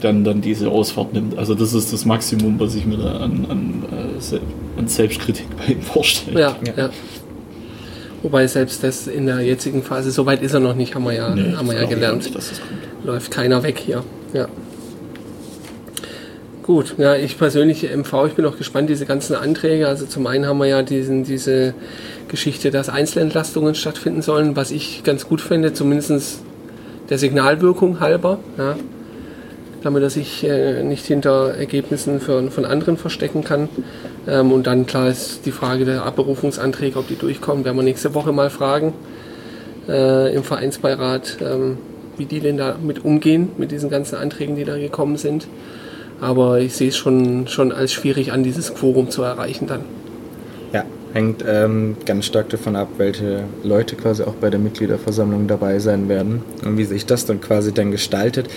dann 0.01 0.23
dann 0.25 0.41
diese 0.41 0.69
Ausfahrt 0.69 1.13
nimmt. 1.13 1.37
Also 1.37 1.55
das 1.55 1.73
ist 1.73 1.93
das 1.93 2.03
Maximum, 2.05 2.59
was 2.59 2.75
ich 2.75 2.85
mir 2.85 2.97
da 2.97 3.17
an, 3.19 3.45
an, 3.49 3.83
äh, 3.91 4.79
an 4.79 4.87
Selbstkritik 4.87 5.45
bei 5.57 5.73
ihm 5.73 5.81
vorstelle. 5.81 6.41
Ja, 6.41 6.55
Ja. 6.75 6.89
Wobei 8.23 8.47
selbst 8.47 8.83
das 8.83 9.07
in 9.07 9.25
der 9.25 9.41
jetzigen 9.41 9.83
Phase, 9.83 10.09
so 10.11 10.25
weit 10.25 10.41
ist 10.41 10.53
er 10.53 10.61
noch 10.61 10.75
nicht, 10.75 10.95
haben 10.95 11.03
wir 11.03 11.13
ja, 11.13 11.35
Nee, 11.35 11.53
haben 11.55 11.67
wir 11.67 11.75
ja 11.79 11.85
gelernt. 11.85 12.23
nicht, 12.23 12.35
das. 12.35 12.53
Läuft 13.03 13.31
keiner 13.31 13.63
weg 13.63 13.77
hier. 13.77 14.03
Ja. 14.33 14.47
Gut, 16.63 16.95
ja, 16.97 17.15
ich 17.15 17.37
persönlich 17.37 17.83
MV, 17.83 18.27
ich 18.27 18.33
bin 18.35 18.45
auch 18.45 18.57
gespannt, 18.57 18.89
diese 18.89 19.05
ganzen 19.05 19.35
Anträge. 19.35 19.89
Also 19.89 20.05
zum 20.05 20.25
einen 20.25 20.45
haben 20.45 20.57
wir 20.59 20.67
ja 20.67 20.81
diesen, 20.81 21.25
diese 21.25 21.73
Geschichte, 22.29 22.71
dass 22.71 22.87
Einzelentlastungen 22.87 23.75
stattfinden 23.75 24.21
sollen, 24.21 24.55
was 24.55 24.71
ich 24.71 25.03
ganz 25.03 25.27
gut 25.27 25.41
finde, 25.41 25.73
zumindest 25.73 26.41
der 27.09 27.17
Signalwirkung 27.17 27.99
halber. 27.99 28.39
Ja. 28.57 28.77
Damit 29.83 30.01
er 30.01 30.09
sich 30.09 30.43
äh, 30.43 30.81
nicht 30.81 31.05
hinter 31.05 31.55
Ergebnissen 31.55 32.21
von, 32.21 32.51
von 32.51 32.65
anderen 32.65 32.97
verstecken 32.97 33.43
kann. 33.43 33.67
Ähm, 34.27 34.51
und 34.51 34.65
dann 34.65 34.85
klar 34.85 35.09
ist 35.09 35.45
die 35.45 35.51
Frage 35.51 35.85
der 35.85 36.05
Abberufungsanträge, 36.05 36.97
ob 36.97 37.07
die 37.07 37.17
durchkommen, 37.17 37.65
werden 37.65 37.75
wir 37.75 37.83
nächste 37.83 38.13
Woche 38.13 38.31
mal 38.31 38.49
fragen 38.49 38.93
äh, 39.87 40.33
im 40.33 40.43
Vereinsbeirat, 40.43 41.37
ähm, 41.41 41.77
wie 42.17 42.25
die 42.25 42.39
denn 42.39 42.57
da 42.57 42.75
mit 42.81 43.03
umgehen, 43.03 43.49
mit 43.57 43.71
diesen 43.71 43.89
ganzen 43.89 44.15
Anträgen, 44.15 44.55
die 44.55 44.63
da 44.63 44.77
gekommen 44.77 45.17
sind. 45.17 45.47
Aber 46.21 46.59
ich 46.59 46.75
sehe 46.75 46.89
es 46.89 46.97
schon, 46.97 47.47
schon 47.47 47.71
als 47.71 47.91
schwierig 47.91 48.31
an, 48.31 48.43
dieses 48.43 48.73
Quorum 48.73 49.09
zu 49.09 49.23
erreichen 49.23 49.67
dann. 49.67 49.81
Ja, 50.71 50.85
hängt 51.13 51.43
ähm, 51.45 51.97
ganz 52.05 52.25
stark 52.25 52.49
davon 52.49 52.75
ab, 52.75 52.87
welche 52.97 53.43
Leute 53.63 53.95
quasi 53.95 54.23
auch 54.23 54.35
bei 54.35 54.49
der 54.49 54.59
Mitgliederversammlung 54.59 55.47
dabei 55.47 55.79
sein 55.79 56.07
werden 56.07 56.41
und 56.63 56.77
wie 56.77 56.85
sich 56.85 57.05
das 57.05 57.25
dann 57.25 57.41
quasi 57.41 57.73
dann 57.73 57.91
gestaltet. 57.91 58.47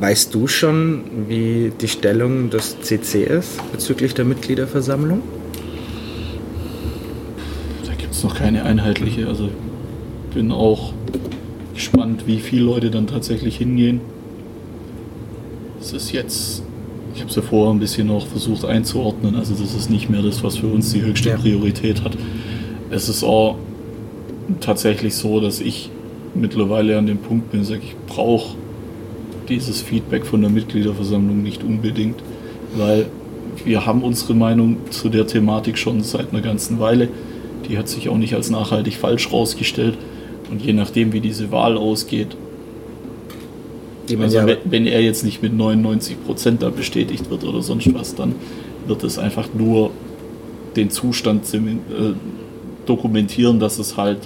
Weißt 0.00 0.32
du 0.32 0.46
schon, 0.46 1.02
wie 1.26 1.72
die 1.80 1.88
Stellung 1.88 2.50
des 2.50 2.80
CC 2.80 3.24
ist 3.24 3.60
bezüglich 3.72 4.14
der 4.14 4.24
Mitgliederversammlung? 4.24 5.22
Da 7.84 7.94
gibt 7.94 8.12
es 8.12 8.22
noch 8.22 8.36
keine 8.36 8.64
einheitliche. 8.64 9.26
Also 9.26 9.48
bin 10.32 10.52
auch 10.52 10.92
gespannt, 11.74 12.24
wie 12.26 12.38
viele 12.38 12.64
Leute 12.66 12.90
dann 12.90 13.08
tatsächlich 13.08 13.56
hingehen. 13.56 14.00
Es 15.80 15.92
ist 15.92 16.12
jetzt, 16.12 16.62
ich 17.14 17.20
habe 17.20 17.30
es 17.30 17.36
ja 17.36 17.42
vorher 17.42 17.74
ein 17.74 17.80
bisschen 17.80 18.06
noch 18.06 18.26
versucht 18.26 18.64
einzuordnen, 18.64 19.34
also 19.34 19.54
das 19.54 19.74
ist 19.74 19.90
nicht 19.90 20.10
mehr 20.10 20.22
das, 20.22 20.44
was 20.44 20.58
für 20.58 20.66
uns 20.66 20.92
die 20.92 21.02
höchste 21.02 21.30
Ja. 21.30 21.36
Priorität 21.36 22.04
hat. 22.04 22.16
Es 22.90 23.08
ist 23.08 23.24
auch 23.24 23.56
tatsächlich 24.60 25.14
so, 25.14 25.40
dass 25.40 25.60
ich 25.60 25.90
mittlerweile 26.34 26.98
an 26.98 27.06
dem 27.06 27.18
Punkt 27.18 27.50
bin, 27.50 27.64
sage 27.64 27.80
ich 27.84 27.96
brauche 28.06 28.56
dieses 29.48 29.80
Feedback 29.80 30.26
von 30.26 30.40
der 30.40 30.50
Mitgliederversammlung 30.50 31.42
nicht 31.42 31.62
unbedingt, 31.62 32.16
weil 32.76 33.06
wir 33.64 33.86
haben 33.86 34.02
unsere 34.02 34.34
Meinung 34.34 34.76
zu 34.90 35.08
der 35.08 35.26
Thematik 35.26 35.78
schon 35.78 36.02
seit 36.02 36.32
einer 36.32 36.42
ganzen 36.42 36.78
Weile. 36.80 37.08
Die 37.68 37.76
hat 37.78 37.88
sich 37.88 38.08
auch 38.08 38.16
nicht 38.16 38.34
als 38.34 38.50
nachhaltig 38.50 38.94
falsch 38.96 39.32
rausgestellt. 39.32 39.98
Und 40.50 40.62
je 40.62 40.72
nachdem, 40.72 41.12
wie 41.12 41.20
diese 41.20 41.50
Wahl 41.50 41.76
ausgeht, 41.76 42.36
also 44.18 44.38
wenn, 44.64 44.86
er 44.86 45.02
jetzt 45.02 45.22
nicht 45.22 45.42
mit 45.42 45.52
99 45.52 46.24
Prozent 46.24 46.62
da 46.62 46.70
bestätigt 46.70 47.28
wird 47.28 47.44
oder 47.44 47.60
sonst 47.60 47.92
was, 47.92 48.14
dann 48.14 48.34
wird 48.86 49.04
es 49.04 49.18
einfach 49.18 49.48
nur 49.52 49.90
den 50.76 50.88
Zustand 50.88 51.42
äh, 51.52 51.58
dokumentieren, 52.86 53.60
dass 53.60 53.78
es 53.78 53.98
halt, 53.98 54.20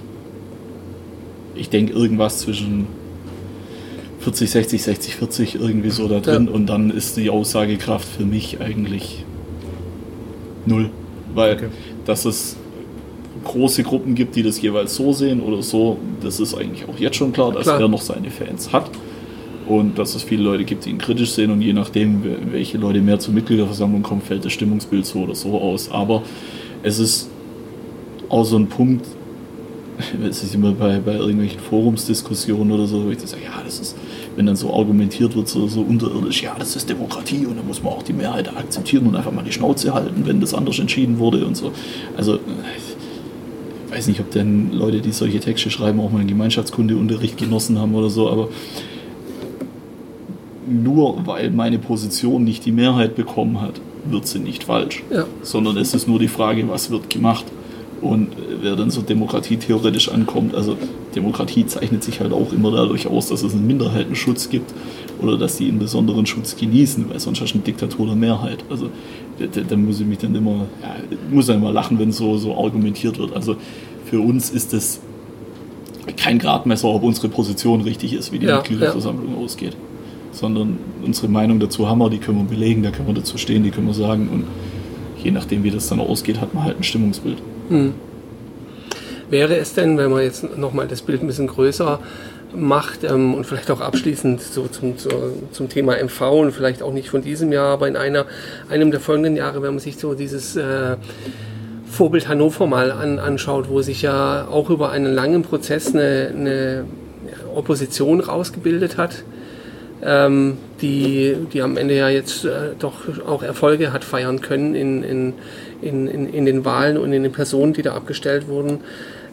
ich 1.56 1.68
denke, 1.68 1.92
irgendwas 1.92 2.38
zwischen 2.38 2.86
40, 4.22 4.50
60, 4.50 4.82
60, 4.82 5.16
40 5.16 5.54
irgendwie 5.56 5.90
so 5.90 6.06
da 6.08 6.20
drin 6.20 6.46
ja. 6.46 6.52
und 6.52 6.66
dann 6.66 6.90
ist 6.90 7.16
die 7.16 7.28
Aussagekraft 7.28 8.06
für 8.06 8.24
mich 8.24 8.60
eigentlich 8.60 9.24
null. 10.64 10.90
Weil 11.34 11.54
okay. 11.54 11.68
dass 12.04 12.24
es 12.24 12.56
große 13.44 13.82
Gruppen 13.82 14.14
gibt, 14.14 14.36
die 14.36 14.42
das 14.42 14.60
jeweils 14.62 14.94
so 14.94 15.12
sehen 15.12 15.40
oder 15.40 15.62
so, 15.62 15.98
das 16.22 16.38
ist 16.38 16.54
eigentlich 16.54 16.88
auch 16.88 16.98
jetzt 16.98 17.16
schon 17.16 17.32
klar, 17.32 17.52
dass 17.52 17.64
klar. 17.64 17.80
er 17.80 17.88
noch 17.88 18.00
seine 18.00 18.30
Fans 18.30 18.72
hat 18.72 18.90
und 19.66 19.98
dass 19.98 20.14
es 20.14 20.22
viele 20.22 20.44
Leute 20.44 20.64
gibt, 20.64 20.84
die 20.84 20.90
ihn 20.90 20.98
kritisch 20.98 21.32
sehen 21.32 21.50
und 21.50 21.60
je 21.60 21.72
nachdem, 21.72 22.22
welche 22.52 22.78
Leute 22.78 23.00
mehr 23.00 23.18
zur 23.18 23.34
Mitgliederversammlung 23.34 24.02
kommen, 24.02 24.20
fällt 24.20 24.44
das 24.44 24.52
Stimmungsbild 24.52 25.04
so 25.04 25.20
oder 25.20 25.34
so 25.34 25.60
aus. 25.60 25.90
Aber 25.90 26.22
es 26.82 26.98
ist 26.98 27.28
auch 28.28 28.44
so 28.44 28.56
ein 28.56 28.68
Punkt, 28.68 29.06
es 30.28 30.42
ist 30.42 30.54
immer 30.54 30.72
bei, 30.72 30.98
bei 30.98 31.14
irgendwelchen 31.14 31.60
Forumsdiskussionen 31.60 32.72
oder 32.72 32.86
so, 32.86 33.04
wo 33.04 33.10
ich 33.10 33.18
das 33.18 33.30
sage, 33.30 33.44
ja, 33.44 33.62
das 33.64 33.80
ist, 33.80 33.96
wenn 34.36 34.46
dann 34.46 34.56
so 34.56 34.72
argumentiert 34.74 35.34
wird, 35.36 35.48
so, 35.48 35.66
so 35.66 35.82
unterirdisch, 35.82 36.42
ja, 36.42 36.54
das 36.58 36.76
ist 36.76 36.88
Demokratie 36.88 37.46
und 37.46 37.56
da 37.56 37.62
muss 37.62 37.82
man 37.82 37.92
auch 37.92 38.02
die 38.02 38.12
Mehrheit 38.12 38.48
akzeptieren 38.48 39.06
und 39.06 39.16
einfach 39.16 39.32
mal 39.32 39.44
die 39.44 39.52
Schnauze 39.52 39.92
halten, 39.94 40.22
wenn 40.26 40.40
das 40.40 40.54
anders 40.54 40.78
entschieden 40.78 41.18
wurde 41.18 41.44
und 41.46 41.56
so. 41.56 41.72
Also, 42.16 42.38
ich 43.86 43.96
weiß 43.96 44.06
nicht, 44.08 44.20
ob 44.20 44.30
denn 44.30 44.72
Leute, 44.72 45.00
die 45.00 45.12
solche 45.12 45.40
Texte 45.40 45.70
schreiben, 45.70 46.00
auch 46.00 46.10
mal 46.10 46.20
einen 46.20 46.28
Gemeinschaftskundeunterricht 46.28 47.36
genossen 47.36 47.78
haben 47.78 47.94
oder 47.94 48.08
so, 48.08 48.30
aber 48.30 48.48
nur 50.66 51.26
weil 51.26 51.50
meine 51.50 51.78
Position 51.78 52.44
nicht 52.44 52.64
die 52.64 52.72
Mehrheit 52.72 53.14
bekommen 53.14 53.60
hat, 53.60 53.80
wird 54.04 54.26
sie 54.26 54.38
nicht 54.38 54.64
falsch. 54.64 55.02
Ja. 55.10 55.26
Sondern 55.42 55.76
es 55.76 55.94
ist 55.94 56.08
nur 56.08 56.18
die 56.18 56.28
Frage, 56.28 56.68
was 56.68 56.90
wird 56.90 57.10
gemacht. 57.10 57.44
Und 58.02 58.28
wer 58.60 58.74
dann 58.74 58.90
so 58.90 59.00
Demokratie 59.00 59.56
theoretisch 59.56 60.08
ankommt, 60.08 60.54
also 60.54 60.76
Demokratie 61.14 61.66
zeichnet 61.66 62.02
sich 62.02 62.20
halt 62.20 62.32
auch 62.32 62.52
immer 62.52 62.72
dadurch 62.72 63.06
aus, 63.06 63.28
dass 63.28 63.42
es 63.42 63.52
einen 63.54 63.66
Minderheitenschutz 63.66 64.50
gibt 64.50 64.74
oder 65.20 65.38
dass 65.38 65.56
die 65.56 65.68
einen 65.68 65.78
besonderen 65.78 66.26
Schutz 66.26 66.56
genießen, 66.56 67.08
weil 67.08 67.20
sonst 67.20 67.40
hast 67.40 67.52
du 67.52 67.58
eine 67.58 67.64
Diktatur 67.64 68.06
der 68.06 68.16
Mehrheit. 68.16 68.64
Also 68.68 68.90
da, 69.38 69.60
da 69.60 69.76
muss 69.76 70.00
ich 70.00 70.06
mich 70.06 70.18
dann 70.18 70.34
immer, 70.34 70.66
ja, 70.82 70.96
muss 71.30 71.46
dann 71.46 71.58
immer 71.58 71.72
lachen, 71.72 71.98
wenn 72.00 72.10
so, 72.10 72.36
so 72.38 72.56
argumentiert 72.56 73.18
wird. 73.18 73.34
Also 73.34 73.54
für 74.04 74.20
uns 74.20 74.50
ist 74.50 74.74
es 74.74 75.00
kein 76.16 76.40
Gradmesser, 76.40 76.88
ob 76.88 77.04
unsere 77.04 77.28
Position 77.28 77.82
richtig 77.82 78.14
ist, 78.14 78.32
wie 78.32 78.40
die 78.40 78.46
ja, 78.46 78.56
Mitgliederversammlung 78.56 79.34
ja. 79.34 79.44
ausgeht 79.44 79.76
sondern 80.32 80.78
unsere 81.04 81.28
Meinung 81.28 81.60
dazu 81.60 81.88
haben 81.88 81.98
wir, 81.98 82.08
die 82.08 82.16
können 82.16 82.38
wir 82.38 82.44
belegen, 82.44 82.82
da 82.82 82.90
können 82.90 83.06
wir 83.06 83.14
dazu 83.14 83.36
stehen, 83.36 83.62
die 83.62 83.70
können 83.70 83.86
wir 83.86 83.94
sagen 83.94 84.28
und 84.32 84.44
je 85.22 85.30
nachdem, 85.30 85.62
wie 85.62 85.70
das 85.70 85.88
dann 85.88 86.00
ausgeht, 86.00 86.40
hat 86.40 86.54
man 86.54 86.64
halt 86.64 86.78
ein 86.78 86.82
Stimmungsbild. 86.82 87.36
Hm. 87.68 87.94
Wäre 89.30 89.56
es 89.56 89.74
denn, 89.74 89.96
wenn 89.96 90.10
man 90.10 90.22
jetzt 90.22 90.56
nochmal 90.58 90.88
das 90.88 91.02
Bild 91.02 91.22
ein 91.22 91.26
bisschen 91.26 91.46
größer 91.46 92.00
macht 92.54 93.04
ähm, 93.04 93.34
und 93.34 93.46
vielleicht 93.46 93.70
auch 93.70 93.80
abschließend 93.80 94.42
so 94.42 94.66
zum, 94.66 94.98
zu, 94.98 95.08
zum 95.52 95.68
Thema 95.68 95.96
MV 96.02 96.20
und 96.32 96.52
vielleicht 96.52 96.82
auch 96.82 96.92
nicht 96.92 97.08
von 97.08 97.22
diesem 97.22 97.50
Jahr, 97.50 97.68
aber 97.68 97.88
in 97.88 97.96
einer, 97.96 98.26
einem 98.68 98.90
der 98.90 99.00
folgenden 99.00 99.36
Jahre, 99.36 99.62
wenn 99.62 99.70
man 99.70 99.78
sich 99.78 99.96
so 99.96 100.14
dieses 100.14 100.56
äh, 100.56 100.96
Vorbild 101.90 102.28
Hannover 102.28 102.66
mal 102.66 102.90
an, 102.90 103.18
anschaut, 103.18 103.68
wo 103.68 103.82
sich 103.82 104.02
ja 104.02 104.46
auch 104.48 104.70
über 104.70 104.90
einen 104.90 105.14
langen 105.14 105.42
Prozess 105.42 105.94
eine, 105.94 106.30
eine 106.34 106.84
Opposition 107.54 108.20
rausgebildet 108.20 108.96
hat, 108.96 109.24
ähm, 110.02 110.56
die, 110.80 111.36
die 111.52 111.62
am 111.62 111.76
Ende 111.76 111.96
ja 111.96 112.08
jetzt 112.08 112.44
äh, 112.44 112.74
doch 112.78 112.94
auch 113.26 113.42
Erfolge 113.42 113.92
hat 113.92 114.04
feiern 114.04 114.40
können 114.40 114.74
in, 114.74 115.02
in, 115.02 115.34
in, 115.82 116.06
in, 116.08 116.28
in 116.28 116.44
den 116.46 116.64
Wahlen 116.64 116.96
und 116.96 117.12
in 117.12 117.22
den 117.22 117.32
Personen, 117.32 117.72
die 117.72 117.82
da 117.82 117.94
abgestellt 117.94 118.48
wurden. 118.48 118.78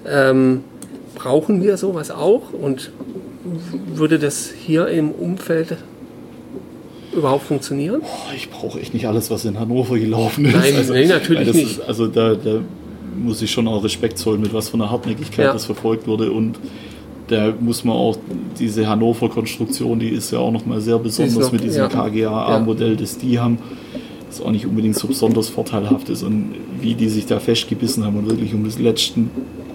Ähm, 0.07 0.63
brauchen 1.15 1.63
wir 1.63 1.77
sowas 1.77 2.11
auch 2.11 2.53
und 2.53 2.91
würde 3.93 4.19
das 4.19 4.51
hier 4.51 4.87
im 4.87 5.11
Umfeld 5.11 5.77
überhaupt 7.13 7.43
funktionieren? 7.43 8.01
ich 8.35 8.49
brauche 8.49 8.79
echt 8.79 8.93
nicht 8.93 9.07
alles, 9.07 9.29
was 9.29 9.45
in 9.45 9.59
Hannover 9.59 9.97
gelaufen 9.97 10.45
ist. 10.45 10.55
Nein, 10.55 10.75
also, 10.75 10.93
nein 10.93 11.07
natürlich 11.07 11.53
nicht. 11.53 11.71
Ist, 11.71 11.81
also 11.81 12.07
da, 12.07 12.35
da, 12.35 12.59
muss 13.15 13.41
ich 13.41 13.51
schon 13.51 13.67
auch 13.67 13.83
Respekt 13.83 14.17
zollen, 14.17 14.39
mit 14.39 14.53
was 14.53 14.69
von 14.69 14.81
einer 14.81 14.91
Hartnäckigkeit 14.91 15.47
ja. 15.47 15.51
das 15.51 15.65
verfolgt 15.65 16.07
wurde 16.07 16.31
und 16.31 16.57
da 17.27 17.53
muss 17.59 17.83
man 17.83 17.95
auch 17.95 18.17
diese 18.57 18.87
Hannover-Konstruktion, 18.87 19.99
die 19.99 20.09
ist 20.09 20.31
ja 20.31 20.39
auch 20.39 20.51
nochmal 20.51 20.79
sehr 20.81 20.97
besonders 20.97 21.35
noch, 21.35 21.51
mit 21.51 21.63
diesem 21.63 21.83
ja. 21.83 21.87
KGAA-Modell, 21.87 22.95
das 22.95 23.17
die 23.17 23.39
haben, 23.39 23.59
das 24.29 24.41
auch 24.41 24.51
nicht 24.51 24.65
unbedingt 24.65 24.95
so 24.95 25.07
besonders 25.07 25.49
vorteilhaft 25.49 26.09
ist 26.09 26.23
und 26.23 26.55
wie 26.79 26.93
die 26.93 27.09
sich 27.09 27.25
da 27.25 27.39
festgebissen 27.39 28.05
haben 28.05 28.17
und 28.17 28.29
wirklich 28.29 28.53
um 28.53 28.63
das 28.63 28.79
letzten 28.79 29.29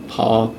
paar 0.08 0.52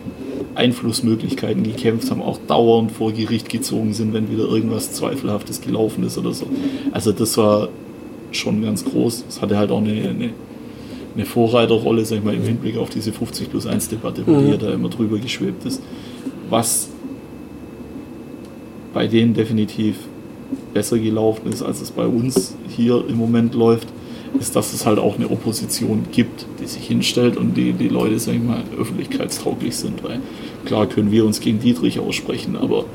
Einflussmöglichkeiten 0.56 1.64
gekämpft 1.64 2.12
haben, 2.12 2.22
auch 2.22 2.40
dauernd 2.48 2.92
vor 2.92 3.12
Gericht 3.12 3.50
gezogen 3.50 3.94
sind, 3.94 4.14
wenn 4.14 4.32
wieder 4.32 4.46
irgendwas 4.46 4.94
Zweifelhaftes 4.94 5.62
gelaufen 5.62 6.04
ist 6.04 6.18
oder 6.18 6.34
so. 6.34 6.48
Also 6.92 7.12
das 7.12 7.38
war 7.38 7.70
schon 8.32 8.62
ganz 8.62 8.86
groß. 8.86 9.26
Es 9.28 9.42
hatte 9.42 9.58
halt 9.58 9.72
auch 9.72 9.80
eine, 9.80 9.92
eine, 9.92 10.30
eine 11.16 11.26
Vorreiterrolle, 11.26 12.06
sag 12.06 12.20
ich 12.20 12.24
mal, 12.24 12.34
im 12.34 12.44
Hinblick 12.44 12.78
auf 12.78 12.90
diese 12.90 13.12
50 13.12 13.50
plus 13.50 13.66
1 13.66 13.90
Debatte, 13.90 14.24
wo 14.26 14.32
mhm. 14.32 14.46
die 14.46 14.52
ja 14.52 14.58
da 14.58 14.74
immer 14.74 14.90
drüber 14.90 15.18
geschwebt 15.18 15.66
ist 15.66 15.82
was 16.50 16.90
bei 18.94 19.08
denen 19.08 19.34
definitiv 19.34 19.98
besser 20.74 21.00
gelaufen 21.00 21.52
ist, 21.52 21.64
als 21.64 21.82
es 21.82 21.92
bei 21.92 22.06
uns 22.06 22.56
hier 22.68 23.04
im 23.08 23.18
Moment 23.18 23.56
läuft, 23.56 23.88
ist, 24.40 24.56
dass 24.56 24.74
es 24.74 24.86
halt 24.86 25.00
auch 25.00 25.16
eine 25.16 25.30
Opposition 25.30 26.06
gibt, 26.12 26.46
die 26.62 26.68
sich 26.68 26.86
hinstellt 26.86 27.38
und 27.38 27.56
die, 27.56 27.74
die 27.74 27.88
Leute, 27.88 28.20
sag 28.20 28.36
ich 28.36 28.44
mal, 28.44 28.64
öffentlichkeitstauglich 28.78 29.76
sind. 29.76 30.04
Weil 30.04 30.20
klar 30.66 30.88
können 30.88 31.12
wir 31.12 31.26
uns 31.26 31.40
gegen 31.40 31.60
Dietrich 31.60 32.00
aussprechen, 32.00 32.56
aber 32.58 32.86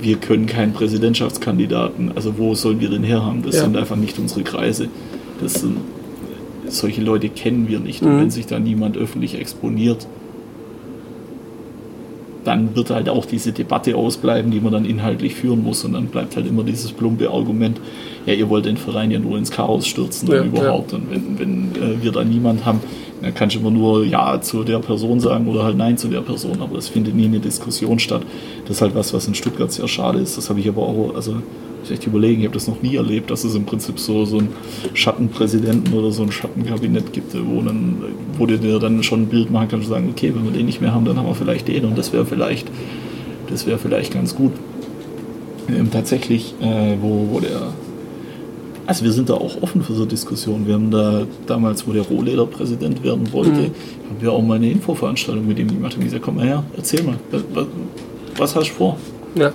wir 0.00 0.16
können 0.16 0.46
keinen 0.46 0.72
Präsidentschaftskandidaten, 0.72 2.12
also 2.14 2.38
wo 2.38 2.54
sollen 2.54 2.80
wir 2.80 2.88
denn 2.88 3.04
herhaben? 3.04 3.42
Das 3.42 3.56
ja. 3.56 3.62
sind 3.62 3.76
einfach 3.76 3.96
nicht 3.96 4.18
unsere 4.18 4.42
Kreise. 4.42 4.88
Das 5.40 5.54
sind, 5.54 5.76
solche 6.68 7.02
Leute 7.02 7.28
kennen 7.28 7.68
wir 7.68 7.80
nicht. 7.80 8.02
Mhm. 8.02 8.08
Und 8.08 8.20
wenn 8.20 8.30
sich 8.30 8.46
da 8.46 8.58
niemand 8.58 8.96
öffentlich 8.96 9.38
exponiert, 9.38 10.06
dann 12.44 12.74
wird 12.74 12.90
halt 12.90 13.08
auch 13.08 13.26
diese 13.26 13.52
Debatte 13.52 13.96
ausbleiben, 13.96 14.50
die 14.50 14.60
man 14.60 14.72
dann 14.72 14.84
inhaltlich 14.84 15.34
führen 15.34 15.62
muss. 15.62 15.84
Und 15.84 15.92
dann 15.92 16.06
bleibt 16.06 16.36
halt 16.36 16.46
immer 16.46 16.64
dieses 16.64 16.92
plumpe 16.92 17.30
Argument, 17.30 17.80
ja, 18.26 18.34
ihr 18.34 18.48
wollt 18.48 18.66
den 18.66 18.76
Verein 18.76 19.10
ja 19.10 19.18
nur 19.18 19.38
ins 19.38 19.50
Chaos 19.50 19.86
stürzen 19.86 20.28
ja, 20.30 20.44
überhaupt. 20.44 20.92
Ja. 20.92 20.98
Und 20.98 21.10
wenn, 21.10 21.38
wenn 21.38 21.82
äh, 21.82 22.02
wir 22.02 22.12
da 22.12 22.24
niemand 22.24 22.64
haben, 22.64 22.80
dann 23.22 23.34
kann 23.34 23.48
ich 23.48 23.56
immer 23.56 23.70
nur 23.70 24.04
Ja 24.04 24.40
zu 24.40 24.64
der 24.64 24.78
Person 24.78 25.20
sagen 25.20 25.46
oder 25.48 25.64
halt 25.64 25.76
Nein 25.76 25.98
zu 25.98 26.08
der 26.08 26.20
Person. 26.20 26.60
Aber 26.60 26.78
es 26.78 26.88
findet 26.88 27.14
nie 27.14 27.26
eine 27.26 27.40
Diskussion 27.40 27.98
statt. 27.98 28.22
Das 28.64 28.76
ist 28.76 28.82
halt 28.82 28.94
was, 28.94 29.12
was 29.12 29.26
in 29.26 29.34
Stuttgart 29.34 29.70
sehr 29.70 29.88
schade 29.88 30.18
ist. 30.18 30.36
Das 30.36 30.48
habe 30.48 30.60
ich 30.60 30.68
aber 30.68 30.82
auch, 30.82 31.14
also 31.14 31.36
ich 31.84 31.90
echt 31.90 32.06
überlegen, 32.06 32.40
ich 32.40 32.46
habe 32.46 32.54
das 32.54 32.68
noch 32.68 32.82
nie 32.82 32.96
erlebt, 32.96 33.30
dass 33.30 33.44
es 33.44 33.54
im 33.54 33.64
Prinzip 33.64 33.98
so, 33.98 34.24
so 34.24 34.38
einen 34.38 34.48
Schattenpräsidenten 34.94 35.92
oder 35.94 36.10
so 36.10 36.22
ein 36.22 36.32
Schattenkabinett 36.32 37.12
gibt, 37.12 37.34
wo, 37.34 37.62
dann, 37.62 37.96
wo 38.36 38.46
du 38.46 38.58
dir 38.58 38.78
dann 38.78 39.02
schon 39.02 39.22
ein 39.22 39.26
Bild 39.26 39.50
machen 39.50 39.68
kannst 39.68 39.88
und 39.88 39.94
sagen, 39.94 40.08
okay, 40.10 40.32
wenn 40.34 40.44
wir 40.44 40.52
den 40.52 40.66
nicht 40.66 40.80
mehr 40.80 40.94
haben, 40.94 41.04
dann 41.04 41.16
haben 41.16 41.26
wir 41.26 41.34
vielleicht 41.34 41.68
den 41.68 41.84
und 41.84 41.96
das 41.96 42.12
wäre 42.12 42.26
vielleicht, 42.26 42.68
das 43.48 43.66
wäre 43.66 43.78
vielleicht 43.78 44.14
ganz 44.14 44.34
gut. 44.34 44.52
Ähm, 45.68 45.90
tatsächlich, 45.90 46.54
äh, 46.60 46.96
wo, 47.00 47.28
wo 47.30 47.40
der 47.40 47.72
also 48.86 49.04
wir 49.04 49.12
sind 49.12 49.30
da 49.30 49.34
auch 49.34 49.62
offen 49.62 49.84
für 49.84 49.92
so 49.92 50.04
Diskussionen. 50.04 50.66
Wir 50.66 50.74
haben 50.74 50.90
da 50.90 51.22
damals, 51.46 51.86
wo 51.86 51.92
der 51.92 52.02
Rohleder 52.02 52.44
Präsident 52.44 53.04
werden 53.04 53.32
wollte, 53.32 53.52
mhm. 53.52 53.56
haben 53.56 54.20
wir 54.20 54.32
auch 54.32 54.42
mal 54.42 54.56
eine 54.56 54.68
Infoveranstaltung 54.68 55.46
mit 55.46 55.60
ihm 55.60 55.68
gemacht 55.68 55.94
und 55.96 56.02
gesagt, 56.02 56.22
komm 56.24 56.36
mal 56.36 56.46
her, 56.46 56.64
erzähl 56.76 57.04
mal, 57.04 57.14
was, 57.30 57.66
was 58.36 58.56
hast 58.56 58.70
du 58.70 58.74
vor? 58.74 58.96
Ja 59.36 59.52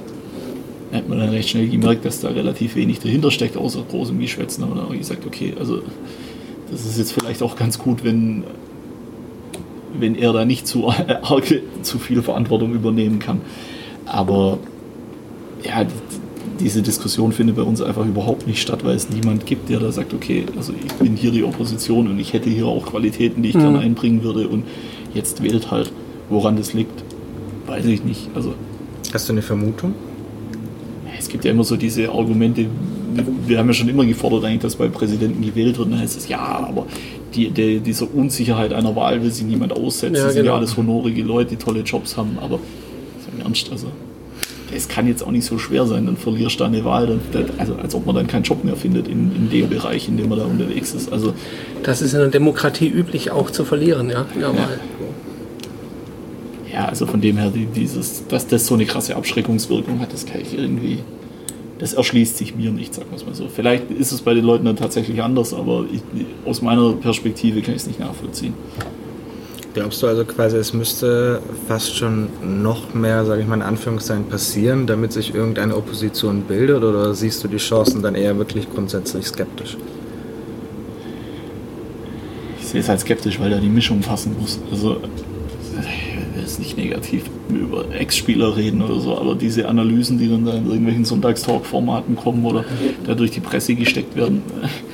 hat 0.95 1.09
man 1.09 1.19
dann 1.19 1.29
recht 1.29 1.49
schnell 1.49 1.67
gemerkt, 1.67 2.05
dass 2.05 2.19
da 2.19 2.29
relativ 2.29 2.75
wenig 2.75 2.99
dahinter 2.99 3.31
steckt, 3.31 3.57
außer 3.57 3.83
großem 3.89 4.19
Geschwätzen. 4.19 4.63
Aber 4.63 4.75
dann 4.75 4.85
habe 4.85 4.95
ich 4.95 5.01
gesagt, 5.01 5.25
okay, 5.25 5.53
also 5.59 5.81
das 6.71 6.85
ist 6.85 6.97
jetzt 6.97 7.11
vielleicht 7.11 7.43
auch 7.43 7.55
ganz 7.55 7.77
gut, 7.79 8.03
wenn, 8.03 8.43
wenn 9.97 10.15
er 10.15 10.33
da 10.33 10.45
nicht 10.45 10.67
zu 10.67 10.89
arg 11.21 11.61
zu 11.81 11.99
viel 11.99 12.21
Verantwortung 12.21 12.73
übernehmen 12.73 13.19
kann. 13.19 13.41
Aber 14.05 14.59
ja, 15.63 15.85
diese 16.59 16.81
Diskussion 16.81 17.31
findet 17.31 17.55
bei 17.55 17.63
uns 17.63 17.81
einfach 17.81 18.05
überhaupt 18.05 18.47
nicht 18.47 18.61
statt, 18.61 18.85
weil 18.85 18.95
es 18.95 19.09
niemand 19.09 19.45
gibt, 19.45 19.69
der 19.69 19.79
da 19.79 19.91
sagt, 19.91 20.13
okay, 20.13 20.45
also 20.55 20.73
ich 20.73 20.93
bin 20.93 21.15
hier 21.15 21.31
die 21.31 21.43
Opposition 21.43 22.07
und 22.07 22.19
ich 22.19 22.33
hätte 22.33 22.49
hier 22.49 22.67
auch 22.67 22.85
Qualitäten, 22.85 23.43
die 23.43 23.49
ich 23.49 23.55
mhm. 23.55 23.61
gerne 23.61 23.79
einbringen 23.79 24.23
würde 24.23 24.47
und 24.47 24.63
jetzt 25.13 25.43
wählt 25.43 25.71
halt, 25.71 25.91
woran 26.29 26.55
das 26.55 26.73
liegt, 26.73 27.03
weiß 27.67 27.85
ich 27.85 28.03
nicht. 28.03 28.29
Also 28.35 28.53
Hast 29.13 29.29
du 29.29 29.33
eine 29.33 29.41
Vermutung? 29.41 29.93
Es 31.25 31.29
gibt 31.29 31.43
ja 31.43 31.51
immer 31.51 31.63
so 31.63 31.75
diese 31.75 32.07
Argumente, 32.11 32.67
wir 33.47 33.57
haben 33.57 33.67
ja 33.67 33.73
schon 33.73 33.89
immer 33.89 34.05
gefordert, 34.05 34.43
eigentlich, 34.43 34.61
dass 34.61 34.75
bei 34.75 34.87
Präsidenten 34.89 35.41
gewählt 35.41 35.77
wird. 35.77 35.87
Und 35.87 35.93
dann 35.93 35.99
heißt 35.99 36.17
es, 36.17 36.27
ja, 36.27 36.37
aber 36.39 36.85
die, 37.33 37.49
die, 37.49 37.79
diese 37.79 38.05
Unsicherheit 38.05 38.71
einer 38.73 38.95
Wahl 38.95 39.23
will 39.23 39.31
sich 39.31 39.43
niemand 39.43 39.73
aussetzen. 39.73 40.15
Ja, 40.15 40.25
das 40.25 40.33
sind 40.33 40.43
genau. 40.43 40.53
ja 40.53 40.59
alles 40.59 40.77
honorige 40.77 41.23
Leute, 41.23 41.51
die 41.51 41.55
tolle 41.55 41.79
Jobs 41.79 42.15
haben. 42.15 42.37
Aber 42.39 42.59
im 43.33 43.43
Ernst, 43.43 43.71
also 43.71 43.87
es 44.71 44.87
kann 44.87 45.07
jetzt 45.07 45.23
auch 45.23 45.31
nicht 45.31 45.45
so 45.45 45.57
schwer 45.57 45.87
sein, 45.87 46.05
dann 46.05 46.15
verlierst 46.15 46.59
du 46.59 46.63
eine 46.65 46.85
Wahl, 46.85 47.07
dann, 47.07 47.45
also 47.57 47.75
als 47.75 47.95
ob 47.95 48.05
man 48.05 48.13
dann 48.13 48.27
keinen 48.27 48.43
Job 48.43 48.63
mehr 48.63 48.75
findet 48.75 49.07
in, 49.07 49.35
in 49.35 49.49
dem 49.49 49.67
Bereich, 49.67 50.07
in 50.07 50.17
dem 50.17 50.29
man 50.29 50.37
da 50.37 50.45
unterwegs 50.45 50.93
ist. 50.93 51.11
Also, 51.11 51.33
das 51.81 52.03
ist 52.03 52.13
in 52.13 52.19
der 52.19 52.29
Demokratie 52.29 52.87
üblich 52.87 53.31
auch 53.31 53.49
zu 53.49 53.65
verlieren, 53.65 54.11
ja, 54.11 54.27
in 54.35 54.41
der 54.41 54.49
ja. 54.49 54.55
Wahl. 54.55 54.79
Ja, 56.75 56.85
also 56.89 57.05
von 57.05 57.21
dem 57.21 57.37
her, 57.37 57.51
die, 57.51 57.67
dieses, 57.67 58.27
dass 58.27 58.47
das 58.47 58.67
so 58.67 58.73
eine 58.73 58.85
krasse 58.85 59.15
Abschreckungswirkung 59.15 60.01
hat, 60.01 60.11
das 60.11 60.25
kann 60.25 60.41
ich 60.41 60.57
irgendwie, 60.57 60.99
das 61.79 61.93
erschließt 61.93 62.35
sich 62.35 62.53
mir 62.53 62.69
nicht, 62.71 62.93
sagen 62.93 63.07
wir 63.11 63.15
es 63.15 63.25
mal 63.25 63.33
so. 63.33 63.47
Vielleicht 63.47 63.89
ist 63.91 64.11
es 64.11 64.21
bei 64.21 64.33
den 64.33 64.43
Leuten 64.43 64.65
dann 64.65 64.75
tatsächlich 64.75 65.23
anders, 65.23 65.53
aber 65.53 65.85
ich, 65.89 66.01
aus 66.43 66.61
meiner 66.61 66.91
Perspektive 66.91 67.61
kann 67.61 67.75
ich 67.75 67.81
es 67.81 67.87
nicht 67.87 68.01
nachvollziehen. 68.01 68.53
Glaubst 69.73 70.03
du 70.03 70.07
also 70.07 70.25
quasi, 70.25 70.57
es 70.57 70.73
müsste 70.73 71.41
fast 71.65 71.95
schon 71.95 72.27
noch 72.43 72.93
mehr, 72.93 73.23
sage 73.23 73.41
ich 73.41 73.47
mal 73.47 73.55
in 73.55 73.61
Anführungszeichen, 73.61 74.25
passieren, 74.25 74.85
damit 74.85 75.13
sich 75.13 75.33
irgendeine 75.33 75.77
Opposition 75.77 76.41
bildet 76.41 76.83
oder 76.83 77.13
siehst 77.13 77.41
du 77.45 77.47
die 77.47 77.57
Chancen 77.57 78.01
dann 78.01 78.15
eher 78.15 78.37
wirklich 78.37 78.69
grundsätzlich 78.69 79.27
skeptisch? 79.27 79.77
Ich 82.59 82.67
sehe 82.67 82.81
es 82.81 82.89
halt 82.89 82.99
skeptisch, 82.99 83.39
weil 83.39 83.49
da 83.49 83.59
die 83.59 83.69
Mischung 83.69 84.01
passen 84.01 84.35
muss. 84.37 84.59
Also, 84.71 84.97
jetzt 86.45 86.59
nicht 86.59 86.77
negativ 86.77 87.23
über 87.49 87.85
Ex-Spieler 87.91 88.55
reden 88.55 88.81
oder 88.81 88.99
so, 88.99 89.17
aber 89.17 89.35
diese 89.35 89.67
Analysen, 89.67 90.17
die 90.19 90.29
dann 90.29 90.45
da 90.45 90.53
in 90.53 90.67
irgendwelchen 90.67 91.03
Sonntagstalk-Formaten 91.03 92.15
kommen 92.15 92.45
oder 92.45 92.63
da 93.05 93.15
durch 93.15 93.31
die 93.31 93.39
Presse 93.39 93.73
gesteckt 93.73 94.15
werden, 94.15 94.43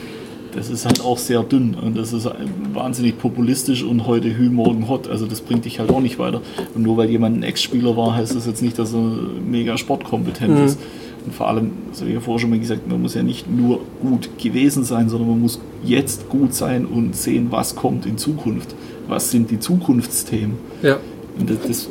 das 0.55 0.69
ist 0.69 0.85
halt 0.85 1.01
auch 1.01 1.17
sehr 1.17 1.43
dünn 1.43 1.75
und 1.75 1.97
das 1.97 2.13
ist 2.13 2.29
wahnsinnig 2.73 3.17
populistisch 3.17 3.83
und 3.83 4.07
heute 4.07 4.35
Hü, 4.35 4.49
morgen 4.49 4.87
Hot. 4.87 5.09
Also 5.09 5.25
das 5.25 5.41
bringt 5.41 5.65
dich 5.65 5.79
halt 5.79 5.89
auch 5.91 6.01
nicht 6.01 6.19
weiter. 6.19 6.41
Und 6.73 6.83
nur 6.83 6.97
weil 6.97 7.09
jemand 7.09 7.37
ein 7.37 7.43
Ex-Spieler 7.43 7.95
war, 7.95 8.15
heißt 8.15 8.35
das 8.35 8.45
jetzt 8.45 8.61
nicht, 8.61 8.77
dass 8.79 8.93
er 8.93 9.11
mega 9.45 9.77
sportkompetent 9.77 10.57
mhm. 10.57 10.65
ist. 10.65 10.79
Und 11.25 11.35
vor 11.35 11.47
allem, 11.47 11.71
das 11.89 11.99
habe 11.99 12.09
ich 12.09 12.15
ja 12.15 12.21
vorher 12.21 12.39
schon 12.39 12.49
mal 12.49 12.59
gesagt, 12.59 12.87
man 12.89 13.01
muss 13.01 13.13
ja 13.13 13.23
nicht 13.23 13.49
nur 13.49 13.81
gut 14.01 14.29
gewesen 14.39 14.83
sein, 14.83 15.07
sondern 15.07 15.29
man 15.29 15.41
muss 15.41 15.59
jetzt 15.83 16.29
gut 16.29 16.53
sein 16.53 16.85
und 16.85 17.15
sehen, 17.15 17.47
was 17.51 17.75
kommt 17.75 18.05
in 18.05 18.17
Zukunft. 18.17 18.75
Was 19.07 19.29
sind 19.29 19.51
die 19.51 19.59
Zukunftsthemen? 19.59 20.55
Ja. 20.81 20.97
Und 21.41 21.49
das, 21.49 21.57
das 21.67 21.89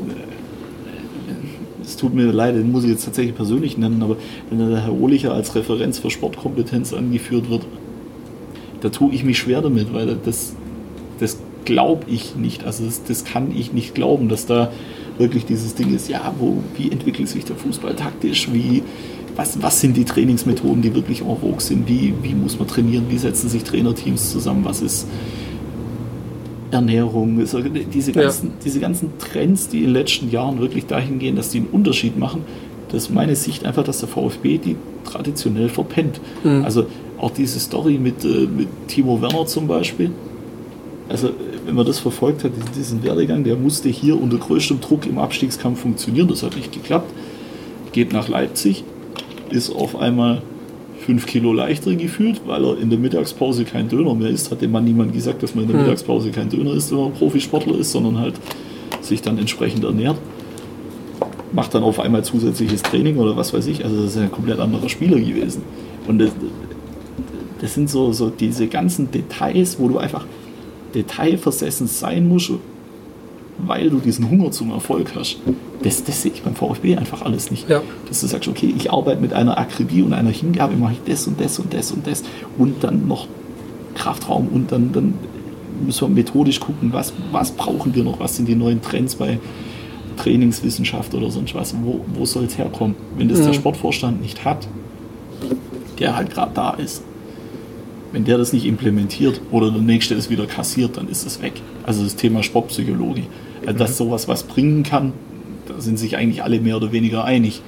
es 1.83 1.97
tut 1.97 2.15
mir 2.15 2.31
leid, 2.31 2.55
den 2.55 2.71
muss 2.71 2.85
ich 2.85 2.91
jetzt 2.91 3.05
tatsächlich 3.05 3.35
persönlich 3.35 3.77
nennen, 3.77 4.03
aber 4.03 4.17
wenn 4.49 4.59
der 4.59 4.85
Herr 4.85 4.93
Ohlicher 4.93 5.35
als 5.35 5.55
Referenz 5.55 5.99
für 5.99 6.11
Sportkompetenz 6.11 6.93
angeführt 6.93 7.51
wird, 7.51 7.67
da 8.81 8.89
tue 8.91 9.13
ich 9.13 9.25
mich 9.25 9.39
schwer 9.39 9.61
damit, 9.61 9.93
weil 9.93 10.17
das, 10.25 10.55
das 11.19 11.39
glaube 11.65 12.05
ich 12.09 12.37
nicht. 12.37 12.65
Also 12.65 12.85
das, 12.85 13.03
das 13.05 13.25
kann 13.25 13.55
ich 13.55 13.73
nicht 13.73 13.95
glauben, 13.95 14.29
dass 14.29 14.47
da 14.47 14.73
wirklich 15.19 15.45
dieses 15.45 15.75
Ding 15.75 15.95
ist, 15.95 16.09
ja, 16.09 16.33
wo, 16.39 16.59
wie 16.77 16.91
entwickelt 16.91 17.29
sich 17.29 17.45
der 17.45 17.57
Fußball 17.57 17.95
taktisch, 17.95 18.49
wie, 18.53 18.83
was, 19.37 19.61
was 19.63 19.81
sind 19.81 19.97
die 19.97 20.05
Trainingsmethoden, 20.05 20.83
die 20.83 20.95
wirklich 20.95 21.21
en 21.21 21.37
vogue 21.37 21.61
sind, 21.61 21.89
wie, 21.89 22.15
wie 22.23 22.35
muss 22.35 22.59
man 22.59 22.69
trainieren, 22.69 23.07
wie 23.09 23.19
setzen 23.19 23.49
sich 23.49 23.65
Trainerteams 23.65 24.31
zusammen, 24.31 24.65
was 24.65 24.81
ist 24.81 25.07
Ernährung, 26.71 27.39
diese 27.93 28.13
ganzen, 28.13 28.47
ja. 28.49 28.53
diese 28.65 28.81
ganzen 28.81 29.19
Trends, 29.19 29.69
die 29.69 29.79
in 29.79 29.85
den 29.85 29.93
letzten 29.95 30.31
Jahren 30.31 30.61
wirklich 30.61 30.87
dahin 30.87 31.19
gehen, 31.19 31.37
dass 31.37 31.51
die 31.51 31.59
einen 31.59 31.69
Unterschied 31.69 32.19
machen, 32.19 32.43
das 32.91 33.05
ist 33.05 33.11
meine 33.11 33.37
Sicht 33.37 33.65
einfach, 33.65 33.85
dass 33.85 34.01
der 34.01 34.09
VfB 34.09 34.59
die 34.59 34.77
traditionell 35.05 35.69
verpennt. 35.69 36.21
Mhm. 36.43 36.65
Also 36.65 36.87
auch 37.19 37.31
diese 37.31 37.61
Story 37.61 37.99
mit, 37.99 38.25
äh, 38.25 38.47
mit 38.47 38.69
Timo 38.89 39.21
Werner 39.21 39.47
zum 39.47 39.67
Beispiel. 39.67 40.11
Also, 41.09 41.31
wenn 41.67 41.75
man 41.75 41.87
das 41.87 41.99
verfolgt 41.99 42.45
hat, 42.45 42.53
diesen 42.77 43.03
Werdegang, 43.03 43.45
der 43.45 43.57
musste 43.57 43.89
hier 43.89 44.21
unter 44.21 44.39
größtem 44.39 44.81
Druck 44.81 45.07
im 45.07 45.19
Abstiegskampf 45.19 45.81
funktionieren. 45.81 46.29
Das 46.29 46.43
hat 46.43 46.57
nicht 46.57 46.73
geklappt. 46.73 47.13
Geht 47.93 48.13
nach 48.13 48.29
Leipzig, 48.29 48.85
ist 49.51 49.71
auf 49.71 49.97
einmal 49.97 50.43
fünf 51.01 51.27
Kilo 51.27 51.53
leichter 51.53 51.95
gefühlt, 51.95 52.43
weil 52.47 52.65
er 52.65 52.79
in 52.79 52.91
der 52.91 52.99
Mittagspause 52.99 53.65
kein 53.65 53.89
Döner 53.89 54.15
mehr 54.15 54.29
isst. 54.29 54.51
Hat 54.51 54.63
dem 54.63 54.73
Mann 54.73 54.85
niemand 54.85 55.13
gesagt, 55.13 55.43
dass 55.43 55.55
man 55.55 55.65
in 55.65 55.71
der 55.71 55.79
hm. 55.79 55.87
Mittagspause 55.87 56.31
kein 56.31 56.49
Döner 56.49 56.75
isst, 56.75 56.91
wenn 56.91 56.99
man 56.99 57.13
Profisportler 57.13 57.79
ist, 57.79 57.93
sondern 57.93 58.19
halt 58.19 58.35
sich 59.01 59.23
dann 59.23 59.39
entsprechend 59.39 59.85
ernährt. 59.85 60.19
Macht 61.53 61.75
dann 61.75 61.83
auf 61.83 61.99
einmal 61.99 62.23
zusätzliches 62.23 62.83
Training 62.83 63.17
oder 63.17 63.37
was 63.37 63.53
weiß 63.53 63.67
ich. 63.67 63.85
Also 63.85 64.03
das 64.03 64.13
ist 64.13 64.19
ein 64.19 64.31
komplett 64.31 64.61
anderer 64.61 64.89
Spieler 64.89 65.19
gewesen. 65.19 65.63
Und 66.07 66.19
das, 66.19 66.31
das 67.61 67.75
sind 67.75 67.91
so, 67.91 68.13
so 68.13 68.31
diese 68.31 68.67
ganzen 68.69 69.11
Details, 69.11 69.79
wo 69.79 69.89
du 69.89 69.99
einfach 69.99 70.27
detailversessen 70.95 71.87
sein 71.87 72.29
musst, 72.29 72.53
weil 73.67 73.91
du 73.91 73.99
diesen 73.99 74.31
Hunger 74.31 74.51
zum 74.51 74.71
Erfolg 74.71 75.15
hast. 75.15 75.39
Das, 75.83 76.05
das 76.05 76.23
sehe 76.23 76.33
ich 76.33 76.43
beim 76.43 76.55
VfB 76.55 76.97
einfach 76.97 77.23
alles 77.23 77.51
nicht. 77.51 77.69
Ja. 77.69 77.83
Dass 78.09 78.21
du 78.21 78.27
sagst, 78.27 78.49
okay, 78.49 78.73
ich 78.77 78.93
arbeite 78.93 79.21
mit 79.21 79.33
einer 79.33 79.59
Akribie 79.59 80.03
und 80.03 80.13
einer 80.13 80.31
Hingabe, 80.31 80.77
mache 80.77 80.95
ich 80.95 81.01
das 81.11 81.27
und 81.27 81.41
das 81.41 81.59
und 81.59 81.73
das 81.73 81.93
und 81.93 82.07
das 82.07 82.23
und 82.59 82.85
dann 82.85 83.09
noch 83.09 83.27
Kraftraum 83.95 84.49
und 84.49 84.73
dann, 84.73 84.93
dann 84.93 85.15
müssen 85.85 86.09
wir 86.09 86.15
methodisch 86.15 86.61
gucken, 86.61 86.93
was, 86.93 87.13
was 87.33 87.53
brauchen 87.53 87.95
wir 87.95 88.05
noch, 88.05 88.21
was 88.21 88.37
sind 88.37 88.49
die 88.49 88.55
neuen 88.55 88.83
Trends 88.83 89.15
bei 89.15 89.39
Trainingswissenschaft 90.17 91.15
oder 91.15 91.31
sonst 91.31 91.55
was, 91.55 91.75
wo, 91.83 92.05
wo 92.15 92.25
soll 92.27 92.45
es 92.45 92.59
herkommen? 92.59 92.95
Wenn 93.17 93.29
das 93.29 93.41
mhm. 93.41 93.45
der 93.47 93.53
Sportvorstand 93.55 94.21
nicht 94.21 94.45
hat, 94.45 94.69
der 95.99 96.17
halt 96.17 96.31
gerade 96.31 96.53
da 96.55 96.71
ist, 96.71 97.03
wenn 98.13 98.25
der 98.25 98.39
das 98.39 98.53
nicht 98.53 98.67
implementiert 98.67 99.41
oder 99.51 99.71
der 99.71 99.83
nächste 99.83 100.15
es 100.15 100.31
wieder 100.31 100.47
kassiert, 100.47 100.97
dann 100.97 101.09
ist 101.09 101.27
es 101.27 101.41
weg. 101.43 101.55
Also 101.85 102.03
das 102.03 102.17
Thema 102.17 102.43
Sportpsychologie. 102.43 103.27
Äh, 103.67 103.75
dass 103.75 103.91
mhm. 103.93 103.95
sowas 103.95 104.29
was 104.29 104.43
bringen 104.45 104.83
kann, 104.83 105.13
da 105.67 105.81
sind 105.81 105.99
sich 105.99 106.17
eigentlich 106.17 106.43
alle 106.43 106.61
mehr 106.61 106.77
oder 106.77 106.93
weniger 106.93 107.25
einig. 107.25 107.63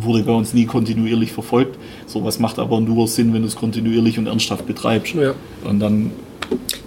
Wurde 0.00 0.24
bei 0.24 0.32
uns 0.32 0.52
nie 0.52 0.66
kontinuierlich 0.66 1.32
verfolgt. 1.32 1.78
Sowas 2.06 2.40
macht 2.40 2.58
aber 2.58 2.80
nur 2.80 3.06
Sinn, 3.06 3.32
wenn 3.32 3.42
du 3.42 3.48
es 3.48 3.54
kontinuierlich 3.54 4.18
und 4.18 4.26
ernsthaft 4.26 4.66
betreibst. 4.66 5.14
Ja. 5.14 5.34
Und 5.64 5.78
dann 5.78 6.10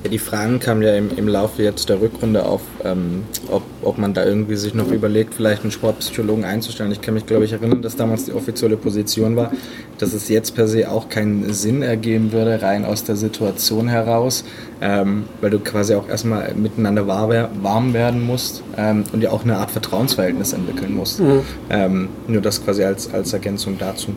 ja, 0.03 0.09
die 0.09 0.19
Fragen 0.19 0.59
kamen 0.59 0.81
ja 0.81 0.95
im, 0.95 1.09
im 1.15 1.27
Laufe 1.27 1.63
jetzt 1.63 1.87
der 1.87 2.01
Rückrunde 2.01 2.45
auf, 2.45 2.61
ähm, 2.83 3.23
ob, 3.49 3.63
ob 3.81 3.97
man 3.97 4.13
da 4.13 4.25
irgendwie 4.25 4.57
sich 4.57 4.73
noch 4.73 4.91
überlegt, 4.91 5.33
vielleicht 5.33 5.63
einen 5.63 5.71
Sportpsychologen 5.71 6.43
einzustellen. 6.43 6.91
Ich 6.91 7.01
kann 7.01 7.13
mich, 7.13 7.25
glaube 7.25 7.45
ich, 7.45 7.53
erinnern, 7.53 7.81
dass 7.81 7.95
damals 7.95 8.25
die 8.25 8.33
offizielle 8.33 8.75
Position 8.75 9.35
war, 9.35 9.51
dass 9.97 10.13
es 10.13 10.27
jetzt 10.27 10.55
per 10.55 10.67
se 10.67 10.91
auch 10.91 11.07
keinen 11.07 11.53
Sinn 11.53 11.81
ergeben 11.81 12.33
würde, 12.33 12.61
rein 12.61 12.83
aus 12.83 13.05
der 13.05 13.15
Situation 13.15 13.87
heraus, 13.87 14.43
ähm, 14.81 15.23
weil 15.39 15.51
du 15.51 15.59
quasi 15.59 15.95
auch 15.95 16.09
erstmal 16.09 16.53
miteinander 16.55 17.07
warm 17.07 17.93
werden 17.93 18.21
musst 18.21 18.61
ähm, 18.77 19.05
und 19.13 19.21
ja 19.21 19.31
auch 19.31 19.43
eine 19.43 19.57
Art 19.57 19.71
Vertrauensverhältnis 19.71 20.51
entwickeln 20.51 20.95
musst. 20.95 21.21
Mhm. 21.21 21.41
Ähm, 21.69 22.09
nur 22.27 22.41
das 22.41 22.63
quasi 22.63 22.83
als, 22.83 23.13
als 23.13 23.31
Ergänzung 23.31 23.77
dazu. 23.77 24.13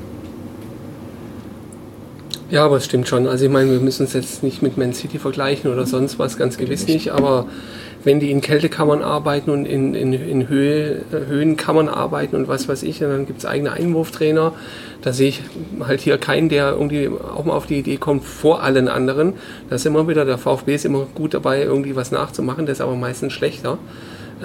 Ja, 2.48 2.64
aber 2.64 2.77
es 2.77 2.85
stimmt 2.85 3.09
schon. 3.09 3.27
Also 3.27 3.44
ich 3.44 3.51
meine, 3.51 3.73
wir 3.73 3.81
müssen 3.81 4.05
es 4.05 4.12
jetzt 4.12 4.44
nicht 4.44 4.62
mit 4.62 4.77
Man 4.77 4.94
City 4.94 5.18
vergleichen 5.18 5.73
oder 5.73 5.85
sonst 5.85 6.20
was, 6.20 6.39
ganz 6.39 6.56
gewiss 6.56 6.86
nicht. 6.86 7.10
Aber 7.10 7.47
wenn 8.05 8.20
die 8.20 8.31
in 8.31 8.40
Kältekammern 8.40 9.02
arbeiten 9.02 9.51
und 9.51 9.66
in, 9.66 9.94
in, 9.94 10.12
in 10.12 10.48
Höhe, 10.48 11.02
Höhenkammern 11.10 11.89
arbeiten 11.89 12.36
und 12.36 12.47
was 12.47 12.68
weiß 12.68 12.85
ich, 12.85 13.01
dann 13.01 13.27
gibt 13.27 13.40
es 13.40 13.47
eigene 13.47 13.73
Einwurftrainer, 13.73 14.52
da 15.02 15.12
sehe 15.12 15.28
ich 15.31 15.43
halt 15.81 16.01
hier 16.01 16.18
keinen, 16.18 16.48
der 16.48 16.70
irgendwie 16.70 17.09
auch 17.09 17.44
mal 17.44 17.55
auf 17.55 17.66
die 17.66 17.81
Idee 17.81 17.97
kommt, 17.97 18.23
vor 18.23 18.62
allen 18.62 18.86
anderen. 18.86 19.32
Da 19.68 19.74
ist 19.74 19.85
immer 19.85 20.06
wieder, 20.06 20.24
der 20.24 20.39
VfB 20.39 20.77
ist 20.77 20.85
immer 20.85 21.09
gut 21.16 21.35
dabei, 21.35 21.62
irgendwie 21.62 21.97
was 21.97 22.12
nachzumachen, 22.12 22.64
der 22.64 22.74
ist 22.74 22.81
aber 22.81 22.94
meistens 22.94 23.32
schlechter. 23.32 23.78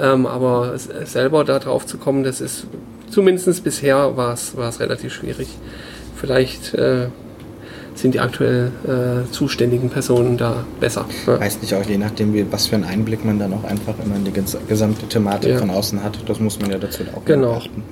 Ähm, 0.01 0.25
aber 0.25 0.73
selber 0.77 1.43
da 1.43 1.59
drauf 1.59 1.85
zu 1.85 1.99
kommen, 1.99 2.23
das 2.23 2.41
ist 2.41 2.65
zumindest 3.11 3.63
bisher 3.63 4.17
war 4.17 4.33
es 4.33 4.79
relativ 4.79 5.13
schwierig. 5.13 5.49
Vielleicht 6.15 6.73
äh, 6.73 7.09
sind 7.95 8.13
die 8.13 8.19
aktuell 8.19 8.71
äh, 8.87 9.31
zuständigen 9.31 9.89
Personen 9.89 10.37
da 10.37 10.65
besser. 10.79 11.05
Ja. 11.27 11.39
Weiß 11.39 11.61
nicht 11.61 11.73
auch 11.73 11.83
je 11.83 11.97
nachdem, 11.97 12.33
wie, 12.33 12.45
was 12.51 12.67
für 12.67 12.75
einen 12.75 12.85
Einblick 12.85 13.25
man 13.25 13.39
dann 13.39 13.53
auch 13.53 13.63
einfach 13.63 13.95
immer 14.03 14.15
in 14.15 14.23
die 14.23 14.33
gesamte 14.67 15.07
Thematik 15.07 15.51
ja. 15.51 15.57
von 15.57 15.69
außen 15.69 16.03
hat. 16.03 16.17
Das 16.27 16.39
muss 16.39 16.59
man 16.59 16.71
ja 16.71 16.77
dazu 16.77 17.03
auch 17.15 17.25
genau. 17.25 17.53
beachten. 17.53 17.83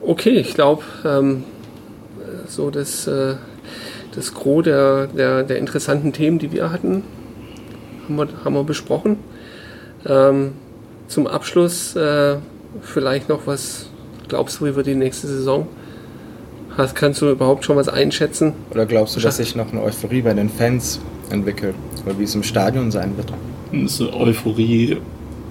Okay, 0.00 0.36
ich 0.36 0.54
glaube, 0.54 0.82
ähm, 1.04 1.44
so 2.46 2.70
das, 2.70 3.06
äh, 3.06 3.36
das 4.14 4.34
Gros 4.34 4.64
der, 4.64 5.06
der, 5.06 5.42
der, 5.44 5.58
interessanten 5.58 6.12
Themen, 6.12 6.38
die 6.38 6.52
wir 6.52 6.70
hatten, 6.70 7.04
haben 8.04 8.16
wir, 8.16 8.28
haben 8.44 8.54
wir 8.54 8.64
besprochen. 8.64 9.18
Ähm, 10.06 10.52
zum 11.08 11.26
Abschluss 11.26 11.96
äh, 11.96 12.36
vielleicht 12.82 13.28
noch 13.28 13.46
was 13.46 13.86
glaubst 14.28 14.60
du, 14.60 14.74
wird 14.74 14.86
die 14.86 14.94
nächste 14.94 15.26
Saison 15.26 15.68
Hast, 16.76 16.96
kannst 16.96 17.22
du 17.22 17.30
überhaupt 17.30 17.64
schon 17.64 17.76
was 17.76 17.88
einschätzen? 17.88 18.52
Oder 18.70 18.86
glaubst 18.86 19.14
du, 19.16 19.20
dass 19.20 19.36
sich 19.36 19.54
noch 19.54 19.70
eine 19.70 19.82
Euphorie 19.82 20.22
bei 20.22 20.34
den 20.34 20.48
Fans 20.48 21.00
entwickelt? 21.30 21.74
Oder 22.04 22.18
wie 22.18 22.24
es 22.24 22.34
im 22.34 22.42
Stadion 22.42 22.90
sein 22.90 23.16
wird? 23.16 23.32
Eine 23.72 24.12
Euphorie, 24.14 24.96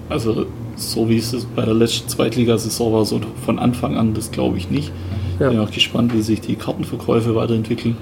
also 0.08 0.46
so 0.76 1.08
wie 1.08 1.18
es 1.18 1.46
bei 1.56 1.64
der 1.64 1.74
letzten 1.74 2.08
Zweitligasaison 2.08 2.92
war, 2.92 3.04
so 3.04 3.20
von 3.44 3.58
Anfang 3.58 3.96
an, 3.96 4.14
das 4.14 4.30
glaube 4.30 4.58
ich 4.58 4.70
nicht. 4.70 4.92
Ja. 5.38 5.48
Bin 5.48 5.58
auch 5.60 5.70
gespannt, 5.70 6.14
wie 6.14 6.22
sich 6.22 6.40
die 6.40 6.56
Kartenverkäufe 6.56 7.34
weiterentwickeln. 7.34 7.96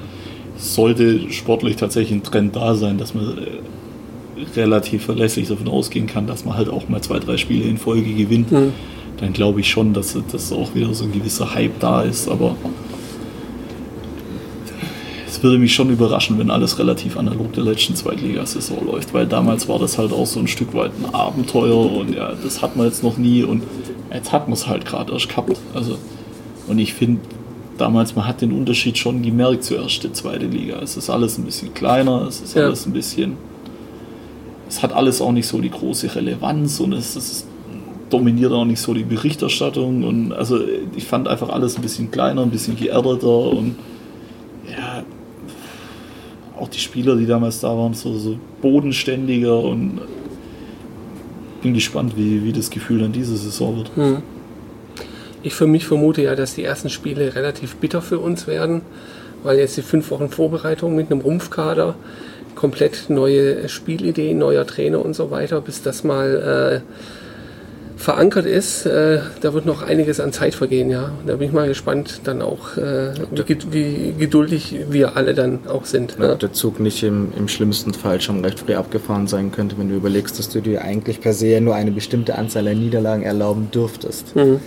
Sollte 0.56 1.30
sportlich 1.30 1.76
tatsächlich 1.76 2.18
ein 2.18 2.22
Trend 2.22 2.56
da 2.56 2.74
sein, 2.74 2.98
dass 2.98 3.14
man 3.14 3.38
äh, 3.38 4.56
relativ 4.56 5.04
verlässlich 5.04 5.48
davon 5.48 5.68
ausgehen 5.68 6.06
kann, 6.06 6.26
dass 6.26 6.44
man 6.44 6.56
halt 6.56 6.68
auch 6.68 6.88
mal 6.88 7.00
zwei, 7.00 7.18
drei 7.18 7.36
Spiele 7.36 7.64
in 7.64 7.78
Folge 7.78 8.12
gewinnt, 8.12 8.52
mhm. 8.52 8.72
dann 9.18 9.32
glaube 9.32 9.60
ich 9.60 9.70
schon, 9.70 9.94
dass 9.94 10.16
das 10.30 10.52
auch 10.52 10.74
wieder 10.74 10.92
so 10.92 11.04
ein 11.04 11.12
gewisser 11.12 11.54
Hype 11.54 11.78
da 11.80 12.02
ist. 12.02 12.28
Aber 12.28 12.56
es 15.42 15.44
würde 15.44 15.58
mich 15.58 15.74
schon 15.74 15.90
überraschen, 15.90 16.38
wenn 16.38 16.52
alles 16.52 16.78
relativ 16.78 17.16
analog 17.16 17.52
der 17.54 17.64
letzten 17.64 17.96
Zweitligasaison 17.96 18.86
läuft, 18.86 19.12
weil 19.12 19.26
damals 19.26 19.68
war 19.68 19.80
das 19.80 19.98
halt 19.98 20.12
auch 20.12 20.24
so 20.24 20.38
ein 20.38 20.46
Stück 20.46 20.72
weit 20.72 20.92
ein 20.96 21.12
Abenteuer 21.12 21.90
und 21.90 22.14
ja, 22.14 22.32
das 22.40 22.62
hat 22.62 22.76
man 22.76 22.86
jetzt 22.86 23.02
noch 23.02 23.18
nie 23.18 23.42
und 23.42 23.64
jetzt 24.14 24.30
hat 24.30 24.46
man 24.46 24.52
es 24.52 24.68
halt 24.68 24.86
gerade 24.86 25.12
erst 25.12 25.28
gehabt. 25.28 25.58
Also, 25.74 25.98
und 26.68 26.78
ich 26.78 26.94
finde, 26.94 27.22
damals, 27.76 28.14
man 28.14 28.28
hat 28.28 28.40
den 28.40 28.52
Unterschied 28.52 28.96
schon 28.96 29.20
gemerkt 29.20 29.64
zur 29.64 29.78
ersten, 29.78 30.14
zweite 30.14 30.46
Liga. 30.46 30.78
Es 30.80 30.96
ist 30.96 31.10
alles 31.10 31.38
ein 31.38 31.44
bisschen 31.44 31.74
kleiner, 31.74 32.24
es 32.28 32.40
ist 32.40 32.54
ja. 32.54 32.66
alles 32.66 32.86
ein 32.86 32.92
bisschen. 32.92 33.36
Es 34.68 34.80
hat 34.80 34.92
alles 34.92 35.20
auch 35.20 35.32
nicht 35.32 35.48
so 35.48 35.60
die 35.60 35.70
große 35.70 36.14
Relevanz 36.14 36.78
und 36.78 36.92
es, 36.92 37.16
es 37.16 37.48
dominiert 38.10 38.52
auch 38.52 38.64
nicht 38.64 38.80
so 38.80 38.94
die 38.94 39.02
Berichterstattung. 39.02 40.04
Und 40.04 40.32
also 40.34 40.60
ich 40.94 41.04
fand 41.04 41.26
einfach 41.26 41.48
alles 41.48 41.74
ein 41.74 41.82
bisschen 41.82 42.12
kleiner, 42.12 42.42
ein 42.42 42.50
bisschen 42.50 42.76
geerdeter 42.76 43.50
und 43.50 43.74
ja, 44.70 45.01
auch 46.62 46.68
die 46.68 46.78
Spieler, 46.78 47.16
die 47.16 47.26
damals 47.26 47.60
da 47.60 47.76
waren, 47.76 47.92
so, 47.92 48.16
so 48.16 48.38
bodenständiger 48.60 49.58
und 49.58 50.00
bin 51.60 51.74
gespannt, 51.74 52.16
wie, 52.16 52.44
wie 52.44 52.52
das 52.52 52.70
Gefühl 52.70 53.00
dann 53.00 53.12
diese 53.12 53.36
Saison 53.36 53.76
wird. 53.76 53.90
Hm. 53.96 54.22
Ich 55.42 55.54
für 55.54 55.66
mich 55.66 55.86
vermute 55.86 56.22
ja, 56.22 56.36
dass 56.36 56.54
die 56.54 56.62
ersten 56.62 56.88
Spiele 56.88 57.34
relativ 57.34 57.76
bitter 57.76 58.00
für 58.00 58.20
uns 58.20 58.46
werden, 58.46 58.82
weil 59.42 59.58
jetzt 59.58 59.76
die 59.76 59.82
fünf 59.82 60.10
Wochen 60.12 60.28
Vorbereitung 60.28 60.94
mit 60.94 61.10
einem 61.10 61.20
Rumpfkader, 61.20 61.96
komplett 62.54 63.10
neue 63.10 63.68
Spielideen, 63.68 64.38
neuer 64.38 64.64
Trainer 64.64 65.04
und 65.04 65.14
so 65.14 65.32
weiter, 65.32 65.60
bis 65.60 65.82
das 65.82 66.04
mal 66.04 66.82
äh, 66.84 67.21
verankert 68.02 68.46
ist, 68.46 68.84
äh, 68.84 69.20
da 69.40 69.54
wird 69.54 69.64
noch 69.64 69.82
einiges 69.82 70.18
an 70.18 70.32
Zeit 70.32 70.54
vergehen, 70.54 70.90
ja. 70.90 71.12
Da 71.24 71.36
bin 71.36 71.46
ich 71.46 71.54
mal 71.54 71.68
gespannt, 71.68 72.22
dann 72.24 72.42
auch, 72.42 72.76
äh, 72.76 73.12
wie, 73.30 73.72
wie, 73.72 74.14
geduldig 74.18 74.76
wir 74.90 75.16
alle 75.16 75.34
dann 75.34 75.60
auch 75.68 75.84
sind. 75.84 76.16
Ja, 76.20 76.34
der 76.34 76.52
Zug 76.52 76.80
nicht 76.80 77.04
im, 77.04 77.32
im 77.36 77.46
schlimmsten 77.46 77.94
Fall 77.94 78.20
schon 78.20 78.44
recht 78.44 78.58
früh 78.58 78.74
abgefahren 78.74 79.28
sein 79.28 79.52
könnte, 79.52 79.78
wenn 79.78 79.88
du 79.88 79.94
überlegst, 79.94 80.36
dass 80.38 80.48
du 80.48 80.60
dir 80.60 80.82
eigentlich 80.82 81.20
per 81.20 81.32
se 81.32 81.60
nur 81.60 81.76
eine 81.76 81.92
bestimmte 81.92 82.36
Anzahl 82.36 82.66
an 82.66 82.80
Niederlagen 82.80 83.22
erlauben 83.22 83.68
dürftest. 83.72 84.34
Mhm. 84.34 84.58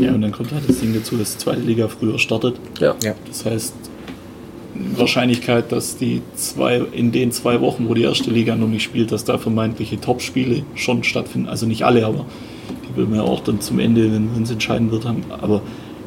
Ja, 0.00 0.12
und 0.12 0.22
dann 0.22 0.32
kommt 0.32 0.52
halt 0.52 0.68
das 0.68 0.80
Ding 0.80 0.94
dazu, 0.94 1.16
dass 1.16 1.32
die 1.32 1.38
zweite 1.38 1.60
Liga 1.60 1.86
früher 1.86 2.18
startet. 2.18 2.56
Ja. 2.80 2.96
Das 3.28 3.44
heißt, 3.44 3.74
Wahrscheinlichkeit, 4.74 5.70
dass 5.70 5.96
die 5.96 6.22
zwei, 6.34 6.82
in 6.92 7.12
den 7.12 7.32
zwei 7.32 7.60
Wochen, 7.60 7.88
wo 7.88 7.94
die 7.94 8.02
erste 8.02 8.30
Liga 8.30 8.56
noch 8.56 8.68
nicht 8.68 8.82
spielt, 8.82 9.12
dass 9.12 9.24
da 9.24 9.38
vermeintliche 9.38 10.00
Top-Spiele 10.00 10.62
schon 10.74 11.04
stattfinden. 11.04 11.48
Also 11.48 11.66
nicht 11.66 11.84
alle, 11.84 12.06
aber 12.06 12.24
die 12.88 12.96
würden 12.96 13.14
wir 13.14 13.24
auch 13.24 13.40
dann 13.40 13.60
zum 13.60 13.78
Ende, 13.78 14.10
wenn 14.12 14.42
es 14.42 14.50
entscheiden 14.50 14.90
wird, 14.90 15.04
haben. 15.04 15.24
Aber 15.40 15.62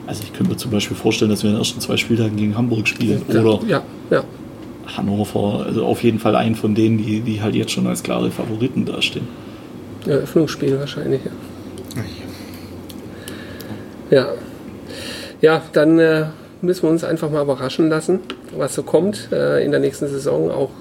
also 0.07 0.23
ich 0.23 0.33
könnte 0.33 0.51
mir 0.51 0.57
zum 0.57 0.71
Beispiel 0.71 0.97
vorstellen, 0.97 1.31
dass 1.31 1.43
wir 1.43 1.49
in 1.49 1.55
den 1.55 1.61
ersten 1.61 1.79
zwei 1.79 1.97
Spieltagen 1.97 2.37
gegen 2.37 2.57
Hamburg 2.57 2.87
spielen 2.87 3.21
ja, 3.27 3.41
oder 3.41 3.59
ja, 3.67 3.83
ja. 4.09 4.23
Hannover. 4.97 5.65
Also 5.65 5.85
auf 5.85 6.03
jeden 6.03 6.19
Fall 6.19 6.35
einen 6.35 6.55
von 6.55 6.75
denen, 6.75 6.97
die, 6.97 7.21
die 7.21 7.41
halt 7.41 7.55
jetzt 7.55 7.71
schon 7.71 7.87
als 7.87 8.03
klare 8.03 8.31
Favoriten 8.31 8.85
dastehen. 8.85 9.27
Eröffnungsspiel 10.05 10.79
wahrscheinlich, 10.79 11.21
ja. 11.25 11.31
Ja. 14.11 14.27
Ja, 15.41 15.61
dann 15.73 15.99
äh, 15.99 16.25
müssen 16.61 16.83
wir 16.83 16.89
uns 16.89 17.03
einfach 17.03 17.29
mal 17.29 17.43
überraschen 17.43 17.89
lassen, 17.89 18.19
was 18.57 18.75
so 18.75 18.83
kommt 18.83 19.29
äh, 19.31 19.63
in 19.63 19.71
der 19.71 19.79
nächsten 19.79 20.07
Saison, 20.07 20.51
auch 20.51 20.71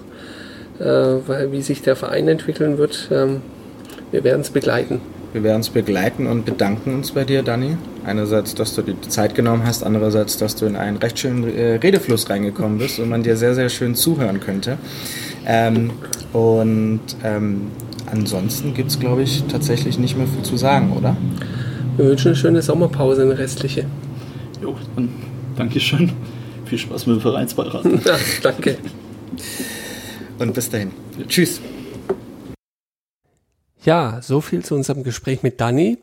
äh, 0.80 0.84
weil, 1.26 1.52
wie 1.52 1.62
sich 1.62 1.82
der 1.82 1.96
Verein 1.96 2.28
entwickeln 2.28 2.78
wird. 2.78 3.08
Ähm, 3.12 3.42
wir 4.10 4.24
werden 4.24 4.40
es 4.40 4.50
begleiten. 4.50 5.00
Wir 5.32 5.42
werden 5.42 5.62
es 5.62 5.70
begleiten 5.70 6.28
und 6.28 6.44
bedanken 6.44 6.94
uns 6.94 7.10
bei 7.10 7.24
dir, 7.24 7.42
Dani. 7.42 7.76
Einerseits, 8.06 8.54
dass 8.54 8.74
du 8.74 8.82
dir 8.82 8.94
die 8.94 9.08
Zeit 9.08 9.34
genommen 9.34 9.64
hast, 9.66 9.82
andererseits, 9.82 10.36
dass 10.36 10.54
du 10.54 10.66
in 10.66 10.76
einen 10.76 10.98
recht 10.98 11.18
schönen 11.18 11.56
äh, 11.56 11.74
Redefluss 11.76 12.30
reingekommen 12.30 12.78
bist 12.78 13.00
und 13.00 13.08
man 13.08 13.24
dir 13.24 13.36
sehr, 13.36 13.54
sehr 13.56 13.68
schön 13.68 13.96
zuhören 13.96 14.38
könnte. 14.38 14.78
Ähm, 15.44 15.90
und 16.32 17.00
ähm, 17.24 17.62
ansonsten 18.12 18.74
gibt 18.74 18.90
es, 18.90 19.00
glaube 19.00 19.22
ich, 19.22 19.42
tatsächlich 19.50 19.98
nicht 19.98 20.16
mehr 20.16 20.28
viel 20.28 20.44
zu 20.44 20.56
sagen, 20.56 20.92
oder? 20.96 21.16
Wir 21.96 22.06
wünschen 22.06 22.28
eine 22.28 22.36
schöne 22.36 22.62
Sommerpause, 22.62 23.22
eine 23.22 23.36
restliche. 23.36 23.86
Jo, 24.62 24.76
dann 24.94 25.08
Dankeschön. 25.56 26.12
Viel 26.66 26.78
Spaß 26.78 27.06
mit 27.06 27.16
dem 27.16 27.20
Vereinsbeirat. 27.20 27.84
Ja, 28.04 28.16
danke. 28.42 28.78
Und 30.38 30.54
bis 30.54 30.70
dahin. 30.70 30.92
Tschüss. 31.28 31.60
Ja, 33.84 34.20
so 34.22 34.40
viel 34.40 34.64
zu 34.64 34.74
unserem 34.74 35.02
Gespräch 35.02 35.42
mit 35.42 35.60
Dani. 35.60 35.98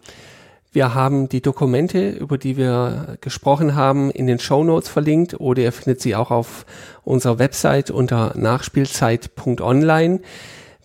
Wir 0.72 0.94
haben 0.94 1.28
die 1.28 1.42
Dokumente, 1.42 2.12
über 2.12 2.38
die 2.38 2.56
wir 2.56 3.18
gesprochen 3.20 3.76
haben, 3.76 4.10
in 4.10 4.28
den 4.28 4.40
Show 4.40 4.64
Notes 4.64 4.88
verlinkt 4.88 5.40
oder 5.40 5.64
ihr 5.64 5.72
findet 5.74 6.00
sie 6.00 6.16
auch 6.16 6.32
auf 6.32 6.66
unserer 7.04 7.40
Website 7.40 7.92
unter 7.92 8.34
nachspielzeit.online. 8.38 10.22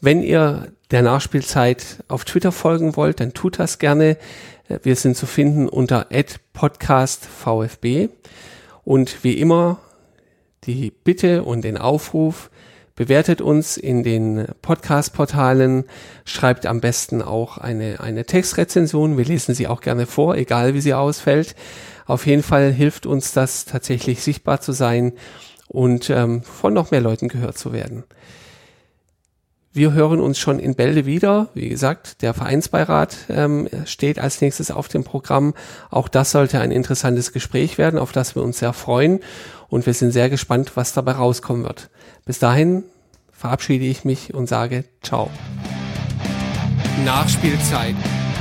Wenn 0.01 0.23
ihr 0.23 0.73
der 0.91 1.03
Nachspielzeit 1.03 2.03
auf 2.09 2.25
Twitter 2.25 2.51
folgen 2.51 2.97
wollt, 2.97 3.21
dann 3.21 3.33
tut 3.33 3.61
das 3.61 3.79
gerne. 3.79 4.17
Wir 4.83 4.97
sind 4.97 5.17
zu 5.17 5.27
finden 5.27 5.69
unter 5.69 6.07
podcastvfb. 6.53 8.09
Und 8.87 9.25
wie 9.25 9.33
immer 9.33 9.81
die 10.63 10.93
Bitte 10.93 11.43
und 11.43 11.65
den 11.65 11.77
Aufruf, 11.77 12.51
bewertet 12.95 13.41
uns 13.41 13.77
in 13.77 14.05
den 14.05 14.47
Podcast-Portalen, 14.63 15.87
schreibt 16.25 16.67
am 16.67 16.81
besten 16.81 17.21
auch 17.21 17.59
eine, 17.59 17.99
eine 17.99 18.25
Textrezension. 18.27 19.19
Wir 19.19 19.25
lesen 19.25 19.57
sie 19.57 19.67
auch 19.67 19.81
gerne 19.81 20.07
vor, 20.07 20.37
egal 20.37 20.75
wie 20.75 20.81
sie 20.81 20.95
ausfällt. 20.95 21.57
Auf 22.07 22.27
jeden 22.29 22.45
Fall 22.45 22.73
hilft 22.73 23.07
uns 23.07 23.33
das 23.33 23.65
tatsächlich 23.65 24.23
sichtbar 24.23 24.61
zu 24.61 24.71
sein 24.71 25.15
und 25.67 26.09
ähm, 26.09 26.45
von 26.45 26.73
noch 26.73 26.93
mehr 26.93 27.01
Leuten 27.01 27.27
gehört 27.27 27.59
zu 27.59 27.73
werden. 27.73 28.05
Wir 29.77 29.93
hören 29.93 30.21
uns 30.21 30.39
schon 30.39 30.59
in 30.59 30.75
Bälde 30.75 31.05
wieder. 31.05 31.49
Wie 31.53 31.69
gesagt, 31.69 32.23
der 32.23 32.33
Vereinsbeirat 32.33 33.15
ähm, 33.29 33.69
steht 33.85 34.19
als 34.19 34.41
nächstes 34.41 34.71
auf 34.71 34.89
dem 34.89 35.05
Programm. 35.05 35.53
Auch 35.91 36.09
das 36.09 36.31
sollte 36.31 36.61
ein 36.61 36.71
interessantes 36.71 37.31
Gespräch 37.31 37.77
werden, 37.77 37.99
auf 37.99 38.11
das 38.11 38.35
wir 38.35 38.43
uns 38.43 38.59
sehr 38.59 38.73
freuen. 38.73 39.21
Und 39.69 39.85
wir 39.85 39.93
sind 39.93 40.13
sehr 40.13 40.31
gespannt, 40.31 40.73
was 40.77 40.95
dabei 40.95 41.13
rauskommen 41.13 41.65
wird. 41.65 41.91
Bis 42.25 42.39
dahin 42.39 42.85
verabschiede 43.31 43.85
ich 43.85 44.03
mich 44.07 44.33
und 44.33 44.49
sage 44.49 44.85
Ciao. 45.03 45.29
Nachspielzeit. 47.05 47.97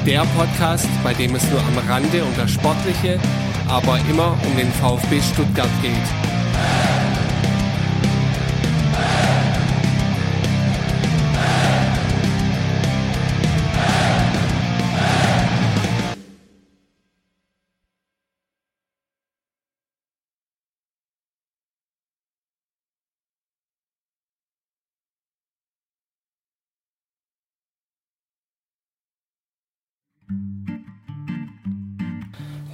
Der 0.06 0.22
Podcast, 0.38 0.88
bei 1.04 1.14
dem 1.14 1.36
es 1.36 1.44
nur 1.52 1.60
am 1.60 1.78
Rande 1.90 2.24
um 2.24 2.32
das 2.38 2.50
Sportliche, 2.50 3.20
aber 3.68 4.00
immer 4.10 4.38
um 4.48 4.56
den 4.56 4.72
VfB 4.72 5.20
Stuttgart 5.20 5.68
geht. 5.82 7.05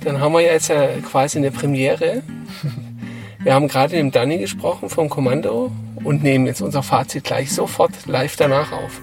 Dann 0.04 0.20
haben 0.20 0.34
wir 0.34 0.42
jetzt 0.42 0.70
ja 0.70 0.88
quasi 1.02 1.38
eine 1.38 1.52
Premiere. 1.52 2.24
Wir 3.44 3.54
haben 3.54 3.68
gerade 3.68 3.96
mit 3.96 4.00
dem 4.00 4.12
Danny 4.12 4.40
gesprochen 4.40 4.90
vom 4.90 5.10
Kommando 5.10 5.72
und 6.04 6.24
nehmen 6.24 6.48
jetzt 6.48 6.62
unser 6.62 6.82
Fazit 6.82 7.24
gleich 7.24 7.52
sofort 7.52 7.92
live 8.08 8.36
danach 8.36 8.72
auf. 8.72 9.00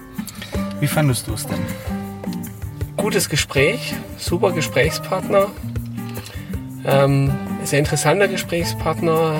Wie 0.81 0.87
fandest 0.87 1.27
du 1.27 1.33
es 1.33 1.47
denn? 1.47 1.59
Gutes 2.97 3.29
Gespräch, 3.29 3.93
super 4.17 4.51
Gesprächspartner, 4.51 5.47
ähm, 6.85 7.33
sehr 7.63 7.79
interessanter 7.79 8.27
Gesprächspartner, 8.27 9.35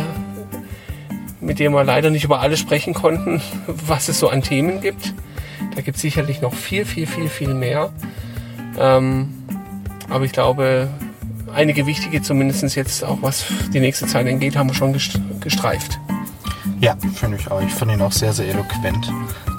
mit 1.42 1.60
dem 1.60 1.74
wir 1.74 1.84
leider 1.84 2.10
nicht 2.10 2.24
über 2.24 2.40
alles 2.40 2.60
sprechen 2.60 2.94
konnten, 2.94 3.42
was 3.68 4.08
es 4.08 4.20
so 4.20 4.30
an 4.30 4.42
Themen 4.42 4.80
gibt. 4.80 5.14
Da 5.76 5.82
gibt 5.82 5.98
es 5.98 6.02
sicherlich 6.02 6.42
noch 6.42 6.54
viel, 6.54 6.86
viel, 6.86 7.06
viel, 7.06 7.28
viel 7.28 7.54
mehr. 7.54 7.92
Ähm, 8.80 9.34
aber 10.10 10.24
ich 10.24 10.32
glaube, 10.32 10.90
einige 11.54 11.86
wichtige, 11.86 12.22
zumindest 12.22 12.76
jetzt 12.76 13.04
auch 13.04 13.22
was 13.22 13.46
die 13.74 13.80
nächste 13.80 14.08
Zeit 14.08 14.28
angeht, 14.28 14.56
haben 14.56 14.70
wir 14.70 14.76
schon 14.76 14.94
gestreift. 14.94 16.00
Ja, 16.82 16.96
finde 17.16 17.38
ich 17.38 17.50
auch. 17.52 17.62
Ich 17.62 17.74
finde 17.74 17.96
ihn 17.96 18.02
auch 18.02 18.12
sehr, 18.12 18.34
sehr 18.34 18.48
eloquent 18.48 19.12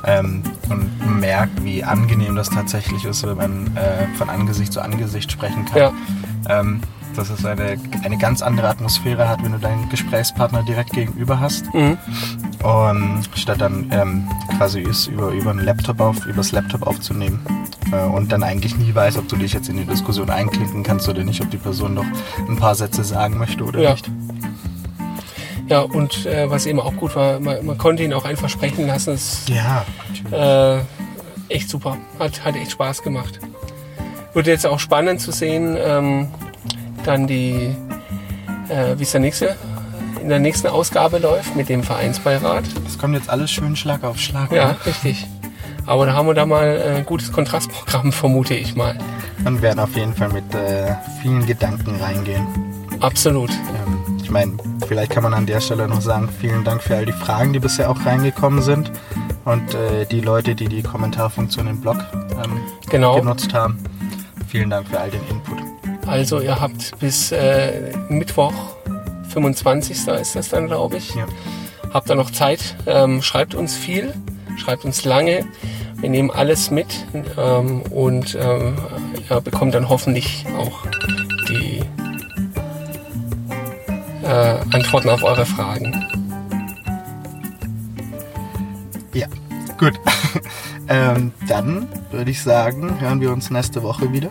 ähm, 0.07 0.43
und 0.69 1.21
merkt, 1.21 1.63
wie 1.65 1.85
angenehm 1.85 2.35
das 2.35 2.49
tatsächlich 2.49 3.05
ist, 3.05 3.27
wenn 3.27 3.37
man 3.37 3.77
äh, 3.77 4.07
von 4.17 4.31
Angesicht 4.31 4.73
zu 4.73 4.81
Angesicht 4.81 5.31
sprechen 5.31 5.65
kann. 5.67 5.79
Ja. 5.79 5.93
Ähm, 6.49 6.81
dass 7.17 7.29
es 7.29 7.45
eine, 7.45 7.77
eine 8.05 8.19
ganz 8.19 8.41
andere 8.41 8.69
Atmosphäre 8.69 9.29
hat, 9.29 9.43
wenn 9.43 9.53
du 9.53 9.59
deinen 9.59 9.89
Gesprächspartner 9.89 10.63
direkt 10.63 10.93
gegenüber 10.93 11.41
hast. 11.41 11.73
Mhm. 11.75 11.99
Und 12.63 13.29
statt 13.35 13.61
dann 13.61 13.91
ähm, 13.91 14.29
quasi 14.59 14.81
ist 14.81 15.07
über, 15.07 15.31
über 15.31 15.51
einen 15.51 15.61
Laptop 15.61 16.01
auf, 16.01 16.27
übers 16.27 16.53
Laptop 16.53 16.87
aufzunehmen 16.87 17.41
äh, 17.91 18.05
und 18.05 18.31
dann 18.33 18.43
eigentlich 18.43 18.77
nie 18.77 18.95
weiß, 18.95 19.17
ob 19.17 19.29
du 19.29 19.37
dich 19.37 19.55
jetzt 19.55 19.69
in 19.71 19.79
die 19.79 19.85
Diskussion 19.85 20.29
einklinken 20.29 20.83
kannst 20.83 21.09
oder 21.09 21.25
nicht, 21.25 21.41
ob 21.41 21.51
die 21.51 21.57
Person 21.57 21.95
noch 21.95 22.05
ein 22.49 22.57
paar 22.57 22.75
Sätze 22.75 23.03
sagen 23.03 23.39
möchte 23.39 23.65
oder 23.65 23.81
ja. 23.81 23.93
nicht. 23.93 24.11
Ja, 25.69 25.81
und 25.81 26.27
äh, 26.27 26.51
was 26.51 26.67
eben 26.67 26.81
auch 26.81 26.95
gut 26.97 27.15
war, 27.15 27.39
man, 27.39 27.65
man 27.65 27.79
konnte 27.79 28.03
ihn 28.03 28.13
auch 28.13 28.25
einfach 28.25 28.49
sprechen 28.49 28.87
lassen. 28.89 29.15
Es 29.15 29.47
Ja, 29.49 29.87
äh, 30.33 30.81
echt 31.49 31.71
super. 31.71 31.97
Hat, 32.19 32.45
hat 32.45 32.57
echt 32.57 32.73
Spaß 32.73 33.03
gemacht. 33.03 33.39
Wird 34.35 34.49
jetzt 34.49 34.67
auch 34.67 34.81
spannend 34.81 35.21
zu 35.21 35.33
sehen, 35.33 35.77
ähm, 35.81 36.29
dann 37.05 37.27
die, 37.27 37.75
äh, 38.69 38.99
wie 38.99 39.03
es 39.05 39.13
der 39.13 39.21
nächste, 39.21 39.57
in 40.21 40.29
der 40.29 40.39
nächsten 40.39 40.67
Ausgabe 40.69 41.19
läuft 41.19 41.57
mit 41.57 41.69
dem 41.69 41.83
Vereinsbeirat. 41.83 42.65
es 42.87 42.99
kommt 42.99 43.15
jetzt 43.15 43.29
alles 43.31 43.51
schön 43.51 43.77
Schlag 43.77 44.05
auf 44.05 44.19
Schlag. 44.19 44.53
Ja, 44.53 44.69
ne? 44.69 44.77
richtig. 44.87 45.27
Aber 45.87 46.07
da 46.07 46.13
haben 46.15 46.27
wir 46.27 46.35
da 46.35 46.47
mal 46.47 46.81
ein 46.97 47.07
gutes 47.07 47.33
Kontrastprogramm, 47.33 48.13
vermute 48.13 48.55
ich 48.55 48.75
mal. 48.77 48.97
Und 49.45 49.63
werden 49.63 49.81
auf 49.81 49.97
jeden 49.97 50.15
Fall 50.15 50.29
mit 50.29 50.55
äh, 50.55 50.95
vielen 51.23 51.47
Gedanken 51.47 51.97
reingehen. 51.97 52.47
Absolut. 53.01 53.51
Ähm, 53.51 54.19
ich 54.23 54.31
meine, 54.31 54.53
vielleicht 54.87 55.11
kann 55.13 55.23
man 55.23 55.33
an 55.35 55.47
der 55.47 55.61
Stelle 55.61 55.89
noch 55.89 56.01
sagen, 56.03 56.29
vielen 56.41 56.63
Dank 56.65 56.83
für 56.83 56.97
all 56.97 57.07
die 57.07 57.13
Fragen, 57.13 57.53
die 57.53 57.59
bisher 57.59 57.91
auch 57.91 58.05
reingekommen 58.05 58.63
sind. 58.63 58.93
Und 59.47 59.75
äh, 59.75 60.05
die 60.05 60.21
Leute, 60.21 60.55
die 60.55 60.69
die 60.69 60.83
Kommentarfunktion 60.83 61.67
im 61.67 61.81
Blog 61.81 61.97
ähm, 62.45 62.61
Genau. 62.91 63.17
genutzt 63.19 63.55
haben. 63.55 63.79
Vielen 64.49 64.69
Dank 64.71 64.87
für 64.89 65.01
all 65.01 65.11
den 65.11 65.21
Input. 65.31 65.59
Also 66.07 66.41
ihr 66.41 66.61
habt 66.61 66.99
bis 66.99 67.33
äh, 67.33 67.93
Mittwoch, 68.09 68.53
25. 69.31 70.09
ist 70.09 70.37
das 70.37 70.49
dann, 70.49 70.67
glaube 70.67 70.97
ich. 70.97 71.15
Ja. 71.15 71.27
Habt 71.93 72.11
ihr 72.11 72.15
noch 72.15 72.31
Zeit? 72.31 72.77
Ähm, 72.87 73.23
schreibt 73.23 73.55
uns 73.55 73.77
viel, 73.77 74.15
schreibt 74.57 74.85
uns 74.85 75.05
lange. 75.05 75.45
Wir 75.97 76.09
nehmen 76.09 76.31
alles 76.31 76.71
mit 76.71 77.07
ähm, 77.37 77.83
und 77.91 78.37
ähm, 78.41 78.77
ja, 79.29 79.41
bekommt 79.41 79.75
dann 79.75 79.89
hoffentlich 79.89 80.47
auch 80.57 80.87
die 81.49 81.81
äh, 84.23 84.61
Antworten 84.73 85.11
auf 85.11 85.23
eure 85.23 85.45
Fragen. 85.45 86.07
Ja, 89.13 89.27
gut. 89.79 89.95
ähm, 90.89 91.33
dann 91.49 91.89
würde 92.11 92.31
ich 92.31 92.43
sagen, 92.43 93.01
hören 93.01 93.21
wir 93.21 93.33
uns 93.33 93.51
nächste 93.51 93.83
Woche 93.83 94.13
wieder. 94.13 94.31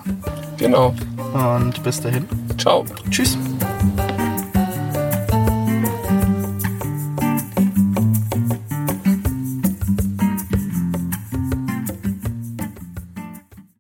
Genau. 0.58 0.96
Und 1.34 1.84
bis 1.84 2.02
dahin. 2.02 2.28
Ciao. 2.58 2.86
Tschüss. 3.12 3.38